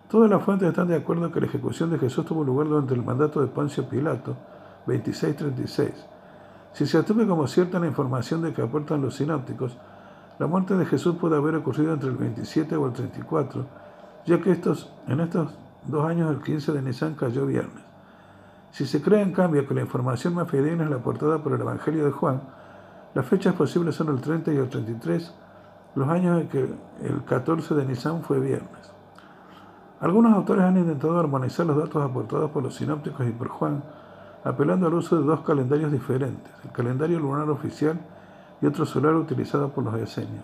Todas 0.09 0.29
las 0.29 0.43
fuentes 0.43 0.67
están 0.67 0.89
de 0.89 0.95
acuerdo 0.95 1.31
que 1.31 1.39
la 1.39 1.45
ejecución 1.45 1.89
de 1.89 1.97
Jesús 1.97 2.25
tuvo 2.25 2.43
lugar 2.43 2.67
durante 2.67 2.93
el 2.93 3.03
mandato 3.03 3.39
de 3.39 3.47
Poncio 3.47 3.87
Pilato, 3.87 4.35
26-36. 4.87 5.91
Si 6.73 6.85
se 6.85 6.97
asume 6.97 7.27
como 7.27 7.47
cierta 7.47 7.79
la 7.79 7.87
información 7.87 8.41
de 8.41 8.51
que 8.51 8.61
aportan 8.61 9.01
los 9.01 9.15
sinópticos, 9.15 9.77
la 10.37 10.47
muerte 10.47 10.75
de 10.75 10.85
Jesús 10.85 11.15
puede 11.15 11.37
haber 11.37 11.55
ocurrido 11.55 11.93
entre 11.93 12.09
el 12.09 12.17
27 12.17 12.75
o 12.75 12.87
el 12.87 12.93
34, 12.93 13.65
ya 14.25 14.41
que 14.41 14.51
estos, 14.51 14.91
en 15.07 15.19
estos 15.19 15.53
dos 15.85 16.05
años 16.05 16.29
el 16.31 16.41
15 16.41 16.71
de 16.73 16.81
Nisan 16.81 17.15
cayó 17.15 17.45
viernes. 17.45 17.83
Si 18.71 18.85
se 18.85 19.01
cree 19.01 19.21
en 19.21 19.33
cambio 19.33 19.67
que 19.67 19.73
la 19.73 19.81
información 19.81 20.35
más 20.35 20.49
fidedigna 20.49 20.85
es 20.85 20.89
la 20.89 20.97
aportada 20.97 21.39
por 21.39 21.53
el 21.53 21.61
Evangelio 21.61 22.05
de 22.05 22.11
Juan, 22.11 22.41
las 23.13 23.25
fechas 23.25 23.53
posibles 23.55 23.95
son 23.95 24.09
el 24.09 24.21
30 24.21 24.53
y 24.53 24.57
el 24.57 24.69
33, 24.69 25.33
los 25.95 26.07
años 26.07 26.41
en 26.41 26.47
que 26.47 26.59
el 27.01 27.23
14 27.25 27.75
de 27.75 27.85
Nisan 27.85 28.21
fue 28.21 28.39
viernes. 28.39 28.91
Algunos 29.99 30.33
autores 30.33 30.63
han 30.63 30.77
intentado 30.77 31.19
armonizar 31.19 31.65
los 31.65 31.77
datos 31.77 32.03
aportados 32.03 32.49
por 32.51 32.63
los 32.63 32.75
sinópticos 32.75 33.27
y 33.27 33.31
por 33.31 33.49
Juan, 33.49 33.83
apelando 34.43 34.87
al 34.87 34.93
uso 34.93 35.19
de 35.19 35.25
dos 35.25 35.41
calendarios 35.41 35.91
diferentes, 35.91 36.51
el 36.63 36.71
calendario 36.71 37.19
lunar 37.19 37.49
oficial 37.49 37.99
y 38.61 38.65
otro 38.65 38.85
solar 38.85 39.15
utilizado 39.15 39.69
por 39.69 39.83
los 39.83 39.95
esenios. 39.95 40.43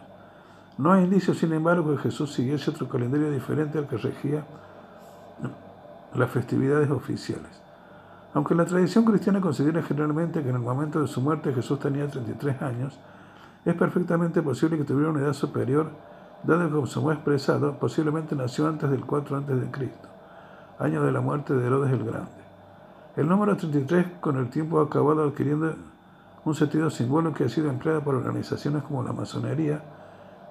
No 0.77 0.93
hay 0.93 1.05
indicios, 1.05 1.37
sin 1.37 1.53
embargo, 1.53 1.95
que 1.95 2.03
Jesús 2.03 2.33
siguiese 2.33 2.69
otro 2.69 2.87
calendario 2.87 3.31
diferente 3.31 3.79
al 3.79 3.87
que 3.87 3.97
regía 3.97 4.45
las 6.13 6.29
festividades 6.29 6.89
oficiales. 6.91 7.61
Aunque 8.33 8.53
la 8.53 8.65
tradición 8.65 9.03
cristiana 9.03 9.41
considera 9.41 9.81
generalmente 9.81 10.43
que 10.43 10.49
en 10.49 10.55
el 10.55 10.61
momento 10.61 11.01
de 11.01 11.07
su 11.07 11.21
muerte 11.21 11.53
Jesús 11.53 11.79
tenía 11.79 12.07
33 12.07 12.61
años, 12.61 12.99
es 13.65 13.73
perfectamente 13.73 14.41
posible 14.41 14.77
que 14.77 14.83
tuviera 14.83 15.09
una 15.09 15.21
edad 15.21 15.33
superior, 15.33 15.89
dado 16.43 16.67
que, 16.67 16.73
como 16.73 16.87
se 16.87 16.99
ha 16.99 17.13
expresado, 17.13 17.79
posiblemente 17.79 18.35
nació 18.35 18.67
antes 18.67 18.89
del 18.89 19.03
4 19.05 19.37
a.C., 19.37 19.91
año 20.79 21.03
de 21.03 21.11
la 21.11 21.21
muerte 21.21 21.55
de 21.55 21.65
Herodes 21.65 21.91
el 21.91 22.03
Grande. 22.03 22.29
El 23.15 23.27
número 23.27 23.57
33 23.57 24.05
con 24.21 24.37
el 24.37 24.49
tiempo 24.51 24.79
ha 24.79 24.83
acabado 24.83 25.23
adquiriendo 25.23 25.73
un 26.45 26.53
sentido 26.53 26.91
simbólico 26.91 27.33
que 27.33 27.45
ha 27.45 27.49
sido 27.49 27.69
empleado 27.69 28.01
por 28.01 28.13
organizaciones 28.13 28.83
como 28.83 29.01
la 29.01 29.11
masonería, 29.11 29.81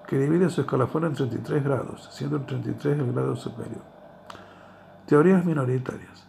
que 0.07 0.19
divide 0.19 0.51
su 0.51 0.61
escalafón 0.61 1.05
en 1.05 1.15
33 1.15 1.65
grados, 1.65 2.09
siendo 2.12 2.37
el 2.37 2.47
33 2.47 2.99
el 2.99 3.12
grado 3.12 3.37
superior. 3.37 3.83
Teorías 5.07 5.45
minoritarias. 5.45 6.27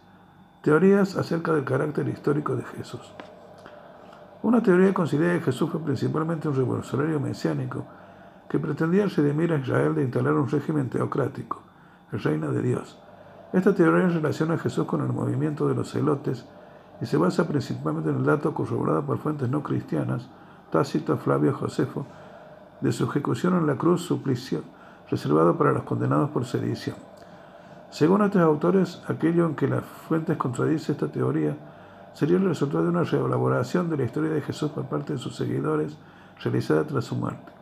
Teorías 0.62 1.16
acerca 1.16 1.52
del 1.52 1.64
carácter 1.64 2.08
histórico 2.08 2.56
de 2.56 2.64
Jesús. 2.64 3.12
Una 4.42 4.62
teoría 4.62 4.94
considera 4.94 5.34
que 5.34 5.46
Jesús 5.46 5.70
fue 5.70 5.80
principalmente 5.82 6.48
un 6.48 6.54
revolucionario 6.54 7.18
mesiánico 7.20 7.84
que 8.48 8.58
pretendía 8.58 9.06
redimir 9.06 9.52
a 9.52 9.58
Israel 9.58 9.94
de 9.94 10.04
instalar 10.04 10.34
un 10.34 10.48
régimen 10.48 10.88
teocrático, 10.88 11.62
el 12.12 12.22
reino 12.22 12.50
de 12.52 12.62
Dios. 12.62 12.98
Esta 13.52 13.74
teoría 13.74 14.08
relaciona 14.08 14.54
a 14.54 14.58
Jesús 14.58 14.86
con 14.86 15.00
el 15.02 15.12
movimiento 15.12 15.68
de 15.68 15.74
los 15.74 15.90
celotes 15.90 16.46
y 17.00 17.06
se 17.06 17.16
basa 17.16 17.46
principalmente 17.46 18.10
en 18.10 18.16
el 18.16 18.24
dato 18.24 18.54
corroborado 18.54 19.04
por 19.04 19.18
fuentes 19.18 19.48
no 19.48 19.62
cristianas, 19.62 20.28
Tácito, 20.70 21.16
Flavio, 21.16 21.54
Josefo, 21.54 22.06
de 22.80 22.92
su 22.92 23.04
ejecución 23.04 23.56
en 23.56 23.66
la 23.66 23.76
cruz, 23.76 24.02
suplicio, 24.02 24.62
reservado 25.10 25.56
para 25.56 25.72
los 25.72 25.82
condenados 25.84 26.30
por 26.30 26.44
sedición. 26.44 26.96
Según 27.90 28.22
estos 28.22 28.42
autores, 28.42 29.02
aquello 29.08 29.46
en 29.46 29.54
que 29.54 29.66
las 29.66 29.84
fuentes 29.84 30.36
contradice 30.36 30.92
esta 30.92 31.08
teoría 31.08 31.56
sería 32.12 32.36
el 32.36 32.44
resultado 32.44 32.84
de 32.84 32.90
una 32.90 33.04
reelaboración 33.04 33.88
de 33.88 33.96
la 33.96 34.04
historia 34.04 34.30
de 34.30 34.42
Jesús 34.42 34.70
por 34.70 34.84
parte 34.84 35.14
de 35.14 35.18
sus 35.18 35.36
seguidores 35.36 35.96
realizada 36.42 36.84
tras 36.84 37.04
su 37.04 37.16
muerte. 37.16 37.52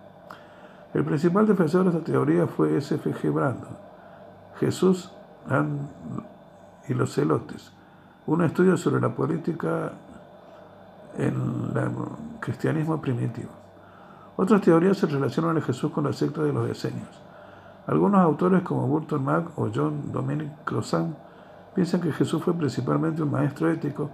El 0.94 1.04
principal 1.04 1.46
defensor 1.46 1.84
de 1.84 1.90
esta 1.90 2.04
teoría 2.04 2.46
fue 2.46 2.76
S.F.G. 2.76 3.32
Brandon, 3.32 3.76
Jesús 4.58 5.12
y 6.88 6.94
los 6.94 7.14
celotes, 7.14 7.72
un 8.26 8.42
estudio 8.42 8.76
sobre 8.76 9.00
la 9.00 9.14
política 9.14 9.92
en 11.18 11.34
el 11.76 11.90
cristianismo 12.40 13.00
primitivo. 13.00 13.65
Otras 14.38 14.60
teorías 14.60 14.98
se 14.98 15.06
relacionan 15.06 15.56
a 15.56 15.62
Jesús 15.62 15.90
con 15.90 16.04
la 16.04 16.12
secta 16.12 16.42
de 16.42 16.52
los 16.52 16.68
esenios. 16.68 17.08
Algunos 17.86 18.20
autores 18.20 18.62
como 18.62 18.86
Burton 18.86 19.24
Mack 19.24 19.58
o 19.58 19.70
John 19.74 20.12
Dominic 20.12 20.50
Crossan 20.64 21.16
piensan 21.74 22.02
que 22.02 22.12
Jesús 22.12 22.42
fue 22.42 22.52
principalmente 22.52 23.22
un 23.22 23.30
maestro 23.30 23.70
ético 23.70 24.10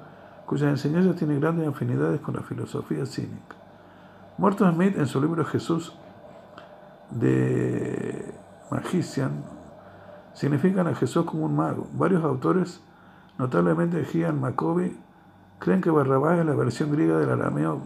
cuyas 0.46 0.70
enseñanzas 0.70 1.16
tienen 1.16 1.40
grandes 1.40 1.66
afinidades 1.66 2.20
con 2.20 2.36
la 2.36 2.42
filosofía 2.42 3.04
cínica. 3.04 3.56
Morton 4.38 4.74
Smith 4.74 4.96
en 4.96 5.06
su 5.06 5.20
libro 5.20 5.44
Jesús 5.44 5.92
de 7.10 8.32
Magician 8.70 9.42
significan 10.34 10.86
a 10.86 10.94
Jesús 10.94 11.24
como 11.24 11.46
un 11.46 11.56
mago. 11.56 11.88
Varios 11.94 12.22
autores, 12.22 12.80
notablemente 13.38 14.04
Gian 14.04 14.40
Maccoby, 14.40 14.96
creen 15.58 15.80
que 15.80 15.90
Barrabás 15.90 16.38
es 16.38 16.46
la 16.46 16.54
versión 16.54 16.92
griega 16.92 17.18
del 17.18 17.30
arameo 17.30 17.80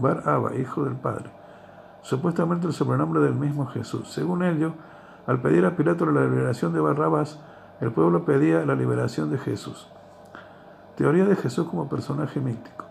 Bar 0.00 0.28
Abba, 0.28 0.56
hijo 0.56 0.84
del 0.84 0.96
Padre 0.96 1.30
supuestamente 2.06 2.68
el 2.68 2.72
sobrenombre 2.72 3.20
del 3.20 3.34
mismo 3.34 3.66
Jesús. 3.66 4.08
Según 4.12 4.44
ello, 4.44 4.74
al 5.26 5.40
pedir 5.40 5.66
a 5.66 5.74
Pilato 5.74 6.06
la 6.06 6.20
liberación 6.20 6.72
de 6.72 6.78
Barrabás, 6.78 7.40
el 7.80 7.90
pueblo 7.90 8.24
pedía 8.24 8.64
la 8.64 8.76
liberación 8.76 9.28
de 9.28 9.38
Jesús. 9.38 9.88
Teoría 10.94 11.24
de 11.24 11.34
Jesús 11.34 11.66
como 11.66 11.88
personaje 11.88 12.38
mítico. 12.38 12.84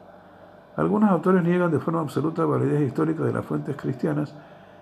Algunos 0.76 1.10
autores 1.12 1.44
niegan 1.44 1.72
de 1.72 1.80
forma 1.80 2.02
absoluta 2.02 2.42
la 2.42 2.50
validez 2.50 2.82
histórica 2.82 3.24
de 3.24 3.32
las 3.32 3.46
fuentes 3.46 3.78
cristianas 3.78 4.36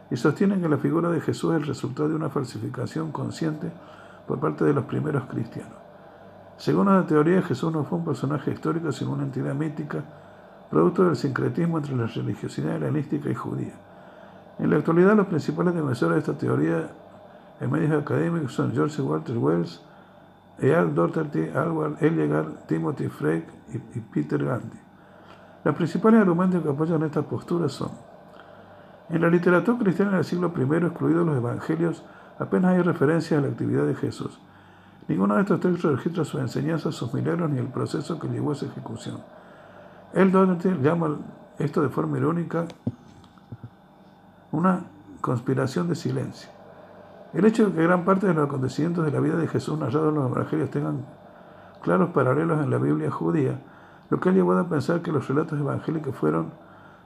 y 0.09 0.17
sostienen 0.17 0.63
que 0.63 0.67
la 0.67 0.77
figura 0.77 1.11
de 1.11 1.21
Jesús 1.21 1.53
es 1.53 1.61
el 1.61 1.67
resultado 1.67 2.09
de 2.09 2.15
una 2.15 2.29
falsificación 2.29 3.11
consciente 3.11 3.71
por 4.27 4.39
parte 4.39 4.65
de 4.65 4.73
los 4.73 4.85
primeros 4.85 5.25
cristianos. 5.25 5.77
Según 6.57 6.87
la 6.87 7.05
teoría, 7.05 7.43
Jesús 7.43 7.71
no 7.71 7.83
fue 7.83 7.99
un 7.99 8.05
personaje 8.05 8.49
histórico, 8.49 8.91
sino 8.91 9.11
una 9.11 9.25
entidad 9.25 9.53
mítica, 9.53 10.03
producto 10.71 11.03
del 11.03 11.17
sincretismo 11.17 11.77
entre 11.77 11.95
la 11.95 12.07
religiosidad 12.07 12.77
helenística 12.77 13.29
y 13.29 13.35
judía. 13.35 13.92
En 14.59 14.69
la 14.69 14.77
actualidad, 14.77 15.15
los 15.15 15.27
principales 15.27 15.73
defensores 15.73 16.15
de 16.15 16.19
esta 16.19 16.37
teoría 16.37 16.89
en 17.59 17.71
medios 17.71 18.01
académicos 18.01 18.53
son 18.53 18.71
George 18.73 19.01
Walter 19.01 19.37
Wells, 19.37 19.81
Earl 20.59 20.93
Doherty, 20.93 21.49
Alward 21.49 22.03
Eliegar, 22.03 22.45
Timothy 22.67 23.07
Frey 23.07 23.45
y 23.73 23.99
Peter 23.99 24.43
Gandhi. 24.43 24.79
Los 25.63 25.75
principales 25.75 26.21
argumentos 26.21 26.61
que 26.61 26.69
apoyan 26.69 27.03
estas 27.03 27.25
posturas 27.25 27.71
son 27.71 27.91
en 29.09 29.21
la 29.21 29.29
literatura 29.29 29.77
cristiana 29.77 30.15
del 30.15 30.23
siglo 30.23 30.51
I, 30.57 30.85
excluidos 30.85 31.25
los 31.25 31.37
evangelios, 31.37 32.03
apenas 32.39 32.73
hay 32.73 32.81
referencias 32.81 33.37
a 33.37 33.41
la 33.41 33.49
actividad 33.49 33.85
de 33.85 33.95
Jesús. 33.95 34.39
Ninguno 35.07 35.35
de 35.35 35.41
estos 35.41 35.59
textos 35.59 35.91
registra 35.91 36.23
sus 36.23 36.41
enseñanzas, 36.41 36.95
sus 36.95 37.13
milagros 37.13 37.49
ni 37.49 37.59
el 37.59 37.67
proceso 37.67 38.17
que 38.17 38.29
llevó 38.29 38.53
a 38.53 38.55
su 38.55 38.65
ejecución. 38.65 39.17
El 40.13 40.31
Doherty 40.31 40.69
llama 40.81 41.17
esto 41.59 41.81
de 41.81 41.89
forma 41.89 42.17
irónica 42.17 42.65
una 44.53 44.83
conspiración 45.19 45.89
de 45.89 45.95
silencio. 45.95 46.47
El 47.33 47.45
hecho 47.45 47.65
de 47.65 47.73
que 47.73 47.83
gran 47.83 48.05
parte 48.05 48.27
de 48.27 48.35
los 48.35 48.45
acontecimientos 48.45 49.03
de 49.03 49.11
la 49.11 49.19
vida 49.19 49.35
de 49.35 49.47
Jesús 49.47 49.77
narrados 49.79 50.09
en 50.09 50.15
los 50.15 50.31
evangelios 50.31 50.69
tengan 50.69 51.05
claros 51.81 52.11
paralelos 52.11 52.63
en 52.63 52.69
la 52.69 52.77
Biblia 52.77 53.09
judía, 53.09 53.59
lo 54.11 54.19
que 54.19 54.29
ha 54.29 54.31
llevado 54.31 54.59
a 54.59 54.69
pensar 54.69 55.01
que 55.01 55.11
los 55.11 55.27
relatos 55.27 55.59
evangélicos 55.59 56.15
fueron 56.15 56.51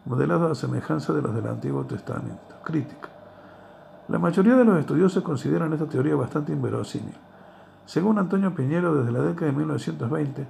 modelados 0.06 0.52
a 0.52 0.56
semejanza 0.56 1.14
de 1.14 1.22
los 1.22 1.34
del 1.34 1.48
Antiguo 1.48 1.86
Testamento. 1.86 2.56
Crítica. 2.66 3.08
La 4.10 4.20
mayoría 4.20 4.56
de 4.58 4.66
los 4.66 4.78
estudiosos 4.78 5.24
consideran 5.24 5.72
esta 5.72 5.86
teoría 5.86 6.16
bastante 6.18 6.52
inverosímil. 6.52 7.16
Según 7.86 8.20
Antonio 8.20 8.54
Piñero, 8.54 8.94
desde 8.94 9.14
la 9.14 9.22
década 9.22 9.52
de 9.52 9.58
1920, 9.58 10.48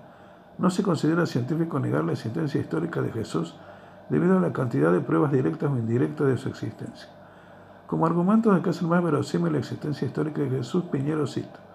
no 0.57 0.69
se 0.71 0.81
considera 0.81 1.27
científico 1.27 1.79
negar 1.79 2.03
la 2.03 2.13
existencia 2.13 2.59
histórica 2.59 3.01
de 3.01 3.11
Jesús 3.11 3.55
debido 4.09 4.38
a 4.38 4.41
la 4.41 4.53
cantidad 4.53 4.91
de 4.91 5.01
pruebas 5.01 5.31
directas 5.31 5.69
o 5.69 5.77
indirectas 5.77 6.27
de 6.27 6.38
su 6.38 6.49
existencia. 6.49 7.09
Como 7.88 8.05
argumento 8.05 8.53
de 8.53 8.61
que 8.61 8.69
es 8.71 8.81
más 8.81 9.03
verosímil 9.03 9.53
la 9.53 9.59
existencia 9.59 10.05
histórica 10.05 10.41
de 10.41 10.49
Jesús, 10.49 10.84
Piñero 10.85 11.27
cita 11.27 11.67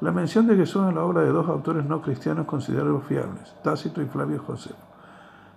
la 0.00 0.12
mención 0.12 0.46
de 0.46 0.56
Jesús 0.56 0.88
en 0.88 0.94
la 0.94 1.04
obra 1.04 1.20
de 1.20 1.28
dos 1.28 1.46
autores 1.46 1.84
no 1.84 2.00
cristianos 2.00 2.46
considerados 2.46 3.04
fiables, 3.04 3.54
Tácito 3.62 4.00
y 4.00 4.06
Flavio 4.06 4.42
José. 4.42 4.70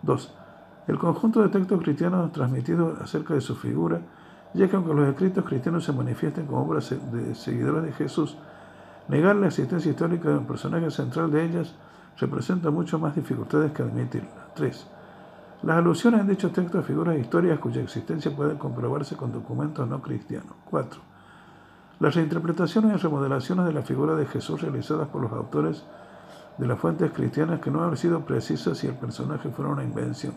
2. 0.01 0.33
El 0.87 0.99
conjunto 0.99 1.41
de 1.41 1.47
textos 1.47 1.81
cristianos 1.81 2.29
transmitidos 2.33 2.99
acerca 2.99 3.35
de 3.35 3.39
su 3.39 3.55
figura, 3.55 4.01
ya 4.53 4.67
que 4.67 4.75
aunque 4.75 4.93
los 4.93 5.07
escritos 5.07 5.45
cristianos 5.45 5.85
se 5.85 5.93
manifiesten 5.93 6.45
como 6.45 6.61
obras 6.61 6.93
de 7.13 7.35
seguidores 7.35 7.83
de 7.83 7.93
Jesús, 7.93 8.37
negar 9.07 9.37
la 9.37 9.47
existencia 9.47 9.89
histórica 9.89 10.27
de 10.27 10.39
un 10.39 10.45
personaje 10.45 10.91
central 10.91 11.31
de 11.31 11.45
ellas 11.45 11.73
representa 12.17 12.69
mucho 12.69 12.99
más 12.99 13.15
dificultades 13.15 13.71
que 13.71 13.81
admitirla. 13.81 14.47
3. 14.55 14.87
Las 15.63 15.77
alusiones 15.77 16.19
en 16.19 16.27
dichos 16.27 16.51
textos 16.51 16.83
a 16.83 16.85
figuras 16.85 17.17
históricas 17.17 17.57
cuya 17.59 17.81
existencia 17.81 18.35
puede 18.35 18.57
comprobarse 18.57 19.15
con 19.15 19.31
documentos 19.31 19.87
no 19.87 20.01
cristianos. 20.01 20.51
4. 20.69 20.99
Las 22.01 22.15
reinterpretaciones 22.15 22.93
y 22.93 22.97
remodelaciones 22.97 23.65
de 23.67 23.71
la 23.71 23.81
figura 23.81 24.15
de 24.15 24.25
Jesús 24.25 24.61
realizadas 24.61 25.07
por 25.07 25.21
los 25.21 25.31
autores 25.31 25.85
de 26.57 26.67
las 26.67 26.77
fuentes 26.77 27.13
cristianas 27.13 27.61
que 27.61 27.71
no 27.71 27.81
han 27.81 27.95
sido 27.95 28.25
precisas 28.25 28.77
si 28.77 28.87
el 28.87 28.95
personaje 28.95 29.51
fuera 29.51 29.71
una 29.71 29.85
invención. 29.85 30.33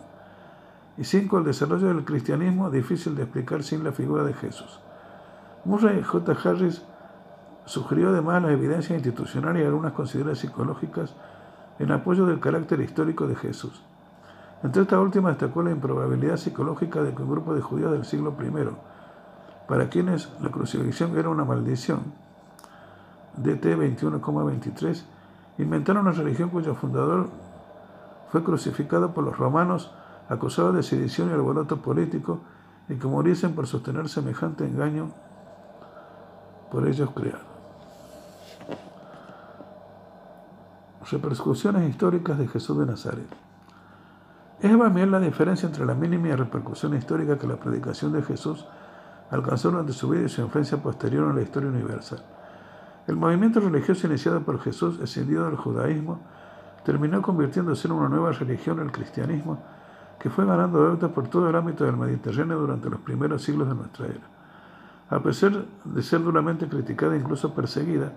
Y 0.96 1.02
5. 1.02 1.38
El 1.38 1.44
desarrollo 1.44 1.88
del 1.88 2.04
cristianismo 2.04 2.70
difícil 2.70 3.16
de 3.16 3.24
explicar 3.24 3.64
sin 3.64 3.82
la 3.82 3.90
figura 3.90 4.22
de 4.22 4.32
Jesús. 4.32 4.78
Murray 5.64 6.04
J. 6.04 6.36
Harris 6.44 6.82
sugirió 7.64 8.10
además 8.10 8.42
las 8.42 8.52
evidencias 8.52 8.96
institucionales 8.96 9.64
y 9.64 9.66
algunas 9.66 9.92
consideraciones 9.92 10.38
psicológicas 10.38 11.16
en 11.80 11.90
apoyo 11.90 12.26
del 12.26 12.38
carácter 12.38 12.80
histórico 12.80 13.26
de 13.26 13.34
Jesús. 13.34 13.82
Entre 14.62 14.82
estas 14.82 14.98
últimas 14.98 15.32
destacó 15.32 15.62
la 15.62 15.70
improbabilidad 15.70 16.36
psicológica 16.36 17.02
de 17.02 17.14
que 17.14 17.22
un 17.22 17.30
grupo 17.30 17.54
de 17.54 17.60
judíos 17.60 17.92
del 17.92 18.04
siglo 18.04 18.34
I, 18.40 18.68
para 19.68 19.88
quienes 19.88 20.30
la 20.40 20.50
crucifixión 20.50 21.16
era 21.16 21.28
una 21.28 21.44
maldición, 21.44 22.00
DT 23.36 23.76
21,23, 23.76 25.02
inventaron 25.58 26.06
una 26.06 26.12
religión 26.12 26.48
cuyo 26.48 26.74
fundador 26.74 27.28
fue 28.30 28.42
crucificado 28.42 29.12
por 29.12 29.24
los 29.24 29.36
romanos 29.36 29.92
acusados 30.28 30.74
de 30.74 30.82
sedición 30.82 31.30
y 31.30 31.32
alboroto 31.32 31.82
político 31.82 32.40
y 32.88 32.96
que 32.96 33.06
muriesen 33.06 33.54
por 33.54 33.66
sostener 33.66 34.08
semejante 34.08 34.64
engaño 34.64 35.10
por 36.70 36.88
ellos 36.88 37.10
creado. 37.14 37.56
Repercusiones 41.10 41.88
históricas 41.88 42.38
de 42.38 42.48
Jesús 42.48 42.78
de 42.78 42.86
Nazaret. 42.86 43.45
Es 44.60 44.70
también 44.70 45.10
la 45.10 45.20
diferencia 45.20 45.66
entre 45.66 45.84
la 45.84 45.94
mínima 45.94 46.34
repercusión 46.34 46.94
histórica 46.94 47.38
que 47.38 47.46
la 47.46 47.56
predicación 47.56 48.12
de 48.12 48.22
Jesús 48.22 48.64
alcanzó 49.30 49.70
durante 49.70 49.92
su 49.92 50.08
vida 50.08 50.22
y 50.22 50.28
su 50.30 50.40
influencia 50.40 50.78
posterior 50.78 51.28
en 51.28 51.36
la 51.36 51.42
historia 51.42 51.68
universal. 51.68 52.22
El 53.06 53.16
movimiento 53.16 53.60
religioso 53.60 54.06
iniciado 54.06 54.40
por 54.40 54.58
Jesús, 54.60 54.98
escindido 55.00 55.44
del 55.44 55.56
judaísmo, 55.56 56.20
terminó 56.84 57.20
convirtiéndose 57.20 57.86
en 57.86 57.92
una 57.92 58.08
nueva 58.08 58.32
religión, 58.32 58.80
el 58.80 58.90
cristianismo, 58.90 59.58
que 60.18 60.30
fue 60.30 60.46
ganando 60.46 60.86
adeptos 60.86 61.12
por 61.12 61.28
todo 61.28 61.50
el 61.50 61.54
ámbito 61.54 61.84
del 61.84 61.96
Mediterráneo 61.96 62.58
durante 62.58 62.88
los 62.88 63.00
primeros 63.00 63.42
siglos 63.42 63.68
de 63.68 63.74
nuestra 63.74 64.06
era. 64.06 64.26
A 65.10 65.20
pesar 65.20 65.64
de 65.84 66.02
ser 66.02 66.22
duramente 66.22 66.66
criticada 66.66 67.14
e 67.14 67.18
incluso 67.18 67.54
perseguida, 67.54 68.10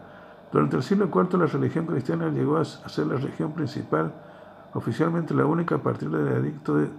durante 0.52 0.78
el 0.78 0.84
siglo 0.84 1.10
IV 1.14 1.38
la 1.38 1.46
religión 1.48 1.86
cristiana 1.86 2.30
llegó 2.30 2.58
a 2.58 2.66
ser 2.66 3.08
la 3.08 3.16
religión 3.16 3.52
principal 3.52 4.14
oficialmente 4.74 5.34
la 5.34 5.46
única 5.46 5.76
a 5.76 5.80
partir 5.80 6.10
del 6.10 6.28
edicto 6.46 6.76
de, 6.76 6.90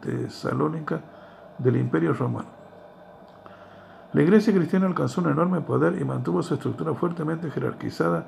Tesalónica 0.00 1.00
del 1.58 1.76
Imperio 1.76 2.12
Romano. 2.12 2.48
La 4.12 4.22
iglesia 4.22 4.52
cristiana 4.52 4.86
alcanzó 4.86 5.20
un 5.22 5.30
enorme 5.30 5.60
poder 5.62 6.00
y 6.00 6.04
mantuvo 6.04 6.42
su 6.42 6.54
estructura 6.54 6.92
fuertemente 6.94 7.50
jerarquizada 7.50 8.26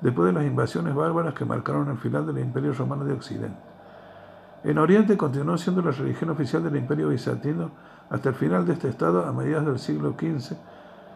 después 0.00 0.26
de 0.26 0.32
las 0.38 0.44
invasiones 0.44 0.94
bárbaras 0.94 1.32
que 1.34 1.44
marcaron 1.44 1.88
el 1.88 1.96
final 1.96 2.26
del 2.26 2.40
Imperio 2.40 2.74
Romano 2.74 3.04
de 3.04 3.14
Occidente. 3.14 3.58
En 4.64 4.78
Oriente 4.78 5.16
continuó 5.16 5.56
siendo 5.56 5.80
la 5.80 5.92
religión 5.92 6.30
oficial 6.30 6.62
del 6.62 6.76
Imperio 6.76 7.08
Bizantino 7.08 7.70
hasta 8.10 8.28
el 8.28 8.34
final 8.34 8.66
de 8.66 8.74
este 8.74 8.88
estado 8.88 9.26
a 9.26 9.32
mediados 9.32 9.66
del 9.66 9.78
siglo 9.78 10.14
XV, 10.18 10.56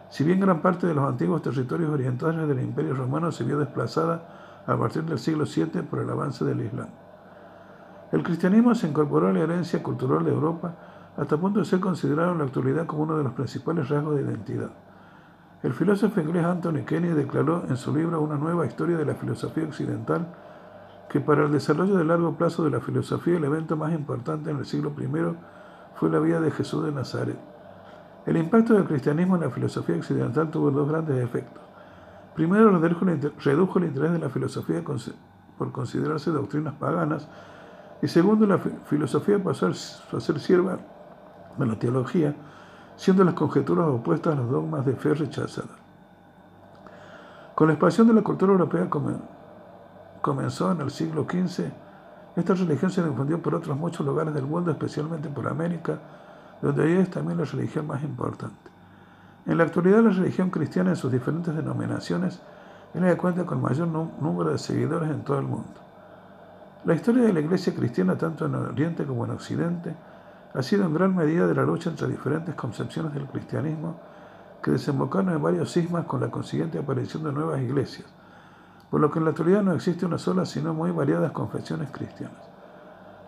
si 0.08 0.24
bien 0.24 0.40
gran 0.40 0.62
parte 0.62 0.86
de 0.86 0.94
los 0.94 1.04
antiguos 1.04 1.42
territorios 1.42 1.90
orientales 1.90 2.48
del 2.48 2.60
Imperio 2.60 2.94
Romano 2.94 3.30
se 3.32 3.44
vio 3.44 3.58
desplazada 3.58 4.45
a 4.66 4.76
partir 4.76 5.04
del 5.04 5.18
siglo 5.18 5.44
VII 5.44 5.82
por 5.82 6.00
el 6.00 6.10
avance 6.10 6.44
del 6.44 6.60
Islam. 6.60 6.88
El 8.12 8.22
cristianismo 8.22 8.74
se 8.74 8.88
incorporó 8.88 9.28
a 9.28 9.32
la 9.32 9.40
herencia 9.40 9.82
cultural 9.82 10.24
de 10.24 10.32
Europa 10.32 10.74
hasta 11.16 11.36
punto 11.36 11.60
de 11.60 11.64
ser 11.64 11.80
considerado 11.80 12.32
en 12.32 12.38
la 12.38 12.44
actualidad 12.44 12.86
como 12.86 13.04
uno 13.04 13.16
de 13.16 13.24
los 13.24 13.32
principales 13.32 13.88
rasgos 13.88 14.16
de 14.16 14.22
identidad. 14.22 14.70
El 15.62 15.72
filósofo 15.72 16.20
inglés 16.20 16.44
Anthony 16.44 16.84
Kenny 16.86 17.08
declaró 17.08 17.64
en 17.68 17.76
su 17.76 17.94
libro 17.94 18.20
Una 18.20 18.36
nueva 18.36 18.66
historia 18.66 18.96
de 18.96 19.06
la 19.06 19.14
filosofía 19.14 19.64
occidental 19.64 20.26
que 21.08 21.20
para 21.20 21.44
el 21.44 21.52
desarrollo 21.52 21.96
de 21.96 22.04
largo 22.04 22.36
plazo 22.36 22.64
de 22.64 22.70
la 22.70 22.80
filosofía 22.80 23.36
el 23.36 23.44
evento 23.44 23.76
más 23.76 23.92
importante 23.92 24.50
en 24.50 24.58
el 24.58 24.66
siglo 24.66 24.92
I 24.98 25.08
fue 25.94 26.10
la 26.10 26.18
vida 26.18 26.40
de 26.40 26.50
Jesús 26.50 26.84
de 26.84 26.92
Nazaret. 26.92 27.38
El 28.26 28.36
impacto 28.36 28.74
del 28.74 28.84
cristianismo 28.84 29.36
en 29.36 29.42
la 29.42 29.50
filosofía 29.50 29.96
occidental 29.96 30.50
tuvo 30.50 30.70
dos 30.70 30.88
grandes 30.88 31.24
efectos. 31.24 31.65
Primero, 32.36 32.70
redujo 32.78 33.78
el 33.78 33.86
interés 33.86 34.12
de 34.12 34.18
la 34.18 34.28
filosofía 34.28 34.84
por 35.56 35.72
considerarse 35.72 36.30
doctrinas 36.30 36.74
paganas, 36.74 37.26
y 38.02 38.08
segundo, 38.08 38.46
la 38.46 38.58
filosofía 38.58 39.42
pasó 39.42 39.68
a 39.68 40.20
ser 40.20 40.38
sierva 40.38 40.78
de 41.56 41.66
la 41.66 41.78
teología, 41.78 42.36
siendo 42.94 43.24
las 43.24 43.32
conjeturas 43.32 43.88
opuestas 43.88 44.34
a 44.34 44.36
los 44.36 44.50
dogmas 44.50 44.84
de 44.84 44.94
fe 44.94 45.14
rechazadas. 45.14 45.70
Con 47.54 47.68
la 47.68 47.72
expansión 47.72 48.06
de 48.06 48.12
la 48.12 48.20
cultura 48.20 48.52
europea 48.52 48.86
comenzó 50.20 50.72
en 50.72 50.82
el 50.82 50.90
siglo 50.90 51.24
XV, 51.24 51.72
esta 52.36 52.52
religión 52.52 52.90
se 52.90 53.02
difundió 53.02 53.40
por 53.40 53.54
otros 53.54 53.78
muchos 53.78 54.04
lugares 54.04 54.34
del 54.34 54.44
mundo, 54.44 54.70
especialmente 54.70 55.30
por 55.30 55.48
América, 55.48 55.98
donde 56.60 56.82
hoy 56.82 56.92
es 56.98 57.08
también 57.08 57.38
la 57.38 57.46
religión 57.46 57.86
más 57.86 58.02
importante. 58.02 58.75
En 59.46 59.58
la 59.58 59.64
actualidad 59.64 60.02
la 60.02 60.10
religión 60.10 60.50
cristiana 60.50 60.90
en 60.90 60.96
sus 60.96 61.12
diferentes 61.12 61.54
denominaciones 61.54 62.40
es 62.92 63.00
la 63.00 63.10
que 63.10 63.16
cuenta 63.16 63.46
con 63.46 63.62
mayor 63.62 63.86
número 63.86 64.50
de 64.50 64.58
seguidores 64.58 65.08
en 65.08 65.22
todo 65.22 65.38
el 65.38 65.46
mundo. 65.46 65.80
La 66.84 66.94
historia 66.94 67.22
de 67.22 67.32
la 67.32 67.40
iglesia 67.40 67.74
cristiana, 67.74 68.18
tanto 68.18 68.46
en 68.46 68.54
Oriente 68.56 69.04
como 69.04 69.24
en 69.24 69.30
Occidente, 69.30 69.94
ha 70.52 70.62
sido 70.62 70.84
en 70.84 70.94
gran 70.94 71.14
medida 71.14 71.46
de 71.46 71.54
la 71.54 71.64
lucha 71.64 71.90
entre 71.90 72.08
diferentes 72.08 72.54
concepciones 72.56 73.14
del 73.14 73.26
cristianismo 73.26 74.00
que 74.62 74.72
desembocaron 74.72 75.34
en 75.34 75.42
varios 75.42 75.72
cismas 75.72 76.06
con 76.06 76.20
la 76.20 76.30
consiguiente 76.30 76.78
aparición 76.78 77.22
de 77.22 77.32
nuevas 77.32 77.60
iglesias, 77.60 78.06
por 78.90 79.00
lo 79.00 79.12
que 79.12 79.20
en 79.20 79.26
la 79.26 79.30
actualidad 79.30 79.62
no 79.62 79.74
existe 79.74 80.06
una 80.06 80.18
sola, 80.18 80.44
sino 80.44 80.74
muy 80.74 80.90
variadas 80.90 81.30
confesiones 81.30 81.90
cristianas. 81.92 82.42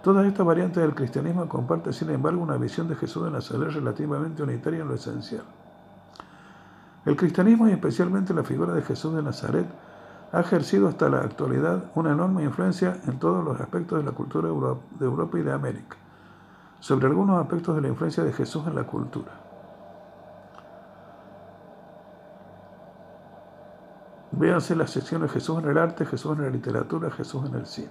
Todas 0.02 0.26
estas 0.26 0.46
variantes 0.46 0.82
del 0.82 0.94
cristianismo 0.94 1.48
comparten, 1.48 1.92
sin 1.92 2.10
embargo, 2.10 2.40
una 2.40 2.56
visión 2.56 2.88
de 2.88 2.96
Jesús 2.96 3.24
de 3.24 3.30
Nazaret 3.30 3.70
relativamente 3.70 4.42
unitaria 4.42 4.80
en 4.80 4.88
lo 4.88 4.94
esencial. 4.94 5.44
El 7.08 7.16
cristianismo 7.16 7.66
y 7.66 7.72
especialmente 7.72 8.34
la 8.34 8.44
figura 8.44 8.74
de 8.74 8.82
Jesús 8.82 9.14
de 9.14 9.22
Nazaret 9.22 9.66
ha 10.30 10.40
ejercido 10.40 10.88
hasta 10.88 11.08
la 11.08 11.20
actualidad 11.20 11.84
una 11.94 12.12
enorme 12.12 12.44
influencia 12.44 12.98
en 13.06 13.18
todos 13.18 13.42
los 13.42 13.58
aspectos 13.62 13.98
de 13.98 14.04
la 14.04 14.12
cultura 14.12 14.46
de 14.46 15.06
Europa 15.06 15.38
y 15.38 15.42
de 15.42 15.50
América, 15.50 15.96
sobre 16.80 17.06
algunos 17.06 17.40
aspectos 17.40 17.74
de 17.76 17.80
la 17.80 17.88
influencia 17.88 18.22
de 18.22 18.34
Jesús 18.34 18.66
en 18.66 18.74
la 18.74 18.84
cultura. 18.84 19.32
Véanse 24.32 24.76
las 24.76 24.90
secciones 24.90 25.32
Jesús 25.32 25.62
en 25.62 25.70
el 25.70 25.78
arte, 25.78 26.04
Jesús 26.04 26.36
en 26.36 26.42
la 26.42 26.50
literatura, 26.50 27.10
Jesús 27.10 27.46
en 27.46 27.54
el 27.54 27.64
cine. 27.64 27.88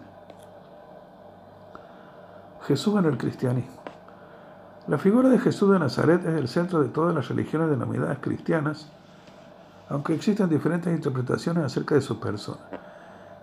Jesús 2.68 2.99
en 2.99 3.06
el 3.06 3.18
cristianismo. 3.18 3.81
La 4.88 4.99
figura 4.99 5.27
de 5.27 5.39
Jesús 5.39 5.72
de 5.72 5.80
Nazaret 5.80 6.23
es 6.23 6.35
el 6.35 6.48
centro 6.48 6.84
de 6.84 6.89
todas 6.89 7.15
las 7.15 7.27
religiones 7.30 7.72
denominadas 7.72 8.19
cristianas 8.22 8.91
aunque 9.89 10.14
existen 10.14 10.49
diferentes 10.49 10.93
interpretaciones 10.93 11.64
acerca 11.64 11.95
de 11.95 12.01
su 12.01 12.19
persona. 12.19 12.59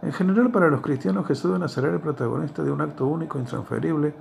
En 0.02 0.12
general, 0.12 0.50
para 0.50 0.68
los 0.68 0.82
cristianos, 0.82 1.26
Jesús 1.26 1.52
de 1.52 1.58
Nazaret 1.58 1.90
es 1.90 1.96
el 1.96 2.02
protagonista 2.02 2.62
de 2.62 2.70
un 2.70 2.80
acto 2.80 3.06
único, 3.06 3.38
intransferible, 3.38 4.14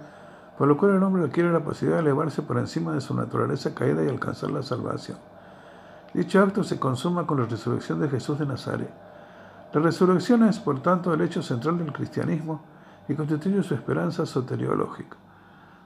por 0.57 0.67
lo 0.67 0.77
cual 0.77 0.95
el 0.95 1.03
hombre 1.03 1.23
adquiere 1.23 1.51
la 1.51 1.63
posibilidad 1.63 1.97
de 1.97 2.03
elevarse 2.03 2.41
por 2.41 2.57
encima 2.57 2.93
de 2.93 3.01
su 3.01 3.13
naturaleza 3.13 3.73
caída 3.73 4.03
y 4.03 4.07
alcanzar 4.07 4.51
la 4.51 4.63
salvación. 4.63 5.17
Dicho 6.13 6.41
acto 6.41 6.63
se 6.63 6.79
consuma 6.79 7.25
con 7.25 7.39
la 7.39 7.47
resurrección 7.47 7.99
de 7.99 8.07
Jesús 8.07 8.39
de 8.39 8.45
Nazaret. 8.45 8.93
La 9.73 9.81
resurrección 9.81 10.43
es, 10.43 10.59
por 10.59 10.81
tanto, 10.81 11.13
el 11.13 11.21
hecho 11.21 11.41
central 11.41 11.79
del 11.79 11.91
cristianismo 11.91 12.61
y 13.09 13.15
constituye 13.15 13.63
su 13.63 13.73
esperanza 13.73 14.25
soteriológica. 14.25 15.17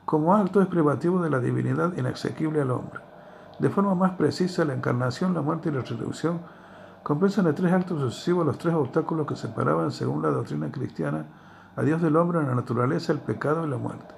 Como 0.05 0.35
acto 0.35 0.61
es 0.61 0.67
privativo 0.67 1.21
de 1.21 1.29
la 1.29 1.39
divinidad 1.39 1.97
inasequible 1.97 2.61
al 2.61 2.71
hombre. 2.71 3.06
De 3.59 3.69
forma 3.69 3.95
más 3.95 4.11
precisa, 4.11 4.65
la 4.65 4.73
encarnación, 4.73 5.33
la 5.33 5.41
muerte 5.41 5.69
y 5.69 5.71
la 5.71 5.81
resurrección 5.81 6.41
compensan 7.03 7.47
en 7.47 7.55
tres 7.55 7.73
actos 7.73 7.99
sucesivos 7.99 8.45
los 8.45 8.57
tres 8.57 8.75
obstáculos 8.75 9.25
que 9.25 9.35
separaban, 9.35 9.91
según 9.91 10.21
la 10.21 10.29
doctrina 10.29 10.71
cristiana, 10.71 11.25
a 11.75 11.81
Dios 11.81 12.01
del 12.01 12.15
hombre, 12.15 12.43
la 12.43 12.55
naturaleza, 12.55 13.13
el 13.13 13.19
pecado 13.19 13.65
y 13.65 13.69
la 13.69 13.77
muerte. 13.77 14.13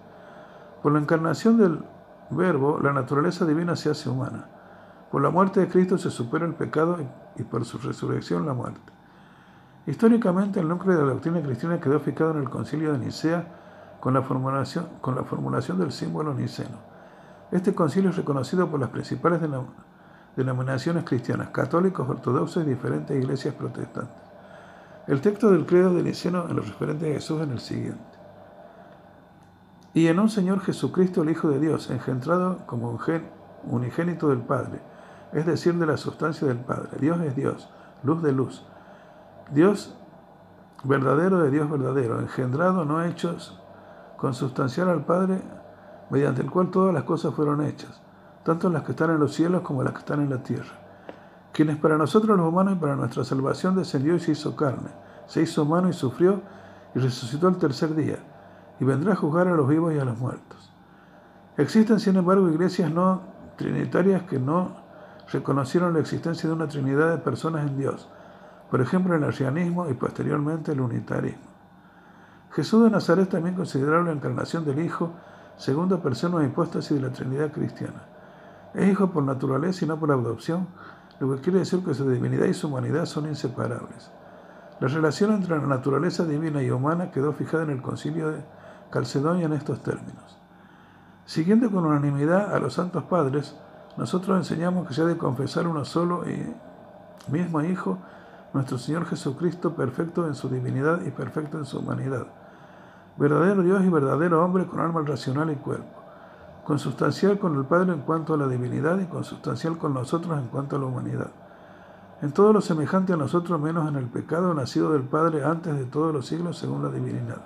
Por 0.82 0.94
la 0.94 1.00
encarnación 1.00 1.58
del 1.58 1.84
Verbo, 2.32 2.80
la 2.80 2.94
naturaleza 2.94 3.46
divina 3.46 3.76
se 3.76 3.90
hace 3.90 4.10
humana. 4.10 4.46
Por 5.12 5.22
la 5.22 5.30
muerte 5.30 5.60
de 5.62 5.68
Cristo 5.68 5.98
se 5.98 6.12
supera 6.12 6.46
el 6.46 6.54
pecado 6.54 6.98
y 7.36 7.44
por 7.44 7.66
su 7.66 7.78
resurrección 7.80 8.46
la 8.46 8.54
muerte. 8.54 8.92
Históricamente, 9.88 10.60
el 10.60 10.68
núcleo 10.68 10.98
de 10.98 11.04
la 11.04 11.14
doctrina 11.14 11.42
cristiana 11.42 11.80
quedó 11.80 12.00
fijado 12.00 12.32
en 12.32 12.40
el 12.40 12.50
concilio 12.50 12.92
de 12.92 13.00
Nicea 13.00 13.48
con 14.00 14.14
la 14.14 14.22
formulación, 14.22 14.88
con 15.02 15.16
la 15.16 15.24
formulación 15.24 15.80
del 15.80 15.92
símbolo 15.92 16.34
niceno. 16.34 16.89
Este 17.52 17.74
concilio 17.74 18.12
es 18.12 18.18
reconocido 18.18 18.70
por 18.70 18.80
las 18.80 18.90
principales 18.90 19.42
denominaciones 20.36 21.04
cristianas, 21.04 21.50
católicos, 21.50 22.08
ortodoxos 22.08 22.64
y 22.64 22.70
diferentes 22.70 23.18
iglesias 23.18 23.56
protestantes. 23.56 24.16
El 25.08 25.22
texto 25.22 25.50
del 25.50 25.66
credo 25.66 25.94
de 25.96 26.04
Niceno 26.04 26.48
en 26.48 26.56
los 26.56 26.68
referentes 26.68 27.10
a 27.10 27.14
Jesús 27.14 27.42
es 27.42 27.50
el 27.50 27.60
siguiente. 27.60 28.04
Y 29.96 30.08
en 30.08 30.20
un 30.20 30.30
Señor 30.30 30.62
Jesucristo, 30.62 31.24
el 31.24 31.32
Hijo 31.32 31.50
de 31.50 31.60
Dios, 31.60 31.90
engendrado 31.90 32.60
como 32.68 33.00
unigénito 33.64 34.30
del 34.30 34.40
Padre, 34.40 34.82
es 35.34 35.48
decir, 35.48 35.74
de 35.76 35.88
la 35.88 35.98
sustancia 35.98 36.48
del 36.48 36.60
Padre. 36.60 36.90
Dios 37.00 37.20
es 37.22 37.36
Dios, 37.36 37.70
luz 38.04 38.22
de 38.22 38.32
luz. 38.32 38.64
Dios 39.52 39.96
verdadero 40.84 41.40
de 41.40 41.50
Dios 41.50 41.70
verdadero, 41.70 42.20
engendrado, 42.20 42.86
no 42.86 43.04
hechos, 43.04 43.60
consustancial 44.18 44.90
al 44.90 45.06
Padre, 45.06 45.42
mediante 46.10 46.42
el 46.42 46.50
cual 46.50 46.72
todas 46.72 46.94
las 46.94 47.04
cosas 47.04 47.34
fueron 47.34 47.62
hechas, 47.62 48.02
tanto 48.44 48.70
las 48.70 48.84
que 48.84 48.92
están 48.92 49.12
en 49.12 49.20
los 49.20 49.34
cielos 49.34 49.62
como 49.62 49.84
las 49.84 49.94
que 49.94 50.00
están 50.00 50.22
en 50.22 50.30
la 50.30 50.42
tierra. 50.44 50.80
Quienes 51.52 51.78
para 51.78 51.98
nosotros 51.98 52.38
los 52.38 52.48
humanos 52.48 52.76
y 52.76 52.80
para 52.80 52.96
nuestra 52.96 53.24
salvación 53.24 53.76
descendió 53.76 54.16
y 54.16 54.20
se 54.20 54.32
hizo 54.32 54.56
carne, 54.56 54.90
se 55.28 55.42
hizo 55.42 55.64
humano 55.64 55.90
y 55.90 55.94
sufrió 55.94 56.42
y 56.96 57.00
resucitó 57.00 57.48
el 57.48 57.58
tercer 57.58 57.96
día, 57.96 58.18
y 58.80 58.86
vendrá 58.86 59.14
a 59.14 59.16
juzgar 59.16 59.48
a 59.48 59.54
los 59.54 59.68
vivos 59.68 59.94
y 59.94 60.00
a 60.00 60.06
los 60.06 60.18
muertos. 60.18 60.74
Existen, 61.58 62.00
sin 62.00 62.16
embargo, 62.16 62.50
iglesias 62.50 62.92
no 62.92 63.22
trinitarias 63.58 64.24
que 64.24 64.40
no 64.40 64.78
reconocieron 65.32 65.94
la 65.94 66.00
existencia 66.00 66.48
de 66.48 66.56
una 66.56 66.68
trinidad 66.68 67.12
de 67.12 67.18
personas 67.18 67.68
en 67.68 67.78
Dios, 67.78 68.10
por 68.72 68.82
ejemplo 68.82 69.16
el 69.16 69.24
arrianismo 69.24 69.90
y 69.90 69.94
posteriormente 69.94 70.72
el 70.72 70.82
unitarismo. 70.82 71.50
Jesús 72.52 72.84
de 72.84 72.90
Nazaret 72.90 73.30
también 73.30 73.56
consideraba 73.56 74.04
la 74.04 74.12
encarnación 74.12 74.66
del 74.66 74.80
Hijo, 74.80 75.12
segunda 75.60 76.02
persona 76.02 76.38
o 76.38 76.44
hipóstasis 76.44 76.96
de 76.96 77.02
la 77.08 77.14
Trinidad 77.14 77.52
cristiana. 77.52 78.06
Es 78.74 78.90
hijo 78.90 79.12
por 79.12 79.24
naturaleza 79.24 79.84
y 79.84 79.88
no 79.88 80.00
por 80.00 80.12
adopción, 80.12 80.68
lo 81.20 81.36
que 81.36 81.42
quiere 81.42 81.60
decir 81.60 81.84
que 81.84 81.94
su 81.94 82.10
divinidad 82.10 82.46
y 82.46 82.54
su 82.54 82.68
humanidad 82.68 83.06
son 83.06 83.28
inseparables. 83.28 84.10
La 84.80 84.88
relación 84.88 85.34
entre 85.34 85.58
la 85.58 85.68
naturaleza 85.68 86.24
divina 86.24 86.64
y 86.64 86.72
humana 86.72 87.12
quedó 87.12 87.34
fijada 87.34 87.64
en 87.64 87.72
el 87.72 87.82
concilio 87.82 88.32
de 88.32 88.42
Calcedonia 88.90 89.48
en 89.48 89.54
estos 89.54 89.84
términos. 89.84 90.40
Siguiendo 91.26 91.70
con 91.70 91.86
unanimidad 91.86 92.56
a 92.56 92.60
los 92.60 92.76
santos 92.76 93.04
padres, 93.04 93.54
nosotros 93.98 94.38
enseñamos 94.38 94.88
que 94.88 94.94
se 94.94 95.02
ha 95.02 95.06
de 95.06 95.18
confesar 95.18 95.68
uno 95.68 95.84
solo 95.84 96.24
y 96.30 96.56
mismo 97.30 97.62
Hijo, 97.62 97.98
nuestro 98.54 98.78
Señor 98.78 99.06
Jesucristo, 99.06 99.76
perfecto 99.76 100.26
en 100.26 100.36
su 100.36 100.48
divinidad 100.48 101.02
y 101.06 101.12
perfecto 101.12 101.58
en 101.58 101.66
su 101.66 101.80
humanidad. 101.80 102.28
Verdadero 103.20 103.64
Dios 103.64 103.84
y 103.84 103.90
verdadero 103.90 104.46
hombre 104.46 104.66
con 104.66 104.80
alma 104.80 105.02
racional 105.06 105.52
y 105.52 105.58
cuerpo. 105.58 106.02
Consustancial 106.64 107.38
con 107.38 107.58
el 107.58 107.66
Padre 107.66 107.92
en 107.92 108.00
cuanto 108.00 108.34
a 108.34 108.38
la 108.38 108.48
divinidad 108.48 108.98
y 108.98 109.08
consustancial 109.08 109.78
con 109.78 109.94
nosotros 109.94 110.38
en 110.38 110.48
cuanto 110.48 110.78
a 110.78 110.80
la 110.80 110.86
humanidad. 110.86 111.30
En 112.22 112.32
todo 112.32 112.54
lo 112.54 112.62
semejante 112.62 113.12
a 113.12 113.18
nosotros 113.18 113.60
menos 113.60 113.90
en 113.90 113.98
el 113.98 114.06
pecado 114.06 114.54
nacido 114.54 114.94
del 114.94 115.02
Padre 115.02 115.44
antes 115.44 115.78
de 115.78 115.84
todos 115.84 116.14
los 116.14 116.28
siglos 116.28 116.58
según 116.58 116.82
la 116.82 116.92
divinidad. 116.92 117.42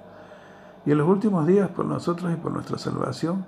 Y 0.86 0.92
en 0.92 1.00
los 1.00 1.08
últimos 1.08 1.48
días 1.48 1.70
por 1.70 1.86
nosotros 1.86 2.32
y 2.32 2.36
por 2.36 2.52
nuestra 2.52 2.78
salvación, 2.78 3.44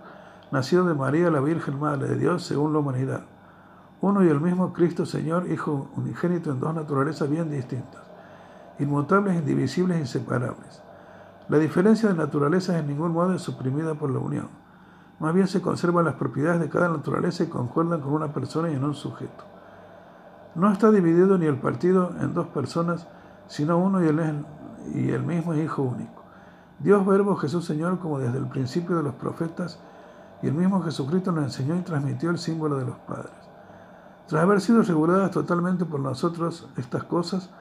nacido 0.51 0.83
de 0.85 0.95
María 0.95 1.29
la 1.29 1.41
Virgen 1.41 1.79
Madre 1.79 2.07
de 2.07 2.17
Dios 2.17 2.43
según 2.43 2.73
la 2.73 2.79
humanidad. 2.79 3.21
Uno 4.01 4.25
y 4.25 4.29
el 4.29 4.41
mismo 4.41 4.73
Cristo 4.73 5.05
Señor, 5.05 5.51
Hijo 5.51 5.89
unigénito 5.95 6.49
en 6.49 6.59
dos 6.59 6.73
naturalezas 6.73 7.29
bien 7.29 7.51
distintas, 7.51 8.01
inmutables, 8.79 9.35
indivisibles 9.35 9.99
inseparables. 9.99 10.84
La 11.47 11.59
diferencia 11.59 12.09
de 12.09 12.15
naturalezas 12.15 12.77
en 12.77 12.87
ningún 12.87 13.11
modo 13.11 13.33
es 13.35 13.41
suprimida 13.41 13.93
por 13.93 14.09
la 14.09 14.19
unión. 14.19 14.47
Más 15.19 15.33
bien 15.33 15.47
se 15.47 15.61
conservan 15.61 16.05
las 16.05 16.15
propiedades 16.15 16.59
de 16.59 16.69
cada 16.69 16.89
naturaleza 16.89 17.43
y 17.43 17.47
concuerdan 17.47 18.01
con 18.01 18.13
una 18.13 18.33
persona 18.33 18.71
y 18.71 18.73
en 18.73 18.83
un 18.83 18.95
sujeto. 18.95 19.43
No 20.55 20.71
está 20.71 20.89
dividido 20.89 21.37
ni 21.37 21.45
el 21.45 21.57
partido 21.57 22.11
en 22.19 22.33
dos 22.33 22.47
personas, 22.47 23.07
sino 23.47 23.77
uno 23.77 24.03
y 24.03 24.07
el, 24.07 24.45
y 24.93 25.11
el 25.11 25.21
mismo 25.21 25.53
Hijo 25.53 25.83
único. 25.83 26.23
Dios 26.79 27.05
Verbo 27.05 27.35
Jesús 27.35 27.65
Señor, 27.65 27.99
como 27.99 28.19
desde 28.19 28.39
el 28.39 28.47
principio 28.47 28.97
de 28.97 29.03
los 29.03 29.13
profetas, 29.15 29.79
y 30.41 30.47
el 30.47 30.53
mismo 30.53 30.81
Jesucristo 30.81 31.31
nos 31.31 31.45
enseñó 31.45 31.75
y 31.75 31.81
transmitió 31.81 32.29
el 32.29 32.37
símbolo 32.37 32.77
de 32.77 32.85
los 32.85 32.97
padres. 32.99 33.31
Tras 34.27 34.43
haber 34.43 34.59
sido 34.59 34.81
reguladas 34.81 35.31
totalmente 35.31 35.85
por 35.85 35.99
nosotros 35.99 36.67
estas 36.77 37.03
cosas, 37.03 37.51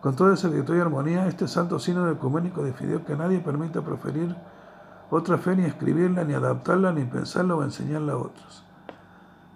con 0.00 0.14
toda 0.14 0.34
exactitud 0.34 0.76
y 0.76 0.80
armonía, 0.80 1.26
este 1.26 1.48
santo 1.48 1.78
sínodo 1.78 2.10
ecuménico 2.10 2.62
decidió 2.62 3.04
que 3.04 3.16
nadie 3.16 3.40
permita 3.40 3.82
proferir 3.82 4.36
otra 5.10 5.38
fe, 5.38 5.56
ni 5.56 5.64
escribirla, 5.64 6.22
ni 6.24 6.34
adaptarla, 6.34 6.92
ni 6.92 7.04
pensarla 7.04 7.56
o 7.56 7.64
enseñarla 7.64 8.12
a 8.12 8.18
otros. 8.18 8.64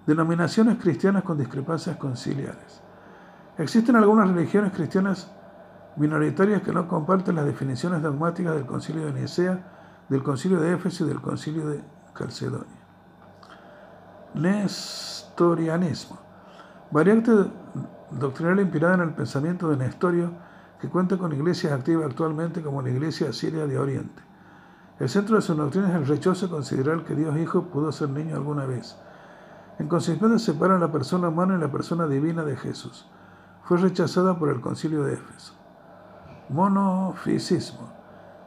Denominaciones 0.06 0.78
cristianas 0.78 1.23
con 1.23 1.39
discrepancias 1.39 1.97
conciliares. 1.97 2.82
Existen 3.59 3.97
algunas 3.97 4.28
religiones 4.28 4.73
cristianas 4.73 5.31
minoritarias 5.97 6.62
que 6.62 6.73
no 6.73 6.89
comparten 6.89 7.36
las 7.36 7.44
definiciones 7.44 8.02
dogmáticas 8.02 8.55
del 8.55 8.66
concilio 8.66 9.06
de 9.06 9.20
Nicea, 9.20 9.59
del 10.09 10.23
concilio 10.23 10.59
de 10.59 10.73
Éfeso 10.73 11.05
y 11.05 11.09
del 11.09 11.20
concilio 11.20 11.69
de 11.69 11.85
Calcedonia. 12.14 12.82
Nestorianismo. 14.35 16.19
Variante 16.90 17.31
doctrinal 18.18 18.60
inspirada 18.60 18.94
en 18.94 19.01
el 19.01 19.14
pensamiento 19.14 19.68
de 19.68 19.76
Nestorio, 19.76 20.32
que 20.80 20.89
cuenta 20.89 21.16
con 21.16 21.32
iglesias 21.32 21.72
activas 21.72 22.06
actualmente 22.06 22.62
como 22.62 22.82
la 22.82 22.90
Iglesia 22.90 23.32
Siria 23.32 23.66
de 23.66 23.78
Oriente. 23.78 24.22
El 24.98 25.09
centro 25.09 25.36
de 25.36 25.43
su 25.43 25.55
doctrina 25.55 25.89
es 25.89 25.94
el 25.94 26.06
rechazo 26.06 26.47
a 26.47 26.51
considerar 26.51 27.05
que 27.05 27.14
Dios 27.14 27.36
Hijo 27.36 27.64
pudo 27.64 27.93
ser 27.93 28.10
niño 28.10 28.36
alguna 28.36 28.66
vez. 28.66 28.97
En 29.78 29.89
consecuencia 29.89 30.39
separan 30.39 30.80
la 30.80 30.93
persona 30.93 31.28
humana 31.28 31.56
y 31.56 31.60
la 31.60 31.72
persona 31.72 32.06
divina 32.06 32.44
de 32.44 32.56
Jesús. 32.56 33.09
Fue 33.64 33.78
rechazada 33.78 34.39
por 34.39 34.48
el 34.48 34.60
concilio 34.60 35.05
de 35.05 35.14
Éfeso. 35.14 35.55
Monofisismo. 36.48 37.93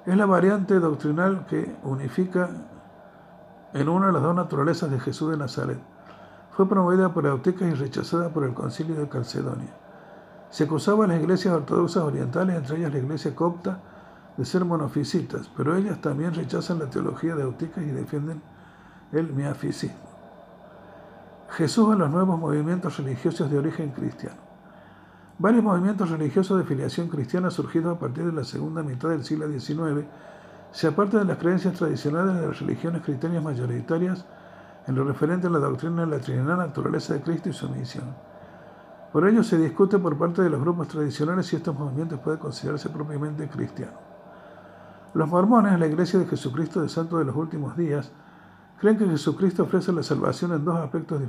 Es 0.05 0.15
la 0.15 0.25
variante 0.25 0.79
doctrinal 0.79 1.45
que 1.47 1.75
unifica 1.83 2.49
en 3.73 3.89
una 3.89 4.07
de 4.07 4.13
las 4.13 4.21
dos 4.21 4.35
naturalezas 4.35 4.91
de 4.91 4.99
Jesús 4.99 5.31
de 5.31 5.37
Nazaret. 5.37 5.94
Fue 6.55 6.69
promovida 6.69 7.13
por 7.13 7.25
Eutecas 7.25 7.67
y 7.67 7.73
rechazada 7.73 8.29
por 8.29 8.45
el 8.45 8.53
concilio 8.53 8.95
de 8.95 9.09
Calcedonia. 9.09 9.75
Se 10.49 10.63
acusaba 10.63 11.03
a 11.03 11.07
las 11.07 11.19
iglesias 11.19 11.53
ortodoxas 11.53 12.03
orientales, 12.03 12.55
entre 12.55 12.77
ellas 12.77 12.93
la 12.93 12.99
iglesia 12.99 13.35
copta, 13.35 13.81
de 14.37 14.45
ser 14.45 14.63
monofisitas, 14.63 15.49
pero 15.55 15.75
ellas 15.75 15.99
también 15.99 16.33
rechazan 16.33 16.79
la 16.79 16.89
teología 16.89 17.35
de 17.35 17.43
Eutecas 17.43 17.83
y 17.83 17.91
defienden 17.91 18.41
el 19.11 19.33
miafisismo. 19.33 19.97
Jesús 21.49 21.91
en 21.91 21.99
los 21.99 22.09
nuevos 22.09 22.39
movimientos 22.39 22.97
religiosos 22.97 23.51
de 23.51 23.57
origen 23.57 23.91
cristiano. 23.91 24.37
Varios 25.37 25.63
movimientos 25.63 26.09
religiosos 26.09 26.57
de 26.57 26.63
filiación 26.63 27.09
cristiana 27.09 27.51
surgidos 27.51 27.97
a 27.97 27.99
partir 27.99 28.25
de 28.25 28.31
la 28.31 28.45
segunda 28.45 28.81
mitad 28.81 29.09
del 29.09 29.25
siglo 29.25 29.47
XIX 29.51 30.05
se 30.71 30.87
aparta 30.87 31.19
de 31.19 31.25
las 31.25 31.37
creencias 31.37 31.73
tradicionales 31.73 32.35
de 32.39 32.47
las 32.47 32.59
religiones 32.59 33.01
cristianas 33.01 33.43
mayoritarias 33.43 34.25
en 34.87 34.95
lo 34.95 35.03
referente 35.03 35.47
a 35.47 35.49
la 35.49 35.59
doctrina 35.59 36.01
de 36.05 36.07
la 36.07 36.19
Trinidad, 36.19 36.57
naturaleza 36.57 37.13
de 37.13 37.21
Cristo 37.21 37.49
y 37.49 37.53
su 37.53 37.69
misión. 37.69 38.15
Por 39.11 39.27
ello 39.27 39.43
se 39.43 39.57
discute 39.57 39.97
por 39.97 40.17
parte 40.17 40.41
de 40.41 40.49
los 40.49 40.59
grupos 40.59 40.89
tradicionales 40.89 41.47
si 41.47 41.55
estos 41.55 41.77
movimientos 41.77 42.19
pueden 42.19 42.39
considerarse 42.39 42.89
propiamente 42.89 43.47
cristianos. 43.47 43.95
Los 45.13 45.29
mormones, 45.29 45.79
la 45.79 45.87
Iglesia 45.87 46.19
de 46.19 46.25
Jesucristo 46.25 46.81
de 46.81 46.89
Santo 46.89 47.17
de 47.17 47.25
los 47.25 47.35
Últimos 47.35 47.77
Días, 47.77 48.11
creen 48.77 48.97
que 48.97 49.07
Jesucristo 49.07 49.63
ofrece 49.63 49.93
la 49.93 50.03
salvación 50.03 50.51
en 50.51 50.65
dos 50.65 50.75
aspectos 50.75 51.21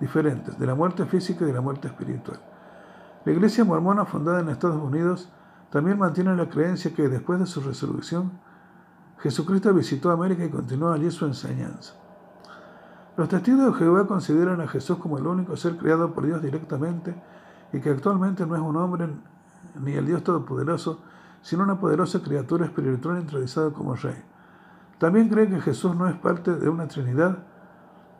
diferentes, 0.00 0.58
de 0.58 0.66
la 0.66 0.74
muerte 0.74 1.06
física 1.06 1.44
y 1.44 1.46
de 1.46 1.52
la 1.52 1.60
muerte 1.60 1.86
espiritual. 1.86 2.40
La 3.24 3.32
Iglesia 3.32 3.64
mormona, 3.64 4.04
fundada 4.04 4.40
en 4.40 4.48
Estados 4.48 4.82
Unidos, 4.82 5.30
también 5.70 5.98
mantiene 5.98 6.34
la 6.34 6.48
creencia 6.48 6.92
que 6.92 7.08
después 7.08 7.38
de 7.38 7.46
su 7.46 7.60
resurrección, 7.60 8.32
Jesucristo 9.18 9.72
visitó 9.72 10.10
América 10.10 10.44
y 10.44 10.50
continuó 10.50 10.92
allí 10.92 11.10
su 11.10 11.24
enseñanza. 11.24 11.94
Los 13.16 13.28
testigos 13.28 13.66
de 13.66 13.78
Jehová 13.78 14.08
consideran 14.08 14.60
a 14.60 14.66
Jesús 14.66 14.98
como 14.98 15.18
el 15.18 15.26
único 15.26 15.56
ser 15.56 15.76
creado 15.76 16.12
por 16.12 16.26
Dios 16.26 16.42
directamente 16.42 17.14
y 17.72 17.80
que 17.80 17.90
actualmente 17.90 18.44
no 18.44 18.56
es 18.56 18.62
un 18.62 18.76
hombre 18.76 19.08
ni 19.80 19.92
el 19.92 20.06
Dios 20.06 20.24
Todopoderoso, 20.24 21.00
sino 21.40 21.62
una 21.62 21.78
poderosa 21.78 22.20
criatura 22.22 22.64
espiritual 22.64 23.20
introducida 23.20 23.70
como 23.70 23.94
rey. 23.94 24.20
También 24.98 25.28
creen 25.28 25.50
que 25.50 25.60
Jesús 25.60 25.94
no 25.94 26.08
es 26.08 26.16
parte 26.16 26.56
de 26.56 26.68
una 26.68 26.88
Trinidad 26.88 27.38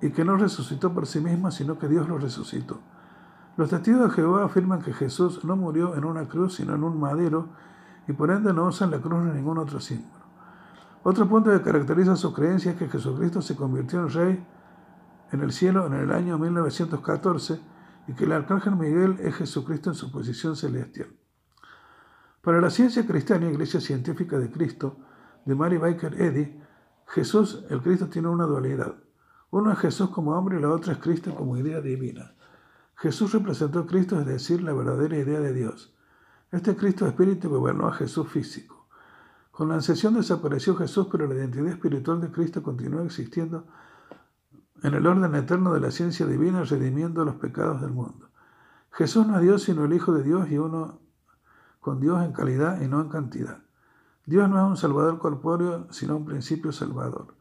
y 0.00 0.10
que 0.10 0.24
no 0.24 0.36
resucitó 0.36 0.92
por 0.92 1.06
sí 1.06 1.20
mismo, 1.20 1.50
sino 1.50 1.76
que 1.76 1.88
Dios 1.88 2.08
lo 2.08 2.18
resucitó. 2.18 2.78
Los 3.56 3.70
testigos 3.70 4.02
de 4.02 4.10
Jehová 4.10 4.44
afirman 4.44 4.82
que 4.82 4.92
Jesús 4.92 5.44
no 5.44 5.56
murió 5.56 5.96
en 5.96 6.04
una 6.04 6.28
cruz, 6.28 6.54
sino 6.56 6.74
en 6.74 6.84
un 6.84 7.00
madero, 7.00 7.48
y 8.06 8.12
por 8.12 8.30
ende 8.30 8.52
no 8.52 8.66
usan 8.66 8.90
la 8.90 8.98
cruz 8.98 9.24
ni 9.24 9.32
ningún 9.32 9.58
otro 9.58 9.80
símbolo. 9.80 10.24
Otro 11.02 11.28
punto 11.28 11.50
que 11.50 11.62
caracteriza 11.62 12.16
su 12.16 12.32
creencia 12.32 12.72
es 12.72 12.78
que 12.78 12.88
Jesucristo 12.88 13.42
se 13.42 13.56
convirtió 13.56 14.00
en 14.00 14.10
rey 14.10 14.46
en 15.32 15.40
el 15.40 15.52
cielo 15.52 15.86
en 15.86 15.94
el 15.94 16.12
año 16.12 16.38
1914 16.38 17.60
y 18.06 18.12
que 18.14 18.24
el 18.24 18.32
arcángel 18.32 18.76
Miguel 18.76 19.16
es 19.20 19.34
Jesucristo 19.36 19.90
en 19.90 19.96
su 19.96 20.10
posición 20.10 20.56
celestial. 20.56 21.08
Para 22.40 22.60
la 22.60 22.70
ciencia 22.70 23.06
cristiana 23.06 23.46
y 23.46 23.52
Iglesia 23.52 23.80
Científica 23.80 24.38
de 24.38 24.50
Cristo, 24.50 24.98
de 25.44 25.54
Mary 25.54 25.78
Baker 25.78 26.20
Eddy, 26.20 26.60
Jesús, 27.06 27.64
el 27.70 27.80
Cristo, 27.80 28.08
tiene 28.08 28.28
una 28.28 28.44
dualidad. 28.44 28.96
Uno 29.50 29.72
es 29.72 29.78
Jesús 29.78 30.10
como 30.10 30.32
hombre 30.32 30.58
y 30.58 30.60
la 30.60 30.70
otra 30.70 30.94
es 30.94 30.98
Cristo 30.98 31.34
como 31.34 31.56
idea 31.56 31.80
divina. 31.80 32.34
Jesús 32.96 33.32
representó 33.32 33.80
a 33.80 33.86
Cristo, 33.86 34.20
es 34.20 34.26
decir, 34.26 34.62
la 34.62 34.72
verdadera 34.72 35.16
idea 35.16 35.40
de 35.40 35.52
Dios. 35.52 35.94
Este 36.50 36.76
Cristo 36.76 37.06
espíritu 37.06 37.48
gobernó 37.48 37.88
a 37.88 37.92
Jesús 37.92 38.28
físico. 38.28 38.88
Con 39.50 39.68
la 39.68 39.76
ascensión 39.76 40.14
desapareció 40.14 40.74
Jesús, 40.76 41.08
pero 41.10 41.26
la 41.26 41.34
identidad 41.34 41.68
espiritual 41.68 42.20
de 42.20 42.30
Cristo 42.30 42.62
continúa 42.62 43.04
existiendo 43.04 43.66
en 44.82 44.94
el 44.94 45.06
orden 45.06 45.34
eterno 45.34 45.72
de 45.72 45.80
la 45.80 45.90
ciencia 45.90 46.26
divina, 46.26 46.64
redimiendo 46.64 47.24
los 47.24 47.36
pecados 47.36 47.80
del 47.80 47.90
mundo. 47.90 48.28
Jesús 48.90 49.26
no 49.26 49.36
es 49.36 49.42
Dios, 49.42 49.62
sino 49.62 49.84
el 49.84 49.92
Hijo 49.92 50.12
de 50.12 50.22
Dios 50.22 50.50
y 50.50 50.58
uno 50.58 51.00
con 51.80 52.00
Dios 52.00 52.22
en 52.24 52.32
calidad 52.32 52.80
y 52.80 52.88
no 52.88 53.00
en 53.00 53.08
cantidad. 53.08 53.58
Dios 54.26 54.48
no 54.48 54.58
es 54.58 54.64
un 54.64 54.76
salvador 54.76 55.18
corpóreo, 55.18 55.86
sino 55.90 56.16
un 56.16 56.24
principio 56.24 56.72
salvador. 56.72 57.34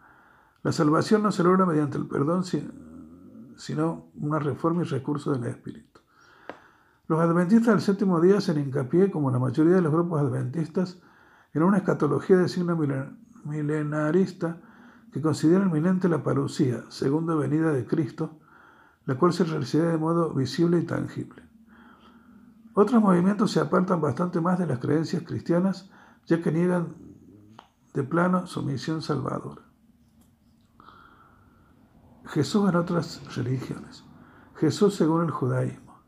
La 0.64 0.72
salvación 0.72 1.23
no 1.23 1.31
se 1.31 1.43
logra 1.43 1.65
mediante 1.65 1.97
el 1.97 2.07
perdón, 2.07 2.43
sino 2.43 4.07
una 4.15 4.39
reforma 4.39 4.81
y 4.81 4.85
recurso 4.85 5.31
del 5.31 5.45
Espíritu. 5.45 6.01
Los 7.07 7.19
adventistas 7.19 7.68
del 7.68 7.81
séptimo 7.81 8.19
día 8.22 8.38
hacen 8.38 8.60
hincapié, 8.60 9.11
como 9.11 9.30
la 9.30 9.39
mayoría 9.39 9.76
de 9.76 9.81
los 9.81 9.91
grupos 9.91 10.22
adventistas, 10.22 11.01
en 11.53 11.64
una 11.64 11.77
escatología 11.77 12.38
de 12.38 12.47
signo 12.47 12.77
milenarista 13.45 14.57
que 15.14 15.22
considera 15.22 15.64
inminente 15.64 16.10
la 16.10 16.23
parucía, 16.23 16.84
segunda 16.90 17.35
venida 17.35 17.72
de 17.72 17.85
Cristo, 17.85 18.40
la 19.06 19.15
cual 19.15 19.31
se 19.31 19.44
realizará 19.44 19.91
de 19.91 19.98
modo 19.98 20.34
visible 20.34 20.80
y 20.80 20.85
tangible. 20.85 21.44
Otros 22.73 22.99
movimientos 22.99 23.52
se 23.52 23.60
apartan 23.60 24.02
bastante 24.02 24.41
más 24.41 24.57
de 24.57 24.65
las 24.65 24.80
creencias 24.80 25.22
cristianas, 25.22 25.91
ya 26.26 26.41
que 26.41 26.52
niegan 26.52 26.95
de 27.94 28.03
plano 28.03 28.48
su 28.48 28.64
misión 28.64 29.03
salvadora. 29.03 29.61
Jesús 32.26 32.68
en 32.68 32.76
otras 32.76 33.35
religiones. 33.35 34.03
Jesús 34.56 34.95
según 34.95 35.26
el 35.26 35.31
judaísmo. 35.31 36.02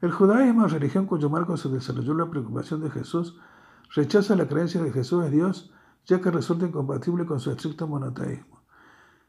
El 0.00 0.10
judaísmo, 0.10 0.66
religión 0.66 1.06
cuyo 1.06 1.30
marco 1.30 1.56
se 1.56 1.68
desarrolló 1.68 2.14
la 2.14 2.30
preocupación 2.30 2.80
de 2.80 2.90
Jesús, 2.90 3.38
rechaza 3.94 4.34
la 4.34 4.48
creencia 4.48 4.82
de 4.82 4.90
Jesús 4.90 5.24
es 5.24 5.30
Dios, 5.30 5.72
ya 6.08 6.20
que 6.20 6.32
resulta 6.32 6.66
incompatible 6.66 7.24
con 7.24 7.38
su 7.38 7.52
estricto 7.52 7.86
monoteísmo. 7.86 8.64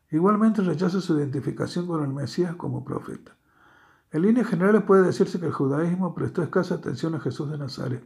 Igualmente 0.10 0.64
rechaza 0.64 1.00
su 1.00 1.16
identificación 1.16 1.86
con 1.86 2.04
el 2.04 2.10
Mesías 2.10 2.56
como 2.56 2.84
profeta. 2.84 3.38
En 4.12 4.24
líneas 4.24 4.48
generales 4.48 4.82
puede 4.82 5.04
decirse 5.04 5.40
que 5.40 5.46
el 5.46 5.54
judaísmo 5.54 6.16
prestó 6.16 6.42
escasa 6.42 6.76
atención 6.76 7.14
a 7.14 7.20
Jesús 7.20 7.52
de 7.52 7.60
Nazaret. 7.60 8.04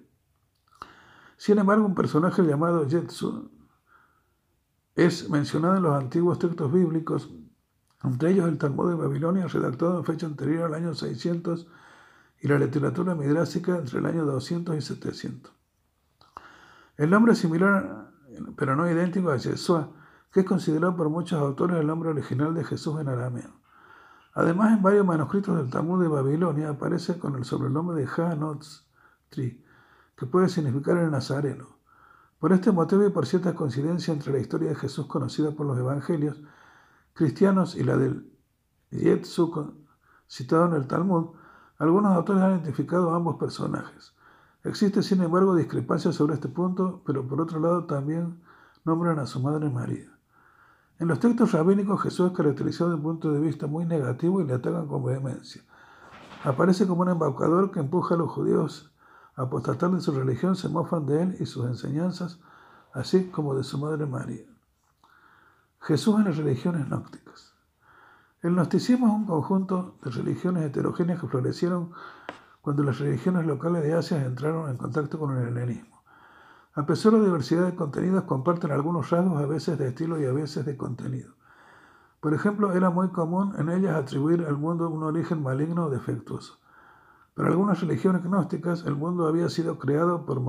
Sin 1.37 1.57
embargo, 1.57 1.85
un 1.85 1.95
personaje 1.95 2.43
llamado 2.43 2.85
Jetsu 2.85 3.49
es 4.95 5.29
mencionado 5.29 5.77
en 5.77 5.83
los 5.83 5.95
antiguos 5.95 6.37
textos 6.39 6.69
bíblicos 6.73 7.29
entre 8.03 8.31
ellos 8.31 8.49
el 8.49 8.57
Talmud 8.57 8.89
de 8.89 8.95
Babilonia, 8.95 9.47
redactado 9.47 9.99
en 9.99 10.05
fecha 10.05 10.25
anterior 10.25 10.65
al 10.65 10.73
año 10.73 10.93
600, 10.93 11.67
y 12.41 12.47
la 12.49 12.59
literatura 12.59 13.15
midrásica 13.15 13.77
entre 13.77 13.99
el 13.99 14.05
año 14.05 14.25
200 14.25 14.75
y 14.75 14.81
700. 14.81 15.53
El 16.97 17.09
nombre 17.09 17.31
es 17.31 17.39
similar, 17.39 18.11
pero 18.55 18.75
no 18.75 18.89
idéntico 18.89 19.31
a 19.31 19.37
Yeshua, 19.37 19.89
que 20.31 20.41
es 20.41 20.45
considerado 20.45 20.95
por 20.95 21.09
muchos 21.09 21.39
autores 21.39 21.77
el 21.77 21.87
nombre 21.87 22.09
original 22.09 22.53
de 22.53 22.63
Jesús 22.63 22.99
en 22.99 23.07
arameo. 23.07 23.51
Además, 24.33 24.73
en 24.73 24.81
varios 24.81 25.05
manuscritos 25.05 25.55
del 25.57 25.69
Talmud 25.69 26.01
de 26.01 26.07
Babilonia 26.07 26.69
aparece 26.69 27.19
con 27.19 27.35
el 27.35 27.45
sobrenombre 27.45 27.97
de 27.97 28.07
Ha-Notz-Tri, 28.07 29.63
que 30.15 30.25
puede 30.25 30.49
significar 30.49 30.97
el 30.97 31.11
nazareno. 31.11 31.77
Por 32.39 32.51
este 32.51 32.71
motivo 32.71 33.05
y 33.05 33.09
por 33.09 33.25
cierta 33.25 33.53
coincidencia 33.53 34.13
entre 34.13 34.33
la 34.33 34.39
historia 34.39 34.69
de 34.69 34.75
Jesús 34.75 35.05
conocida 35.05 35.51
por 35.51 35.65
los 35.67 35.77
evangelios 35.77 36.41
cristianos 37.13 37.75
y 37.75 37.83
la 37.83 37.95
del 37.95 38.31
Yetsu 38.89 39.75
citado 40.27 40.65
en 40.65 40.73
el 40.73 40.87
Talmud, 40.87 41.35
algunos 41.77 42.15
autores 42.15 42.41
han 42.41 42.53
identificado 42.53 43.13
ambos 43.13 43.37
personajes. 43.37 44.15
Existe, 44.63 45.03
sin 45.03 45.21
embargo, 45.21 45.55
discrepancia 45.55 46.13
sobre 46.13 46.35
este 46.35 46.47
punto, 46.47 47.01
pero 47.05 47.27
por 47.27 47.41
otro 47.41 47.59
lado 47.59 47.85
también 47.85 48.41
nombran 48.85 49.19
a 49.19 49.25
su 49.25 49.41
madre 49.41 49.69
María. 49.69 50.09
En 50.99 51.07
los 51.09 51.19
textos 51.19 51.51
rabínicos 51.51 52.01
Jesús 52.01 52.31
es 52.31 52.37
caracterizado 52.37 52.91
desde 52.91 52.97
un 52.97 53.03
punto 53.03 53.33
de 53.33 53.39
vista 53.41 53.67
muy 53.67 53.85
negativo 53.85 54.41
y 54.41 54.45
le 54.45 54.53
atacan 54.53 54.87
con 54.87 55.03
vehemencia. 55.03 55.61
Aparece 56.45 56.87
como 56.87 57.01
un 57.01 57.09
embaucador 57.09 57.71
que 57.71 57.81
empuja 57.81 58.15
a 58.15 58.17
los 58.17 58.31
judíos 58.31 58.93
a 59.35 59.43
apostatar 59.43 59.91
de 59.91 59.99
su 59.99 60.11
religión, 60.11 60.55
se 60.55 60.69
mofan 60.69 61.05
de 61.05 61.23
él 61.23 61.37
y 61.39 61.45
sus 61.45 61.65
enseñanzas, 61.65 62.39
así 62.93 63.29
como 63.31 63.55
de 63.55 63.63
su 63.63 63.77
madre 63.77 64.05
María. 64.05 64.45
Jesús 65.81 66.15
en 66.19 66.25
las 66.25 66.37
religiones 66.37 66.87
gnósticas. 66.87 67.53
El 68.41 68.53
gnosticismo 68.53 69.07
es 69.07 69.13
un 69.13 69.25
conjunto 69.25 69.97
de 70.03 70.11
religiones 70.11 70.63
heterogéneas 70.63 71.19
que 71.19 71.27
florecieron 71.27 71.91
cuando 72.63 72.81
las 72.83 72.97
religiones 72.97 73.45
locales 73.45 73.83
de 73.83 73.93
Asia 73.93 74.25
entraron 74.25 74.69
en 74.69 74.77
contacto 74.77 75.19
con 75.19 75.35
el 75.35 75.49
helenismo. 75.49 76.01
A 76.75 76.85
pesar 76.85 77.11
de 77.11 77.17
la 77.17 77.25
diversidad 77.25 77.65
de 77.65 77.75
contenidos, 77.75 78.23
comparten 78.23 78.71
algunos 78.71 79.09
rasgos 79.09 79.43
a 79.43 79.45
veces 79.45 79.77
de 79.77 79.89
estilo 79.89 80.17
y 80.17 80.23
a 80.23 80.31
veces 80.31 80.65
de 80.65 80.77
contenido. 80.77 81.33
Por 82.21 82.33
ejemplo, 82.33 82.71
era 82.71 82.89
muy 82.89 83.09
común 83.09 83.53
en 83.57 83.67
ellas 83.67 83.97
atribuir 83.97 84.45
al 84.45 84.55
mundo 84.55 84.89
un 84.89 85.03
origen 85.03 85.43
maligno 85.43 85.87
o 85.87 85.89
defectuoso. 85.89 86.61
Para 87.33 87.49
algunas 87.49 87.81
religiones 87.81 88.23
gnósticas, 88.23 88.85
el 88.85 88.95
mundo 88.95 89.27
había 89.27 89.49
sido 89.49 89.77
creado 89.77 90.25
por 90.25 90.41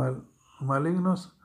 malignos 0.61 1.37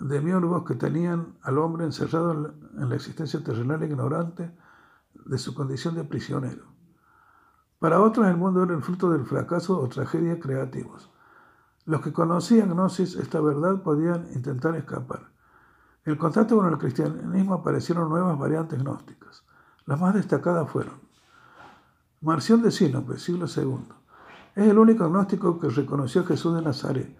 demiólogos 0.00 0.64
que 0.64 0.74
tenían 0.74 1.36
al 1.42 1.58
hombre 1.58 1.84
encerrado 1.84 2.32
en 2.78 2.88
la 2.88 2.94
existencia 2.94 3.44
terrenal 3.44 3.82
ignorante 3.82 4.56
de 5.12 5.36
su 5.36 5.54
condición 5.54 5.96
de 5.96 6.04
prisionero. 6.04 6.75
Para 7.78 8.00
otros 8.00 8.26
el 8.26 8.36
mundo 8.36 8.62
era 8.62 8.74
el 8.74 8.82
fruto 8.82 9.10
del 9.10 9.26
fracaso 9.26 9.78
o 9.78 9.88
tragedia 9.88 10.40
creativos. 10.40 11.10
Los 11.84 12.00
que 12.00 12.12
conocían 12.12 12.70
Gnosis 12.70 13.16
esta 13.16 13.40
verdad 13.40 13.82
podían 13.82 14.26
intentar 14.34 14.74
escapar. 14.76 15.30
El 16.04 16.18
contacto 16.18 16.56
con 16.56 16.66
el 16.68 16.78
cristianismo 16.78 17.54
aparecieron 17.54 18.08
nuevas 18.08 18.38
variantes 18.38 18.82
gnósticas. 18.82 19.44
Las 19.84 20.00
más 20.00 20.14
destacadas 20.14 20.68
fueron 20.70 20.94
Marción 22.20 22.62
de 22.62 22.70
Sinope, 22.70 23.18
siglo 23.18 23.46
II. 23.46 23.86
Es 24.54 24.68
el 24.68 24.78
único 24.78 25.08
gnóstico 25.08 25.58
que 25.58 25.68
reconoció 25.68 26.22
a 26.22 26.26
Jesús 26.26 26.54
de 26.54 26.62
Nazaret 26.62 27.16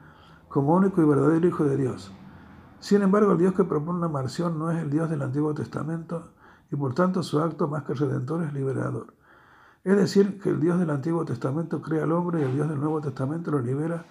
como 0.49 0.75
único 0.75 1.03
y 1.03 1.05
verdadero 1.05 1.47
Hijo 1.47 1.65
de 1.65 1.77
Dios 1.77 2.13
sin 2.87 3.03
embargo, 3.03 3.33
el 3.33 3.39
Dios 3.39 3.55
que 3.55 3.65
propone 3.65 3.99
la 3.99 4.09
marción 4.09 4.61
no 4.61 4.71
es 4.71 4.79
el 4.79 4.91
Dios 4.91 5.11
del 5.11 5.23
Antiguo 5.23 5.55
Testamento 5.55 6.33
y 6.71 6.77
por 6.77 6.95
tanto 6.95 7.23
su 7.23 7.41
acto 7.41 7.69
más 7.69 7.83
que 7.83 7.95
redentor 7.95 8.45
es 8.45 8.53
liberador. 8.53 9.16
Es 9.87 9.97
decir, 9.97 10.41
que 10.41 10.51
el 10.51 10.59
Dios 10.59 10.81
del 10.81 10.91
Antiguo 10.91 11.25
Testamento 11.25 11.81
crea 11.81 12.03
al 12.03 12.11
hombre 12.11 12.41
y 12.41 12.43
el 12.43 12.55
Dios 12.55 12.69
del 12.69 12.81
Nuevo 12.81 13.01
Testamento 13.01 13.53
lo 13.53 13.61
libera 13.61 14.05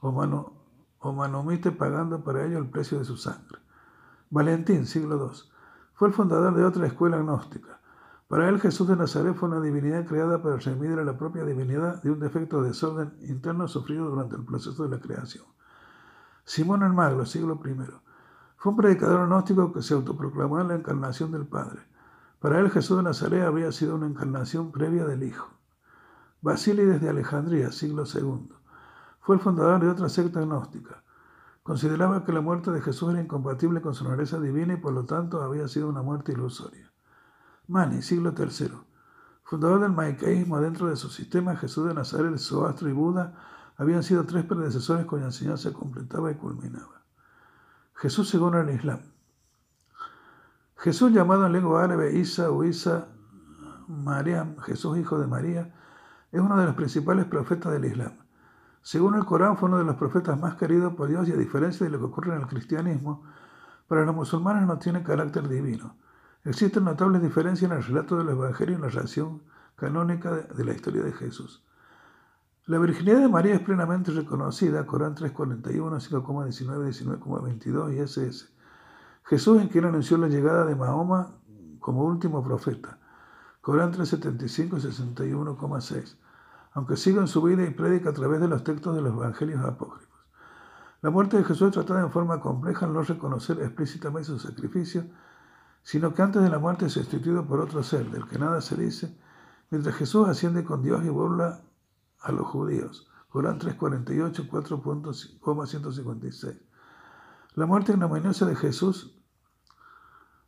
o, 0.00 0.10
mano, 0.10 0.52
o 0.98 1.12
manomite 1.12 1.70
pagando 1.70 2.24
para 2.24 2.44
ello 2.44 2.58
el 2.58 2.68
precio 2.68 2.98
de 2.98 3.04
su 3.04 3.16
sangre. 3.16 3.60
Valentín, 4.30 4.84
siglo 4.84 5.30
II, 5.32 5.38
fue 5.94 6.08
el 6.08 6.14
fundador 6.14 6.56
de 6.56 6.64
otra 6.64 6.88
escuela 6.88 7.18
gnóstica. 7.18 7.78
Para 8.26 8.48
él 8.48 8.60
Jesús 8.60 8.88
de 8.88 8.96
Nazaret 8.96 9.36
fue 9.36 9.48
una 9.48 9.60
divinidad 9.60 10.04
creada 10.06 10.42
para 10.42 10.56
remediar 10.56 10.98
a 10.98 11.04
la 11.04 11.16
propia 11.16 11.44
divinidad 11.44 12.02
de 12.02 12.10
un 12.10 12.18
defecto 12.18 12.60
de 12.60 12.70
desorden 12.70 13.16
interno 13.20 13.68
sufrido 13.68 14.10
durante 14.10 14.34
el 14.34 14.44
proceso 14.44 14.82
de 14.82 14.88
la 14.88 15.00
creación. 15.00 15.44
Simón 16.44 16.82
el 16.82 17.26
siglo 17.28 17.60
I, 17.64 17.76
fue 18.56 18.70
un 18.72 18.76
predicador 18.76 19.28
gnóstico 19.28 19.72
que 19.72 19.82
se 19.82 19.94
autoproclamó 19.94 20.60
en 20.60 20.66
la 20.66 20.74
encarnación 20.74 21.30
del 21.30 21.46
Padre. 21.46 21.91
Para 22.42 22.58
él 22.58 22.72
Jesús 22.72 22.96
de 22.96 23.04
Nazaret 23.04 23.44
habría 23.44 23.70
sido 23.70 23.94
una 23.94 24.08
encarnación 24.08 24.72
previa 24.72 25.04
del 25.04 25.22
Hijo. 25.22 25.48
Basílides 26.40 27.00
de 27.00 27.08
Alejandría, 27.08 27.70
siglo 27.70 28.02
II, 28.12 28.48
fue 29.20 29.36
el 29.36 29.40
fundador 29.40 29.80
de 29.80 29.88
otra 29.88 30.08
secta 30.08 30.40
gnóstica. 30.40 31.04
Consideraba 31.62 32.24
que 32.24 32.32
la 32.32 32.40
muerte 32.40 32.72
de 32.72 32.80
Jesús 32.80 33.12
era 33.12 33.22
incompatible 33.22 33.80
con 33.80 33.94
su 33.94 34.02
naturaleza 34.02 34.40
divina 34.40 34.74
y 34.74 34.78
por 34.78 34.92
lo 34.92 35.04
tanto 35.04 35.40
había 35.40 35.68
sido 35.68 35.88
una 35.88 36.02
muerte 36.02 36.32
ilusoria. 36.32 36.90
Mani, 37.68 38.02
siglo 38.02 38.34
III, 38.36 38.72
fundador 39.44 39.82
del 39.82 39.92
maniqueísmo 39.92 40.60
dentro 40.60 40.88
de 40.88 40.96
su 40.96 41.10
sistema, 41.10 41.54
Jesús 41.54 41.86
de 41.86 41.94
Nazaret, 41.94 42.36
Zoroastro 42.38 42.88
y 42.88 42.92
Buda 42.92 43.38
habían 43.76 44.02
sido 44.02 44.24
tres 44.24 44.44
predecesores 44.44 45.06
cuya 45.06 45.26
enseñanza 45.26 45.72
completaba 45.72 46.32
y 46.32 46.34
culminaba. 46.34 47.04
Jesús 47.94 48.28
según 48.28 48.56
el 48.56 48.68
Islam. 48.70 49.11
Jesús 50.82 51.12
llamado 51.12 51.46
en 51.46 51.52
lengua 51.52 51.84
árabe 51.84 52.12
Isa 52.18 52.50
o 52.50 52.64
Isa 52.64 53.06
Mariam, 53.86 54.58
Jesús 54.58 54.98
hijo 54.98 55.16
de 55.16 55.28
María, 55.28 55.72
es 56.32 56.40
uno 56.40 56.58
de 56.58 56.66
los 56.66 56.74
principales 56.74 57.24
profetas 57.26 57.72
del 57.72 57.84
Islam. 57.84 58.14
Según 58.82 59.14
el 59.14 59.24
Corán, 59.24 59.56
fue 59.56 59.68
uno 59.68 59.78
de 59.78 59.84
los 59.84 59.94
profetas 59.94 60.40
más 60.40 60.56
queridos 60.56 60.94
por 60.94 61.08
Dios 61.08 61.28
y 61.28 61.32
a 61.32 61.36
diferencia 61.36 61.86
de 61.86 61.92
lo 61.92 62.00
que 62.00 62.06
ocurre 62.06 62.34
en 62.34 62.40
el 62.40 62.48
cristianismo, 62.48 63.22
para 63.86 64.04
los 64.04 64.12
musulmanes 64.12 64.66
no 64.66 64.76
tiene 64.80 65.04
carácter 65.04 65.48
divino. 65.48 65.94
Existen 66.44 66.82
notables 66.82 67.22
diferencias 67.22 67.70
en 67.70 67.76
el 67.76 67.84
relato 67.84 68.16
del 68.16 68.30
Evangelio 68.30 68.72
y 68.72 68.76
en 68.76 68.82
la 68.82 68.88
relación 68.88 69.40
canónica 69.76 70.32
de 70.32 70.64
la 70.64 70.72
historia 70.72 71.04
de 71.04 71.12
Jesús. 71.12 71.64
La 72.66 72.78
virginidad 72.80 73.20
de 73.20 73.28
María 73.28 73.54
es 73.54 73.60
plenamente 73.60 74.10
reconocida, 74.10 74.84
Corán 74.84 75.14
3.41, 75.14 75.62
5.19, 75.62 77.20
19.22 77.20 77.94
y 77.94 77.98
SS. 78.00 78.51
Jesús 79.24 79.60
en 79.60 79.68
quien 79.68 79.84
anunció 79.84 80.18
la 80.18 80.28
llegada 80.28 80.64
de 80.64 80.74
Mahoma 80.74 81.36
como 81.80 82.04
último 82.04 82.42
profeta, 82.42 82.98
Corán 83.60 83.92
3.75, 83.92 84.80
61.6 84.80 86.16
aunque 86.74 86.96
siga 86.96 87.20
en 87.20 87.28
su 87.28 87.42
vida 87.42 87.64
y 87.64 87.70
predica 87.70 88.10
a 88.10 88.14
través 88.14 88.40
de 88.40 88.48
los 88.48 88.64
textos 88.64 88.94
de 88.94 89.02
los 89.02 89.12
evangelios 89.12 89.62
apócrifos. 89.64 90.08
La 91.02 91.10
muerte 91.10 91.36
de 91.36 91.44
Jesús 91.44 91.68
es 91.68 91.74
tratada 91.74 92.00
en 92.00 92.10
forma 92.10 92.40
compleja 92.40 92.86
al 92.86 92.94
no 92.94 93.02
reconocer 93.02 93.60
explícitamente 93.60 94.28
su 94.28 94.38
sacrificio, 94.38 95.04
sino 95.82 96.14
que 96.14 96.22
antes 96.22 96.42
de 96.42 96.48
la 96.48 96.58
muerte 96.58 96.86
es 96.86 96.92
sustituido 96.92 97.46
por 97.46 97.60
otro 97.60 97.82
ser, 97.82 98.10
del 98.10 98.26
que 98.26 98.38
nada 98.38 98.60
se 98.60 98.76
dice, 98.76 99.18
mientras 99.70 99.96
Jesús 99.96 100.28
asciende 100.28 100.64
con 100.64 100.82
Dios 100.82 101.04
y 101.04 101.08
burla 101.08 101.60
a 102.20 102.32
los 102.32 102.46
judíos. 102.46 103.10
Corán 103.28 103.58
3.48, 103.58 104.48
4.156. 104.48 106.60
La 107.54 107.66
muerte 107.66 107.92
ignominiosa 107.92 108.46
de 108.46 108.56
Jesús 108.56 109.18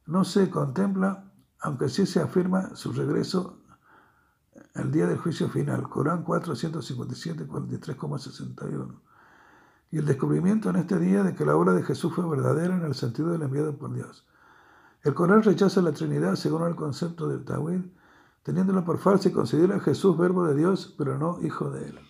no 0.06 0.24
se 0.24 0.48
contempla, 0.48 1.30
aunque 1.60 1.88
sí 1.88 2.06
se 2.06 2.20
afirma 2.20 2.74
su 2.76 2.92
regreso 2.92 3.58
el 4.74 4.90
día 4.90 5.06
del 5.06 5.18
juicio 5.18 5.48
final, 5.48 5.88
Corán 5.88 6.22
457, 6.24 7.46
43,61. 7.46 9.00
Y 9.90 9.98
el 9.98 10.06
descubrimiento 10.06 10.70
en 10.70 10.76
este 10.76 10.98
día 10.98 11.22
de 11.22 11.34
que 11.34 11.44
la 11.44 11.56
obra 11.56 11.74
de 11.74 11.82
Jesús 11.82 12.12
fue 12.14 12.28
verdadera 12.28 12.74
en 12.74 12.84
el 12.84 12.94
sentido 12.94 13.30
del 13.30 13.42
enviado 13.42 13.76
por 13.76 13.92
Dios. 13.92 14.26
El 15.02 15.14
Corán 15.14 15.42
rechaza 15.42 15.82
la 15.82 15.92
Trinidad 15.92 16.34
según 16.36 16.66
el 16.66 16.74
concepto 16.74 17.28
del 17.28 17.44
Tawil, 17.44 17.92
teniéndolo 18.42 18.84
por 18.84 18.98
falso 18.98 19.28
y 19.28 19.32
considera 19.32 19.76
a 19.76 19.80
Jesús 19.80 20.16
verbo 20.16 20.46
de 20.46 20.54
Dios, 20.54 20.94
pero 20.96 21.18
no 21.18 21.38
hijo 21.42 21.70
de 21.70 21.88
él. 21.88 22.00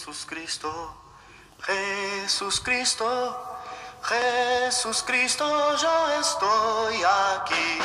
Jesús 0.00 0.24
Cristo, 0.24 0.94
Jesús 1.60 2.60
Cristo. 2.60 3.46
Jesús 4.02 5.02
Cristo, 5.02 5.76
yo 5.76 6.08
estoy 6.18 7.02
aquí. 7.04 7.78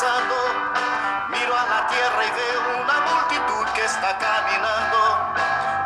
Miro 0.00 1.58
a 1.58 1.66
la 1.66 1.88
tierra 1.88 2.24
y 2.24 2.30
veo 2.30 2.82
una 2.84 3.00
multitud 3.00 3.66
que 3.74 3.84
está 3.84 4.16
caminando. 4.16 5.34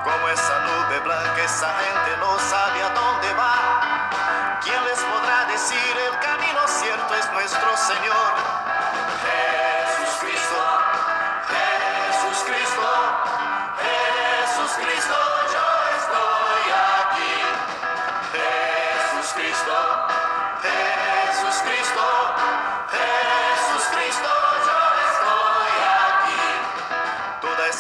Como 0.05 0.29
esa 0.29 0.61
nube 0.67 1.01
blanca, 1.01 1.43
esa 1.43 1.73
gente 1.79 2.19
no 2.19 2.39
sabe 2.39 2.83
a 2.83 2.91
dónde 2.91 3.33
va. 3.33 4.61
¿Quién 4.61 4.85
les 4.85 5.01
podrá 5.01 5.47
decir 5.47 5.97
el 5.97 6.19
camino 6.19 6.61
cierto 6.69 7.15
es 7.15 7.33
nuestro 7.33 7.75
Señor? 7.75 8.62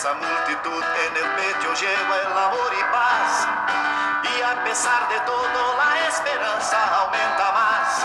Esa 0.03 0.15
multitud 0.15 0.83
en 0.83 1.17
el 1.17 1.31
pecho 1.37 1.75
lleva 1.75 2.17
el 2.17 2.37
amor 2.37 2.73
y 2.75 2.83
paz. 2.91 3.47
Y 4.35 4.43
a 4.43 4.65
pesar 4.65 5.09
de 5.09 5.21
todo 5.21 5.77
la 5.77 6.09
esperanza 6.09 6.77
aumenta 7.03 7.53
más. 7.53 8.05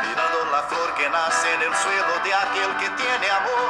Mirando 0.00 0.46
la 0.50 0.62
flor 0.62 0.94
que 0.94 1.10
nace 1.10 1.52
en 1.52 1.60
el 1.60 1.74
suelo 1.76 2.18
de 2.24 2.32
aquel 2.32 2.76
que 2.78 2.88
tiene 2.88 3.30
amor. 3.30 3.68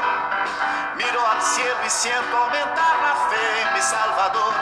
Miro 0.95 1.27
al 1.27 1.43
cielo 1.43 1.77
y 1.85 1.91
siento 1.91 2.37
aumentar 2.37 2.95
la 3.03 3.15
fe 3.31 3.63
en 3.63 3.75
mi 3.75 3.83
Salvador. 3.83 4.55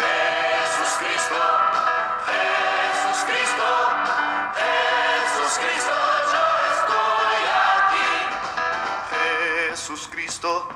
Jesús 0.00 0.96
Cristo, 1.00 1.40
Jesús 2.24 3.24
Cristo, 3.28 3.68
Jesús 4.56 5.58
Cristo, 5.58 5.96
yo 6.32 6.44
estoy 6.72 7.40
aquí. 7.76 8.08
Jesús 9.68 10.08
Cristo, 10.10 10.68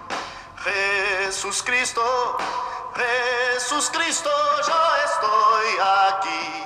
Jesús 0.65 1.63
Cristo, 1.63 2.03
Jesús 2.95 3.91
Cristo, 3.91 4.31
yo 4.67 4.75
estoy 5.05 5.69
aquí. 6.09 6.62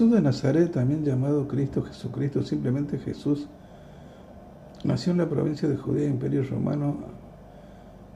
Jesús 0.00 0.14
de 0.14 0.22
Nazaret, 0.22 0.72
también 0.72 1.04
llamado 1.04 1.46
Cristo, 1.46 1.82
Jesucristo, 1.82 2.42
simplemente 2.42 2.96
Jesús, 2.96 3.48
nació 4.82 5.12
en 5.12 5.18
la 5.18 5.28
provincia 5.28 5.68
de 5.68 5.76
Judea, 5.76 6.08
Imperio 6.08 6.42
Romano, 6.42 6.96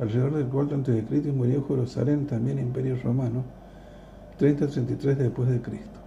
alrededor 0.01 0.33
del 0.33 0.47
cuarto 0.47 0.77
antes 0.77 0.95
de 0.95 1.05
Cristo 1.05 1.29
y 1.29 1.33
murió 1.33 1.57
en 1.57 1.67
Jerusalén, 1.67 2.27
también 2.27 2.59
Imperio 2.59 2.97
Romano, 3.05 3.45
30-33 4.41 5.15
después 5.15 5.51
de 5.51 5.61
Cristo. 5.61 6.01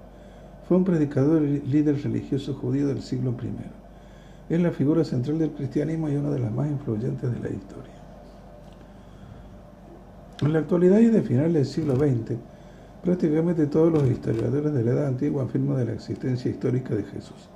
Fue 0.67 0.77
un 0.77 0.83
predicador 0.83 1.43
y 1.43 1.59
líder 1.59 2.01
religioso 2.01 2.55
judío 2.55 2.87
del 2.87 3.03
siglo 3.03 3.35
I. 3.39 4.55
Es 4.55 4.59
la 4.59 4.71
figura 4.71 5.03
central 5.03 5.37
del 5.37 5.51
cristianismo 5.51 6.09
y 6.09 6.15
una 6.15 6.31
de 6.31 6.39
las 6.39 6.51
más 6.51 6.71
influyentes 6.71 7.31
de 7.31 7.39
la 7.39 7.49
historia. 7.49 7.93
En 10.41 10.53
la 10.53 10.57
actualidad 10.57 10.97
y 10.97 11.11
de 11.11 11.21
finales 11.21 11.53
del 11.53 11.65
siglo 11.67 11.95
XX, 11.97 12.35
prácticamente 13.03 13.68
todos 13.68 13.91
los 13.91 14.10
historiadores 14.10 14.74
de 14.74 14.84
la 14.84 14.91
Edad 14.91 15.07
Antigua 15.07 15.44
afirman 15.44 15.78
de 15.78 15.86
la 15.86 15.94
existencia 15.94 16.52
histórica 16.52 16.95
de 16.95 17.03
Jesús. 17.03 17.49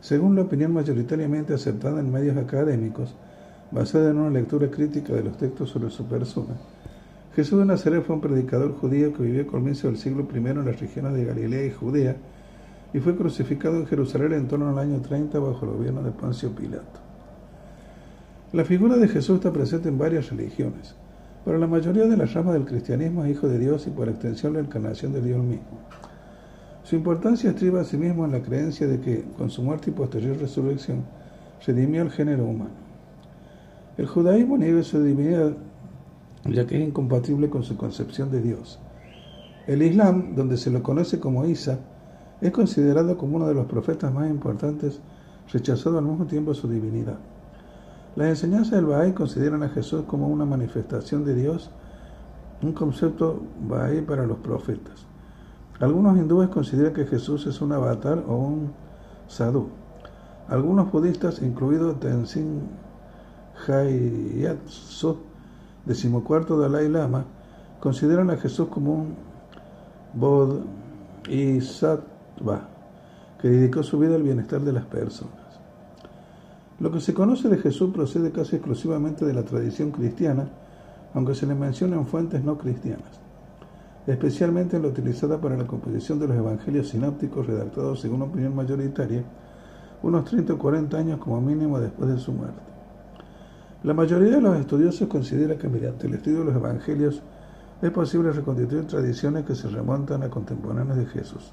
Según 0.00 0.36
la 0.36 0.42
opinión 0.42 0.72
mayoritariamente 0.72 1.54
aceptada 1.54 2.00
en 2.00 2.12
medios 2.12 2.36
académicos, 2.36 3.14
basada 3.70 4.10
en 4.10 4.18
una 4.18 4.30
lectura 4.30 4.70
crítica 4.70 5.12
de 5.12 5.24
los 5.24 5.36
textos 5.36 5.70
sobre 5.70 5.90
su 5.90 6.04
persona, 6.04 6.54
Jesús 7.34 7.58
de 7.58 7.66
Nazaret 7.66 8.04
fue 8.04 8.16
un 8.16 8.20
predicador 8.20 8.74
judío 8.74 9.12
que 9.12 9.22
vivió 9.22 9.42
a 9.42 9.46
comienzos 9.46 9.84
del 9.84 9.98
siglo 9.98 10.26
I 10.32 10.36
en 10.38 10.64
las 10.64 10.80
regiones 10.80 11.14
de 11.14 11.24
Galilea 11.24 11.66
y 11.66 11.70
Judea 11.70 12.16
y 12.92 13.00
fue 13.00 13.16
crucificado 13.16 13.76
en 13.76 13.86
Jerusalén 13.86 14.32
en 14.32 14.48
torno 14.48 14.68
al 14.70 14.78
año 14.78 15.00
30 15.00 15.38
bajo 15.38 15.64
el 15.64 15.72
gobierno 15.72 16.02
de 16.02 16.10
Poncio 16.10 16.50
Pilato. 16.50 17.00
La 18.52 18.64
figura 18.64 18.96
de 18.96 19.08
Jesús 19.08 19.36
está 19.36 19.52
presente 19.52 19.88
en 19.88 19.98
varias 19.98 20.30
religiones. 20.30 20.94
Para 21.48 21.60
la 21.60 21.66
mayoría 21.66 22.06
de 22.06 22.14
las 22.18 22.34
ramas 22.34 22.52
del 22.52 22.66
cristianismo 22.66 23.24
es 23.24 23.30
hijo 23.30 23.48
de 23.48 23.58
Dios 23.58 23.86
y 23.86 23.90
por 23.90 24.06
extensión 24.10 24.52
la 24.52 24.60
encarnación 24.60 25.14
de 25.14 25.22
Dios 25.22 25.42
mismo. 25.42 25.78
Su 26.82 26.94
importancia 26.94 27.48
estriba 27.48 27.80
asimismo 27.80 28.26
en 28.26 28.32
la 28.32 28.42
creencia 28.42 28.86
de 28.86 29.00
que, 29.00 29.24
con 29.38 29.48
su 29.48 29.62
muerte 29.62 29.88
y 29.88 29.94
posterior 29.94 30.36
resurrección, 30.36 31.04
redimió 31.66 32.02
al 32.02 32.10
género 32.10 32.44
humano. 32.44 32.74
El 33.96 34.06
judaísmo 34.06 34.58
niega 34.58 34.82
su 34.82 35.02
divinidad, 35.02 35.56
ya 36.44 36.66
que 36.66 36.82
es 36.82 36.86
incompatible 36.86 37.48
con 37.48 37.62
su 37.62 37.78
concepción 37.78 38.30
de 38.30 38.42
Dios. 38.42 38.78
El 39.66 39.80
Islam, 39.80 40.34
donde 40.34 40.58
se 40.58 40.70
lo 40.70 40.82
conoce 40.82 41.18
como 41.18 41.46
Isa, 41.46 41.78
es 42.42 42.52
considerado 42.52 43.16
como 43.16 43.36
uno 43.36 43.48
de 43.48 43.54
los 43.54 43.64
profetas 43.64 44.12
más 44.12 44.28
importantes, 44.28 45.00
rechazado 45.50 45.96
al 45.96 46.04
mismo 46.04 46.26
tiempo 46.26 46.52
su 46.52 46.68
divinidad. 46.68 47.18
Las 48.16 48.28
enseñanzas 48.28 48.72
del 48.72 48.86
Bahá'í 48.86 49.12
consideran 49.14 49.62
a 49.62 49.68
Jesús 49.68 50.04
como 50.06 50.28
una 50.28 50.44
manifestación 50.44 51.24
de 51.24 51.34
Dios, 51.34 51.70
un 52.62 52.72
concepto 52.72 53.42
Bahá'í 53.68 54.04
para 54.04 54.26
los 54.26 54.38
profetas. 54.38 55.06
Algunos 55.80 56.18
hindúes 56.18 56.48
consideran 56.48 56.92
que 56.92 57.06
Jesús 57.06 57.46
es 57.46 57.60
un 57.60 57.72
avatar 57.72 58.24
o 58.26 58.34
un 58.34 58.72
sadhu. 59.28 59.68
Algunos 60.48 60.90
budistas, 60.90 61.40
incluido 61.42 61.94
Tenzin 61.96 62.62
Gyatso, 63.66 65.20
decimocuarto 65.84 66.58
Dalai 66.58 66.88
Lama, 66.88 67.26
consideran 67.80 68.30
a 68.30 68.36
Jesús 68.36 68.68
como 68.68 68.94
un 68.94 69.14
bodhisattva 71.24 72.68
que 73.40 73.48
dedicó 73.48 73.82
su 73.84 73.98
vida 73.98 74.16
al 74.16 74.22
bienestar 74.22 74.62
de 74.62 74.72
las 74.72 74.86
personas. 74.86 75.37
Lo 76.80 76.92
que 76.92 77.00
se 77.00 77.12
conoce 77.12 77.48
de 77.48 77.58
Jesús 77.58 77.90
procede 77.92 78.30
casi 78.30 78.54
exclusivamente 78.54 79.24
de 79.24 79.34
la 79.34 79.42
tradición 79.42 79.90
cristiana, 79.90 80.48
aunque 81.12 81.34
se 81.34 81.44
le 81.44 81.56
menciona 81.56 81.96
en 81.96 82.06
fuentes 82.06 82.44
no 82.44 82.56
cristianas, 82.56 83.20
especialmente 84.06 84.76
en 84.76 84.82
la 84.82 84.88
utilizada 84.88 85.40
para 85.40 85.56
la 85.56 85.66
composición 85.66 86.20
de 86.20 86.28
los 86.28 86.36
evangelios 86.36 86.88
sinópticos 86.88 87.48
redactados 87.48 88.00
según 88.00 88.22
opinión 88.22 88.54
mayoritaria, 88.54 89.24
unos 90.04 90.24
30 90.26 90.52
o 90.52 90.58
40 90.58 90.96
años 90.96 91.18
como 91.18 91.40
mínimo 91.40 91.80
después 91.80 92.10
de 92.10 92.18
su 92.18 92.32
muerte. 92.32 92.60
La 93.82 93.94
mayoría 93.94 94.36
de 94.36 94.40
los 94.40 94.56
estudiosos 94.56 95.08
considera 95.08 95.58
que 95.58 95.68
mediante 95.68 96.06
el 96.06 96.14
estudio 96.14 96.40
de 96.40 96.44
los 96.44 96.54
evangelios 96.54 97.22
es 97.82 97.90
posible 97.90 98.30
reconstituir 98.30 98.86
tradiciones 98.86 99.44
que 99.44 99.56
se 99.56 99.68
remontan 99.68 100.22
a 100.22 100.30
contemporáneos 100.30 100.96
de 100.98 101.06
Jesús. 101.06 101.52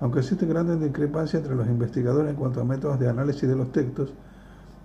Aunque 0.00 0.20
existen 0.20 0.48
grandes 0.48 0.80
discrepancias 0.80 1.42
entre 1.42 1.56
los 1.56 1.66
investigadores 1.66 2.30
en 2.30 2.36
cuanto 2.36 2.60
a 2.60 2.64
métodos 2.64 3.00
de 3.00 3.08
análisis 3.08 3.48
de 3.48 3.56
los 3.56 3.72
textos, 3.72 4.12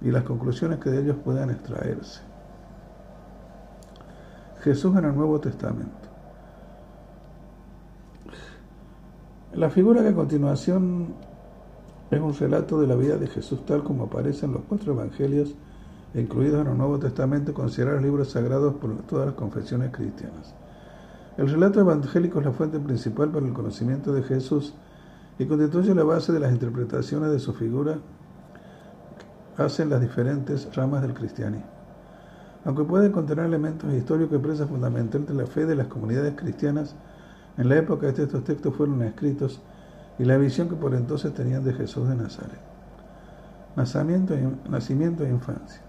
y 0.02 0.12
las 0.12 0.24
conclusiones 0.24 0.80
que 0.80 0.90
de 0.90 1.02
ellos 1.02 1.18
puedan 1.24 1.50
extraerse. 1.50 2.22
Jesús 4.62 4.96
en 4.98 5.06
el 5.06 5.16
Nuevo 5.16 5.40
Testamento. 5.40 6.10
La 9.54 9.70
figura 9.70 10.02
que 10.02 10.10
a 10.10 10.16
continuación 10.16 11.14
es 12.12 12.20
un 12.20 12.34
relato 12.34 12.80
de 12.80 12.88
la 12.88 12.96
vida 12.96 13.18
de 13.18 13.28
Jesús 13.28 13.66
tal 13.66 13.84
como 13.84 14.06
aparece 14.06 14.46
en 14.46 14.54
los 14.54 14.62
cuatro 14.68 14.94
evangelios 14.94 15.56
incluidos 16.14 16.62
en 16.62 16.72
el 16.72 16.78
Nuevo 16.78 17.00
Testamento 17.00 17.54
considerados 17.54 18.02
libros 18.02 18.32
sagrados 18.32 18.76
por 18.76 18.96
todas 19.04 19.28
las 19.28 19.36
confesiones 19.36 19.92
cristianas. 19.92 20.54
El 21.38 21.50
relato 21.50 21.80
evangélico 21.80 22.40
es 22.40 22.46
la 22.46 22.52
fuente 22.52 22.80
principal 22.80 23.30
para 23.30 23.46
el 23.46 23.54
conocimiento 23.54 24.12
de 24.12 24.24
Jesús 24.24 24.74
y 25.38 25.46
constituye 25.46 25.94
la 25.94 26.04
base 26.04 26.34
de 26.34 26.40
las 26.40 26.52
interpretaciones 26.52 27.32
de 27.32 27.40
su 27.40 27.54
figura 27.54 28.00
hacen 29.60 29.90
las 29.90 30.02
diferentes 30.02 30.74
ramas 30.76 31.02
del 31.02 31.14
cristianismo. 31.14 31.68
Aunque 32.66 32.84
puede 32.84 33.12
contener 33.12 33.46
elementos 33.46 33.94
históricos 33.94 34.30
que 34.30 34.38
expresan 34.38 34.68
fundamentalmente 34.68 35.34
la 35.34 35.48
fe 35.48 35.66
de 35.66 35.76
las 35.76 35.88
comunidades 35.88 36.34
cristianas, 36.36 36.96
en 37.58 37.70
la 37.70 37.78
época 37.78 38.08
en 38.08 38.16
que 38.16 38.24
estos 38.24 38.44
textos 38.44 38.76
fueron 38.76 39.02
escritos 39.02 39.62
y 40.18 40.26
la 40.26 40.38
visión 40.38 40.68
que 40.70 40.76
por 40.76 40.94
entonces 40.94 41.34
tenían 41.34 41.64
de 41.64 41.74
Jesús 41.74 42.08
de 42.08 42.16
Nazaret. 42.16 42.60
Nacimiento 43.76 45.24
e 45.24 45.30
infancia. 45.30 45.82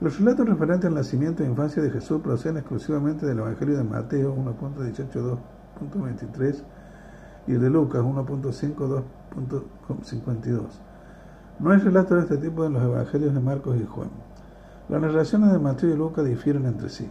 Los 0.00 0.18
relatos 0.18 0.48
referentes 0.48 0.86
al 0.86 0.94
nacimiento 0.94 1.42
e 1.42 1.46
infancia 1.46 1.82
de 1.82 1.90
Jesús 1.90 2.22
proceden 2.22 2.58
exclusivamente 2.58 3.26
del 3.26 3.40
Evangelio 3.40 3.76
de 3.76 3.84
Mateo 3.84 4.34
1.18.2.23 4.36 6.62
y 7.48 7.54
de 7.54 7.70
Lucas 7.70 8.02
1.5.2.52. 8.02 10.87
No 11.60 11.72
hay 11.72 11.78
relato 11.78 12.14
de 12.14 12.20
este 12.20 12.36
tipo 12.36 12.64
en 12.64 12.74
los 12.74 12.82
evangelios 12.84 13.34
de 13.34 13.40
Marcos 13.40 13.76
y 13.76 13.84
Juan. 13.84 14.10
Las 14.88 15.02
narraciones 15.02 15.52
de 15.52 15.58
Mateo 15.58 15.90
y 15.90 15.96
Lucas 15.96 16.24
difieren 16.24 16.66
entre 16.66 16.88
sí. 16.88 17.10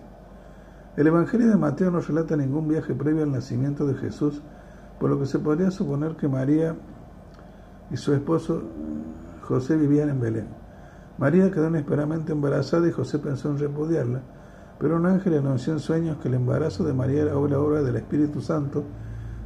El 0.95 1.07
evangelio 1.07 1.49
de 1.49 1.57
Mateo 1.57 1.91
no 1.91 1.99
relata 1.99 2.37
ningún 2.37 2.67
viaje 2.67 2.95
previo 2.95 3.23
al 3.23 3.31
nacimiento 3.31 3.85
de 3.85 3.95
Jesús, 3.95 4.41
por 4.99 5.09
lo 5.09 5.19
que 5.19 5.25
se 5.25 5.37
podría 5.37 5.69
suponer 5.69 6.15
que 6.15 6.29
María 6.29 6.75
y 7.91 7.97
su 7.97 8.13
esposo 8.13 8.63
José 9.43 9.75
vivían 9.75 10.09
en 10.09 10.21
Belén. 10.21 10.47
María 11.17 11.51
quedó 11.51 11.67
inesperadamente 11.67 12.31
embarazada 12.31 12.87
y 12.87 12.91
José 12.91 13.19
pensó 13.19 13.49
en 13.49 13.59
repudiarla, 13.59 14.21
pero 14.79 14.95
un 14.95 15.05
ángel 15.07 15.37
anunció 15.37 15.73
en 15.73 15.79
sueños 15.79 16.17
que 16.17 16.29
el 16.29 16.35
embarazo 16.35 16.85
de 16.85 16.93
María 16.93 17.23
era 17.23 17.37
obra 17.37 17.81
del 17.81 17.97
Espíritu 17.97 18.39
Santo 18.39 18.85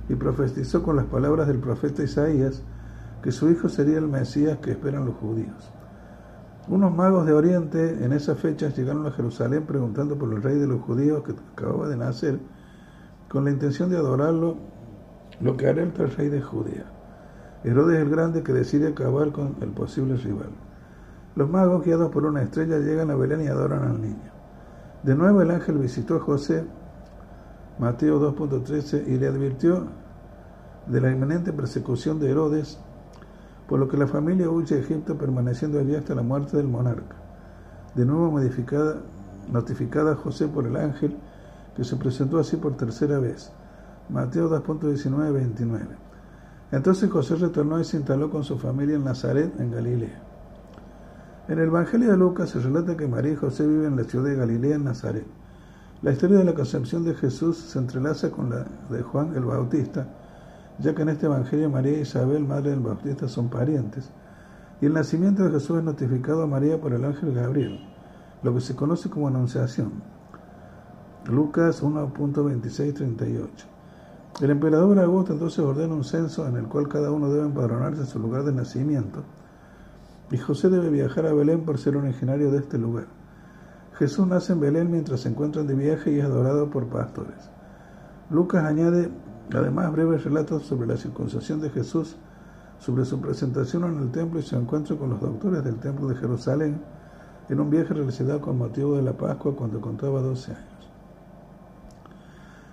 y 0.10 0.16
profetizó 0.16 0.84
con 0.84 0.96
las 0.96 1.06
palabras 1.06 1.48
del 1.48 1.60
profeta 1.60 2.04
Isaías 2.04 2.64
que 3.22 3.32
su 3.32 3.50
hijo 3.50 3.70
sería 3.70 3.98
el 3.98 4.08
Mesías 4.08 4.58
que 4.58 4.72
esperan 4.72 5.06
los 5.06 5.16
judíos. 5.16 5.72
Unos 6.68 6.96
magos 6.96 7.26
de 7.26 7.34
Oriente 7.34 8.04
en 8.04 8.14
esas 8.14 8.40
fechas 8.40 8.78
llegaron 8.78 9.06
a 9.06 9.12
Jerusalén 9.12 9.66
preguntando 9.66 10.18
por 10.18 10.32
el 10.34 10.42
rey 10.42 10.58
de 10.58 10.68
los 10.68 10.82
judíos 10.82 11.24
que 11.24 11.34
acababa 11.54 11.88
de 11.88 11.98
nacer, 11.98 12.40
con 13.30 13.46
la 13.46 13.52
intención 13.52 13.90
de 13.90 13.98
adorarlo, 13.98 14.58
lo 15.40 15.58
que 15.58 15.68
hará 15.68 15.82
el 15.82 15.94
rey 15.94 16.30
de 16.30 16.42
Judea. 16.42 16.86
Herodes 17.64 18.00
el 18.00 18.10
Grande 18.10 18.44
que 18.44 18.54
decide 18.54 18.90
acabar 18.90 19.32
con 19.32 19.56
el 19.62 19.70
posible 19.70 20.18
rival. 20.18 20.50
Los 21.36 21.50
magos, 21.50 21.84
guiados 21.84 22.12
por 22.12 22.26
una 22.26 22.42
estrella, 22.42 22.80
llegan 22.80 23.10
a 23.10 23.16
Belén 23.16 23.42
y 23.42 23.48
adoran 23.48 23.84
al 23.84 24.02
niño. 24.02 24.32
De 25.04 25.16
nuevo 25.16 25.42
el 25.42 25.52
ángel 25.52 25.78
visitó 25.78 26.18
a 26.18 26.20
José, 26.20 26.66
Mateo 27.80 28.20
2.13, 28.20 29.08
y 29.08 29.18
le 29.18 29.28
advirtió 29.28 29.88
de 30.88 31.02
la 31.02 31.12
inminente 31.12 31.54
persecución 31.54 32.20
de 32.20 32.32
Herodes 32.32 32.80
por 33.72 33.80
lo 33.80 33.88
que 33.88 33.96
la 33.96 34.06
familia 34.06 34.50
huye 34.50 34.76
a 34.76 34.80
Egipto 34.80 35.18
permaneciendo 35.18 35.80
allí 35.80 35.96
hasta 35.96 36.14
la 36.14 36.22
muerte 36.22 36.58
del 36.58 36.68
monarca. 36.68 37.16
De 37.96 38.04
nuevo 38.04 38.30
modificada, 38.30 38.98
notificada 39.50 40.12
a 40.12 40.16
José 40.18 40.50
por 40.50 40.68
el 40.68 40.76
ángel, 40.76 41.16
que 41.78 41.86
se 41.86 41.96
presentó 41.96 42.38
así 42.38 42.58
por 42.58 42.76
tercera 42.76 43.18
vez. 43.20 43.50
Mateo 44.10 44.50
2.19-29. 44.50 45.88
Entonces 46.74 47.10
José 47.10 47.38
retornó 47.38 47.80
y 47.80 47.86
se 47.86 47.96
instaló 47.96 48.30
con 48.30 48.44
su 48.44 48.60
familia 48.60 48.98
en 48.98 49.06
Nazaret, 49.06 49.58
en 49.58 49.72
Galilea. 49.72 50.22
En 51.48 51.58
el 51.58 51.68
Evangelio 51.68 52.12
de 52.12 52.18
Lucas 52.18 52.50
se 52.50 52.60
relata 52.60 52.98
que 52.98 53.08
María 53.08 53.32
y 53.32 53.38
José 53.38 53.66
viven 53.66 53.94
en 53.94 53.96
la 53.96 54.04
ciudad 54.04 54.32
de 54.32 54.36
Galilea, 54.36 54.76
en 54.76 54.84
Nazaret. 54.84 55.28
La 56.02 56.12
historia 56.12 56.40
de 56.40 56.44
la 56.44 56.56
concepción 56.56 57.06
de 57.06 57.16
Jesús 57.16 57.56
se 57.56 57.80
entrelaza 57.80 58.32
con 58.32 58.50
la 58.50 58.66
de 58.90 59.02
Juan 59.02 59.34
el 59.34 59.46
Bautista, 59.46 60.08
ya 60.80 60.96
que 60.96 61.02
en 61.02 61.10
este 61.10 61.26
Evangelio 61.26 61.70
María 61.70 61.98
e 61.98 62.02
Isabel, 62.02 62.46
madre 62.46 62.72
del 62.72 62.80
Bautista, 62.80 63.28
son 63.28 63.50
parientes, 63.50 64.10
y 64.82 64.86
el 64.88 64.94
nacimiento 64.94 65.44
de 65.44 65.52
Jesús 65.52 65.78
es 65.78 65.84
notificado 65.84 66.44
a 66.44 66.48
María 66.48 66.80
por 66.80 66.94
el 66.94 67.06
ángel 67.06 67.34
Gabriel, 67.34 67.80
lo 68.42 68.54
que 68.54 68.62
se 68.62 68.76
conoce 68.76 69.10
como 69.10 69.28
Anunciación. 69.28 69.92
Lucas 71.26 71.84
1.26-38. 71.84 73.48
El 74.42 74.50
emperador 74.50 74.98
Augusto 75.00 75.34
entonces 75.34 75.60
ordena 75.60 75.94
un 75.94 76.04
censo 76.04 76.48
en 76.48 76.56
el 76.56 76.66
cual 76.66 76.88
cada 76.88 77.12
uno 77.12 77.30
debe 77.32 77.46
empadronarse 77.46 78.02
en 78.02 78.08
su 78.08 78.18
lugar 78.18 78.44
de 78.44 78.54
nacimiento, 78.54 79.24
y 80.32 80.38
José 80.38 80.70
debe 80.70 80.90
viajar 80.90 81.28
a 81.28 81.34
Belén 81.34 81.66
por 81.66 81.78
ser 81.78 81.98
originario 81.98 82.52
de 82.52 82.60
este 82.60 82.78
lugar. 82.78 83.06
Jesús 84.00 84.26
nace 84.26 84.54
en 84.54 84.62
Belén 84.62 84.90
mientras 84.90 85.22
se 85.22 85.30
encuentran 85.30 85.68
de 85.68 85.76
viaje 85.76 86.12
y 86.12 86.20
es 86.20 86.26
adorado 86.26 86.72
por 86.72 86.88
pastores. 86.88 87.52
Lucas 88.32 88.64
añade 88.64 89.12
Además, 89.54 89.92
breves 89.92 90.24
relatos 90.24 90.64
sobre 90.66 90.88
la 90.88 90.98
circuncisión 90.98 91.60
de 91.62 91.70
Jesús, 91.70 92.16
sobre 92.80 93.06
su 93.06 93.20
presentación 93.20 93.84
en 93.84 94.00
el 94.00 94.12
templo 94.12 94.40
y 94.40 94.44
su 94.44 94.56
encuentro 94.56 94.98
con 94.98 95.10
los 95.10 95.22
doctores 95.22 95.64
del 95.64 95.76
templo 95.78 96.08
de 96.08 96.16
Jerusalén 96.16 96.82
en 97.50 97.60
un 97.60 97.70
viaje 97.70 97.94
realizado 97.94 98.40
con 98.40 98.58
motivo 98.58 98.96
de 98.96 99.02
la 99.02 99.14
Pascua 99.14 99.56
cuando 99.56 99.82
contaba 99.82 100.22
12 100.22 100.52
años. 100.52 100.90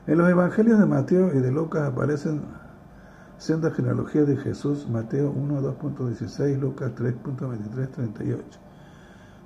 En 0.07 0.17
los 0.19 0.31
evangelios 0.31 0.79
de 0.79 0.87
Mateo 0.87 1.35
y 1.35 1.41
de 1.41 1.51
Lucas 1.51 1.83
aparecen 1.83 2.43
sendas 3.39 3.75
genealogías 3.75 4.27
de 4.27 4.37
Jesús, 4.37 4.89
Mateo 4.89 5.31
1, 5.31 5.63
2.16, 5.63 6.59
Lucas 6.59 6.93
3.23, 6.97 7.89
38. 7.91 8.45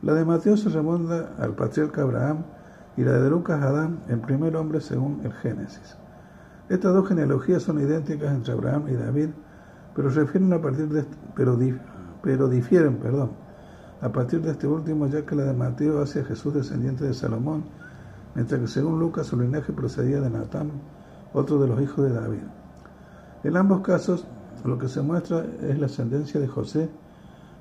La 0.02 0.14
de 0.14 0.24
Mateo 0.24 0.56
se 0.56 0.68
remonta 0.68 1.30
al 1.38 1.54
patriarca 1.54 2.02
Abraham 2.02 2.44
y 2.96 3.02
la 3.02 3.12
de 3.12 3.30
Lucas 3.30 3.62
a 3.62 3.68
Adán, 3.68 4.00
el 4.08 4.20
primer 4.20 4.56
hombre 4.56 4.80
según 4.80 5.20
el 5.24 5.32
Génesis. 5.32 5.96
Estas 6.72 6.94
dos 6.94 7.06
genealogías 7.06 7.62
son 7.62 7.82
idénticas 7.82 8.34
entre 8.34 8.54
Abraham 8.54 8.88
y 8.88 8.94
David, 8.94 9.28
pero 9.94 10.08
refieren 10.08 10.54
a 10.54 10.62
partir 10.62 10.88
de 10.88 11.04
pero, 11.36 11.58
pero 12.22 12.48
difieren, 12.48 12.96
perdón, 12.96 13.32
a 14.00 14.10
partir 14.10 14.40
de 14.40 14.52
este 14.52 14.66
último, 14.66 15.06
ya 15.06 15.26
que 15.26 15.36
la 15.36 15.44
de 15.44 15.52
Mateo 15.52 16.00
hace 16.00 16.20
a 16.20 16.24
Jesús 16.24 16.54
descendiente 16.54 17.04
de 17.04 17.12
Salomón, 17.12 17.64
mientras 18.34 18.58
que 18.58 18.68
según 18.68 18.98
Lucas 18.98 19.26
su 19.26 19.38
linaje 19.38 19.70
procedía 19.74 20.22
de 20.22 20.30
Natán, 20.30 20.70
otro 21.34 21.60
de 21.60 21.68
los 21.68 21.78
hijos 21.78 22.06
de 22.06 22.14
David. 22.14 22.46
En 23.44 23.54
ambos 23.58 23.82
casos, 23.82 24.26
lo 24.64 24.78
que 24.78 24.88
se 24.88 25.02
muestra 25.02 25.44
es 25.60 25.78
la 25.78 25.84
ascendencia 25.84 26.40
de 26.40 26.48
José, 26.48 26.88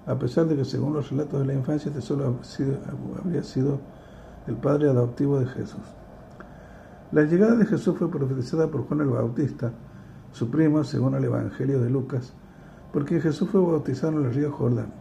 a 0.05 0.17
pesar 0.17 0.45
de 0.45 0.55
que 0.55 0.63
según 0.63 0.93
los 0.93 1.09
relatos 1.09 1.41
de 1.41 1.47
la 1.47 1.53
infancia, 1.53 1.89
este 1.89 2.01
solo 2.01 2.37
habría 3.21 3.43
sido 3.43 3.77
el 4.47 4.55
padre 4.55 4.89
adoptivo 4.89 5.37
de 5.37 5.47
Jesús. 5.47 6.00
La 7.11 7.23
llegada 7.23 7.55
de 7.55 7.65
Jesús 7.65 7.97
fue 7.97 8.09
profetizada 8.09 8.67
por 8.71 8.87
Juan 8.87 9.01
el 9.01 9.09
Bautista, 9.09 9.73
su 10.31 10.49
primo, 10.49 10.81
según 10.85 11.13
el 11.15 11.25
Evangelio 11.25 11.81
de 11.81 11.89
Lucas, 11.89 12.31
porque 12.93 13.19
Jesús 13.19 13.49
fue 13.49 13.59
bautizado 13.59 14.17
en 14.17 14.27
el 14.27 14.33
río 14.33 14.49
Jordán. 14.53 14.93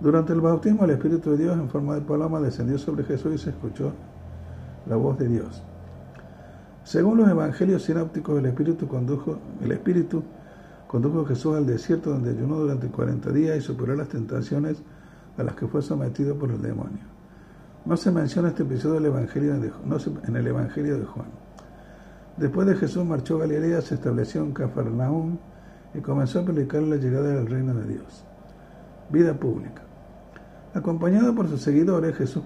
Durante 0.00 0.32
el 0.32 0.40
bautismo, 0.40 0.84
el 0.84 0.92
Espíritu 0.92 1.32
de 1.32 1.36
Dios 1.36 1.58
en 1.58 1.68
forma 1.68 1.96
de 1.96 2.00
paloma 2.00 2.40
descendió 2.40 2.78
sobre 2.78 3.04
Jesús 3.04 3.34
y 3.34 3.38
se 3.38 3.50
escuchó 3.50 3.92
la 4.86 4.96
voz 4.96 5.18
de 5.18 5.28
Dios. 5.28 5.62
Según 6.82 7.18
los 7.18 7.28
evangelios 7.28 7.82
sinápticos, 7.82 8.38
el 8.38 8.46
Espíritu 8.46 8.88
condujo, 8.88 9.38
a 9.62 11.28
Jesús 11.28 11.56
al 11.56 11.66
desierto 11.66 12.08
donde 12.08 12.30
ayunó 12.30 12.56
durante 12.56 12.88
40 12.88 13.30
días 13.32 13.58
y 13.58 13.60
superó 13.60 13.94
las 13.94 14.08
tentaciones 14.08 14.82
a 15.36 15.42
las 15.42 15.54
que 15.56 15.66
fue 15.66 15.82
sometido 15.82 16.38
por 16.38 16.50
el 16.50 16.62
demonio. 16.62 17.13
No 17.84 17.98
se 17.98 18.10
menciona 18.10 18.48
este 18.48 18.62
episodio 18.62 18.94
del 18.94 19.06
evangelio 19.06 19.54
en 19.54 20.36
el 20.36 20.46
Evangelio 20.46 20.98
de 20.98 21.04
Juan. 21.04 21.26
Después 22.38 22.66
de 22.66 22.76
Jesús 22.76 23.04
marchó 23.04 23.36
a 23.36 23.40
Galilea, 23.40 23.82
se 23.82 23.96
estableció 23.96 24.42
en 24.42 24.54
Cafarnaúm 24.54 25.36
y 25.92 26.00
comenzó 26.00 26.40
a 26.40 26.44
predicar 26.46 26.82
la 26.82 26.96
llegada 26.96 27.28
del 27.28 27.46
reino 27.46 27.74
de 27.74 27.86
Dios. 27.86 28.24
Vida 29.10 29.34
pública. 29.34 29.82
Acompañado 30.72 31.34
por 31.34 31.46
sus 31.46 31.60
seguidores, 31.60 32.16
Jesús 32.16 32.42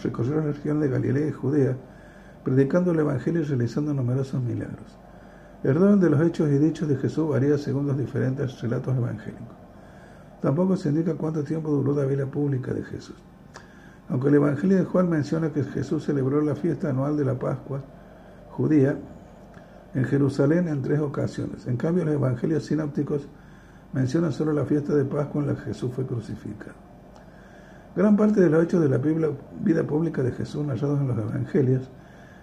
recorrió 0.00 0.36
la 0.36 0.42
región 0.42 0.78
de 0.78 0.88
Galilea 0.88 1.26
y 1.26 1.32
Judea, 1.32 1.76
predicando 2.44 2.92
el 2.92 3.00
Evangelio 3.00 3.42
y 3.42 3.44
realizando 3.44 3.92
numerosos 3.92 4.40
milagros. 4.40 4.96
El 5.64 5.76
orden 5.76 5.98
de 5.98 6.08
los 6.08 6.20
hechos 6.20 6.48
y 6.48 6.58
dichos 6.58 6.88
de 6.88 6.98
Jesús 6.98 7.28
varía 7.28 7.58
según 7.58 7.88
los 7.88 7.98
diferentes 7.98 8.60
relatos 8.60 8.96
evangélicos. 8.96 9.56
Tampoco 10.40 10.76
se 10.76 10.90
indica 10.90 11.16
cuánto 11.16 11.42
tiempo 11.42 11.70
duró 11.70 12.00
la 12.00 12.06
vida 12.06 12.26
pública 12.26 12.72
de 12.72 12.84
Jesús. 12.84 13.16
Aunque 14.12 14.28
el 14.28 14.34
Evangelio 14.34 14.76
de 14.76 14.84
Juan 14.84 15.08
menciona 15.08 15.54
que 15.54 15.64
Jesús 15.64 16.04
celebró 16.04 16.42
la 16.42 16.54
fiesta 16.54 16.90
anual 16.90 17.16
de 17.16 17.24
la 17.24 17.38
Pascua 17.38 17.80
judía 18.50 18.94
en 19.94 20.04
Jerusalén 20.04 20.68
en 20.68 20.82
tres 20.82 21.00
ocasiones. 21.00 21.66
En 21.66 21.78
cambio, 21.78 22.04
los 22.04 22.16
Evangelios 22.16 22.66
sinápticos 22.66 23.26
mencionan 23.94 24.32
solo 24.32 24.52
la 24.52 24.66
fiesta 24.66 24.94
de 24.94 25.06
Pascua 25.06 25.40
en 25.40 25.48
la 25.48 25.54
que 25.54 25.62
Jesús 25.62 25.92
fue 25.94 26.04
crucificado. 26.04 26.74
Gran 27.96 28.14
parte 28.18 28.42
de 28.42 28.50
los 28.50 28.62
hechos 28.62 28.82
de 28.82 28.90
la 28.90 28.98
vida 28.98 29.82
pública 29.84 30.22
de 30.22 30.32
Jesús 30.32 30.62
narrados 30.66 31.00
en 31.00 31.08
los 31.08 31.16
Evangelios 31.16 31.90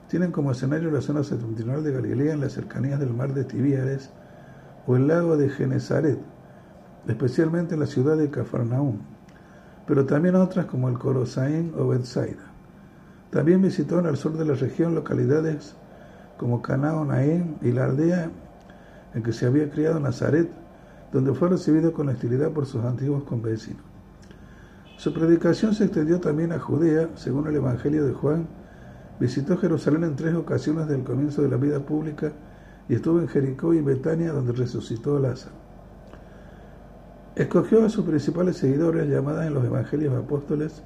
tienen 0.07 0.31
como 0.31 0.49
escenario 0.49 0.89
la 0.89 1.01
zona 1.01 1.23
septentrional 1.23 1.83
de 1.83 1.91
Galilea 1.91 2.33
en 2.33 2.41
las 2.41 2.53
cercanías 2.53 2.99
del 2.99 3.13
mar 3.13 3.35
de 3.35 3.43
Tibíades 3.43 4.09
o 4.87 4.95
el 4.95 5.07
lago 5.07 5.37
de 5.37 5.49
Genezaret, 5.49 6.17
especialmente 7.07 7.75
en 7.75 7.81
la 7.81 7.85
ciudad 7.85 8.17
de 8.17 8.31
Cafarnaúm, 8.31 8.97
pero 9.89 10.05
también 10.05 10.35
otras 10.35 10.67
como 10.67 10.87
el 10.87 10.99
Corosaín 10.99 11.73
o 11.75 11.87
Bethsaida. 11.87 12.43
También 13.31 13.59
visitó 13.59 13.97
en 13.99 14.05
el 14.05 14.17
sur 14.17 14.37
de 14.37 14.45
la 14.45 14.53
región 14.53 14.93
localidades 14.93 15.73
como 16.37 16.61
Canao 16.61 17.03
Naín 17.05 17.57
y 17.63 17.71
la 17.71 17.85
aldea 17.85 18.29
en 19.15 19.23
que 19.23 19.33
se 19.33 19.47
había 19.47 19.71
criado 19.71 19.99
Nazaret, 19.99 20.47
donde 21.11 21.33
fue 21.33 21.49
recibido 21.49 21.91
con 21.91 22.07
hostilidad 22.07 22.51
por 22.51 22.67
sus 22.67 22.85
antiguos 22.85 23.23
convecinos. 23.23 23.81
Su 24.97 25.11
predicación 25.11 25.73
se 25.73 25.85
extendió 25.85 26.19
también 26.19 26.51
a 26.51 26.59
Judea, 26.59 27.09
según 27.15 27.47
el 27.47 27.55
Evangelio 27.55 28.05
de 28.05 28.13
Juan, 28.13 28.47
Visitó 29.19 29.57
Jerusalén 29.57 30.03
en 30.05 30.15
tres 30.15 30.33
ocasiones 30.35 30.87
del 30.87 31.03
comienzo 31.03 31.41
de 31.41 31.49
la 31.49 31.57
vida 31.57 31.79
pública 31.79 32.31
y 32.87 32.93
estuvo 32.93 33.19
en 33.19 33.27
Jericó 33.27 33.73
y 33.73 33.81
Betania 33.81 34.31
donde 34.31 34.53
resucitó 34.53 35.19
Lázaro. 35.19 35.58
Escogió 37.35 37.85
a 37.85 37.89
sus 37.89 38.05
principales 38.05 38.57
seguidores, 38.57 39.07
llamadas 39.07 39.47
en 39.47 39.53
los 39.53 39.63
Evangelios 39.63 40.15
Apóstoles, 40.15 40.83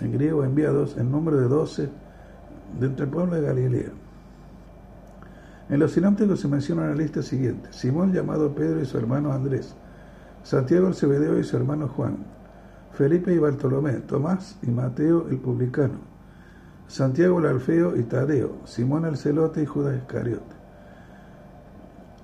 en 0.00 0.12
griego 0.12 0.44
enviados, 0.44 0.96
en 0.98 1.10
número 1.10 1.38
de 1.38 1.48
doce, 1.48 1.88
de 2.78 2.86
entre 2.86 3.04
el 3.04 3.10
pueblo 3.10 3.36
de 3.36 3.42
Galilea. 3.42 3.90
En 5.68 5.78
los 5.78 5.92
sinápticos 5.92 6.40
se 6.40 6.48
menciona 6.48 6.88
la 6.88 6.94
lista 6.94 7.22
siguiente: 7.22 7.72
Simón 7.72 8.12
llamado 8.12 8.54
Pedro 8.54 8.80
y 8.80 8.86
su 8.86 8.98
hermano 8.98 9.32
Andrés, 9.32 9.74
Santiago 10.42 10.88
el 10.88 10.94
Cebedeo 10.94 11.38
y 11.38 11.44
su 11.44 11.56
hermano 11.56 11.88
Juan, 11.88 12.18
Felipe 12.92 13.32
y 13.32 13.38
Bartolomé, 13.38 13.92
Tomás 14.00 14.58
y 14.62 14.70
Mateo 14.70 15.28
el 15.30 15.38
publicano, 15.38 16.00
Santiago 16.88 17.38
el 17.38 17.46
Alfeo 17.46 17.96
y 17.96 18.02
Tadeo, 18.02 18.58
Simón 18.64 19.04
el 19.04 19.16
Celote 19.16 19.62
y 19.62 19.66
Judas 19.66 19.96
Iscariote. 19.96 20.59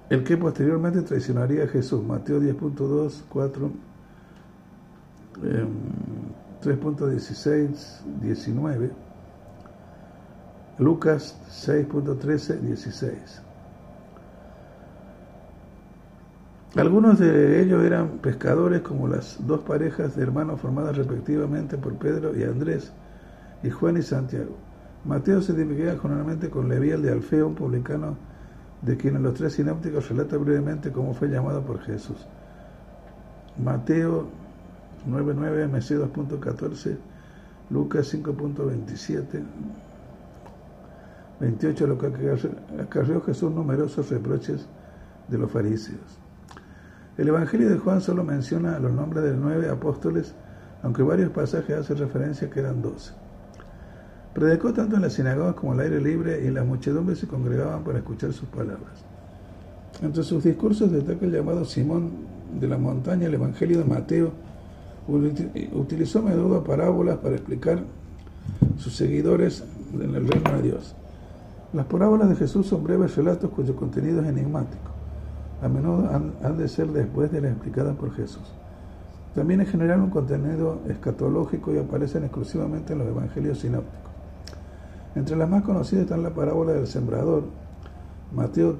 El 0.09 0.23
que 0.23 0.37
posteriormente 0.37 1.03
traicionaría 1.03 1.65
a 1.65 1.69
Jesús, 1.69 2.05
Mateo 2.05 2.41
10.2, 2.41 3.23
4, 3.28 3.70
3.16, 6.62 8.20
19, 8.20 8.91
Lucas 10.78 11.37
6.13, 11.49 12.61
16. 12.61 13.43
Algunos 16.77 17.19
de 17.19 17.62
ellos 17.62 17.83
eran 17.83 18.19
pescadores 18.19 18.83
como 18.83 19.09
las 19.09 19.39
dos 19.47 19.61
parejas 19.61 20.15
de 20.15 20.23
hermanos 20.23 20.61
formadas 20.61 20.97
respectivamente 20.97 21.78
por 21.78 21.95
Pedro 21.95 22.37
y 22.37 22.45
Andrés, 22.45 22.93
y 23.62 23.70
Juan 23.70 23.97
y 23.97 24.03
Santiago. 24.03 24.57
Mateo 25.05 25.41
se 25.41 25.53
identifica 25.53 25.97
generalmente 25.99 26.51
con 26.51 26.69
Leví, 26.69 26.91
el 26.91 27.03
de 27.03 27.12
Alfeo, 27.12 27.49
un 27.49 27.55
publicano 27.55 28.16
de 28.82 28.97
quien 28.97 29.16
en 29.16 29.23
los 29.23 29.35
tres 29.35 29.55
sinápticos 29.55 30.09
relata 30.09 30.36
brevemente 30.36 30.93
cómo 30.93 31.15
fue 31.15 31.28
llamado 31.28 31.62
por 31.62 31.81
Jesús. 31.81 32.27
Mateo 33.62 34.27
9.9, 35.09 35.69
MC 35.69 35.98
2.14, 35.98 36.97
Lucas 37.70 38.12
5.27, 38.15 39.43
28, 41.40 41.86
lo 41.86 41.98
que 41.98 42.07
acarreó 42.81 43.23
Jesús 43.23 43.53
numerosos 43.53 44.11
reproches 44.11 44.66
de 45.28 45.39
los 45.39 45.51
fariseos. 45.51 46.19
El 47.16 47.28
Evangelio 47.28 47.70
de 47.70 47.78
Juan 47.78 48.01
solo 48.01 48.24
menciona 48.24 48.78
los 48.78 48.93
nombres 48.93 49.24
de 49.24 49.35
nueve 49.35 49.70
apóstoles, 49.70 50.35
aunque 50.82 51.03
varios 51.03 51.31
pasajes 51.31 51.78
hacen 51.78 51.98
referencia 51.98 52.51
que 52.51 52.61
eran 52.61 52.82
doce. 52.82 53.12
Predicó 54.37 54.71
tanto 54.75 54.97
en 54.97 55.03
las 55.03 55.15
sinagogas 55.15 55.55
como 55.55 55.73
al 55.73 55.81
aire 55.81 55.99
libre 55.99 56.45
y 56.45 56.51
las 56.51 56.67
muchedumbres 56.67 57.19
se 57.19 57.27
congregaban 57.27 57.83
para 57.85 58.01
escuchar 58.01 58.35
sus 58.35 58.47
palabras. 58.51 59.03
Entre 60.03 60.23
sus 60.23 60.45
discursos 60.45 60.93
destaca 60.93 61.25
el 61.25 61.33
llamado 61.33 61.65
Simón 61.65 62.11
de 62.61 62.69
la 62.69 62.77
montaña, 62.77 63.29
el 63.29 63.35
Evangelio 63.35 63.79
de 63.79 63.87
Mateo. 63.87 64.33
Utilizó 65.73 66.19
a 66.19 66.23
menudo 66.23 66.63
parábolas 66.63 67.17
para 67.17 67.37
explicar 67.37 67.79
sus 68.77 68.95
seguidores 68.95 69.65
en 69.95 70.15
el 70.15 70.29
reino 70.29 70.53
de 70.57 70.63
Dios. 70.65 70.95
Las 71.73 71.87
parábolas 71.87 72.29
de 72.29 72.37
Jesús 72.37 72.67
son 72.67 72.85
breves 72.85 73.17
relatos 73.17 73.51
cuyo 73.53 73.75
contenido 73.75 74.21
es 74.21 74.29
enigmático. 74.29 74.91
A 75.63 75.69
menudo 75.69 76.11
han, 76.43 76.59
de 76.59 76.69
ser 76.69 76.89
después 76.89 77.33
de 77.33 77.41
las 77.41 77.53
explicadas 77.53 77.97
por 77.97 78.13
Jesús. 78.15 78.53
También 79.35 79.63
en 79.63 79.67
general 79.67 80.01
un 80.01 80.11
contenido 80.11 80.81
escatológico 80.91 81.73
y 81.73 81.79
aparecen 81.79 82.25
exclusivamente 82.25 82.93
en 82.93 82.99
los 82.99 83.09
evangelios 83.09 83.61
sinópticos. 83.61 84.06
Entre 85.17 85.35
las 85.35 85.49
más 85.49 85.63
conocidas 85.63 86.03
están 86.03 86.23
la 86.23 86.35
parábola 86.35 86.75
del 86.75 86.87
sembrador, 86.87 87.45
Mateo 88.35 88.77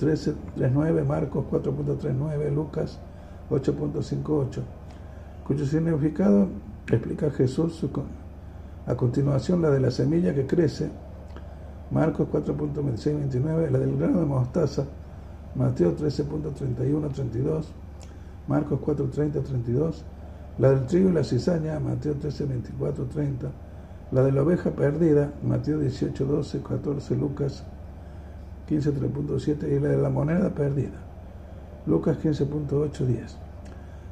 13.39, 0.00 1.06
Marcos 1.06 1.44
4.39, 1.52 2.52
Lucas 2.52 2.98
8.58, 3.48 4.60
cuyo 5.46 5.64
significado 5.64 6.48
explica 6.88 7.30
Jesús 7.30 7.86
a 8.86 8.94
continuación 8.96 9.62
la 9.62 9.70
de 9.70 9.78
la 9.78 9.92
semilla 9.92 10.34
que 10.34 10.46
crece, 10.46 10.90
Marcos 11.92 12.26
4.26-29, 12.32 13.70
la 13.70 13.78
del 13.78 13.96
grano 13.96 14.18
de 14.18 14.26
mostaza, 14.26 14.84
Mateo 15.54 15.96
13.31-32, 15.96 17.66
Marcos 18.48 18.80
4.30-32, 18.80 19.94
la 20.58 20.70
del 20.70 20.86
trigo 20.86 21.10
y 21.10 21.12
la 21.12 21.22
cizaña, 21.22 21.78
Mateo 21.78 22.14
13.24-30, 22.16 23.67
la 24.10 24.22
de 24.22 24.32
la 24.32 24.42
oveja 24.42 24.70
perdida, 24.70 25.32
Mateo 25.42 25.78
18, 25.78 26.24
12, 26.24 26.62
14, 26.62 27.16
Lucas 27.16 27.64
15, 28.66 28.94
3.7 28.94 29.76
y 29.76 29.80
la 29.80 29.88
de 29.88 29.98
la 29.98 30.10
moneda 30.10 30.50
perdida. 30.50 30.98
Lucas 31.86 32.18
15.8, 32.22 33.06
10. 33.06 33.36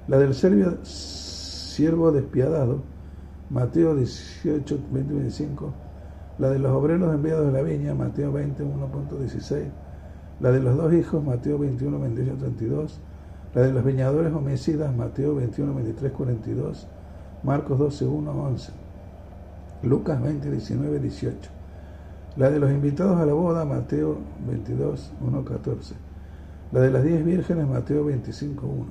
La 0.08 0.18
del 0.18 0.34
serbio, 0.34 0.78
siervo 0.84 2.12
despiadado, 2.12 2.80
Mateo 3.50 3.94
18, 3.94 4.78
20, 4.92 5.14
25. 5.14 5.72
La 6.38 6.50
de 6.50 6.58
los 6.58 6.72
obreros 6.72 7.14
enviados 7.14 7.46
de 7.46 7.52
la 7.52 7.62
viña, 7.62 7.94
Mateo 7.94 8.32
20, 8.32 8.64
1.16. 8.64 9.64
La 10.40 10.50
de 10.50 10.60
los 10.60 10.76
dos 10.76 10.92
hijos, 10.92 11.24
Mateo 11.24 11.58
21, 11.58 11.98
28, 11.98 12.36
32. 12.36 13.00
La 13.54 13.62
de 13.62 13.72
los 13.72 13.84
viñadores 13.84 14.34
homicidas, 14.34 14.94
Mateo 14.94 15.34
21, 15.34 15.74
23, 15.74 16.12
42. 16.12 16.86
Marcos 17.42 17.78
12, 17.78 18.04
1, 18.04 18.30
11. 18.30 18.85
Lucas 19.82 20.20
20, 20.22 20.50
19, 20.50 21.00
18. 21.00 21.50
La 22.36 22.50
de 22.50 22.58
los 22.58 22.70
invitados 22.70 23.18
a 23.20 23.26
la 23.26 23.32
boda, 23.32 23.64
Mateo 23.64 24.18
22, 24.46 25.12
1, 25.20 25.44
14. 25.44 25.94
La 26.72 26.80
de 26.80 26.90
las 26.90 27.04
diez 27.04 27.24
vírgenes, 27.24 27.66
Mateo 27.68 28.04
25, 28.04 28.66
1. 28.66 28.86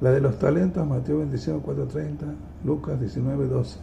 La 0.00 0.10
de 0.10 0.20
los 0.20 0.38
talentos, 0.38 0.86
Mateo 0.86 1.18
25, 1.18 1.60
4, 1.62 1.86
30. 1.86 2.26
Lucas 2.64 2.98
19, 2.98 3.46
12. 3.46 3.78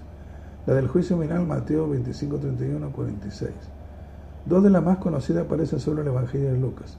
La 0.65 0.73
del 0.73 0.88
juicio 0.88 1.19
final, 1.19 1.45
Mateo 1.45 1.89
25, 1.89 2.38
31, 2.38 2.91
46. 2.91 3.51
Dos 4.45 4.64
de 4.64 4.69
las 4.69 4.84
más 4.84 4.97
conocidas 4.97 5.45
aparecen 5.45 5.80
solo 5.80 6.01
en 6.01 6.07
el 6.07 6.14
Evangelio 6.14 6.51
de 6.51 6.60
Lucas. 6.60 6.97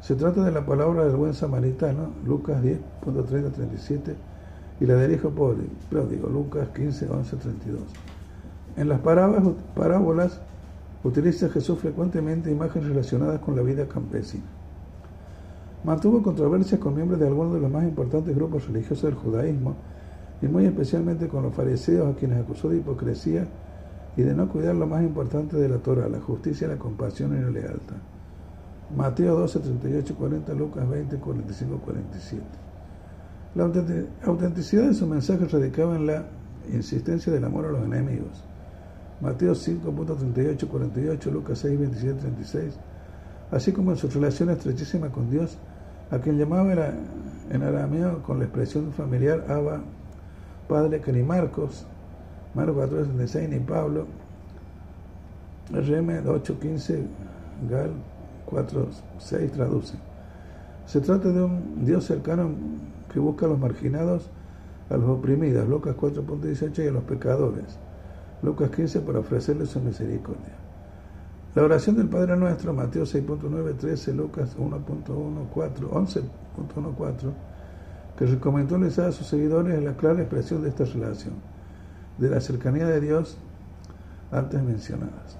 Se 0.00 0.14
trata 0.14 0.44
de 0.44 0.52
la 0.52 0.66
palabra 0.66 1.04
del 1.04 1.16
buen 1.16 1.34
samaritano, 1.34 2.10
Lucas 2.24 2.62
10, 2.62 2.78
30, 3.28 3.50
37, 3.50 4.14
y 4.80 4.86
la 4.86 4.94
del 4.94 5.12
hijo 5.12 5.30
pobre, 5.30 5.64
pródigo, 5.90 6.28
Lucas 6.28 6.68
15, 6.74 7.08
11, 7.08 7.36
32. 7.36 7.82
En 8.76 8.88
las 8.88 9.00
parábolas 9.00 10.40
utiliza 11.02 11.48
Jesús 11.48 11.78
frecuentemente 11.78 12.50
imágenes 12.50 12.88
relacionadas 12.88 13.40
con 13.40 13.56
la 13.56 13.62
vida 13.62 13.86
campesina. 13.88 14.44
Mantuvo 15.84 16.22
controversias 16.22 16.80
con 16.80 16.94
miembros 16.94 17.20
de 17.20 17.26
algunos 17.26 17.54
de 17.54 17.60
los 17.60 17.70
más 17.70 17.84
importantes 17.84 18.34
grupos 18.34 18.66
religiosos 18.66 19.04
del 19.04 19.14
judaísmo 19.14 19.76
y 20.42 20.46
muy 20.46 20.66
especialmente 20.66 21.28
con 21.28 21.42
los 21.42 21.54
fariseos 21.54 22.12
a 22.12 22.18
quienes 22.18 22.40
acusó 22.40 22.68
de 22.68 22.78
hipocresía 22.78 23.46
y 24.16 24.22
de 24.22 24.34
no 24.34 24.48
cuidar 24.48 24.74
lo 24.74 24.86
más 24.86 25.02
importante 25.02 25.56
de 25.56 25.68
la 25.68 25.78
Torah, 25.78 26.08
la 26.08 26.20
justicia, 26.20 26.68
la 26.68 26.76
compasión 26.76 27.36
y 27.36 27.40
la 27.40 27.50
lealtad. 27.50 27.96
Mateo 28.94 29.36
12, 29.38 29.60
38, 29.60 30.14
40, 30.16 30.54
Lucas 30.54 30.88
20, 30.88 31.16
45, 31.16 31.80
47. 31.84 32.44
La 33.54 33.70
autenticidad 34.24 34.88
de 34.88 34.94
su 34.94 35.06
mensaje 35.06 35.46
radicaba 35.46 35.96
en 35.96 36.06
la 36.06 36.26
insistencia 36.72 37.32
del 37.32 37.44
amor 37.44 37.66
a 37.66 37.70
los 37.70 37.84
enemigos. 37.84 38.44
Mateo 39.20 39.54
5.38, 39.54 40.66
48, 40.66 41.30
Lucas 41.30 41.58
6, 41.60 41.78
27, 41.78 42.20
36, 42.20 42.74
así 43.50 43.72
como 43.72 43.92
en 43.92 43.96
su 43.96 44.08
relación 44.08 44.50
estrechísima 44.50 45.08
con 45.08 45.30
Dios, 45.30 45.56
a 46.10 46.18
quien 46.18 46.38
llamaba 46.38 46.72
en 47.50 47.62
arameo 47.62 48.22
con 48.22 48.38
la 48.38 48.44
expresión 48.44 48.92
familiar 48.92 49.44
Abba, 49.48 49.80
Padre, 50.68 51.00
que 51.00 51.12
ni 51.12 51.22
Marcos, 51.22 51.86
Marcos 52.54 52.84
14, 52.84 53.04
36, 53.04 53.48
ni 53.48 53.58
Pablo, 53.60 54.06
RM 55.72 56.24
8.15, 56.24 57.06
Gal 57.70 57.90
4.6 58.50 59.50
traduce. 59.50 59.94
Se 60.86 61.00
trata 61.00 61.30
de 61.30 61.42
un 61.42 61.84
Dios 61.84 62.04
cercano 62.04 62.50
que 63.12 63.18
busca 63.18 63.46
a 63.46 63.48
los 63.48 63.58
marginados, 63.58 64.30
a 64.90 64.96
los 64.96 65.08
oprimidos, 65.08 65.68
Lucas 65.68 65.96
4.18, 65.96 66.84
y 66.84 66.88
a 66.88 66.92
los 66.92 67.04
pecadores. 67.04 67.78
Lucas 68.42 68.70
15 68.70 69.00
para 69.00 69.20
ofrecerle 69.20 69.66
su 69.66 69.80
misericordia. 69.80 70.54
La 71.54 71.62
oración 71.62 71.96
del 71.96 72.08
Padre 72.08 72.36
Nuestro, 72.36 72.74
Mateo 72.74 73.04
6.9, 73.04 73.76
13, 73.78 74.12
Lucas 74.12 74.56
1.14, 74.58 76.22
11.14, 76.58 77.32
que 78.18 78.26
recomendó 78.26 78.76
a 78.76 79.12
sus 79.12 79.26
seguidores 79.26 79.78
es 79.78 79.82
la 79.82 79.96
clara 79.96 80.20
expresión 80.20 80.62
de 80.62 80.68
esta 80.68 80.84
relación, 80.84 81.34
de 82.18 82.28
la 82.28 82.40
cercanía 82.40 82.86
de 82.86 83.00
Dios 83.00 83.38
antes 84.30 84.62
mencionadas. 84.62 85.38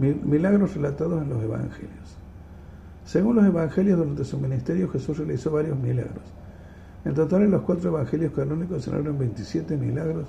Milagros 0.00 0.74
relatados 0.74 1.22
en 1.22 1.28
los 1.28 1.42
Evangelios. 1.44 2.16
Según 3.04 3.36
los 3.36 3.44
Evangelios, 3.44 3.98
durante 3.98 4.24
su 4.24 4.36
ministerio 4.38 4.90
Jesús 4.90 5.18
realizó 5.18 5.52
varios 5.52 5.78
milagros. 5.78 6.24
En 7.04 7.14
total, 7.14 7.42
en 7.42 7.52
los 7.52 7.62
cuatro 7.62 7.90
Evangelios 7.90 8.32
canónicos 8.32 8.82
se 8.82 8.90
narran 8.90 9.16
27 9.16 9.76
milagros 9.76 10.26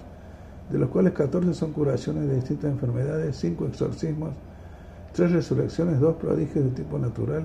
de 0.70 0.80
los 0.80 0.90
cuales 0.90 1.14
14 1.14 1.54
son 1.54 1.74
curaciones 1.74 2.28
de 2.28 2.36
distintas 2.36 2.72
enfermedades, 2.72 3.36
5 3.38 3.68
exorcismos, 3.68 4.32
3 5.14 5.32
resurrecciones, 5.32 6.00
2 6.00 6.16
prodigios 6.16 6.66
de 6.66 6.72
tipo 6.72 6.98
natural 6.98 7.44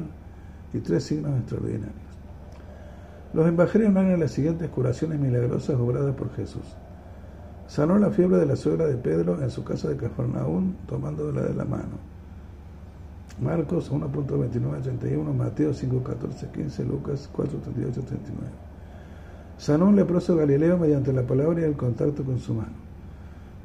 y 0.73 0.79
3 0.79 1.03
signos 1.03 1.39
extraordinarios. 1.39 1.95
Los 3.33 3.47
evangelios 3.47 3.93
narran 3.93 4.19
las 4.19 4.33
siguientes 4.33 4.69
curaciones 4.71 5.21
milagrosas 5.21 5.77
obradas 5.77 6.15
por 6.17 6.35
Jesús. 6.35 6.65
Sanó 7.69 7.99
la 7.99 8.11
fiebre 8.11 8.39
de 8.39 8.47
la 8.47 8.57
suegra 8.57 8.87
de 8.87 8.97
Pedro 8.97 9.41
en 9.41 9.51
su 9.51 9.63
casa 9.63 9.89
de 9.89 9.97
Cafarnaún, 9.97 10.77
tomándola 10.87 11.43
de 11.43 11.55
la 11.55 11.65
mano. 11.65 12.11
Marcos 13.41 13.93
1.29-31, 13.93 15.35
Mateo 15.35 15.71
5.14-15, 15.71 16.85
Lucas 16.85 17.31
4.38-39. 17.33 17.45
Sanó 19.57 19.87
un 19.87 19.97
leproso 19.97 20.35
galileo 20.35 20.77
mediante 20.77 21.13
la 21.13 21.23
palabra 21.23 21.61
y 21.61 21.65
el 21.65 21.77
contacto 21.77 22.25
con 22.25 22.41
su 22.41 22.55
mano. 22.55 22.90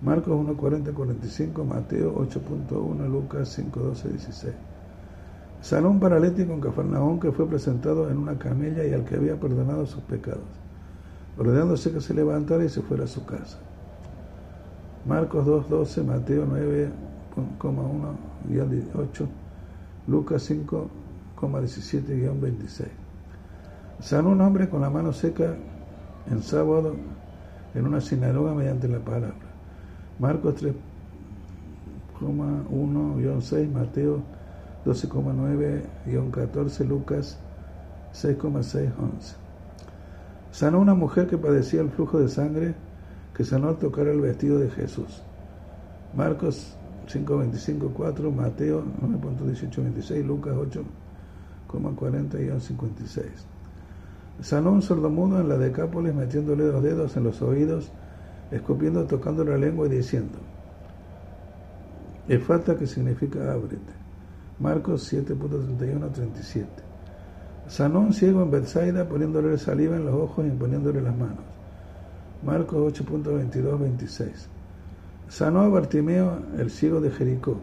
Marcos 0.05 0.37
1.40-45, 0.37 1.65
Mateo 1.65 2.15
8.1, 2.15 3.09
Lucas 3.09 3.57
5.12-16. 3.57 4.53
Sanó 5.61 5.89
un 5.89 5.99
paralítico 5.99 6.53
en 6.53 6.61
Cafarnaón 6.61 7.19
que 7.19 7.31
fue 7.31 7.47
presentado 7.47 8.11
en 8.11 8.19
una 8.19 8.37
camella 8.37 8.85
y 8.85 8.93
al 8.93 9.03
que 9.03 9.15
había 9.15 9.39
perdonado 9.39 9.87
sus 9.87 10.03
pecados, 10.03 10.43
ordenándose 11.39 11.91
que 11.91 12.01
se 12.01 12.13
levantara 12.13 12.63
y 12.63 12.69
se 12.69 12.83
fuera 12.83 13.05
a 13.05 13.07
su 13.07 13.25
casa. 13.25 13.57
Marcos 15.07 15.47
2.12, 15.47 16.05
Mateo 16.05 16.45
9.1-8, 17.59 19.27
Lucas 20.07 20.51
5.17-26. 20.51 22.85
Sanó 24.01 24.29
un 24.29 24.41
hombre 24.41 24.69
con 24.69 24.81
la 24.81 24.91
mano 24.91 25.13
seca 25.13 25.55
en 26.29 26.43
sábado 26.43 26.95
en 27.73 27.87
una 27.87 28.01
sinagoga 28.01 28.53
mediante 28.53 28.87
la 28.87 28.99
palabra. 28.99 29.44
Marcos 30.19 30.63
3,1-6, 32.21 33.71
Mateo 33.71 34.21
12,9-14, 34.85 36.87
Lucas 36.87 37.37
6,6-11. 38.13 38.91
Sanó 40.51 40.79
una 40.79 40.93
mujer 40.93 41.27
que 41.27 41.37
padecía 41.37 41.81
el 41.81 41.89
flujo 41.89 42.19
de 42.19 42.29
sangre 42.29 42.75
que 43.35 43.43
sanó 43.43 43.67
al 43.67 43.77
tocar 43.77 44.07
el 44.07 44.21
vestido 44.21 44.57
de 44.57 44.69
Jesús. 44.69 45.21
Marcos 46.15 46.77
5.25.4, 47.07 48.33
Mateo 48.33 48.85
9.18.26, 49.01 50.25
Lucas 50.25 50.55
8,40-56. 51.67 53.25
Sanó 54.41 54.71
un 54.71 54.81
sordomudo 54.81 55.41
en 55.41 55.49
la 55.49 55.57
Decápolis 55.57 56.13
metiéndole 56.13 56.71
los 56.71 56.81
dedos 56.81 57.17
en 57.17 57.25
los 57.25 57.41
oídos 57.41 57.91
escupiendo, 58.55 59.05
tocando 59.05 59.43
la 59.43 59.57
lengua 59.57 59.87
y 59.87 59.89
diciendo, 59.89 60.37
falta 62.45 62.75
que 62.75 62.87
significa 62.87 63.51
ábrete. 63.51 63.93
Marcos 64.59 65.11
7.31-37. 65.11 66.65
Sanó 67.67 67.99
un 67.99 68.13
ciego 68.13 68.41
en 68.41 68.51
Bethsaida 68.51 69.07
poniéndole 69.07 69.57
saliva 69.57 69.95
en 69.95 70.05
los 70.05 70.15
ojos 70.15 70.45
y 70.47 70.51
poniéndole 70.51 71.01
las 71.01 71.15
manos. 71.15 71.43
Marcos 72.43 72.93
8.22-26. 72.99 74.29
Sanó 75.27 75.61
a 75.61 75.69
Bartimeo, 75.69 76.39
el 76.57 76.69
ciego 76.69 77.01
de 77.01 77.11
Jericó. 77.11 77.57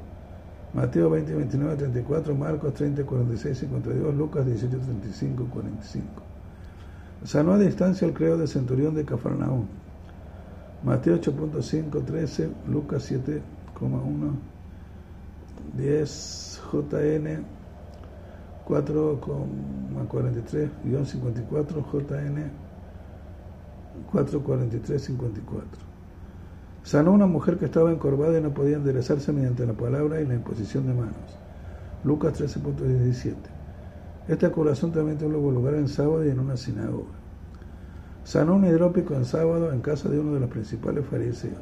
Mateo 0.74 1.10
20, 1.10 1.34
29, 1.34 1.76
34, 1.76 2.34
Marcos 2.34 2.74
30, 2.74 3.04
46, 3.04 3.58
52, 3.58 4.14
Lucas 4.14 4.46
18, 4.46 4.78
35, 4.78 5.44
45. 5.52 6.06
Sanó 7.24 7.52
a 7.52 7.58
distancia 7.58 8.08
el 8.08 8.14
creo 8.14 8.36
de 8.36 8.46
centurión 8.46 8.94
de 8.94 9.04
Cafarnaúm. 9.04 9.66
Mateo 10.84 11.16
8.5, 11.16 12.04
13, 12.04 12.50
Lucas 12.68 13.10
7,1, 13.10 13.40
10, 15.76 16.62
JN 16.72 17.44
4,43, 18.66 21.04
54, 21.04 21.84
JN 21.92 22.50
443, 24.10 25.02
54. 25.02 25.68
Sanó 26.82 27.12
una 27.12 27.26
mujer 27.26 27.58
que 27.58 27.66
estaba 27.66 27.92
encorvada 27.92 28.38
y 28.38 28.42
no 28.42 28.52
podía 28.52 28.76
enderezarse 28.76 29.32
mediante 29.32 29.64
la 29.66 29.74
palabra 29.74 30.20
y 30.20 30.26
la 30.26 30.34
imposición 30.34 30.86
de 30.86 30.94
manos. 30.94 31.38
Lucas 32.02 32.40
13.17. 32.40 33.36
Esta 34.26 34.50
curación 34.50 34.90
también 34.90 35.18
tuvo 35.18 35.52
lugar 35.52 35.74
en 35.74 35.86
sábado 35.88 36.24
y 36.24 36.30
en 36.30 36.40
una 36.40 36.56
sinagoga. 36.56 37.21
Sanó 38.24 38.54
un 38.54 38.64
hidrópico 38.64 39.14
en 39.14 39.24
sábado 39.24 39.72
en 39.72 39.80
casa 39.80 40.08
de 40.08 40.18
uno 40.18 40.34
de 40.34 40.40
los 40.40 40.50
principales 40.50 41.04
fariseos. 41.06 41.58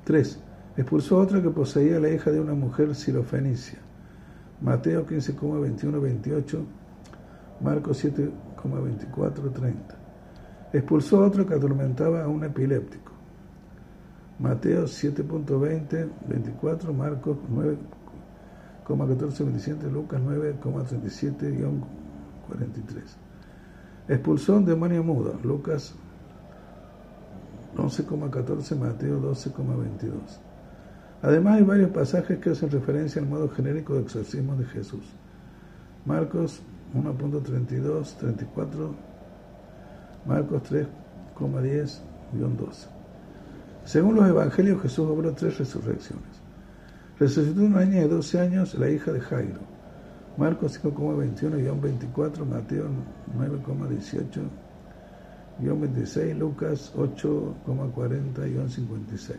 3. 0.04 0.40
Expulsó 0.76 1.18
a 1.18 1.22
otro 1.22 1.42
que 1.42 1.50
poseía 1.50 1.98
la 1.98 2.10
hija 2.10 2.30
de 2.30 2.40
una 2.40 2.54
mujer 2.54 2.94
sirofenicia. 2.94 3.78
Mateo 4.60 5.06
15,21, 5.06 6.00
28, 6.00 6.64
Marcos 7.60 8.04
7,24, 8.04 9.52
30. 9.52 9.94
Expulsó 10.72 11.22
a 11.22 11.26
otro 11.26 11.46
que 11.46 11.54
atormentaba 11.54 12.22
a 12.22 12.28
un 12.28 12.44
epiléptico. 12.44 13.15
Mateo 14.38 14.84
7.20, 14.84 16.10
24, 16.28 16.92
Marcos 16.92 17.38
9,14, 17.50 19.44
27, 19.44 19.90
Lucas 19.90 20.20
9,37, 20.20 21.80
43. 22.46 23.16
Expulsó 24.08 24.56
un 24.56 24.66
demonio 24.66 25.02
mudo, 25.02 25.38
Lucas 25.42 25.94
11,14, 27.76 28.78
Mateo 28.78 29.20
12,22. 29.20 30.12
Además 31.22 31.56
hay 31.56 31.62
varios 31.62 31.90
pasajes 31.90 32.38
que 32.38 32.50
hacen 32.50 32.70
referencia 32.70 33.22
al 33.22 33.28
modo 33.28 33.48
genérico 33.48 33.94
de 33.94 34.02
exorcismo 34.02 34.54
de 34.54 34.66
Jesús. 34.66 35.04
Marcos 36.04 36.60
1.32, 36.94 38.16
34, 38.18 38.94
Marcos 40.26 40.62
3,10, 40.70 42.00
12. 42.32 42.95
Según 43.86 44.16
los 44.16 44.28
evangelios, 44.28 44.82
Jesús 44.82 45.08
obró 45.08 45.32
tres 45.32 45.56
resurrecciones. 45.58 46.42
Resucitó 47.20 47.62
una 47.62 47.84
niña 47.84 48.00
de 48.02 48.08
12 48.08 48.40
años, 48.40 48.74
la 48.74 48.90
hija 48.90 49.12
de 49.12 49.20
Jairo. 49.20 49.60
Marcos 50.36 50.82
5,21-24, 50.82 52.44
Mateo 52.44 52.86
9,18-26, 55.60 56.36
Lucas 56.36 56.92
8,40-56. 56.96 59.36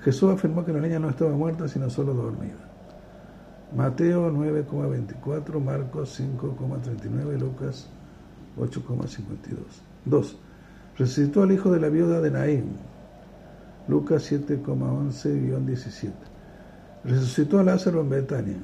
Jesús 0.00 0.30
afirmó 0.30 0.64
que 0.64 0.72
la 0.72 0.80
niña 0.80 0.98
no 0.98 1.08
estaba 1.08 1.30
muerta, 1.30 1.68
sino 1.68 1.88
solo 1.88 2.14
dormida. 2.14 2.68
Mateo 3.76 4.28
9,24, 4.32 5.60
Marcos 5.60 6.20
5,39, 6.20 7.38
Lucas 7.38 7.88
8,52. 8.58 9.56
2. 10.04 10.36
Resucitó 10.98 11.44
al 11.44 11.52
hijo 11.52 11.70
de 11.70 11.78
la 11.78 11.88
viuda 11.88 12.20
de 12.20 12.32
Naín. 12.32 12.91
Lucas 13.88 14.30
7,11-17. 14.30 16.12
Resucitó 17.04 17.58
a 17.58 17.64
Lázaro 17.64 18.00
en 18.00 18.10
Betania. 18.10 18.58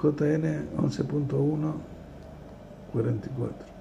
JN 0.00 0.68
11.1, 0.76 1.74
44. 2.92 3.74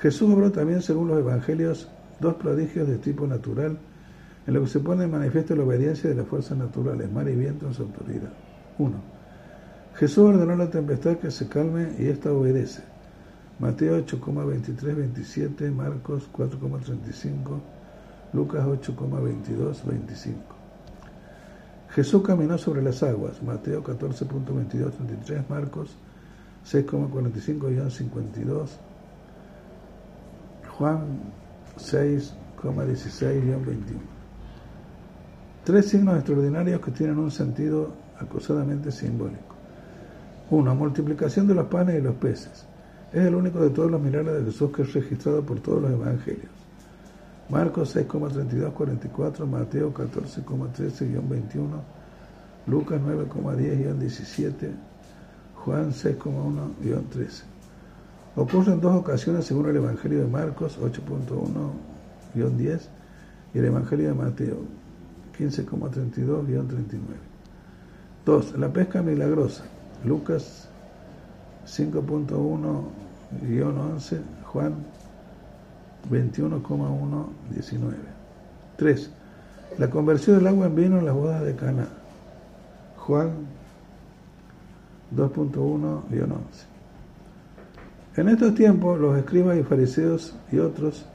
Jesús 0.00 0.30
obró 0.30 0.52
también, 0.52 0.82
según 0.82 1.08
los 1.08 1.18
evangelios, 1.18 1.88
dos 2.20 2.34
prodigios 2.34 2.86
de 2.86 2.98
tipo 2.98 3.26
natural, 3.26 3.78
en 4.46 4.54
lo 4.54 4.62
que 4.62 4.68
se 4.68 4.80
pone 4.80 5.04
en 5.04 5.10
manifiesto 5.10 5.56
la 5.56 5.64
obediencia 5.64 6.08
de 6.08 6.16
las 6.16 6.26
fuerzas 6.26 6.56
naturales, 6.56 7.10
mar 7.10 7.28
y 7.28 7.34
viento 7.34 7.66
en 7.66 7.74
su 7.74 7.82
autoridad. 7.82 8.32
1. 8.78 8.94
Jesús 9.96 10.18
ordenó 10.18 10.52
a 10.52 10.56
la 10.56 10.70
tempestad 10.70 11.16
que 11.16 11.30
se 11.30 11.48
calme 11.48 11.94
y 11.98 12.06
ésta 12.06 12.32
obedece. 12.32 12.82
Mateo 13.58 13.98
8,23-27, 14.06 15.72
Marcos 15.72 16.28
4,35, 16.32 17.58
Lucas 18.32 18.64
8,22, 18.64 19.84
25. 19.84 20.40
Jesús 21.90 22.22
caminó 22.22 22.58
sobre 22.58 22.82
las 22.82 23.02
aguas, 23.02 23.42
Mateo 23.42 23.82
14.22, 23.82 24.92
33, 24.92 25.50
Marcos 25.50 25.96
6,45, 26.70 27.90
52, 27.90 28.78
Juan 30.76 31.20
6,16, 31.78 33.64
21. 33.64 34.00
Tres 35.64 35.86
signos 35.86 36.16
extraordinarios 36.16 36.80
que 36.80 36.90
tienen 36.90 37.18
un 37.18 37.30
sentido 37.30 37.92
acosadamente 38.18 38.90
simbólico. 38.92 39.54
Uno, 40.50 40.74
multiplicación 40.74 41.46
de 41.46 41.54
los 41.54 41.66
panes 41.66 41.98
y 41.98 42.02
los 42.02 42.14
peces. 42.16 42.66
Es 43.12 43.26
el 43.26 43.34
único 43.34 43.60
de 43.60 43.70
todos 43.70 43.90
los 43.90 44.00
milagros 44.00 44.38
de 44.38 44.44
Jesús 44.44 44.70
que 44.72 44.82
es 44.82 44.92
registrado 44.92 45.42
por 45.42 45.60
todos 45.60 45.82
los 45.82 45.92
evangelios. 45.92 46.57
Marcos 47.48 47.96
6,32-44, 47.96 49.46
Mateo 49.46 49.94
14,13-21, 49.94 51.80
Lucas 52.66 53.00
9,10-17, 53.00 54.72
Juan 55.54 55.92
6,1-13. 55.92 57.42
Ocurre 58.36 58.76
dos 58.76 58.94
ocasiones 58.94 59.46
según 59.46 59.70
el 59.70 59.76
Evangelio 59.76 60.18
de 60.20 60.26
Marcos 60.26 60.78
8.1-10 60.78 62.80
y 63.54 63.58
el 63.58 63.64
Evangelio 63.64 64.08
de 64.08 64.14
Mateo 64.14 64.58
15,32-39. 65.38 67.00
2. 68.26 68.58
La 68.58 68.70
pesca 68.72 69.02
milagrosa. 69.02 69.64
Lucas 70.04 70.68
5.1-11, 71.66 74.20
Juan 74.44 74.74
21,119. 76.10 77.94
3. 78.76 79.10
La 79.78 79.90
conversión 79.90 80.38
del 80.38 80.46
agua 80.46 80.66
en 80.66 80.74
vino 80.74 80.98
en 80.98 81.06
las 81.06 81.14
bodas 81.14 81.42
de 81.42 81.54
Cana. 81.54 81.88
Juan 82.96 83.30
2.1-11. 85.14 86.38
En 88.16 88.28
estos 88.28 88.54
tiempos, 88.54 88.98
los 88.98 89.16
escribas 89.16 89.56
y 89.58 89.62
fariseos 89.62 90.34
y 90.50 90.58
otros 90.58 91.06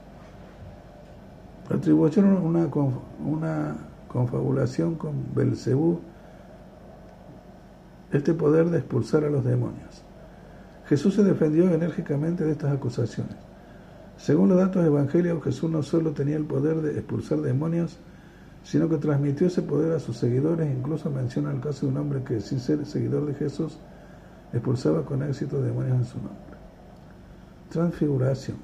atribuyeron 1.69 2.37
una, 2.37 2.67
una 3.25 3.75
confabulación 4.07 4.95
con 4.95 5.13
Belcebú 5.33 5.99
este 8.11 8.33
poder 8.33 8.69
de 8.69 8.77
expulsar 8.77 9.23
a 9.23 9.29
los 9.29 9.43
demonios. 9.43 10.03
Jesús 10.87 11.15
se 11.15 11.23
defendió 11.23 11.69
enérgicamente 11.71 12.43
de 12.43 12.51
estas 12.51 12.71
acusaciones. 12.71 13.35
Según 14.23 14.47
los 14.47 14.57
datos 14.57 14.85
evangélicos, 14.85 15.43
Jesús 15.43 15.69
no 15.69 15.83
solo 15.83 16.11
tenía 16.11 16.37
el 16.37 16.45
poder 16.45 16.77
de 16.77 16.93
expulsar 16.93 17.41
demonios, 17.41 17.97
sino 18.63 18.87
que 18.87 18.95
transmitió 18.95 19.47
ese 19.47 19.61
poder 19.61 19.91
a 19.91 19.99
sus 19.99 20.15
seguidores. 20.15 20.73
Incluso 20.73 21.11
menciona 21.11 21.51
el 21.51 21.59
caso 21.59 21.85
de 21.85 21.91
un 21.91 21.97
hombre 21.97 22.23
que, 22.23 22.39
sin 22.39 22.61
ser 22.61 22.85
seguidor 22.85 23.25
de 23.25 23.33
Jesús, 23.33 23.77
expulsaba 24.53 25.03
con 25.03 25.23
éxito 25.23 25.61
demonios 25.61 25.97
en 25.97 26.05
su 26.05 26.17
nombre. 26.19 26.55
Transfiguración. 27.69 28.55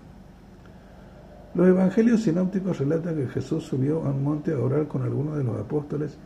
Los 1.56 1.68
evangelios 1.68 2.22
sinópticos 2.22 2.78
relatan 2.80 3.18
que 3.18 3.28
Jesús 3.28 3.66
subió 3.66 4.06
a 4.06 4.12
un 4.12 4.24
monte 4.24 4.54
a 4.54 4.60
orar 4.60 4.88
con 4.88 5.02
algunos 5.02 5.38
de 5.38 5.44
los 5.44 5.60
apóstoles 5.60 6.18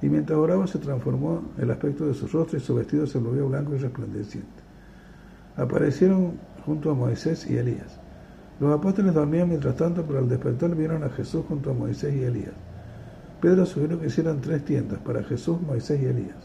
y 0.00 0.08
mientras 0.08 0.38
oraba 0.38 0.68
se 0.68 0.78
transformó 0.78 1.42
el 1.58 1.72
aspecto 1.72 2.06
de 2.06 2.14
su 2.14 2.28
rostro 2.28 2.56
y 2.56 2.60
su 2.60 2.76
vestido 2.76 3.04
se 3.08 3.18
volvió 3.18 3.48
blanco 3.48 3.74
y 3.74 3.78
resplandeciente. 3.78 4.62
Aparecieron 5.56 6.34
junto 6.64 6.92
a 6.92 6.94
Moisés 6.94 7.50
y 7.50 7.56
Elías. 7.56 7.99
Los 8.60 8.78
apóstoles 8.78 9.14
dormían 9.14 9.48
mientras 9.48 9.74
tanto, 9.74 10.04
pero 10.06 10.18
al 10.18 10.28
despertar 10.28 10.76
vieron 10.76 11.02
a 11.02 11.08
Jesús 11.08 11.44
junto 11.48 11.70
a 11.70 11.74
Moisés 11.74 12.14
y 12.14 12.24
Elías. 12.24 12.52
Pedro 13.40 13.64
sugirió 13.64 13.98
que 13.98 14.08
hicieran 14.08 14.42
tres 14.42 14.66
tiendas 14.66 14.98
para 14.98 15.22
Jesús, 15.22 15.58
Moisés 15.62 16.02
y 16.02 16.04
Elías. 16.04 16.36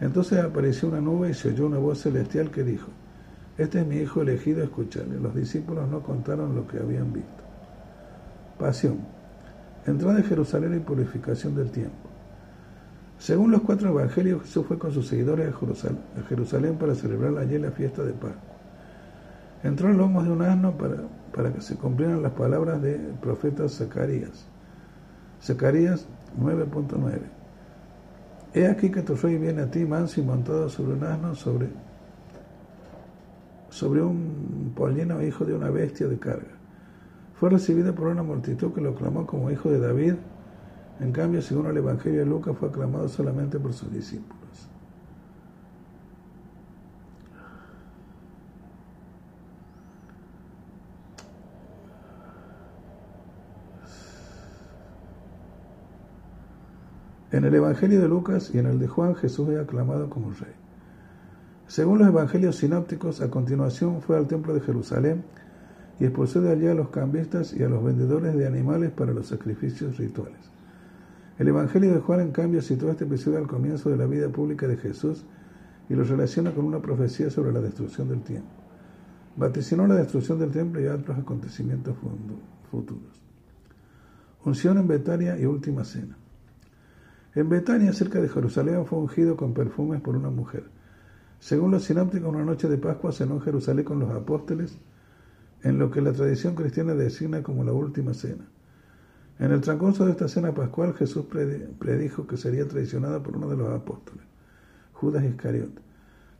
Entonces 0.00 0.40
apareció 0.40 0.88
una 0.88 1.00
nube 1.00 1.30
y 1.30 1.34
se 1.34 1.50
oyó 1.50 1.66
una 1.66 1.78
voz 1.78 2.00
celestial 2.00 2.50
que 2.50 2.64
dijo, 2.64 2.88
Este 3.56 3.80
es 3.80 3.86
mi 3.86 3.98
Hijo 3.98 4.22
elegido, 4.22 4.64
escuchadle. 4.64 5.20
Los 5.20 5.32
discípulos 5.34 5.88
no 5.88 6.02
contaron 6.02 6.56
lo 6.56 6.66
que 6.66 6.78
habían 6.78 7.12
visto. 7.12 7.30
Pasión. 8.58 8.98
Entrada 9.86 10.16
de 10.16 10.24
Jerusalén 10.24 10.76
y 10.76 10.80
purificación 10.80 11.54
del 11.54 11.70
tiempo. 11.70 12.08
Según 13.18 13.52
los 13.52 13.60
cuatro 13.60 13.90
evangelios, 13.90 14.42
Jesús 14.42 14.66
fue 14.66 14.78
con 14.78 14.92
sus 14.92 15.06
seguidores 15.06 15.54
a 15.54 16.22
Jerusalén 16.28 16.76
para 16.76 16.94
celebrar 16.94 17.38
allí 17.38 17.56
la 17.58 17.70
fiesta 17.70 18.02
de 18.02 18.12
Pascua. 18.12 18.49
Entró 19.62 19.90
en 19.90 19.98
lomos 19.98 20.24
de 20.24 20.30
un 20.30 20.42
asno 20.42 20.72
para, 20.76 20.96
para 21.34 21.52
que 21.52 21.60
se 21.60 21.76
cumplieran 21.76 22.22
las 22.22 22.32
palabras 22.32 22.80
del 22.80 23.14
profeta 23.20 23.68
Zacarías. 23.68 24.46
Zacarías 25.42 26.06
9.9. 26.40 27.18
He 28.54 28.66
aquí 28.66 28.90
que 28.90 29.02
tu 29.02 29.14
rey 29.14 29.36
viene 29.36 29.62
a 29.62 29.70
ti 29.70 29.84
manso 29.84 30.20
y 30.20 30.24
montado 30.24 30.68
sobre 30.68 30.94
un 30.94 31.04
asno, 31.04 31.34
sobre, 31.34 31.68
sobre 33.68 34.02
un 34.02 34.72
pollino 34.74 35.22
hijo 35.22 35.44
de 35.44 35.54
una 35.54 35.70
bestia 35.70 36.08
de 36.08 36.18
carga. 36.18 36.50
Fue 37.34 37.48
recibido 37.48 37.94
por 37.94 38.08
una 38.08 38.22
multitud 38.22 38.72
que 38.72 38.80
lo 38.80 38.94
clamó 38.94 39.26
como 39.26 39.50
hijo 39.50 39.70
de 39.70 39.78
David. 39.78 40.14
En 41.00 41.12
cambio, 41.12 41.40
según 41.40 41.66
el 41.66 41.76
Evangelio 41.76 42.20
de 42.20 42.26
Lucas, 42.26 42.56
fue 42.58 42.68
aclamado 42.68 43.08
solamente 43.08 43.58
por 43.58 43.72
sus 43.72 43.90
discípulos. 43.92 44.39
En 57.32 57.44
el 57.44 57.54
Evangelio 57.54 58.00
de 58.00 58.08
Lucas 58.08 58.50
y 58.52 58.58
en 58.58 58.66
el 58.66 58.80
de 58.80 58.88
Juan, 58.88 59.14
Jesús 59.14 59.48
es 59.50 59.60
aclamado 59.60 60.10
como 60.10 60.30
rey. 60.30 60.52
Según 61.68 62.00
los 62.00 62.08
evangelios 62.08 62.56
sinópticos, 62.56 63.20
a 63.20 63.30
continuación 63.30 64.02
fue 64.02 64.16
al 64.16 64.26
templo 64.26 64.52
de 64.52 64.60
Jerusalén 64.60 65.22
y 66.00 66.06
expulsó 66.06 66.40
de 66.40 66.50
allí 66.50 66.66
a 66.66 66.74
los 66.74 66.88
cambistas 66.88 67.54
y 67.54 67.62
a 67.62 67.68
los 67.68 67.84
vendedores 67.84 68.34
de 68.34 68.48
animales 68.48 68.90
para 68.90 69.12
los 69.12 69.28
sacrificios 69.28 69.96
rituales. 69.96 70.40
El 71.38 71.46
Evangelio 71.46 71.94
de 71.94 72.00
Juan, 72.00 72.20
en 72.20 72.32
cambio, 72.32 72.60
sitúa 72.62 72.90
este 72.90 73.04
episodio 73.04 73.38
al 73.38 73.46
comienzo 73.46 73.90
de 73.90 73.96
la 73.96 74.06
vida 74.06 74.28
pública 74.28 74.66
de 74.66 74.76
Jesús 74.76 75.24
y 75.88 75.94
lo 75.94 76.02
relaciona 76.02 76.50
con 76.50 76.64
una 76.64 76.82
profecía 76.82 77.30
sobre 77.30 77.52
la 77.52 77.60
destrucción 77.60 78.08
del 78.08 78.22
tiempo. 78.22 78.50
Vaticinó 79.36 79.86
la 79.86 79.94
destrucción 79.94 80.40
del 80.40 80.50
templo 80.50 80.80
y 80.80 80.86
otros 80.88 81.16
acontecimientos 81.16 81.94
futuros. 82.72 83.22
Unción 84.44 84.78
en 84.78 84.88
Betania 84.88 85.38
y 85.38 85.46
última 85.46 85.84
cena. 85.84 86.16
En 87.34 87.48
Betania, 87.48 87.92
cerca 87.92 88.20
de 88.20 88.28
Jerusalén, 88.28 88.86
fue 88.86 88.98
ungido 88.98 89.36
con 89.36 89.54
perfumes 89.54 90.00
por 90.00 90.16
una 90.16 90.30
mujer. 90.30 90.64
Según 91.38 91.70
los 91.70 91.84
sinópticos, 91.84 92.28
una 92.28 92.44
noche 92.44 92.68
de 92.68 92.76
Pascua 92.76 93.12
cenó 93.12 93.34
en 93.34 93.40
Jerusalén 93.42 93.84
con 93.84 94.00
los 94.00 94.10
apóstoles, 94.10 94.76
en 95.62 95.78
lo 95.78 95.90
que 95.90 96.00
la 96.00 96.12
tradición 96.12 96.54
cristiana 96.54 96.94
designa 96.94 97.42
como 97.42 97.62
la 97.62 97.72
última 97.72 98.14
cena. 98.14 98.46
En 99.38 99.52
el 99.52 99.60
transcurso 99.60 100.04
de 100.04 100.12
esta 100.12 100.28
cena 100.28 100.52
pascual, 100.52 100.94
Jesús 100.94 101.26
predijo 101.78 102.26
que 102.26 102.36
sería 102.36 102.66
traicionado 102.66 103.22
por 103.22 103.36
uno 103.36 103.48
de 103.48 103.56
los 103.56 103.70
apóstoles, 103.70 104.24
Judas 104.92 105.24
Iscariot. 105.24 105.70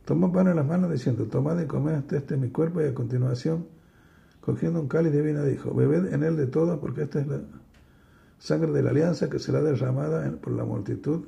Tomó 0.05 0.31
pan 0.31 0.49
en 0.49 0.57
las 0.57 0.67
manos 0.67 0.91
diciendo, 0.91 1.25
tomad 1.25 1.59
y 1.61 1.67
comed 1.67 2.03
este 2.11 2.35
mi 2.35 2.49
cuerpo, 2.49 2.81
y 2.81 2.85
a 2.85 2.93
continuación, 2.93 3.65
cogiendo 4.41 4.81
un 4.81 4.87
cáliz 4.87 5.13
de 5.13 5.21
vino, 5.21 5.43
dijo, 5.45 5.73
bebed 5.73 6.13
en 6.13 6.23
él 6.23 6.35
de 6.35 6.47
todo, 6.47 6.79
porque 6.79 7.03
esta 7.03 7.21
es 7.21 7.27
la 7.27 7.39
sangre 8.41 8.71
de 8.71 8.81
la 8.81 8.89
alianza 8.89 9.29
que 9.29 9.37
será 9.37 9.61
derramada 9.61 10.29
por 10.41 10.53
la 10.53 10.65
multitud 10.65 11.25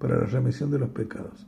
para 0.00 0.18
la 0.18 0.26
remisión 0.26 0.72
de 0.72 0.80
los 0.80 0.90
pecados. 0.90 1.46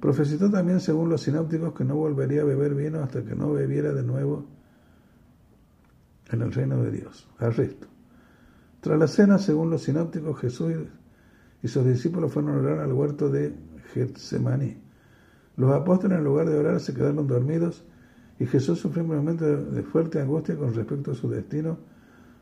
Profetizó 0.00 0.48
también, 0.48 0.78
según 0.78 1.08
los 1.08 1.22
sinápticos, 1.22 1.74
que 1.74 1.84
no 1.84 1.96
volvería 1.96 2.42
a 2.42 2.44
beber 2.44 2.76
vino 2.76 3.02
hasta 3.02 3.24
que 3.24 3.34
no 3.34 3.52
bebiera 3.52 3.92
de 3.92 4.04
nuevo 4.04 4.46
en 6.30 6.40
el 6.40 6.52
reino 6.52 6.80
de 6.84 6.92
Dios. 6.92 7.28
Arresto. 7.38 7.88
Tras 8.80 8.96
la 8.96 9.08
cena, 9.08 9.38
según 9.38 9.70
los 9.70 9.82
sinápticos, 9.82 10.38
Jesús 10.38 10.72
y 11.60 11.66
sus 11.66 11.84
discípulos 11.84 12.32
fueron 12.32 12.54
a 12.54 12.58
orar 12.58 12.78
al 12.78 12.92
huerto 12.92 13.28
de 13.28 13.52
Getsemaní. 13.92 14.80
Los 15.56 15.72
apóstoles, 15.72 16.16
en 16.16 16.24
lugar 16.24 16.48
de 16.48 16.56
orar, 16.56 16.78
se 16.78 16.94
quedaron 16.94 17.26
dormidos 17.26 17.82
y 18.38 18.46
Jesús 18.46 18.78
sufrió 18.78 19.02
un 19.02 19.16
momento 19.16 19.44
de 19.44 19.82
fuerte 19.82 20.20
angustia 20.20 20.56
con 20.56 20.72
respecto 20.72 21.10
a 21.10 21.14
su 21.16 21.28
destino 21.28 21.89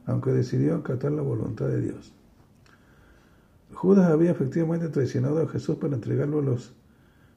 aunque 0.08 0.32
decidió 0.32 0.74
acatar 0.74 1.12
la 1.12 1.20
voluntad 1.20 1.68
de 1.68 1.82
Dios. 1.82 2.12
Judas 3.74 4.10
había 4.10 4.30
efectivamente 4.30 4.88
traicionado 4.88 5.42
a 5.42 5.48
Jesús 5.48 5.76
para 5.76 5.94
entregarlo 5.94 6.38
a 6.38 6.42
los 6.42 6.72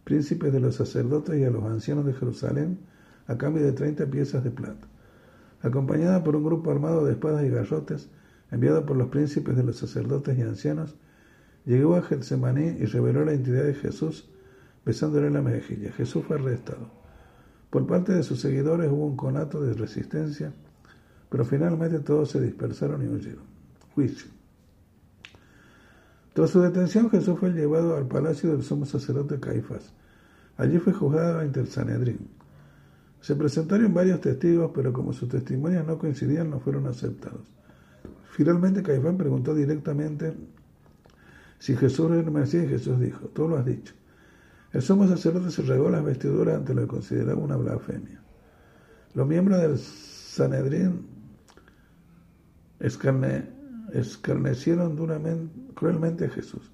príncipes 0.05 0.53
de 0.53 0.61
los 0.61 0.75
sacerdotes 0.75 1.37
y 1.37 1.43
a 1.43 1.51
los 1.51 1.65
ancianos 1.65 2.05
de 2.05 2.13
Jerusalén 2.13 2.79
a 3.27 3.37
cambio 3.37 3.63
de 3.63 3.73
30 3.73 4.05
piezas 4.05 4.45
de 4.45 4.51
plata. 4.51 4.87
Acompañada 5.61 6.23
por 6.23 6.37
un 6.37 6.45
grupo 6.45 6.71
armado 6.71 7.03
de 7.05 7.11
espadas 7.11 7.43
y 7.43 7.49
garrotes, 7.49 8.09
enviado 8.51 8.85
por 8.85 8.95
los 8.95 9.09
príncipes 9.09 9.57
de 9.57 9.63
los 9.63 9.75
sacerdotes 9.75 10.37
y 10.37 10.41
ancianos, 10.41 10.95
llegó 11.65 11.95
a 11.95 12.01
Getsemaní 12.01 12.77
y 12.79 12.85
reveló 12.85 13.25
la 13.25 13.33
identidad 13.33 13.65
de 13.65 13.73
Jesús 13.73 14.29
besándole 14.85 15.29
la 15.29 15.41
mejilla. 15.41 15.91
Jesús 15.91 16.23
fue 16.25 16.37
arrestado. 16.37 16.89
Por 17.69 17.85
parte 17.85 18.13
de 18.13 18.23
sus 18.23 18.39
seguidores 18.39 18.89
hubo 18.89 19.05
un 19.05 19.17
conato 19.17 19.61
de 19.61 19.73
resistencia 19.73 20.53
pero 21.31 21.45
finalmente 21.45 21.99
todos 21.99 22.29
se 22.29 22.41
dispersaron 22.41 23.01
y 23.03 23.07
huyeron. 23.07 23.45
Juicio. 23.95 24.29
Tras 26.33 26.49
su 26.49 26.61
detención, 26.61 27.09
Jesús 27.09 27.39
fue 27.39 27.51
llevado 27.51 27.95
al 27.95 28.05
palacio 28.05 28.51
del 28.51 28.63
sumo 28.63 28.85
sacerdote 28.85 29.39
Caifás. 29.39 29.93
Allí 30.57 30.77
fue 30.77 30.91
juzgado 30.91 31.39
ante 31.39 31.61
el 31.61 31.67
Sanedrín. 31.67 32.27
Se 33.21 33.33
presentaron 33.37 33.93
varios 33.93 34.19
testigos, 34.19 34.71
pero 34.75 34.91
como 34.91 35.13
sus 35.13 35.29
testimonios 35.29 35.87
no 35.87 35.97
coincidían, 35.97 36.49
no 36.49 36.59
fueron 36.59 36.85
aceptados. 36.87 37.47
Finalmente, 38.31 38.83
Caifás 38.83 39.15
preguntó 39.15 39.55
directamente 39.55 40.33
si 41.59 41.77
Jesús 41.77 42.11
era 42.11 42.19
el 42.19 42.31
Mesías 42.31 42.65
y 42.65 42.67
Jesús 42.67 42.99
dijo, 42.99 43.27
tú 43.27 43.47
lo 43.47 43.57
has 43.57 43.65
dicho. 43.65 43.93
El 44.73 44.81
sumo 44.81 45.07
sacerdote 45.07 45.49
se 45.49 45.61
regó 45.61 45.89
las 45.89 46.03
vestiduras 46.03 46.57
ante 46.57 46.73
lo 46.73 46.81
que 46.81 46.87
consideraba 46.87 47.39
una 47.39 47.55
blasfemia. 47.55 48.19
Los 49.13 49.27
miembros 49.27 49.61
del 49.61 49.77
Sanedrín 49.77 51.10
escarnecieron 52.81 54.95
duramente, 54.95 55.73
cruelmente 55.73 56.25
a 56.25 56.29
Jesús. 56.29 56.71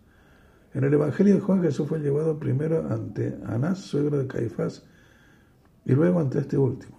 En 0.73 0.83
el 0.83 0.93
Evangelio 0.93 1.35
de 1.35 1.41
Juan 1.41 1.61
Jesús 1.61 1.87
fue 1.87 1.99
llevado 1.99 2.37
primero 2.37 2.87
ante 2.89 3.37
Anás, 3.45 3.79
suegro 3.79 4.19
de 4.19 4.27
Caifás, 4.27 4.83
y 5.85 5.93
luego 5.93 6.19
ante 6.19 6.39
este 6.39 6.57
último. 6.57 6.97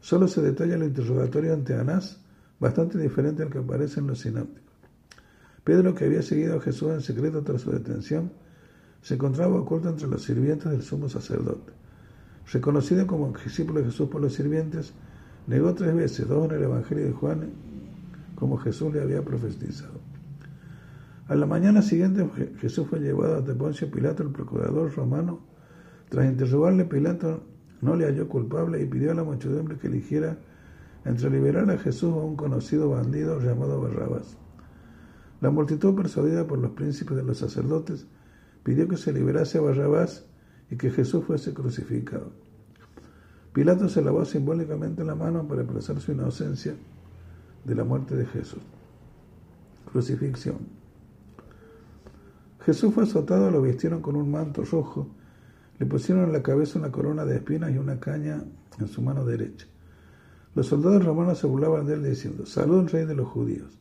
Solo 0.00 0.28
se 0.28 0.40
detalla 0.40 0.76
el 0.76 0.84
interrogatorio 0.84 1.52
ante 1.52 1.74
Anás, 1.74 2.20
bastante 2.58 2.98
diferente 2.98 3.42
al 3.42 3.50
que 3.50 3.58
aparece 3.58 4.00
en 4.00 4.06
los 4.06 4.20
sinápticos. 4.20 4.62
Pedro, 5.64 5.94
que 5.94 6.06
había 6.06 6.22
seguido 6.22 6.56
a 6.56 6.60
Jesús 6.60 6.90
en 6.90 7.02
secreto 7.02 7.42
tras 7.42 7.60
su 7.60 7.70
detención, 7.70 8.32
se 9.00 9.14
encontraba 9.14 9.60
oculto 9.60 9.88
entre 9.88 10.08
los 10.08 10.22
sirvientes 10.22 10.70
del 10.70 10.82
sumo 10.82 11.08
sacerdote. 11.08 11.72
Reconocido 12.52 13.06
como 13.06 13.32
discípulo 13.32 13.80
de 13.80 13.86
Jesús 13.86 14.08
por 14.08 14.20
los 14.20 14.32
sirvientes, 14.32 14.92
negó 15.46 15.74
tres 15.74 15.94
veces, 15.94 16.28
dos 16.28 16.50
en 16.50 16.56
el 16.56 16.64
Evangelio 16.64 17.04
de 17.04 17.12
Juan 17.12 17.50
como 18.42 18.56
Jesús 18.56 18.92
le 18.92 19.00
había 19.00 19.24
profetizado. 19.24 20.00
A 21.28 21.36
la 21.36 21.46
mañana 21.46 21.80
siguiente 21.80 22.28
Jesús 22.58 22.88
fue 22.88 22.98
llevado 22.98 23.36
a 23.36 23.54
Poncio 23.54 23.88
Pilato, 23.88 24.24
el 24.24 24.30
procurador 24.30 24.92
romano. 24.96 25.38
Tras 26.08 26.26
interrogarle, 26.26 26.84
Pilato 26.84 27.44
no 27.82 27.94
le 27.94 28.04
halló 28.04 28.28
culpable 28.28 28.82
y 28.82 28.86
pidió 28.86 29.12
a 29.12 29.14
la 29.14 29.22
muchedumbre 29.22 29.78
que 29.78 29.86
eligiera 29.86 30.38
entre 31.04 31.30
liberar 31.30 31.70
a 31.70 31.78
Jesús 31.78 32.12
a 32.12 32.16
un 32.16 32.34
conocido 32.34 32.90
bandido 32.90 33.38
llamado 33.38 33.80
Barrabás. 33.80 34.36
La 35.40 35.52
multitud, 35.52 35.94
persuadida 35.94 36.44
por 36.44 36.58
los 36.58 36.72
príncipes 36.72 37.16
de 37.16 37.22
los 37.22 37.38
sacerdotes, 37.38 38.08
pidió 38.64 38.88
que 38.88 38.96
se 38.96 39.12
liberase 39.12 39.58
a 39.58 39.60
Barrabás 39.60 40.26
y 40.68 40.74
que 40.74 40.90
Jesús 40.90 41.24
fuese 41.26 41.54
crucificado. 41.54 42.32
Pilato 43.52 43.88
se 43.88 44.02
lavó 44.02 44.24
simbólicamente 44.24 45.04
la 45.04 45.14
mano 45.14 45.46
para 45.46 45.62
expresar 45.62 46.00
su 46.00 46.10
inocencia 46.10 46.74
de 47.64 47.74
la 47.74 47.84
muerte 47.84 48.16
de 48.16 48.26
Jesús. 48.26 48.62
Crucifixión. 49.90 50.58
Jesús 52.64 52.94
fue 52.94 53.04
azotado, 53.04 53.50
lo 53.50 53.60
vistieron 53.60 54.02
con 54.02 54.16
un 54.16 54.30
manto 54.30 54.64
rojo, 54.64 55.08
le 55.78 55.86
pusieron 55.86 56.24
en 56.24 56.32
la 56.32 56.42
cabeza 56.42 56.78
una 56.78 56.92
corona 56.92 57.24
de 57.24 57.36
espinas 57.36 57.72
y 57.72 57.78
una 57.78 57.98
caña 57.98 58.44
en 58.78 58.88
su 58.88 59.02
mano 59.02 59.24
derecha. 59.24 59.66
Los 60.54 60.66
soldados 60.66 61.04
romanos 61.04 61.38
se 61.38 61.46
burlaban 61.46 61.86
de 61.86 61.94
él 61.94 62.04
diciendo, 62.04 62.46
salud 62.46 62.88
rey 62.88 63.04
de 63.04 63.14
los 63.14 63.28
judíos. 63.28 63.78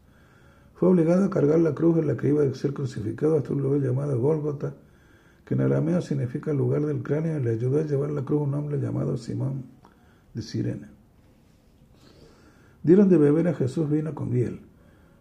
Fue 0.73 0.89
obligado 0.89 1.25
a 1.25 1.29
cargar 1.29 1.59
la 1.59 1.75
cruz 1.75 1.99
en 1.99 2.07
la 2.07 2.17
que 2.17 2.29
iba 2.29 2.43
a 2.43 2.53
ser 2.55 2.73
crucificado 2.73 3.37
hasta 3.37 3.53
un 3.53 3.61
lugar 3.61 3.81
llamado 3.81 4.19
Gólgota, 4.19 4.73
que 5.45 5.53
en 5.53 5.61
arameo 5.61 6.01
significa 6.01 6.53
lugar 6.53 6.85
del 6.85 7.03
cráneo, 7.03 7.39
y 7.39 7.43
le 7.43 7.51
ayudó 7.51 7.79
a 7.79 7.83
llevar 7.83 8.09
la 8.11 8.23
cruz 8.23 8.41
un 8.41 8.53
hombre 8.55 8.79
llamado 8.79 9.17
Simón 9.17 9.65
de 10.33 10.41
Sirene. 10.41 11.00
Dieron 12.83 13.09
de 13.09 13.17
beber 13.17 13.47
a 13.47 13.53
Jesús 13.53 13.89
vino 13.89 14.15
con 14.15 14.31
miel. 14.31 14.61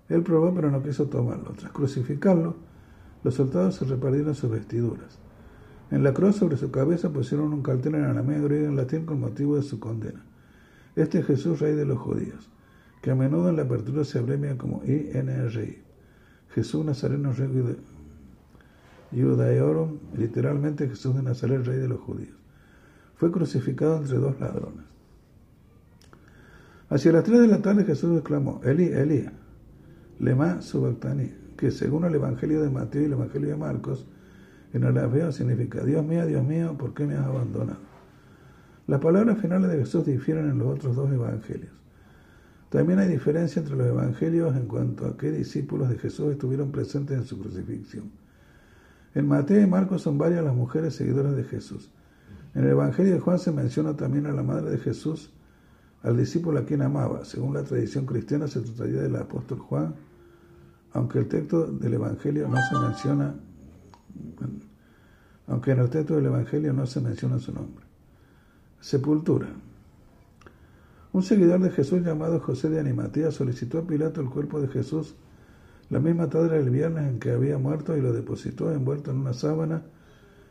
Él 0.09 0.23
probó, 0.23 0.55
pero 0.55 0.71
no 0.71 0.83
quiso 0.83 1.09
tomarlo. 1.09 1.53
Tras 1.53 1.73
crucificarlo, 1.73 2.57
los 3.23 3.35
soldados 3.35 3.77
se 3.77 3.85
repartieron 3.85 4.35
sus 4.35 4.51
vestiduras. 4.51 5.19
En 5.91 6.03
la 6.03 6.15
cruz 6.15 6.37
sobre 6.37 6.57
su 6.57 6.71
cabeza 6.71 7.11
pusieron 7.11 7.53
un 7.53 7.63
cartel 7.63 7.97
en 7.97 8.05
arameo, 8.05 8.45
griego 8.45 8.65
y 8.65 8.69
en 8.69 8.77
latín 8.77 9.07
con 9.07 9.21
motivo 9.21 9.57
de 9.57 9.63
su 9.63 9.79
condena. 9.79 10.25
Este 10.97 11.19
es 11.19 11.27
Jesús, 11.27 11.61
rey 11.61 11.75
de 11.75 11.85
los 11.85 11.99
judíos, 11.99 12.51
que 13.03 13.11
a 13.11 13.15
menudo 13.15 13.49
en 13.49 13.57
la 13.57 13.63
apertura 13.63 14.05
se 14.05 14.19
abrevia 14.19 14.57
como 14.57 14.83
INRI. 14.85 15.83
Jesús 16.55 16.85
Nazareno, 16.85 17.33
rey 17.33 17.49
de 17.49 17.77
Judaeorum, 19.13 19.99
literalmente 20.17 20.89
Jesús 20.89 21.15
de 21.17 21.23
Nazaret, 21.23 21.65
rey 21.65 21.79
de 21.79 21.89
los 21.89 22.01
judíos. 22.01 22.37
Fue 23.17 23.31
crucificado 23.31 23.97
entre 23.99 24.19
dos 24.19 24.41
ladrones. 24.41 24.85
Hacia 26.91 27.13
las 27.13 27.23
tres 27.23 27.41
de 27.41 27.47
la 27.47 27.63
tarde 27.63 27.85
Jesús 27.85 28.19
exclamó, 28.19 28.61
Eli, 28.65 28.87
Eli, 28.87 29.25
lema 30.19 30.61
subactani, 30.61 31.33
que 31.57 31.71
según 31.71 32.05
el 32.05 32.17
Evangelio 32.17 32.61
de 32.63 32.69
Mateo 32.69 33.03
y 33.03 33.05
el 33.05 33.13
Evangelio 33.13 33.51
de 33.51 33.57
Marcos, 33.57 34.07
en 34.73 34.85
arameo 34.85 35.31
significa, 35.31 35.85
Dios 35.85 36.05
mío, 36.05 36.27
Dios 36.27 36.45
mío, 36.45 36.77
¿por 36.77 36.93
qué 36.93 37.07
me 37.07 37.15
has 37.15 37.27
abandonado? 37.27 37.79
Las 38.89 39.01
palabras 39.01 39.39
finales 39.39 39.71
de 39.71 39.79
Jesús 39.79 40.05
difieren 40.05 40.51
en 40.51 40.59
los 40.59 40.67
otros 40.67 40.97
dos 40.97 41.13
evangelios. 41.13 41.71
También 42.71 42.99
hay 42.99 43.09
diferencia 43.09 43.61
entre 43.61 43.77
los 43.77 43.87
evangelios 43.87 44.57
en 44.57 44.67
cuanto 44.67 45.07
a 45.07 45.17
qué 45.17 45.31
discípulos 45.31 45.91
de 45.91 45.99
Jesús 45.99 46.33
estuvieron 46.33 46.73
presentes 46.73 47.17
en 47.17 47.25
su 47.25 47.39
crucifixión. 47.39 48.11
En 49.15 49.29
Mateo 49.29 49.61
y 49.61 49.67
Marcos 49.67 50.03
son 50.03 50.19
varias 50.19 50.43
las 50.43 50.55
mujeres 50.57 50.97
seguidoras 50.97 51.37
de 51.37 51.45
Jesús. 51.45 51.93
En 52.55 52.65
el 52.65 52.71
Evangelio 52.71 53.15
de 53.15 53.21
Juan 53.21 53.39
se 53.39 53.53
menciona 53.53 53.97
también 53.97 54.27
a 54.27 54.33
la 54.33 54.43
madre 54.43 54.71
de 54.71 54.79
Jesús, 54.79 55.33
al 56.03 56.17
discípulo 56.17 56.61
a 56.61 56.65
quien 56.65 56.83
amaba. 56.83 57.25
Según 57.25 57.55
la 57.55 57.63
tradición 57.63 58.07
cristiana 58.07 58.49
se 58.49 58.61
trataría 58.61 59.03
del 59.03 59.17
apóstol 59.17 59.59
Juan, 59.59 59.95
aunque 60.93 61.19
el 61.19 61.29
texto 61.29 61.67
del 61.67 61.95
Evangelio 61.95 62.49
no 62.49 62.57
se 62.69 62.79
menciona, 62.79 63.35
aunque 65.47 65.73
en 65.73 65.81
el 65.81 65.91
texto 65.91 66.17
del 66.17 66.27
Evangelio 66.27 66.73
no 66.73 66.87
se 66.87 67.01
menciona 67.01 67.39
su 67.39 67.53
nombre. 67.53 67.85
Sepultura. 68.81 69.49
Un 71.13 71.23
seguidor 71.23 71.61
de 71.61 71.71
Jesús 71.71 72.03
llamado 72.03 72.41
José 72.41 72.71
de 72.71 72.81
Animatía 72.81 73.33
solicitó 73.33 73.79
a 73.79 73.87
Pilato 73.87 74.21
el 74.21 74.31
cuerpo 74.31 74.61
de 74.61 74.69
Jesús 74.69 75.17
la 75.91 75.99
misma 75.99 76.31
tarde 76.31 76.57
del 76.57 76.71
viernes 76.71 77.09
en 77.09 77.19
que 77.19 77.33
había 77.33 77.59
muerto 77.59 77.97
y 77.97 78.01
lo 78.01 78.13
depositó 78.13 78.71
envuelto 78.71 79.11
en 79.11 79.19
una 79.19 79.33
sábana 79.33 79.83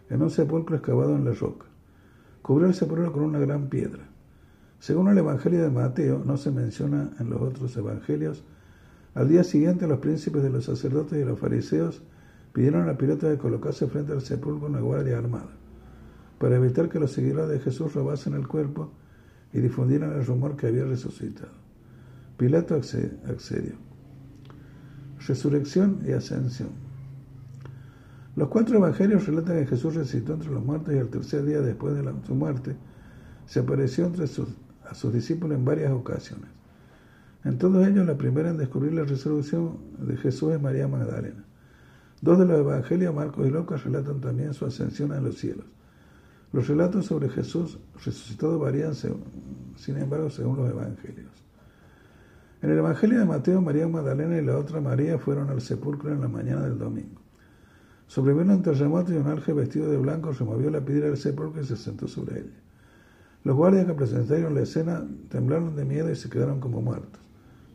en 0.10 0.22
un 0.22 0.30
sepulcro 0.30 0.76
excavado 0.76 1.16
en 1.16 1.24
la 1.24 1.32
roca. 1.32 1.66
Cubrió 2.42 2.68
el 2.68 2.74
sepulcro 2.74 3.14
con 3.14 3.24
una 3.24 3.40
gran 3.40 3.70
piedra. 3.70 4.09
Según 4.80 5.10
el 5.10 5.18
Evangelio 5.18 5.62
de 5.62 5.70
Mateo, 5.70 6.24
no 6.26 6.38
se 6.38 6.52
menciona 6.52 7.12
en 7.20 7.30
los 7.30 7.42
otros 7.42 7.76
evangelios, 7.76 8.44
al 9.14 9.28
día 9.28 9.44
siguiente 9.44 9.88
los 9.88 10.00
príncipes 10.00 10.42
de 10.42 10.50
los 10.50 10.66
sacerdotes 10.66 11.20
y 11.20 11.26
los 11.26 11.38
fariseos 11.38 12.02
pidieron 12.54 12.88
a 12.90 12.98
Pilato 12.98 13.28
de 13.28 13.38
colocarse 13.38 13.88
frente 13.88 14.14
al 14.14 14.22
sepulcro 14.22 14.68
una 14.68 14.80
guardia 14.80 15.18
armada, 15.18 15.52
para 16.38 16.56
evitar 16.56 16.90
que 16.90 17.00
los 17.00 17.12
seguidores 17.12 17.50
de 17.50 17.60
Jesús 17.60 17.94
robasen 17.94 18.34
el 18.34 18.48
cuerpo 18.48 18.92
y 19.54 19.60
difundieran 19.60 20.14
el 20.14 20.26
rumor 20.26 20.56
que 20.56 20.68
había 20.68 20.86
resucitado. 20.86 21.52
Pilato 22.38 22.76
accedió 22.76 23.90
resurrección 25.28 26.02
y 26.08 26.12
ascensión. 26.14 26.70
Los 28.36 28.48
cuatro 28.48 28.78
evangelios 28.78 29.28
relatan 29.28 29.58
que 29.58 29.68
Jesús 29.68 29.96
resucitó 29.96 30.34
entre 30.34 30.52
los 30.52 30.64
muertos 30.64 30.94
y 30.94 30.98
el 30.98 31.10
tercer 31.10 31.44
día 31.44 31.60
después 31.60 31.96
de 31.96 32.10
su 32.26 32.36
muerte 32.36 32.76
se 33.46 33.60
apareció 33.60 34.06
entre 34.06 34.28
a 34.90 34.94
sus 34.94 35.14
discípulos 35.14 35.58
en 35.58 35.66
varias 35.66 35.92
ocasiones. 35.92 36.50
En 37.44 37.58
todos 37.58 37.88
ellos, 37.88 38.06
la 38.06 38.18
primera 38.18 38.50
en 38.50 38.58
descubrir 38.58 38.94
la 38.94 39.04
resurrección 39.04 39.78
de 40.00 40.18
Jesús 40.18 40.54
es 40.54 40.62
María 40.62 40.88
Magdalena. 40.88 41.46
Dos 42.22 42.38
de 42.38 42.46
los 42.46 42.60
evangelios, 42.60 43.16
Marcos 43.16 43.48
y 43.48 43.50
Lucas, 43.50 43.84
relatan 43.84 44.20
también 44.20 44.54
su 44.54 44.66
ascensión 44.66 45.14
a 45.14 45.22
los 45.22 45.38
cielos. 45.38 45.66
Los 46.52 46.68
relatos 46.68 47.06
sobre 47.06 47.30
Jesús 47.30 47.80
resucitado 48.04 48.60
varían, 48.60 48.94
sin 48.96 49.98
embargo, 49.98 50.30
según 50.30 50.58
los 50.58 50.70
evangelios. 50.70 51.32
En 52.62 52.72
el 52.72 52.80
Evangelio 52.80 53.20
de 53.20 53.26
Mateo, 53.26 53.62
María 53.62 53.88
Magdalena 53.88 54.38
y 54.38 54.44
la 54.44 54.58
otra 54.58 54.82
María 54.82 55.18
fueron 55.18 55.50
al 55.50 55.62
sepulcro 55.62 56.12
en 56.12 56.20
la 56.20 56.28
mañana 56.28 56.64
del 56.64 56.78
domingo. 56.78 57.22
Sobrevino 58.08 58.56
un 58.56 58.64
terremoto 58.64 59.14
y 59.14 59.18
un 59.18 59.28
ángel 59.28 59.54
vestido 59.54 59.90
de 59.90 59.98
blanco 59.98 60.32
removió 60.34 60.70
la 60.70 60.84
piedra 60.84 61.08
del 61.08 61.18
sepulcro 61.18 61.62
y 61.62 61.66
se 61.66 61.78
sentó 61.78 62.08
sobre 62.08 62.40
ella. 62.40 62.60
Los 63.44 63.56
guardias 63.56 63.86
que 63.86 63.94
presentaron 63.94 64.54
la 64.54 64.62
escena 64.62 65.08
temblaron 65.30 65.76
de 65.76 65.86
miedo 65.86 66.12
y 66.12 66.16
se 66.16 66.30
quedaron 66.30 66.60
como 66.60 66.82
muertos. 66.82 67.22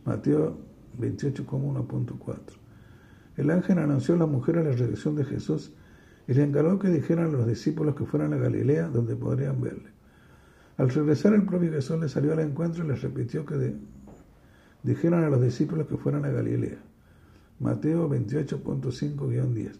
Mateo 0.05 0.59
28,1.4. 1.01 2.39
El 3.37 3.51
ángel 3.51 3.79
anunció 3.79 4.15
a 4.15 4.19
las 4.19 4.29
mujeres 4.29 4.65
la 4.65 4.71
resurrección 4.73 5.17
de 5.17 5.25
Jesús 5.25 5.73
y 6.29 6.35
le 6.35 6.45
encargó 6.45 6.79
que 6.79 6.89
dijeran 6.89 7.27
a 7.27 7.33
los 7.33 7.47
discípulos 7.47 7.95
que 7.95 8.05
fueran 8.05 8.33
a 8.33 8.37
Galilea 8.37 8.89
donde 8.89 9.17
podrían 9.17 9.61
verle. 9.61 9.91
Al 10.77 10.91
regresar 10.91 11.35
el 11.35 11.45
propio 11.45 11.71
Jesús 11.73 11.99
les 12.01 12.13
salió 12.13 12.33
al 12.33 12.41
encuentro 12.41 12.85
y 12.85 12.89
les 12.89 13.03
repitió 13.03 13.47
que 13.47 13.77
dijeron 14.83 15.25
a 15.25 15.31
los 15.31 15.41
discípulos 15.41 15.87
que 15.87 15.97
fueran 15.97 16.25
a 16.25 16.31
Galilea. 16.31 16.79
Mateo 17.61 18.09
28.5-10. 18.09 19.73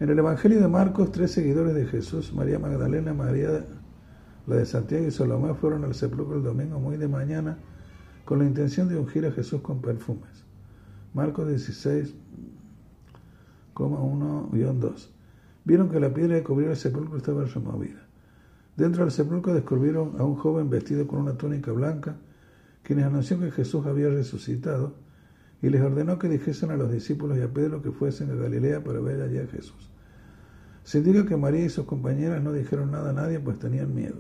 En 0.01 0.10
el 0.10 0.18
Evangelio 0.18 0.60
de 0.60 0.66
Marcos, 0.66 1.12
tres 1.12 1.30
seguidores 1.30 1.76
de 1.76 1.86
Jesús, 1.86 2.34
María 2.34 2.59
Magdalena, 2.59 3.14
María 3.14 3.64
la 4.48 4.56
de 4.56 4.66
Santiago 4.66 5.06
y 5.06 5.12
Salomé, 5.12 5.55
fueron 5.55 5.84
al 5.84 5.94
sepulcro 5.94 6.39
el 6.39 6.43
domingo 6.43 6.80
muy 6.80 6.97
de 6.97 7.06
mañana 7.06 7.59
con 8.24 8.39
la 8.39 8.44
intención 8.44 8.89
de 8.89 8.97
ungir 8.99 9.27
a 9.27 9.32
Jesús 9.32 9.61
con 9.61 9.81
perfumes. 9.81 10.44
Marcos 11.15 11.49
16,1-2. 13.74 15.09
Vieron 15.65 15.90
que 15.90 16.01
la 16.01 16.12
piedra 16.12 16.36
que 16.36 16.44
cubría 16.44 16.70
el 16.70 16.77
sepulcro 16.77 17.16
estaba 17.16 17.44
removida. 17.44 18.07
Dentro 18.77 19.05
del 19.05 19.12
sepulcro 19.12 19.55
descubrieron 19.55 20.15
a 20.19 20.24
un 20.24 20.36
joven 20.36 20.70
vestido 20.70 21.07
con 21.07 21.20
una 21.20 21.35
túnica 21.35 21.73
blanca, 21.73 22.16
quienes 22.82 23.05
anunció 23.05 23.39
que 23.39 23.51
Jesús 23.51 23.87
había 23.87 24.09
resucitado 24.09 24.95
y 25.61 25.69
les 25.71 25.82
ordenó 25.82 26.19
que 26.19 26.29
dijesen 26.29 26.71
a 26.71 26.77
los 26.77 26.90
discípulos 26.90 27.38
y 27.38 27.43
a 27.43 27.53
Pedro 27.53 27.82
que 27.82 27.93
fuesen 27.93 28.30
a 28.30 28.35
Galilea 28.35 28.82
para 28.82 29.01
ver 29.01 29.22
allí 29.22 29.38
a 29.38 29.46
Jesús. 29.46 29.90
Se 30.82 30.98
indica 30.98 31.24
que 31.27 31.37
María 31.37 31.64
y 31.64 31.69
sus 31.69 31.85
compañeras 31.87 32.43
no 32.43 32.53
dijeron 32.53 32.90
nada 32.90 33.11
a 33.11 33.13
nadie 33.13 33.38
pues 33.38 33.61
tenían 33.61 33.95
miedo. 33.95 34.16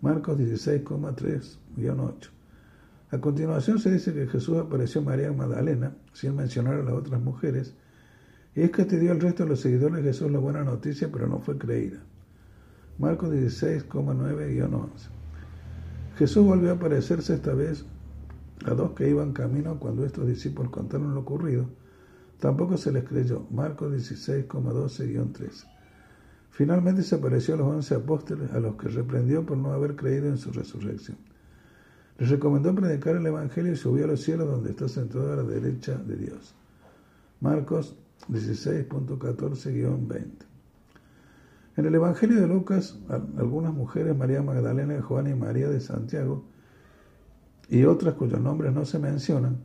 Marcos 0.00 0.38
16,3-8. 0.38 2.35
A 3.10 3.18
continuación 3.20 3.78
se 3.78 3.92
dice 3.92 4.12
que 4.12 4.26
Jesús 4.26 4.58
apareció 4.58 5.00
a 5.00 5.04
María 5.04 5.32
Magdalena, 5.32 5.94
sin 6.12 6.34
mencionar 6.34 6.74
a 6.74 6.82
las 6.82 6.94
otras 6.94 7.20
mujeres, 7.20 7.74
y 8.54 8.62
es 8.62 8.72
que 8.72 8.84
te 8.84 8.98
dio 8.98 9.12
al 9.12 9.20
resto 9.20 9.44
de 9.44 9.50
los 9.50 9.60
seguidores 9.60 9.98
de 9.98 10.02
Jesús 10.02 10.30
la 10.30 10.40
buena 10.40 10.64
noticia, 10.64 11.08
pero 11.12 11.28
no 11.28 11.38
fue 11.38 11.56
creída. 11.56 11.98
Marcos 12.98 13.30
16,9-11. 13.30 14.88
Jesús 16.16 16.44
volvió 16.44 16.70
a 16.70 16.74
aparecerse 16.74 17.34
esta 17.34 17.54
vez 17.54 17.84
a 18.64 18.70
dos 18.70 18.92
que 18.92 19.08
iban 19.08 19.32
camino 19.32 19.78
cuando 19.78 20.04
estos 20.04 20.26
discípulos 20.26 20.72
contaron 20.72 21.14
lo 21.14 21.20
ocurrido, 21.20 21.68
tampoco 22.40 22.76
se 22.76 22.90
les 22.90 23.04
creyó. 23.04 23.46
Marcos 23.50 23.92
16,12-13. 23.92 25.64
Finalmente 26.50 27.02
se 27.02 27.14
apareció 27.14 27.54
a 27.54 27.58
los 27.58 27.68
once 27.68 27.94
apóstoles, 27.94 28.50
a 28.52 28.58
los 28.58 28.74
que 28.76 28.88
reprendió 28.88 29.44
por 29.44 29.58
no 29.58 29.72
haber 29.72 29.94
creído 29.94 30.26
en 30.28 30.38
su 30.38 30.50
resurrección. 30.50 31.18
Les 32.18 32.30
recomendó 32.30 32.74
predicar 32.74 33.16
el 33.16 33.26
Evangelio 33.26 33.72
y 33.72 33.76
subió 33.76 34.04
a 34.04 34.08
los 34.08 34.22
cielos 34.22 34.48
donde 34.48 34.70
está 34.70 34.88
sentado 34.88 35.32
a 35.32 35.36
la 35.36 35.42
derecha 35.42 35.96
de 35.96 36.16
Dios. 36.16 36.54
Marcos 37.40 37.96
16.14-20. 38.30 40.26
En 41.76 41.84
el 41.84 41.94
Evangelio 41.94 42.40
de 42.40 42.46
Lucas, 42.46 42.98
algunas 43.36 43.74
mujeres, 43.74 44.16
María 44.16 44.40
Magdalena, 44.42 45.02
Juana 45.02 45.28
y 45.28 45.34
María 45.34 45.68
de 45.68 45.80
Santiago, 45.80 46.44
y 47.68 47.84
otras 47.84 48.14
cuyos 48.14 48.40
nombres 48.40 48.72
no 48.72 48.86
se 48.86 48.98
mencionan, 48.98 49.58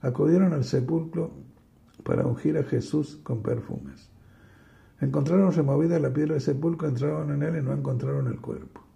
acudieron 0.00 0.54
al 0.54 0.64
sepulcro 0.64 1.32
para 2.04 2.24
ungir 2.26 2.56
a 2.56 2.62
Jesús 2.62 3.20
con 3.22 3.42
perfumes. 3.42 4.08
Encontraron 5.00 5.52
removida 5.52 5.98
la 5.98 6.12
piedra 6.12 6.32
del 6.34 6.40
sepulcro, 6.40 6.88
entraron 6.88 7.32
en 7.32 7.42
él 7.42 7.58
y 7.58 7.62
no 7.62 7.74
encontraron 7.74 8.28
el 8.28 8.40
cuerpo. 8.40 8.87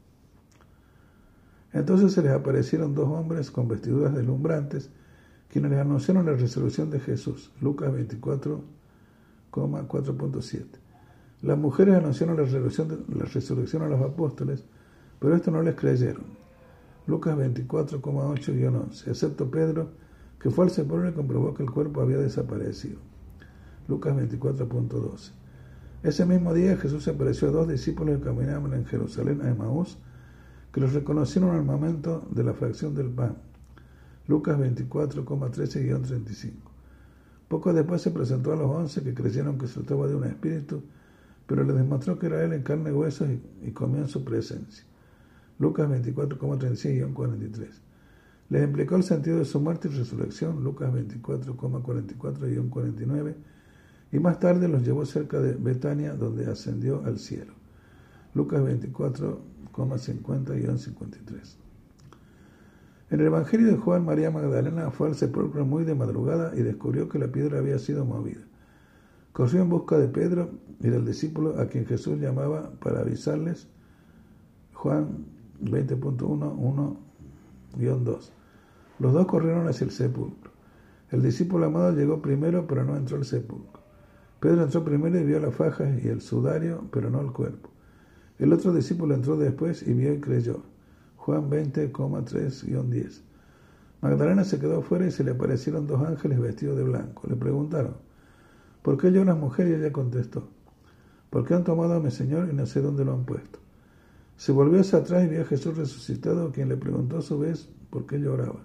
Entonces 1.72 2.12
se 2.12 2.22
les 2.22 2.32
aparecieron 2.32 2.94
dos 2.94 3.08
hombres 3.08 3.50
con 3.50 3.68
vestiduras 3.68 4.14
deslumbrantes, 4.14 4.90
quienes 5.50 5.70
les 5.70 5.80
anunciaron 5.80 6.26
la 6.26 6.32
resurrección 6.32 6.90
de 6.90 7.00
Jesús. 7.00 7.50
Lucas 7.60 7.92
24, 7.92 8.62
4.7. 9.50 10.64
Las 11.42 11.58
mujeres 11.58 11.96
anunciaron 11.96 12.36
la 12.36 12.44
resurrección, 12.44 13.04
la 13.14 13.24
resurrección 13.24 13.82
a 13.82 13.88
los 13.88 14.00
apóstoles, 14.00 14.64
pero 15.18 15.34
esto 15.34 15.50
no 15.50 15.62
les 15.62 15.74
creyeron. 15.74 16.24
Lucas 17.06 17.36
24,8-11. 17.36 19.08
Excepto 19.08 19.50
Pedro, 19.50 19.90
que 20.38 20.50
fue 20.50 20.66
al 20.66 20.70
sepulcro 20.70 21.08
y 21.08 21.12
comprobó 21.12 21.54
que 21.54 21.62
el 21.62 21.70
cuerpo 21.70 22.00
había 22.00 22.18
desaparecido. 22.18 22.98
Lucas 23.88 24.14
24.12. 24.14 25.32
Ese 26.02 26.26
mismo 26.26 26.54
día 26.54 26.76
Jesús 26.76 27.06
apareció 27.08 27.48
a 27.48 27.52
dos 27.52 27.68
discípulos 27.68 28.18
que 28.18 28.24
caminaban 28.24 28.74
en 28.74 28.84
Jerusalén 28.86 29.42
a 29.42 29.50
Emaús, 29.50 29.98
que 30.72 30.80
los 30.80 30.94
reconocieron 30.94 31.50
al 31.50 31.64
momento 31.64 32.26
de 32.30 32.44
la 32.44 32.54
fracción 32.54 32.94
del 32.94 33.10
pan. 33.10 33.36
Lucas 34.26 34.58
24,13-35. 34.58 36.52
Poco 37.48 37.72
después 37.72 38.00
se 38.00 38.10
presentó 38.10 38.52
a 38.52 38.56
los 38.56 38.70
once 38.70 39.02
que 39.02 39.12
creyeron 39.12 39.58
que 39.58 39.66
se 39.66 39.80
trataba 39.80 40.06
de 40.06 40.14
un 40.14 40.24
espíritu, 40.24 40.82
pero 41.46 41.64
les 41.64 41.76
demostró 41.76 42.18
que 42.18 42.26
era 42.26 42.42
él 42.42 42.54
en 42.54 42.62
carne 42.62 42.90
y 42.90 42.94
huesos 42.94 43.28
y, 43.28 43.42
y 43.68 43.72
comió 43.72 44.00
en 44.00 44.08
su 44.08 44.24
presencia. 44.24 44.84
Lucas 45.58 45.90
24,36-43. 45.90 47.68
Les 48.48 48.62
explicó 48.62 48.96
el 48.96 49.02
sentido 49.02 49.36
de 49.38 49.44
su 49.44 49.60
muerte 49.60 49.88
y 49.88 49.90
resurrección, 49.92 50.64
Lucas 50.64 50.90
24,44-49, 50.92 53.34
y 54.12 54.18
más 54.18 54.40
tarde 54.40 54.68
los 54.68 54.84
llevó 54.84 55.04
cerca 55.06 55.40
de 55.40 55.54
Betania, 55.54 56.12
donde 56.14 56.50
ascendió 56.50 57.02
al 57.04 57.18
cielo. 57.18 57.54
Lucas 58.34 58.62
24,50-53. 59.72 61.56
En 63.10 63.20
el 63.20 63.26
Evangelio 63.26 63.68
de 63.68 63.76
Juan, 63.76 64.04
María 64.04 64.30
Magdalena 64.30 64.90
fue 64.90 65.08
al 65.08 65.14
sepulcro 65.14 65.64
muy 65.66 65.84
de 65.84 65.94
madrugada 65.94 66.52
y 66.56 66.62
descubrió 66.62 67.08
que 67.08 67.18
la 67.18 67.28
piedra 67.28 67.58
había 67.58 67.78
sido 67.78 68.06
movida. 68.06 68.40
Corrió 69.32 69.62
en 69.62 69.68
busca 69.68 69.98
de 69.98 70.08
Pedro 70.08 70.50
y 70.80 70.88
del 70.88 71.04
discípulo 71.04 71.60
a 71.60 71.66
quien 71.66 71.86
Jesús 71.86 72.18
llamaba 72.18 72.72
para 72.80 73.00
avisarles. 73.00 73.68
Juan 74.72 75.26
20.1.1-2. 75.62 78.30
Los 78.98 79.12
dos 79.12 79.26
corrieron 79.26 79.68
hacia 79.68 79.84
el 79.84 79.90
sepulcro. 79.90 80.50
El 81.10 81.22
discípulo 81.22 81.66
amado 81.66 81.92
llegó 81.92 82.22
primero, 82.22 82.66
pero 82.66 82.84
no 82.84 82.96
entró 82.96 83.18
al 83.18 83.24
sepulcro. 83.24 83.82
Pedro 84.40 84.64
entró 84.64 84.84
primero 84.84 85.20
y 85.20 85.24
vio 85.24 85.38
las 85.38 85.54
fajas 85.54 86.02
y 86.02 86.08
el 86.08 86.20
sudario, 86.20 86.84
pero 86.90 87.08
no 87.10 87.20
el 87.20 87.30
cuerpo. 87.32 87.70
El 88.42 88.52
otro 88.52 88.74
discípulo 88.74 89.14
entró 89.14 89.36
después 89.36 89.86
y 89.86 89.92
vio 89.92 90.12
y 90.12 90.18
creyó. 90.18 90.64
Juan 91.14 91.48
20,3-10. 91.48 93.20
Magdalena 94.00 94.42
se 94.42 94.58
quedó 94.58 94.82
fuera 94.82 95.06
y 95.06 95.12
se 95.12 95.22
le 95.22 95.30
aparecieron 95.30 95.86
dos 95.86 96.02
ángeles 96.04 96.40
vestidos 96.40 96.76
de 96.76 96.82
blanco. 96.82 97.28
Le 97.28 97.36
preguntaron, 97.36 97.94
¿por 98.82 98.98
qué 98.98 99.12
lloras 99.12 99.38
mujer? 99.38 99.68
Y 99.68 99.74
ella 99.74 99.92
contestó, 99.92 100.48
porque 101.30 101.54
han 101.54 101.62
tomado 101.62 101.94
a 101.94 102.00
mi 102.00 102.10
Señor 102.10 102.48
y 102.50 102.52
no 102.52 102.66
sé 102.66 102.82
dónde 102.82 103.04
lo 103.04 103.12
han 103.12 103.24
puesto. 103.24 103.60
Se 104.36 104.50
volvió 104.50 104.80
hacia 104.80 104.98
atrás 104.98 105.24
y 105.24 105.28
vio 105.28 105.42
a 105.42 105.44
Jesús 105.44 105.76
resucitado, 105.76 106.50
quien 106.50 106.68
le 106.68 106.76
preguntó 106.76 107.18
a 107.18 107.22
su 107.22 107.38
vez 107.38 107.68
por 107.90 108.06
qué 108.06 108.18
lloraba. 108.18 108.64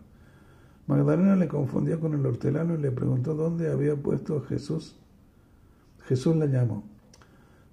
Magdalena 0.87 1.35
le 1.35 1.47
confundió 1.47 1.99
con 1.99 2.15
el 2.15 2.25
hortelano 2.25 2.73
y 2.73 2.79
le 2.79 2.89
preguntó 2.89 3.35
dónde 3.35 3.71
había 3.71 3.95
puesto 3.95 4.37
a 4.37 4.47
Jesús. 4.47 4.95
Jesús 6.07 6.35
la 6.35 6.47
llamó. 6.47 6.96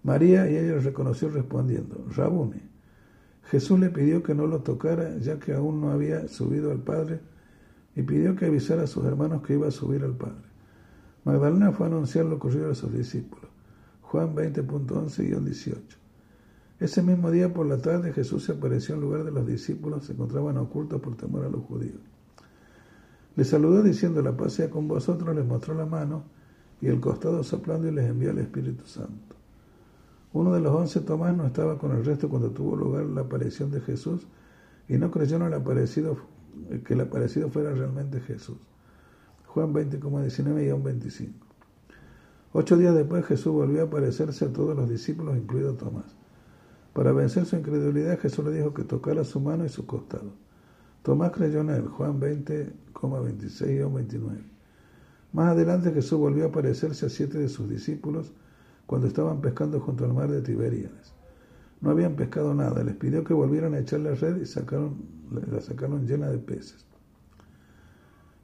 María 0.04 0.48
y 0.50 0.56
ella 0.56 0.78
reconoció 0.78 1.30
respondiendo, 1.30 2.06
Rabuni. 2.14 2.60
Jesús 3.44 3.80
le 3.80 3.88
pidió 3.88 4.22
que 4.22 4.34
no 4.34 4.46
lo 4.46 4.60
tocara, 4.60 5.16
ya 5.18 5.38
que 5.38 5.54
aún 5.54 5.80
no 5.80 5.90
había 5.90 6.28
subido 6.28 6.70
al 6.70 6.80
Padre, 6.80 7.20
y 7.96 8.02
pidió 8.02 8.36
que 8.36 8.46
avisara 8.46 8.82
a 8.82 8.86
sus 8.86 9.04
hermanos 9.06 9.42
que 9.42 9.54
iba 9.54 9.66
a 9.66 9.70
subir 9.70 10.04
al 10.04 10.14
Padre. 10.14 10.44
Magdalena 11.24 11.72
fue 11.72 11.86
a 11.86 11.88
anunciar 11.88 12.26
lo 12.26 12.36
ocurrido 12.36 12.70
a 12.70 12.74
sus 12.74 12.92
discípulos. 12.92 13.48
Juan 14.02 14.34
20.11-18. 14.34 15.78
Ese 16.80 17.02
mismo 17.02 17.30
día 17.30 17.52
por 17.54 17.66
la 17.66 17.78
tarde 17.78 18.12
Jesús 18.12 18.44
se 18.44 18.52
apareció 18.52 18.96
en 18.96 19.00
lugar 19.00 19.24
de 19.24 19.30
los 19.30 19.46
discípulos, 19.46 20.04
se 20.04 20.12
encontraban 20.12 20.58
ocultos 20.58 21.00
por 21.00 21.16
temor 21.16 21.46
a 21.46 21.48
los 21.48 21.64
judíos. 21.64 22.00
Les 23.36 23.48
saludó 23.48 23.82
diciendo, 23.82 24.20
la 24.20 24.36
paz 24.36 24.52
sea 24.52 24.68
con 24.68 24.86
vosotros, 24.86 25.34
les 25.34 25.46
mostró 25.46 25.74
la 25.74 25.86
mano 25.86 26.24
y 26.82 26.88
el 26.88 27.00
costado 27.00 27.42
soplando 27.42 27.88
y 27.88 27.92
les 27.92 28.08
envió 28.08 28.30
el 28.32 28.38
Espíritu 28.38 28.84
Santo. 28.84 29.33
Uno 30.34 30.52
de 30.52 30.60
los 30.60 30.74
once, 30.74 31.00
Tomás, 31.00 31.36
no 31.36 31.46
estaba 31.46 31.78
con 31.78 31.92
el 31.92 32.04
resto 32.04 32.28
cuando 32.28 32.50
tuvo 32.50 32.74
lugar 32.74 33.04
la 33.06 33.20
aparición 33.20 33.70
de 33.70 33.80
Jesús 33.80 34.26
y 34.88 34.98
no 34.98 35.12
creyeron 35.12 35.46
el 35.46 35.54
aparecido, 35.54 36.18
que 36.84 36.94
el 36.94 37.02
aparecido 37.02 37.48
fuera 37.50 37.72
realmente 37.72 38.20
Jesús. 38.20 38.58
Juan 39.46 39.72
20,19 39.72 40.66
y 40.66 40.82
25. 40.82 41.46
Ocho 42.52 42.76
días 42.76 42.96
después 42.96 43.24
Jesús 43.26 43.52
volvió 43.52 43.82
a 43.82 43.84
aparecerse 43.84 44.46
a 44.46 44.52
todos 44.52 44.76
los 44.76 44.90
discípulos, 44.90 45.36
incluido 45.36 45.74
Tomás. 45.74 46.16
Para 46.92 47.12
vencer 47.12 47.46
su 47.46 47.54
incredulidad, 47.54 48.18
Jesús 48.18 48.44
le 48.44 48.50
dijo 48.50 48.74
que 48.74 48.82
tocara 48.82 49.22
su 49.22 49.38
mano 49.38 49.64
y 49.64 49.68
su 49.68 49.86
costado. 49.86 50.32
Tomás 51.04 51.30
creyó 51.30 51.60
en 51.60 51.70
él, 51.70 51.86
Juan 51.86 52.20
20,26 52.20 53.70
y 53.70 53.94
29. 53.94 54.42
Más 55.32 55.52
adelante 55.52 55.92
Jesús 55.92 56.18
volvió 56.18 56.46
a 56.46 56.48
aparecerse 56.48 57.06
a 57.06 57.08
siete 57.08 57.38
de 57.38 57.48
sus 57.48 57.68
discípulos, 57.68 58.32
cuando 58.86 59.06
estaban 59.06 59.40
pescando 59.40 59.80
junto 59.80 60.04
al 60.04 60.14
mar 60.14 60.30
de 60.30 60.42
Tiberíades. 60.42 61.12
No 61.80 61.90
habían 61.90 62.16
pescado 62.16 62.54
nada, 62.54 62.82
les 62.82 62.96
pidió 62.96 63.24
que 63.24 63.34
volvieran 63.34 63.74
a 63.74 63.78
echar 63.78 64.00
la 64.00 64.14
red 64.14 64.40
y 64.40 64.46
sacaron, 64.46 64.96
la 65.30 65.60
sacaron 65.60 66.06
llena 66.06 66.28
de 66.28 66.38
peces. 66.38 66.86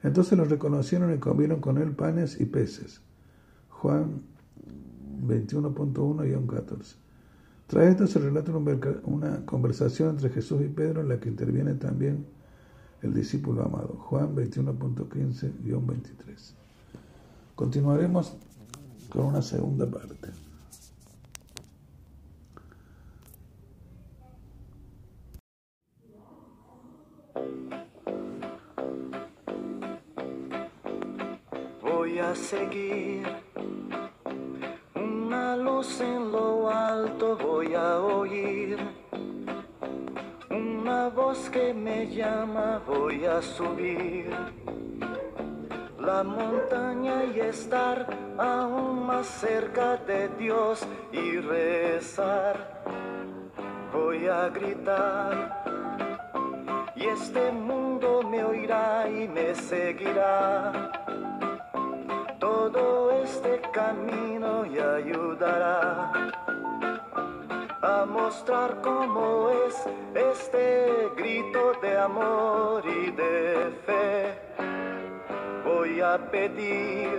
Entonces 0.03 0.37
los 0.37 0.49
reconocieron 0.49 1.15
y 1.15 1.19
comieron 1.19 1.61
con 1.61 1.79
él 1.79 1.93
panes 1.93 2.41
y 2.41 2.47
peces. 2.47 3.01
Juan 3.69 4.23
21.1-14. 5.27 6.97
Tras 7.67 7.87
esto 7.87 8.07
se 8.07 8.19
relata 8.19 8.53
una 9.05 9.47
conversación 9.47 10.11
entre 10.11 10.31
Jesús 10.31 10.61
y 10.63 10.69
Pedro 10.69 11.03
en 11.03 11.09
la 11.09 11.21
que 11.21 11.29
interviene 11.29 11.75
también 11.75 12.27
el 13.03 13.15
discípulo 13.15 13.63
amado. 13.63 13.97
Juan 13.99 14.35
21.15-23. 14.35 16.55
Continuaremos 17.55 18.37
con 19.11 19.27
una 19.27 19.43
segunda 19.43 19.87
parte. 19.87 20.31
Voy 31.83 32.19
a 32.19 32.35
seguir 32.35 33.27
una 34.95 35.57
luz 35.57 36.01
en 36.01 36.31
lo 36.31 36.71
alto, 36.71 37.37
voy 37.37 37.75
a 37.75 38.01
oír 38.01 38.79
una 40.51 41.09
voz 41.09 41.51
que 41.51 41.75
me 41.75 42.07
llama, 42.15 42.81
voy 42.87 43.25
a 43.25 43.43
subir 43.43 44.31
la 46.11 46.25
montaña 46.25 47.25
y 47.33 47.39
estar 47.39 47.97
aún 48.37 49.07
más 49.07 49.27
cerca 49.27 49.97
de 50.09 50.29
Dios 50.41 50.85
y 51.13 51.39
rezar. 51.39 52.55
Voy 53.93 54.27
a 54.27 54.49
gritar 54.49 55.33
y 56.97 57.05
este 57.07 57.53
mundo 57.53 58.23
me 58.31 58.43
oirá 58.43 59.09
y 59.09 59.29
me 59.29 59.55
seguirá. 59.55 60.91
Todo 62.41 63.13
este 63.23 63.61
camino 63.73 64.67
y 64.67 64.79
ayudará 64.81 66.13
a 67.83 68.05
mostrar 68.19 68.81
cómo 68.83 69.51
es 69.65 69.75
este 70.33 71.09
grito 71.17 71.63
de 71.81 71.93
amor 71.99 72.83
y 72.85 73.11
de 73.13 73.71
fe. 73.87 74.50
Voy 75.81 75.97
a 76.03 76.19
pedir 76.31 77.19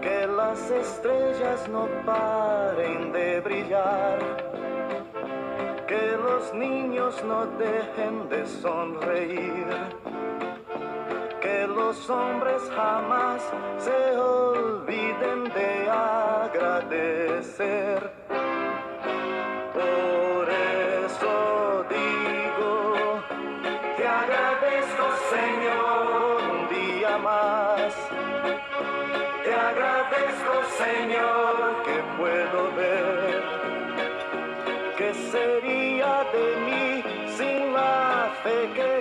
que 0.00 0.28
las 0.28 0.70
estrellas 0.70 1.68
no 1.68 1.88
paren 2.06 3.10
de 3.10 3.40
brillar, 3.40 4.20
que 5.88 6.16
los 6.18 6.54
niños 6.54 7.20
no 7.24 7.46
dejen 7.58 8.28
de 8.28 8.46
sonreír, 8.46 9.66
que 11.40 11.66
los 11.66 12.08
hombres 12.08 12.62
jamás 12.76 13.42
se 13.76 14.16
olviden 14.16 15.52
de 15.52 15.90
agradecer. 16.44 17.02
Que 31.84 31.96
puedo 32.18 32.60
ver. 32.76 33.42
¿Qué 34.96 35.14
sería 35.14 36.24
de 36.32 36.46
mí 36.66 37.02
sin 37.36 37.72
la 37.72 38.30
fe 38.42 38.70
que 38.74 38.91